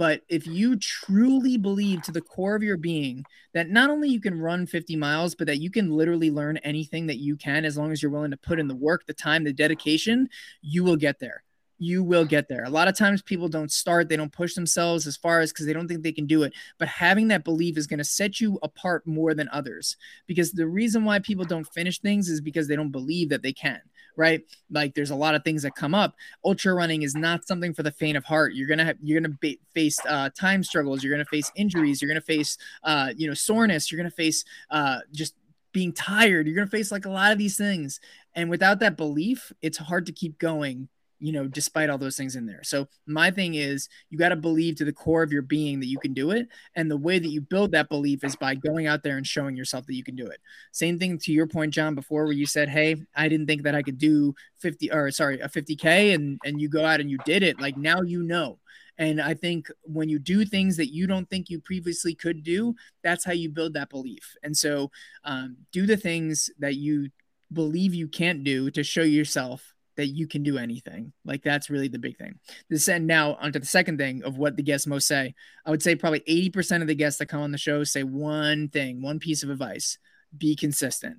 But 0.00 0.22
if 0.30 0.46
you 0.46 0.76
truly 0.76 1.58
believe 1.58 2.00
to 2.04 2.10
the 2.10 2.22
core 2.22 2.54
of 2.54 2.62
your 2.62 2.78
being 2.78 3.22
that 3.52 3.68
not 3.68 3.90
only 3.90 4.08
you 4.08 4.18
can 4.18 4.40
run 4.40 4.66
50 4.66 4.96
miles, 4.96 5.34
but 5.34 5.46
that 5.46 5.60
you 5.60 5.70
can 5.70 5.90
literally 5.90 6.30
learn 6.30 6.56
anything 6.64 7.06
that 7.08 7.18
you 7.18 7.36
can 7.36 7.66
as 7.66 7.76
long 7.76 7.92
as 7.92 8.02
you're 8.02 8.10
willing 8.10 8.30
to 8.30 8.38
put 8.38 8.58
in 8.58 8.66
the 8.66 8.74
work, 8.74 9.04
the 9.04 9.12
time, 9.12 9.44
the 9.44 9.52
dedication, 9.52 10.30
you 10.62 10.84
will 10.84 10.96
get 10.96 11.18
there. 11.18 11.42
You 11.76 12.02
will 12.02 12.24
get 12.24 12.48
there. 12.48 12.64
A 12.64 12.70
lot 12.70 12.88
of 12.88 12.96
times 12.96 13.20
people 13.20 13.48
don't 13.48 13.70
start, 13.70 14.08
they 14.08 14.16
don't 14.16 14.32
push 14.32 14.54
themselves 14.54 15.06
as 15.06 15.18
far 15.18 15.40
as 15.40 15.52
because 15.52 15.66
they 15.66 15.74
don't 15.74 15.86
think 15.86 16.02
they 16.02 16.12
can 16.12 16.26
do 16.26 16.44
it. 16.44 16.54
But 16.78 16.88
having 16.88 17.28
that 17.28 17.44
belief 17.44 17.76
is 17.76 17.86
going 17.86 17.98
to 17.98 18.04
set 18.04 18.40
you 18.40 18.58
apart 18.62 19.06
more 19.06 19.34
than 19.34 19.50
others. 19.52 19.98
Because 20.26 20.52
the 20.52 20.66
reason 20.66 21.04
why 21.04 21.18
people 21.18 21.44
don't 21.44 21.68
finish 21.74 21.98
things 21.98 22.30
is 22.30 22.40
because 22.40 22.68
they 22.68 22.76
don't 22.76 22.90
believe 22.90 23.28
that 23.28 23.42
they 23.42 23.52
can 23.52 23.82
right? 24.20 24.42
Like 24.70 24.94
there's 24.94 25.10
a 25.10 25.16
lot 25.16 25.34
of 25.34 25.42
things 25.42 25.62
that 25.62 25.74
come 25.74 25.94
up. 25.94 26.14
Ultra 26.44 26.74
running 26.74 27.00
is 27.00 27.14
not 27.14 27.46
something 27.46 27.72
for 27.72 27.82
the 27.82 27.90
faint 27.90 28.18
of 28.18 28.24
heart. 28.24 28.52
You're 28.52 28.68
gonna 28.68 28.84
have 28.84 28.98
you're 29.02 29.18
gonna 29.18 29.34
ba- 29.40 29.56
face 29.72 29.98
uh, 30.06 30.28
time 30.38 30.62
struggles. 30.62 31.02
You're 31.02 31.14
gonna 31.14 31.24
face 31.24 31.50
injuries. 31.56 32.02
You're 32.02 32.10
gonna 32.10 32.20
face 32.20 32.58
uh, 32.84 33.14
you 33.16 33.26
know 33.26 33.34
soreness. 33.34 33.90
You're 33.90 33.96
gonna 33.96 34.10
face 34.10 34.44
uh, 34.70 34.98
just 35.10 35.34
being 35.72 35.94
tired. 35.94 36.46
You're 36.46 36.54
gonna 36.54 36.66
face 36.66 36.92
like 36.92 37.06
a 37.06 37.10
lot 37.10 37.32
of 37.32 37.38
these 37.38 37.56
things. 37.56 37.98
And 38.34 38.50
without 38.50 38.78
that 38.80 38.98
belief, 38.98 39.52
it's 39.62 39.78
hard 39.78 40.04
to 40.06 40.12
keep 40.12 40.38
going 40.38 40.88
you 41.20 41.32
know, 41.32 41.46
despite 41.46 41.90
all 41.90 41.98
those 41.98 42.16
things 42.16 42.34
in 42.34 42.46
there. 42.46 42.64
So 42.64 42.88
my 43.06 43.30
thing 43.30 43.54
is 43.54 43.88
you 44.08 44.18
got 44.18 44.30
to 44.30 44.36
believe 44.36 44.76
to 44.76 44.84
the 44.84 44.92
core 44.92 45.22
of 45.22 45.32
your 45.32 45.42
being 45.42 45.78
that 45.80 45.86
you 45.86 45.98
can 45.98 46.14
do 46.14 46.30
it. 46.30 46.48
And 46.74 46.90
the 46.90 46.96
way 46.96 47.18
that 47.18 47.28
you 47.28 47.42
build 47.42 47.72
that 47.72 47.90
belief 47.90 48.24
is 48.24 48.36
by 48.36 48.54
going 48.54 48.86
out 48.86 49.02
there 49.02 49.18
and 49.18 49.26
showing 49.26 49.56
yourself 49.56 49.86
that 49.86 49.94
you 49.94 50.02
can 50.02 50.16
do 50.16 50.26
it. 50.26 50.40
Same 50.72 50.98
thing 50.98 51.18
to 51.18 51.32
your 51.32 51.46
point, 51.46 51.74
John, 51.74 51.94
before 51.94 52.24
where 52.24 52.32
you 52.32 52.46
said, 52.46 52.70
Hey, 52.70 52.96
I 53.14 53.28
didn't 53.28 53.46
think 53.46 53.62
that 53.62 53.74
I 53.74 53.82
could 53.82 53.98
do 53.98 54.34
50 54.60 54.90
or 54.90 55.10
sorry, 55.10 55.38
a 55.40 55.48
50 55.48 55.76
K 55.76 56.14
and, 56.14 56.40
and 56.44 56.60
you 56.60 56.68
go 56.68 56.84
out 56.84 57.00
and 57.00 57.10
you 57.10 57.18
did 57.24 57.42
it. 57.42 57.60
Like 57.60 57.76
now, 57.76 58.00
you 58.00 58.22
know, 58.22 58.58
And 58.96 59.20
I 59.20 59.34
think 59.34 59.70
when 59.82 60.08
you 60.08 60.18
do 60.18 60.44
things 60.44 60.76
that 60.78 60.92
you 60.92 61.06
don't 61.06 61.28
think 61.28 61.50
you 61.50 61.60
previously 61.60 62.14
could 62.14 62.42
do, 62.42 62.74
that's 63.02 63.24
how 63.24 63.32
you 63.32 63.50
build 63.50 63.74
that 63.74 63.90
belief. 63.90 64.34
And 64.42 64.56
so 64.56 64.90
um, 65.24 65.56
do 65.72 65.86
the 65.86 65.96
things 65.96 66.50
that 66.58 66.76
you 66.76 67.10
believe 67.52 67.94
you 67.94 68.08
can't 68.08 68.44
do 68.44 68.70
to 68.70 68.82
show 68.82 69.02
yourself 69.02 69.74
that 69.96 70.08
you 70.08 70.26
can 70.26 70.42
do 70.42 70.58
anything. 70.58 71.12
Like 71.24 71.42
that's 71.42 71.70
really 71.70 71.88
the 71.88 71.98
big 71.98 72.16
thing. 72.16 72.38
This 72.68 72.88
and 72.88 73.06
now 73.06 73.36
onto 73.40 73.58
the 73.58 73.66
second 73.66 73.98
thing 73.98 74.22
of 74.22 74.38
what 74.38 74.56
the 74.56 74.62
guests 74.62 74.86
most 74.86 75.06
say. 75.06 75.34
I 75.64 75.70
would 75.70 75.82
say 75.82 75.94
probably 75.94 76.20
80% 76.20 76.82
of 76.82 76.88
the 76.88 76.94
guests 76.94 77.18
that 77.18 77.26
come 77.26 77.42
on 77.42 77.52
the 77.52 77.58
show 77.58 77.84
say 77.84 78.02
one 78.02 78.68
thing, 78.68 79.02
one 79.02 79.18
piece 79.18 79.42
of 79.42 79.50
advice. 79.50 79.98
Be 80.36 80.56
consistent. 80.56 81.18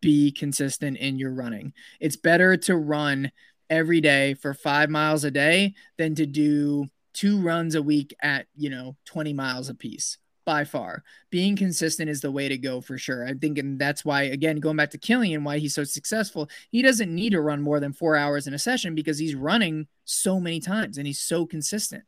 Be 0.00 0.30
consistent 0.30 0.96
in 0.98 1.18
your 1.18 1.32
running. 1.32 1.72
It's 2.00 2.16
better 2.16 2.56
to 2.58 2.76
run 2.76 3.32
every 3.70 4.00
day 4.00 4.34
for 4.34 4.54
5 4.54 4.90
miles 4.90 5.24
a 5.24 5.30
day 5.30 5.74
than 5.98 6.14
to 6.16 6.26
do 6.26 6.86
two 7.14 7.40
runs 7.40 7.74
a 7.74 7.82
week 7.82 8.14
at, 8.22 8.46
you 8.56 8.70
know, 8.70 8.96
20 9.06 9.32
miles 9.32 9.68
a 9.68 9.74
piece 9.74 10.18
by 10.44 10.64
far. 10.64 11.02
Being 11.30 11.56
consistent 11.56 12.10
is 12.10 12.20
the 12.20 12.30
way 12.30 12.48
to 12.48 12.58
go 12.58 12.80
for 12.80 12.98
sure. 12.98 13.26
I 13.26 13.34
think, 13.34 13.58
and 13.58 13.78
that's 13.78 14.04
why, 14.04 14.22
again, 14.22 14.56
going 14.56 14.76
back 14.76 14.90
to 14.90 14.98
Kilian, 14.98 15.42
why 15.42 15.58
he's 15.58 15.74
so 15.74 15.84
successful, 15.84 16.48
he 16.70 16.82
doesn't 16.82 17.14
need 17.14 17.30
to 17.30 17.40
run 17.40 17.62
more 17.62 17.80
than 17.80 17.92
four 17.92 18.16
hours 18.16 18.46
in 18.46 18.54
a 18.54 18.58
session 18.58 18.94
because 18.94 19.18
he's 19.18 19.34
running 19.34 19.86
so 20.04 20.38
many 20.40 20.60
times 20.60 20.98
and 20.98 21.06
he's 21.06 21.20
so 21.20 21.46
consistent. 21.46 22.04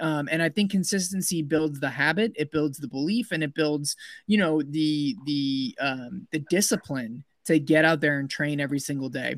Um, 0.00 0.28
and 0.30 0.42
I 0.42 0.48
think 0.48 0.70
consistency 0.70 1.42
builds 1.42 1.80
the 1.80 1.90
habit, 1.90 2.32
it 2.36 2.52
builds 2.52 2.78
the 2.78 2.88
belief, 2.88 3.32
and 3.32 3.42
it 3.42 3.54
builds, 3.54 3.96
you 4.26 4.38
know, 4.38 4.62
the 4.62 5.16
the 5.24 5.76
um, 5.80 6.28
the 6.30 6.38
discipline 6.50 7.24
to 7.46 7.58
get 7.58 7.84
out 7.84 8.00
there 8.00 8.20
and 8.20 8.30
train 8.30 8.60
every 8.60 8.78
single 8.78 9.08
day 9.08 9.36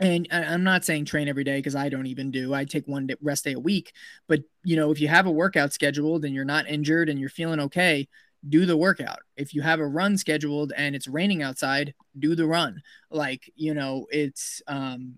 and 0.00 0.28
I'm 0.30 0.64
not 0.64 0.84
saying 0.84 1.04
train 1.06 1.28
every 1.28 1.44
day 1.44 1.58
because 1.58 1.74
I 1.74 1.88
don't 1.88 2.06
even 2.06 2.30
do. 2.30 2.54
I 2.54 2.64
take 2.64 2.86
one 2.86 3.08
rest 3.20 3.44
day 3.44 3.52
a 3.52 3.60
week. 3.60 3.92
But 4.28 4.40
you 4.64 4.76
know, 4.76 4.90
if 4.90 5.00
you 5.00 5.08
have 5.08 5.26
a 5.26 5.30
workout 5.30 5.72
scheduled 5.72 6.24
and 6.24 6.34
you're 6.34 6.44
not 6.44 6.68
injured 6.68 7.08
and 7.08 7.18
you're 7.18 7.28
feeling 7.28 7.60
okay, 7.60 8.08
do 8.48 8.66
the 8.66 8.76
workout. 8.76 9.18
If 9.36 9.54
you 9.54 9.62
have 9.62 9.80
a 9.80 9.86
run 9.86 10.16
scheduled 10.16 10.72
and 10.76 10.94
it's 10.94 11.08
raining 11.08 11.42
outside, 11.42 11.94
do 12.18 12.34
the 12.34 12.46
run. 12.46 12.82
Like 13.10 13.50
you 13.56 13.74
know, 13.74 14.06
it's 14.10 14.62
um, 14.68 15.16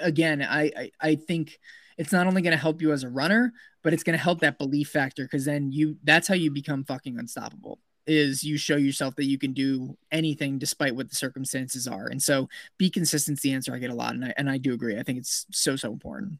again, 0.00 0.42
I 0.42 0.72
I, 0.76 0.90
I 1.00 1.14
think 1.14 1.58
it's 1.96 2.12
not 2.12 2.26
only 2.26 2.42
going 2.42 2.52
to 2.52 2.58
help 2.58 2.82
you 2.82 2.92
as 2.92 3.04
a 3.04 3.08
runner, 3.08 3.54
but 3.82 3.94
it's 3.94 4.02
going 4.02 4.16
to 4.18 4.22
help 4.22 4.40
that 4.40 4.58
belief 4.58 4.90
factor 4.90 5.24
because 5.24 5.46
then 5.46 5.72
you 5.72 5.96
that's 6.04 6.28
how 6.28 6.34
you 6.34 6.50
become 6.50 6.84
fucking 6.84 7.18
unstoppable 7.18 7.78
is 8.06 8.44
you 8.44 8.56
show 8.56 8.76
yourself 8.76 9.16
that 9.16 9.24
you 9.24 9.38
can 9.38 9.52
do 9.52 9.96
anything 10.12 10.58
despite 10.58 10.94
what 10.94 11.08
the 11.08 11.16
circumstances 11.16 11.86
are. 11.86 12.06
And 12.06 12.22
so 12.22 12.48
be 12.78 12.90
consistent 12.90 13.40
the 13.40 13.52
answer 13.52 13.74
I 13.74 13.78
get 13.78 13.90
a 13.90 13.94
lot. 13.94 14.14
And 14.14 14.24
I, 14.24 14.34
and 14.36 14.50
I 14.50 14.58
do 14.58 14.72
agree. 14.72 14.98
I 14.98 15.02
think 15.02 15.18
it's 15.18 15.46
so, 15.50 15.76
so 15.76 15.92
important. 15.92 16.38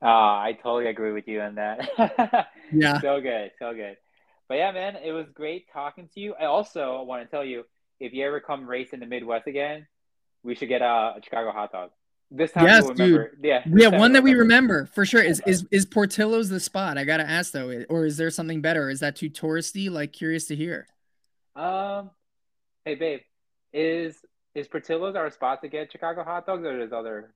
Uh, 0.00 0.06
I 0.06 0.58
totally 0.62 0.86
agree 0.86 1.12
with 1.12 1.26
you 1.26 1.40
on 1.40 1.56
that. 1.56 2.48
yeah. 2.72 3.00
So 3.00 3.20
good. 3.20 3.50
So 3.58 3.74
good. 3.74 3.96
But 4.48 4.56
yeah, 4.56 4.72
man, 4.72 4.96
it 4.96 5.12
was 5.12 5.26
great 5.34 5.66
talking 5.72 6.08
to 6.14 6.20
you. 6.20 6.34
I 6.34 6.44
also 6.44 7.02
want 7.02 7.24
to 7.24 7.30
tell 7.30 7.44
you 7.44 7.64
if 8.00 8.12
you 8.12 8.24
ever 8.26 8.40
come 8.40 8.66
race 8.66 8.90
in 8.92 9.00
the 9.00 9.06
Midwest 9.06 9.46
again, 9.46 9.86
we 10.42 10.54
should 10.54 10.68
get 10.68 10.82
a, 10.82 11.14
a 11.16 11.20
Chicago 11.22 11.50
hot 11.50 11.72
dog. 11.72 11.90
This 12.30 12.52
time 12.52 12.66
yes. 12.66 12.88
Dude. 12.90 13.30
Yeah. 13.42 13.62
Yeah, 13.66 13.88
one 13.88 14.12
that 14.12 14.22
we 14.22 14.34
remember 14.34 14.86
for 14.86 15.06
sure. 15.06 15.22
Is 15.22 15.40
is 15.46 15.66
is 15.70 15.86
Portillo's 15.86 16.50
the 16.50 16.60
spot? 16.60 16.98
I 16.98 17.04
gotta 17.04 17.28
ask 17.28 17.52
though, 17.52 17.84
or 17.88 18.04
is 18.04 18.18
there 18.18 18.30
something 18.30 18.60
better? 18.60 18.90
Is 18.90 19.00
that 19.00 19.16
too 19.16 19.30
touristy? 19.30 19.90
Like 19.90 20.12
curious 20.12 20.46
to 20.46 20.56
hear. 20.56 20.86
Um 21.56 22.10
hey 22.84 22.96
babe, 22.96 23.20
is 23.72 24.16
is 24.54 24.68
Portillo's 24.68 25.16
our 25.16 25.30
spot 25.30 25.62
to 25.62 25.68
get 25.68 25.90
Chicago 25.90 26.22
hot 26.22 26.46
dogs 26.46 26.64
or 26.64 26.80
is 26.80 26.92
other 26.92 27.32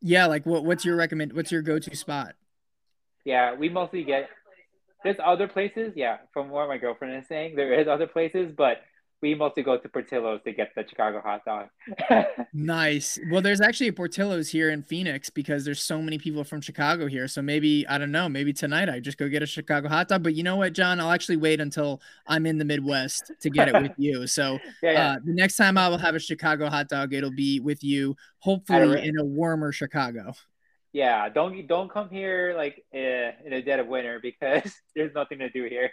Yeah, 0.00 0.26
like 0.26 0.46
what 0.46 0.64
what's 0.64 0.84
your 0.84 0.94
recommend 0.94 1.32
what's 1.32 1.50
your 1.50 1.62
go 1.62 1.80
to 1.80 1.96
spot? 1.96 2.34
Yeah, 3.24 3.54
we 3.54 3.68
mostly 3.68 4.04
get 4.04 4.28
there's 5.04 5.16
other 5.24 5.46
places, 5.46 5.92
yeah, 5.94 6.18
from 6.32 6.50
what 6.50 6.68
my 6.68 6.78
girlfriend 6.78 7.16
is 7.16 7.28
saying. 7.28 7.54
There 7.56 7.78
is 7.78 7.86
other 7.86 8.06
places, 8.06 8.52
but 8.56 8.78
we 9.20 9.34
mostly 9.34 9.62
go 9.62 9.76
to 9.76 9.88
Portillo's 9.88 10.40
to 10.44 10.52
get 10.52 10.74
the 10.76 10.84
Chicago 10.88 11.20
hot 11.20 11.44
dog. 11.44 11.68
nice. 12.52 13.18
Well, 13.30 13.42
there's 13.42 13.60
actually 13.60 13.88
a 13.88 13.92
Portillo's 13.92 14.48
here 14.48 14.70
in 14.70 14.82
Phoenix 14.82 15.28
because 15.28 15.64
there's 15.64 15.82
so 15.82 16.00
many 16.00 16.18
people 16.18 16.44
from 16.44 16.60
Chicago 16.60 17.06
here. 17.08 17.26
So 17.26 17.42
maybe 17.42 17.86
I 17.88 17.98
don't 17.98 18.12
know. 18.12 18.28
Maybe 18.28 18.52
tonight 18.52 18.88
I 18.88 19.00
just 19.00 19.18
go 19.18 19.28
get 19.28 19.42
a 19.42 19.46
Chicago 19.46 19.88
hot 19.88 20.08
dog. 20.08 20.22
But 20.22 20.34
you 20.34 20.44
know 20.44 20.56
what, 20.56 20.72
John? 20.72 21.00
I'll 21.00 21.10
actually 21.10 21.36
wait 21.36 21.60
until 21.60 22.00
I'm 22.26 22.46
in 22.46 22.58
the 22.58 22.64
Midwest 22.64 23.32
to 23.40 23.50
get 23.50 23.68
it 23.68 23.82
with 23.82 23.92
you. 23.98 24.26
So 24.26 24.58
yeah, 24.82 24.92
yeah. 24.92 25.10
Uh, 25.12 25.16
the 25.24 25.34
next 25.34 25.56
time 25.56 25.76
I 25.76 25.88
will 25.88 25.98
have 25.98 26.14
a 26.14 26.20
Chicago 26.20 26.68
hot 26.68 26.88
dog, 26.88 27.12
it'll 27.12 27.30
be 27.30 27.58
with 27.60 27.82
you. 27.82 28.16
Hopefully 28.38 29.06
in 29.06 29.18
a 29.18 29.24
warmer 29.24 29.72
Chicago 29.72 30.32
yeah, 30.98 31.28
don't 31.28 31.64
don't 31.68 31.88
come 31.88 32.10
here 32.10 32.54
like 32.56 32.84
uh, 32.92 33.30
in 33.44 33.50
the 33.50 33.62
dead 33.62 33.78
of 33.78 33.86
winter 33.86 34.18
because 34.20 34.74
there's 34.96 35.14
nothing 35.14 35.38
to 35.38 35.48
do 35.48 35.62
here. 35.62 35.92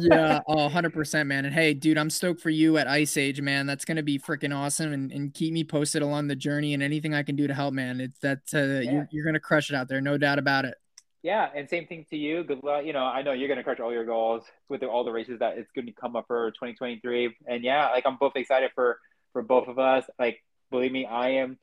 yeah, 0.00 0.40
oh, 0.48 0.68
100%, 0.68 1.26
man. 1.28 1.44
And 1.44 1.54
hey, 1.54 1.72
dude, 1.72 1.96
I'm 1.96 2.10
stoked 2.10 2.40
for 2.40 2.50
you 2.50 2.76
at 2.76 2.88
Ice 2.88 3.16
Age, 3.16 3.40
man. 3.40 3.66
That's 3.66 3.84
going 3.84 3.98
to 3.98 4.02
be 4.02 4.18
freaking 4.18 4.52
awesome. 4.52 4.92
And, 4.92 5.12
and 5.12 5.32
keep 5.32 5.52
me 5.52 5.62
posted 5.62 6.02
along 6.02 6.26
the 6.26 6.34
journey 6.34 6.74
and 6.74 6.82
anything 6.82 7.14
I 7.14 7.22
can 7.22 7.36
do 7.36 7.46
to 7.46 7.54
help, 7.54 7.74
man. 7.74 8.00
It's 8.00 8.18
that 8.20 8.40
uh, 8.52 8.58
yeah. 8.58 8.90
you're, 8.90 9.08
you're 9.12 9.24
going 9.24 9.34
to 9.34 9.40
crush 9.40 9.70
it 9.70 9.76
out 9.76 9.86
there. 9.86 10.00
No 10.00 10.18
doubt 10.18 10.40
about 10.40 10.64
it. 10.64 10.74
Yeah, 11.22 11.48
and 11.54 11.70
same 11.70 11.86
thing 11.86 12.04
to 12.10 12.16
you. 12.16 12.42
Good 12.42 12.64
luck. 12.64 12.84
You 12.84 12.92
know, 12.92 13.04
I 13.04 13.22
know 13.22 13.32
you're 13.32 13.46
gonna 13.46 13.62
crush 13.62 13.78
all 13.78 13.92
your 13.92 14.06
goals 14.06 14.42
with 14.70 14.82
all 14.82 15.04
the 15.04 15.12
races 15.12 15.38
that 15.40 15.58
it's 15.58 15.70
gonna 15.76 15.92
come 15.92 16.16
up 16.16 16.24
for 16.26 16.50
2023. 16.52 17.36
And 17.46 17.62
yeah, 17.62 17.90
like 17.90 18.06
I'm 18.06 18.16
both 18.16 18.36
excited 18.36 18.70
for 18.74 18.98
for 19.34 19.42
both 19.42 19.68
of 19.68 19.78
us. 19.78 20.06
Like, 20.18 20.42
believe 20.70 20.92
me, 20.92 21.04
I 21.04 21.32
am 21.32 21.58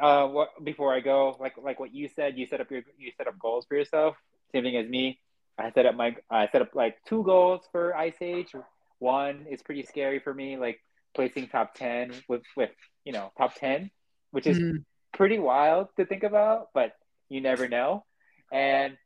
uh, 0.00 0.26
what 0.26 0.48
before 0.62 0.94
I 0.94 1.00
go, 1.00 1.36
like 1.40 1.54
like 1.58 1.78
what 1.80 1.94
you 1.94 2.08
said, 2.08 2.38
you 2.38 2.46
set 2.46 2.60
up 2.60 2.70
your 2.70 2.82
you 2.98 3.12
set 3.16 3.28
up 3.28 3.38
goals 3.38 3.66
for 3.66 3.76
yourself. 3.76 4.16
Same 4.52 4.64
thing 4.64 4.76
as 4.76 4.88
me. 4.88 5.18
I 5.58 5.70
set 5.72 5.86
up 5.86 5.94
my 5.94 6.16
I 6.30 6.48
set 6.48 6.62
up 6.62 6.74
like 6.74 6.96
two 7.06 7.22
goals 7.24 7.62
for 7.72 7.96
Ice 7.96 8.16
Age. 8.20 8.54
One 8.98 9.46
is 9.50 9.62
pretty 9.62 9.82
scary 9.82 10.18
for 10.18 10.32
me, 10.32 10.56
like 10.56 10.80
placing 11.14 11.48
top 11.48 11.74
ten 11.74 12.12
with 12.28 12.42
with 12.56 12.70
you 13.04 13.12
know 13.12 13.32
top 13.36 13.54
ten, 13.54 13.90
which 14.30 14.46
is 14.46 14.58
mm-hmm. 14.58 14.78
pretty 15.12 15.38
wild 15.38 15.88
to 15.98 16.06
think 16.06 16.22
about, 16.22 16.68
but 16.72 16.92
you 17.28 17.40
never 17.40 17.68
know. 17.68 18.04
And 18.50 18.96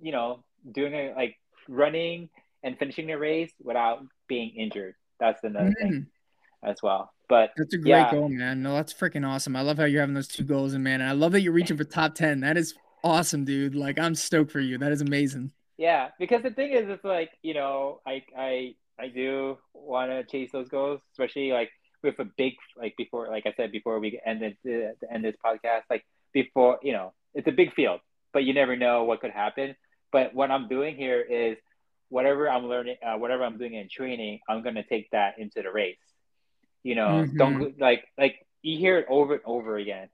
you 0.00 0.12
know, 0.12 0.44
doing 0.70 0.94
it 0.94 1.16
like 1.16 1.36
running 1.68 2.28
and 2.62 2.78
finishing 2.78 3.06
the 3.06 3.18
race 3.18 3.52
without 3.62 4.04
being 4.28 4.54
injured. 4.56 4.94
That's 5.20 5.42
another 5.44 5.70
mm-hmm. 5.70 5.88
thing 5.88 6.06
as 6.62 6.76
well. 6.82 7.10
But 7.28 7.50
that's 7.56 7.74
a 7.74 7.78
great 7.78 7.90
yeah. 7.90 8.10
goal, 8.10 8.28
man. 8.28 8.62
No, 8.62 8.74
that's 8.74 8.92
freaking 8.92 9.26
awesome. 9.26 9.56
I 9.56 9.62
love 9.62 9.78
how 9.78 9.84
you're 9.84 10.00
having 10.00 10.14
those 10.14 10.28
two 10.28 10.44
goals, 10.44 10.74
and 10.74 10.84
man, 10.84 11.00
and 11.00 11.10
I 11.10 11.12
love 11.12 11.32
that 11.32 11.40
you're 11.40 11.52
reaching 11.52 11.76
for 11.76 11.84
top 11.84 12.14
ten. 12.14 12.40
That 12.40 12.56
is 12.56 12.74
awesome, 13.02 13.44
dude. 13.44 13.74
Like 13.74 13.98
I'm 13.98 14.14
stoked 14.14 14.52
for 14.52 14.60
you. 14.60 14.78
That 14.78 14.92
is 14.92 15.00
amazing. 15.00 15.50
Yeah, 15.76 16.08
because 16.18 16.42
the 16.42 16.50
thing 16.50 16.72
is, 16.72 16.88
it's 16.88 17.04
like 17.04 17.30
you 17.42 17.54
know, 17.54 18.00
I 18.06 18.22
I 18.36 18.74
I 18.98 19.08
do 19.08 19.58
want 19.74 20.10
to 20.10 20.24
chase 20.24 20.52
those 20.52 20.68
goals, 20.68 21.00
especially 21.12 21.52
like 21.52 21.70
with 22.02 22.18
a 22.18 22.24
big 22.36 22.54
like 22.76 22.94
before, 22.96 23.28
like 23.28 23.46
I 23.46 23.54
said 23.56 23.72
before 23.72 23.98
we 23.98 24.20
ended 24.24 24.56
the, 24.64 24.94
the 25.00 25.12
end 25.12 25.24
this 25.24 25.36
podcast, 25.44 25.82
like 25.90 26.04
before 26.32 26.78
you 26.82 26.92
know, 26.92 27.12
it's 27.34 27.48
a 27.48 27.52
big 27.52 27.74
field, 27.74 28.00
but 28.32 28.44
you 28.44 28.54
never 28.54 28.76
know 28.76 29.04
what 29.04 29.20
could 29.20 29.32
happen. 29.32 29.76
But 30.12 30.34
what 30.34 30.50
I'm 30.50 30.68
doing 30.68 30.96
here 30.96 31.20
is 31.20 31.58
whatever 32.08 32.48
I'm 32.48 32.66
learning, 32.66 32.96
uh, 33.04 33.18
whatever 33.18 33.44
I'm 33.44 33.58
doing 33.58 33.74
in 33.74 33.88
training, 33.88 34.40
I'm 34.48 34.62
gonna 34.62 34.84
take 34.84 35.10
that 35.10 35.38
into 35.38 35.62
the 35.62 35.70
race. 35.70 35.98
You 36.86 36.94
know, 36.94 37.08
mm-hmm. 37.08 37.36
don't 37.36 37.80
like 37.80 38.04
like 38.16 38.46
you 38.62 38.78
hear 38.78 38.96
it 38.98 39.06
over 39.08 39.34
and 39.34 39.42
over 39.44 39.76
again. 39.76 40.08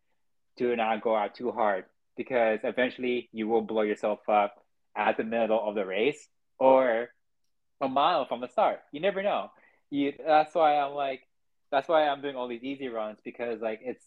Do 0.57 0.75
not 0.75 1.03
go 1.03 1.15
out 1.15 1.35
too 1.35 1.53
hard 1.53 1.85
because 2.17 2.61
eventually 2.65 3.29
you 3.31 3.47
will 3.47 3.61
blow 3.61 3.83
yourself 3.83 4.21
up 4.27 4.55
at 4.97 5.19
the 5.19 5.25
middle 5.25 5.61
of 5.69 5.75
the 5.75 5.85
race 5.85 6.27
or 6.59 7.11
a 7.83 7.89
mile 7.91 8.25
from 8.25 8.41
the 8.41 8.49
start. 8.49 8.81
You 8.91 9.01
never 9.01 9.23
know. 9.23 9.51
You 9.91 10.15
that's 10.27 10.55
why 10.55 10.79
I'm 10.79 10.95
like 10.95 11.21
that's 11.71 11.89
why 11.89 12.09
I'm 12.09 12.23
doing 12.23 12.37
all 12.37 12.49
these 12.49 12.65
easy 12.65 12.89
runs 12.89 13.19
because 13.23 13.61
like 13.61 13.81
it's 13.85 14.05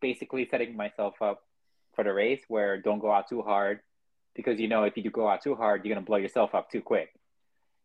basically 0.00 0.48
setting 0.50 0.74
myself 0.74 1.20
up 1.20 1.42
for 1.96 2.02
the 2.02 2.14
race 2.14 2.40
where 2.48 2.80
don't 2.80 2.98
go 2.98 3.12
out 3.12 3.28
too 3.28 3.42
hard 3.42 3.80
because 4.34 4.58
you 4.58 4.68
know 4.68 4.84
if 4.84 4.96
you 4.96 5.02
do 5.02 5.10
go 5.10 5.28
out 5.28 5.42
too 5.42 5.54
hard 5.54 5.84
you're 5.84 5.94
gonna 5.94 6.06
blow 6.06 6.16
yourself 6.16 6.54
up 6.54 6.70
too 6.70 6.80
quick 6.80 7.10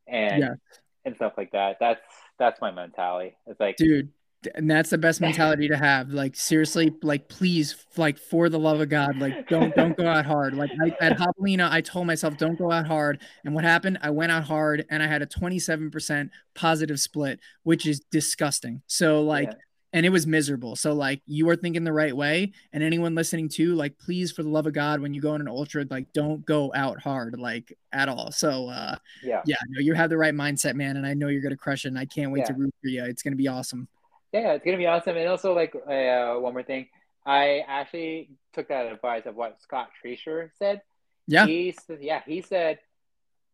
and 0.08 0.58
and 1.06 1.16
stuff 1.16 1.34
like 1.38 1.52
that. 1.52 1.78
That's 1.80 2.02
that's 2.38 2.62
my 2.62 2.72
mentality. 2.72 3.36
It's 3.48 3.60
like 3.60 3.78
dude, 3.78 4.10
and 4.56 4.70
that's 4.70 4.90
the 4.90 4.98
best 4.98 5.22
mentality 5.22 5.68
to 5.68 5.78
have. 5.78 6.10
Like 6.10 6.36
seriously 6.36 6.92
like 7.02 7.28
please 7.28 7.76
like 7.98 8.18
for 8.18 8.50
the 8.50 8.60
love 8.60 8.82
of 8.82 8.90
god 8.90 9.18
like 9.18 9.48
don't 9.48 9.76
don't 9.76 9.96
go 9.96 10.08
out 10.08 10.26
hard. 10.26 10.54
Like 10.56 10.72
I, 10.82 10.96
at 11.00 11.18
Javelina 11.18 11.70
i 11.70 11.82
told 11.82 12.08
myself 12.08 12.38
don't 12.38 12.58
go 12.58 12.72
out 12.72 12.88
hard. 12.88 13.22
And 13.46 13.54
what 13.54 13.64
happened? 13.64 14.00
I 14.02 14.10
went 14.10 14.32
out 14.32 14.44
hard 14.44 14.86
and 14.90 15.04
i 15.04 15.08
had 15.08 15.22
a 15.22 15.26
27% 15.26 16.30
positive 16.56 17.00
split 17.00 17.40
which 17.64 17.86
is 17.86 18.02
disgusting. 18.12 18.82
So 18.88 19.22
like 19.22 19.50
yeah. 19.50 19.58
and 19.94 20.06
it 20.06 20.10
was 20.10 20.26
miserable. 20.26 20.76
So 20.76 20.94
like 20.94 21.22
you 21.26 21.48
are 21.50 21.56
thinking 21.56 21.84
the 21.84 21.94
right 21.94 22.16
way. 22.16 22.54
And 22.74 22.84
anyone 22.84 23.16
listening 23.16 23.50
to 23.50 23.76
like 23.76 23.98
please 24.00 24.32
for 24.32 24.44
the 24.44 24.50
love 24.50 24.66
of 24.66 24.74
god 24.74 25.02
when 25.02 25.14
you 25.14 25.22
go 25.22 25.36
in 25.36 25.42
an 25.42 25.48
ultra 25.48 25.86
like 25.90 26.12
don't 26.14 26.46
go 26.46 26.72
out 26.74 27.00
hard 27.00 27.40
like 27.40 27.78
at 27.94 28.10
all. 28.10 28.32
So 28.32 28.70
uh 28.70 28.96
yeah. 29.24 29.42
yeah 29.46 29.58
no, 29.70 29.82
you 29.82 29.94
have 29.94 30.10
the 30.10 30.18
right 30.18 30.34
mindset 30.34 30.74
man. 30.74 30.98
And 30.98 31.06
i 31.06 31.14
know 31.14 31.28
you're 31.28 31.44
gonna 31.44 31.56
crush 31.56 31.86
it. 31.86 31.90
And 31.90 32.00
i 32.00 32.06
can't 32.06 32.32
wait 32.32 32.40
yeah. 32.40 32.46
to 32.48 32.54
root 32.54 32.74
for 32.82 32.88
you. 32.88 33.06
It's 33.06 33.22
gonna 33.22 33.36
be 33.36 33.48
awesome 33.48 33.88
yeah, 34.34 34.54
it's 34.54 34.66
gonna 34.66 34.78
be 34.78 34.88
awesome. 34.88 35.18
And 35.18 35.28
also, 35.28 35.54
like 35.54 35.76
uh, 35.76 36.36
one 36.40 36.54
more 36.54 36.64
thing, 36.64 36.88
I 37.26 37.64
actually 37.68 38.30
took 38.54 38.70
that 38.70 38.92
advice 38.92 39.26
of 39.26 39.36
what 39.36 39.62
Scott 39.62 39.90
Tracer 40.02 40.52
said. 40.58 40.82
Yeah. 41.28 41.46
He 41.46 41.76
yeah, 42.00 42.22
he 42.26 42.42
said 42.42 42.80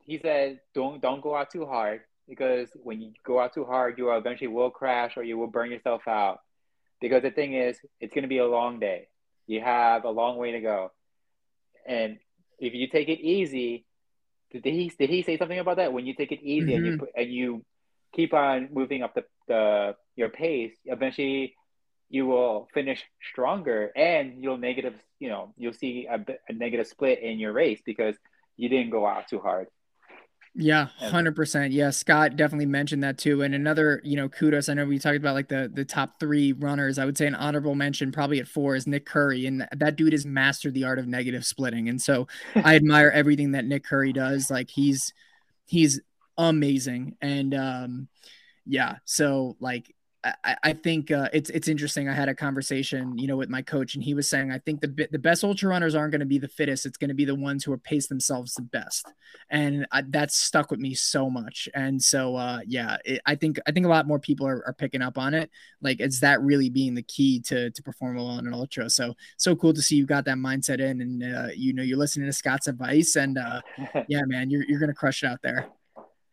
he 0.03 0.19
said 0.19 0.61
don't 0.73 1.01
don't 1.01 1.21
go 1.21 1.35
out 1.35 1.51
too 1.51 1.65
hard 1.65 2.01
because 2.27 2.69
when 2.75 3.01
you 3.01 3.13
go 3.23 3.39
out 3.39 3.53
too 3.53 3.65
hard, 3.65 3.97
you 3.97 4.11
eventually 4.11 4.47
will 4.47 4.69
crash 4.69 5.17
or 5.17 5.23
you 5.23 5.37
will 5.37 5.47
burn 5.47 5.71
yourself 5.71 6.07
out. 6.07 6.41
Because 6.99 7.21
the 7.21 7.31
thing 7.31 7.53
is, 7.53 7.77
it's 7.99 8.13
going 8.13 8.23
to 8.23 8.27
be 8.27 8.39
a 8.39 8.47
long 8.47 8.79
day. 8.79 9.07
You 9.45 9.61
have 9.61 10.03
a 10.03 10.09
long 10.09 10.37
way 10.37 10.51
to 10.53 10.59
go, 10.59 10.91
and 11.85 12.17
if 12.59 12.73
you 12.73 12.87
take 12.87 13.07
it 13.07 13.21
easy, 13.21 13.85
did 14.51 14.65
he 14.65 14.91
did 14.97 15.09
he 15.09 15.21
say 15.21 15.37
something 15.37 15.59
about 15.59 15.77
that? 15.77 15.93
When 15.93 16.05
you 16.05 16.15
take 16.15 16.31
it 16.31 16.41
easy 16.41 16.71
mm-hmm. 16.73 16.75
and 16.75 16.85
you 16.85 17.07
and 17.15 17.31
you 17.31 17.65
keep 18.13 18.33
on 18.33 18.69
moving 18.73 19.03
up 19.03 19.13
the, 19.13 19.23
the 19.47 19.95
your 20.15 20.29
pace, 20.29 20.73
eventually 20.85 21.55
you 22.09 22.25
will 22.25 22.67
finish 22.73 23.03
stronger 23.31 23.91
and 23.95 24.41
you'll 24.41 24.57
negative 24.57 24.93
you 25.19 25.29
know 25.29 25.53
you'll 25.57 25.73
see 25.73 26.07
a, 26.09 26.23
a 26.47 26.53
negative 26.53 26.87
split 26.87 27.21
in 27.21 27.37
your 27.37 27.51
race 27.51 27.81
because 27.85 28.15
you 28.55 28.69
didn't 28.69 28.91
go 28.91 29.05
out 29.05 29.27
too 29.27 29.39
hard 29.39 29.67
yeah, 30.59 30.87
hundred 30.97 31.35
percent. 31.35 31.71
Yeah, 31.71 31.91
Scott 31.91 32.35
definitely 32.35 32.65
mentioned 32.65 33.03
that 33.03 33.19
too. 33.19 33.43
And 33.43 33.53
another, 33.53 34.01
you 34.03 34.15
know, 34.15 34.27
kudos. 34.27 34.69
I 34.69 34.73
know 34.73 34.85
we 34.85 34.97
talked 34.97 35.17
about 35.17 35.35
like 35.35 35.49
the 35.49 35.69
the 35.71 35.85
top 35.85 36.19
three 36.19 36.51
runners. 36.51 36.97
I 36.97 37.05
would 37.05 37.15
say 37.15 37.27
an 37.27 37.35
honorable 37.35 37.75
mention, 37.75 38.11
probably 38.11 38.39
at 38.39 38.47
four, 38.47 38.75
is 38.75 38.87
Nick 38.87 39.05
Curry, 39.05 39.45
and 39.45 39.67
that 39.75 39.97
dude 39.97 40.13
has 40.13 40.25
mastered 40.25 40.73
the 40.73 40.85
art 40.85 40.97
of 40.97 41.07
negative 41.07 41.45
splitting. 41.45 41.89
And 41.89 42.01
so 42.01 42.27
I 42.55 42.75
admire 42.75 43.11
everything 43.11 43.51
that 43.51 43.65
Nick 43.65 43.83
Curry 43.83 44.13
does. 44.13 44.49
Like 44.49 44.71
he's 44.71 45.13
he's 45.67 46.01
amazing. 46.39 47.17
And 47.21 47.53
um, 47.53 48.07
yeah, 48.67 48.95
so 49.05 49.55
like 49.59 49.93
I, 50.43 50.57
I 50.63 50.73
think 50.73 51.11
uh, 51.11 51.29
it's 51.31 51.49
it's 51.51 51.67
interesting. 51.67 52.09
I 52.09 52.13
had 52.13 52.27
a 52.27 52.35
conversation, 52.35 53.17
you 53.17 53.27
know, 53.27 53.37
with 53.37 53.49
my 53.49 53.61
coach, 53.61 53.95
and 53.95 54.03
he 54.03 54.13
was 54.13 54.29
saying, 54.29 54.51
I 54.51 54.57
think 54.59 54.81
the 54.81 55.07
the 55.11 55.19
best 55.19 55.43
ultra 55.43 55.69
runners 55.69 55.95
aren't 55.95 56.11
going 56.11 56.21
to 56.21 56.25
be 56.25 56.39
the 56.39 56.47
fittest. 56.47 56.85
It's 56.85 56.97
going 56.97 57.09
to 57.09 57.13
be 57.13 57.25
the 57.25 57.35
ones 57.35 57.63
who 57.63 57.71
are 57.71 57.77
pace 57.77 58.07
themselves 58.07 58.53
the 58.53 58.63
best, 58.63 59.05
and 59.49 59.85
I, 59.91 60.03
that's 60.07 60.35
stuck 60.35 60.71
with 60.71 60.79
me 60.79 60.95
so 60.95 61.29
much. 61.29 61.69
And 61.73 62.01
so, 62.01 62.35
uh, 62.35 62.59
yeah, 62.65 62.97
it, 63.05 63.21
I 63.25 63.35
think 63.35 63.59
I 63.67 63.71
think 63.71 63.85
a 63.85 63.89
lot 63.89 64.07
more 64.07 64.19
people 64.19 64.47
are, 64.47 64.63
are 64.65 64.73
picking 64.73 65.01
up 65.01 65.17
on 65.17 65.33
it. 65.33 65.49
Like, 65.81 65.99
it's 65.99 66.19
that 66.21 66.41
really 66.41 66.69
being 66.69 66.95
the 66.95 67.03
key 67.03 67.39
to 67.41 67.69
to 67.69 67.83
perform 67.83 68.15
well 68.15 68.39
in 68.39 68.47
an 68.47 68.53
ultra. 68.53 68.89
So 68.89 69.13
so 69.37 69.55
cool 69.55 69.73
to 69.73 69.81
see 69.81 69.95
you 69.95 70.05
got 70.05 70.25
that 70.25 70.37
mindset 70.37 70.79
in, 70.79 71.01
and 71.01 71.23
uh, 71.23 71.47
you 71.55 71.73
know, 71.73 71.83
you're 71.83 71.97
listening 71.97 72.25
to 72.25 72.33
Scott's 72.33 72.67
advice, 72.67 73.15
and 73.15 73.37
uh, 73.37 73.61
yeah, 74.07 74.21
man, 74.25 74.49
you're 74.49 74.63
you're 74.67 74.79
gonna 74.79 74.93
crush 74.93 75.23
it 75.23 75.27
out 75.27 75.41
there. 75.43 75.67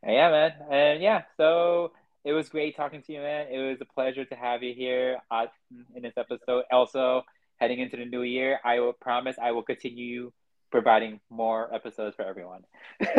Yeah, 0.07 0.31
man, 0.31 0.53
and 0.71 1.03
yeah, 1.03 1.23
so 1.37 1.93
it 2.25 2.33
was 2.33 2.49
great 2.49 2.77
talking 2.77 3.03
to 3.03 3.13
you, 3.13 3.21
man. 3.21 3.49
It 3.51 3.59
was 3.59 3.79
a 3.81 3.85
pleasure 3.85 4.25
to 4.25 4.35
have 4.35 4.63
you 4.63 4.75
here 4.75 5.19
uh, 5.31 5.47
in 5.95 6.03
this 6.03 6.15
episode. 6.17 6.65
Also, 6.73 7.23
heading 7.59 7.81
into 7.81 7.97
the 7.97 8.07
new 8.07 8.23
year, 8.23 8.61
I 8.65 8.81
will 8.81 8.95
promise 8.95 9.37
I 9.41 9.53
will 9.53 9.63
continue 9.63 10.33
providing 10.71 11.21
more 11.31 11.73
episodes 11.73 12.17
for 12.17 12.23
everyone. 12.23 12.65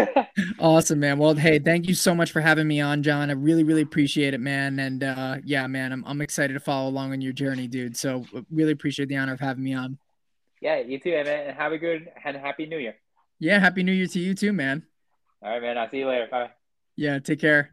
awesome, 0.60 1.00
man. 1.00 1.20
Well, 1.20 1.36
hey, 1.36 1.60
thank 1.60 1.88
you 1.88 1.94
so 1.94 2.14
much 2.14 2.32
for 2.32 2.42
having 2.42 2.68
me 2.68 2.82
on, 2.82 3.04
John. 3.04 3.30
I 3.30 3.34
really, 3.34 3.64
really 3.64 3.84
appreciate 3.84 4.34
it, 4.34 4.40
man. 4.40 4.80
And 4.80 5.04
uh, 5.04 5.38
yeah, 5.46 5.66
man, 5.68 5.94
I'm, 5.94 6.04
I'm 6.06 6.20
excited 6.20 6.54
to 6.54 6.60
follow 6.60 6.90
along 6.90 7.14
on 7.14 7.22
your 7.22 7.32
journey, 7.32 7.68
dude. 7.68 7.96
So 7.96 8.26
really 8.52 8.72
appreciate 8.72 9.08
the 9.08 9.18
honor 9.18 9.34
of 9.34 9.40
having 9.40 9.64
me 9.64 9.74
on. 9.74 9.98
Yeah, 10.62 10.80
you 10.80 11.00
too, 11.00 11.12
man. 11.12 11.48
And 11.48 11.58
have 11.58 11.72
a 11.72 11.78
good 11.78 12.10
and 12.26 12.36
happy 12.36 12.66
new 12.66 12.78
year. 12.78 12.96
Yeah, 13.40 13.60
happy 13.60 13.84
new 13.84 13.92
year 13.92 14.08
to 14.08 14.20
you 14.20 14.34
too, 14.34 14.52
man. 14.52 14.84
All 15.42 15.52
right, 15.52 15.62
man. 15.62 15.78
I'll 15.78 15.90
see 15.90 16.00
you 16.00 16.08
later. 16.08 16.28
Bye. 16.30 16.50
Yeah, 16.96 17.20
take 17.20 17.40
care. 17.40 17.70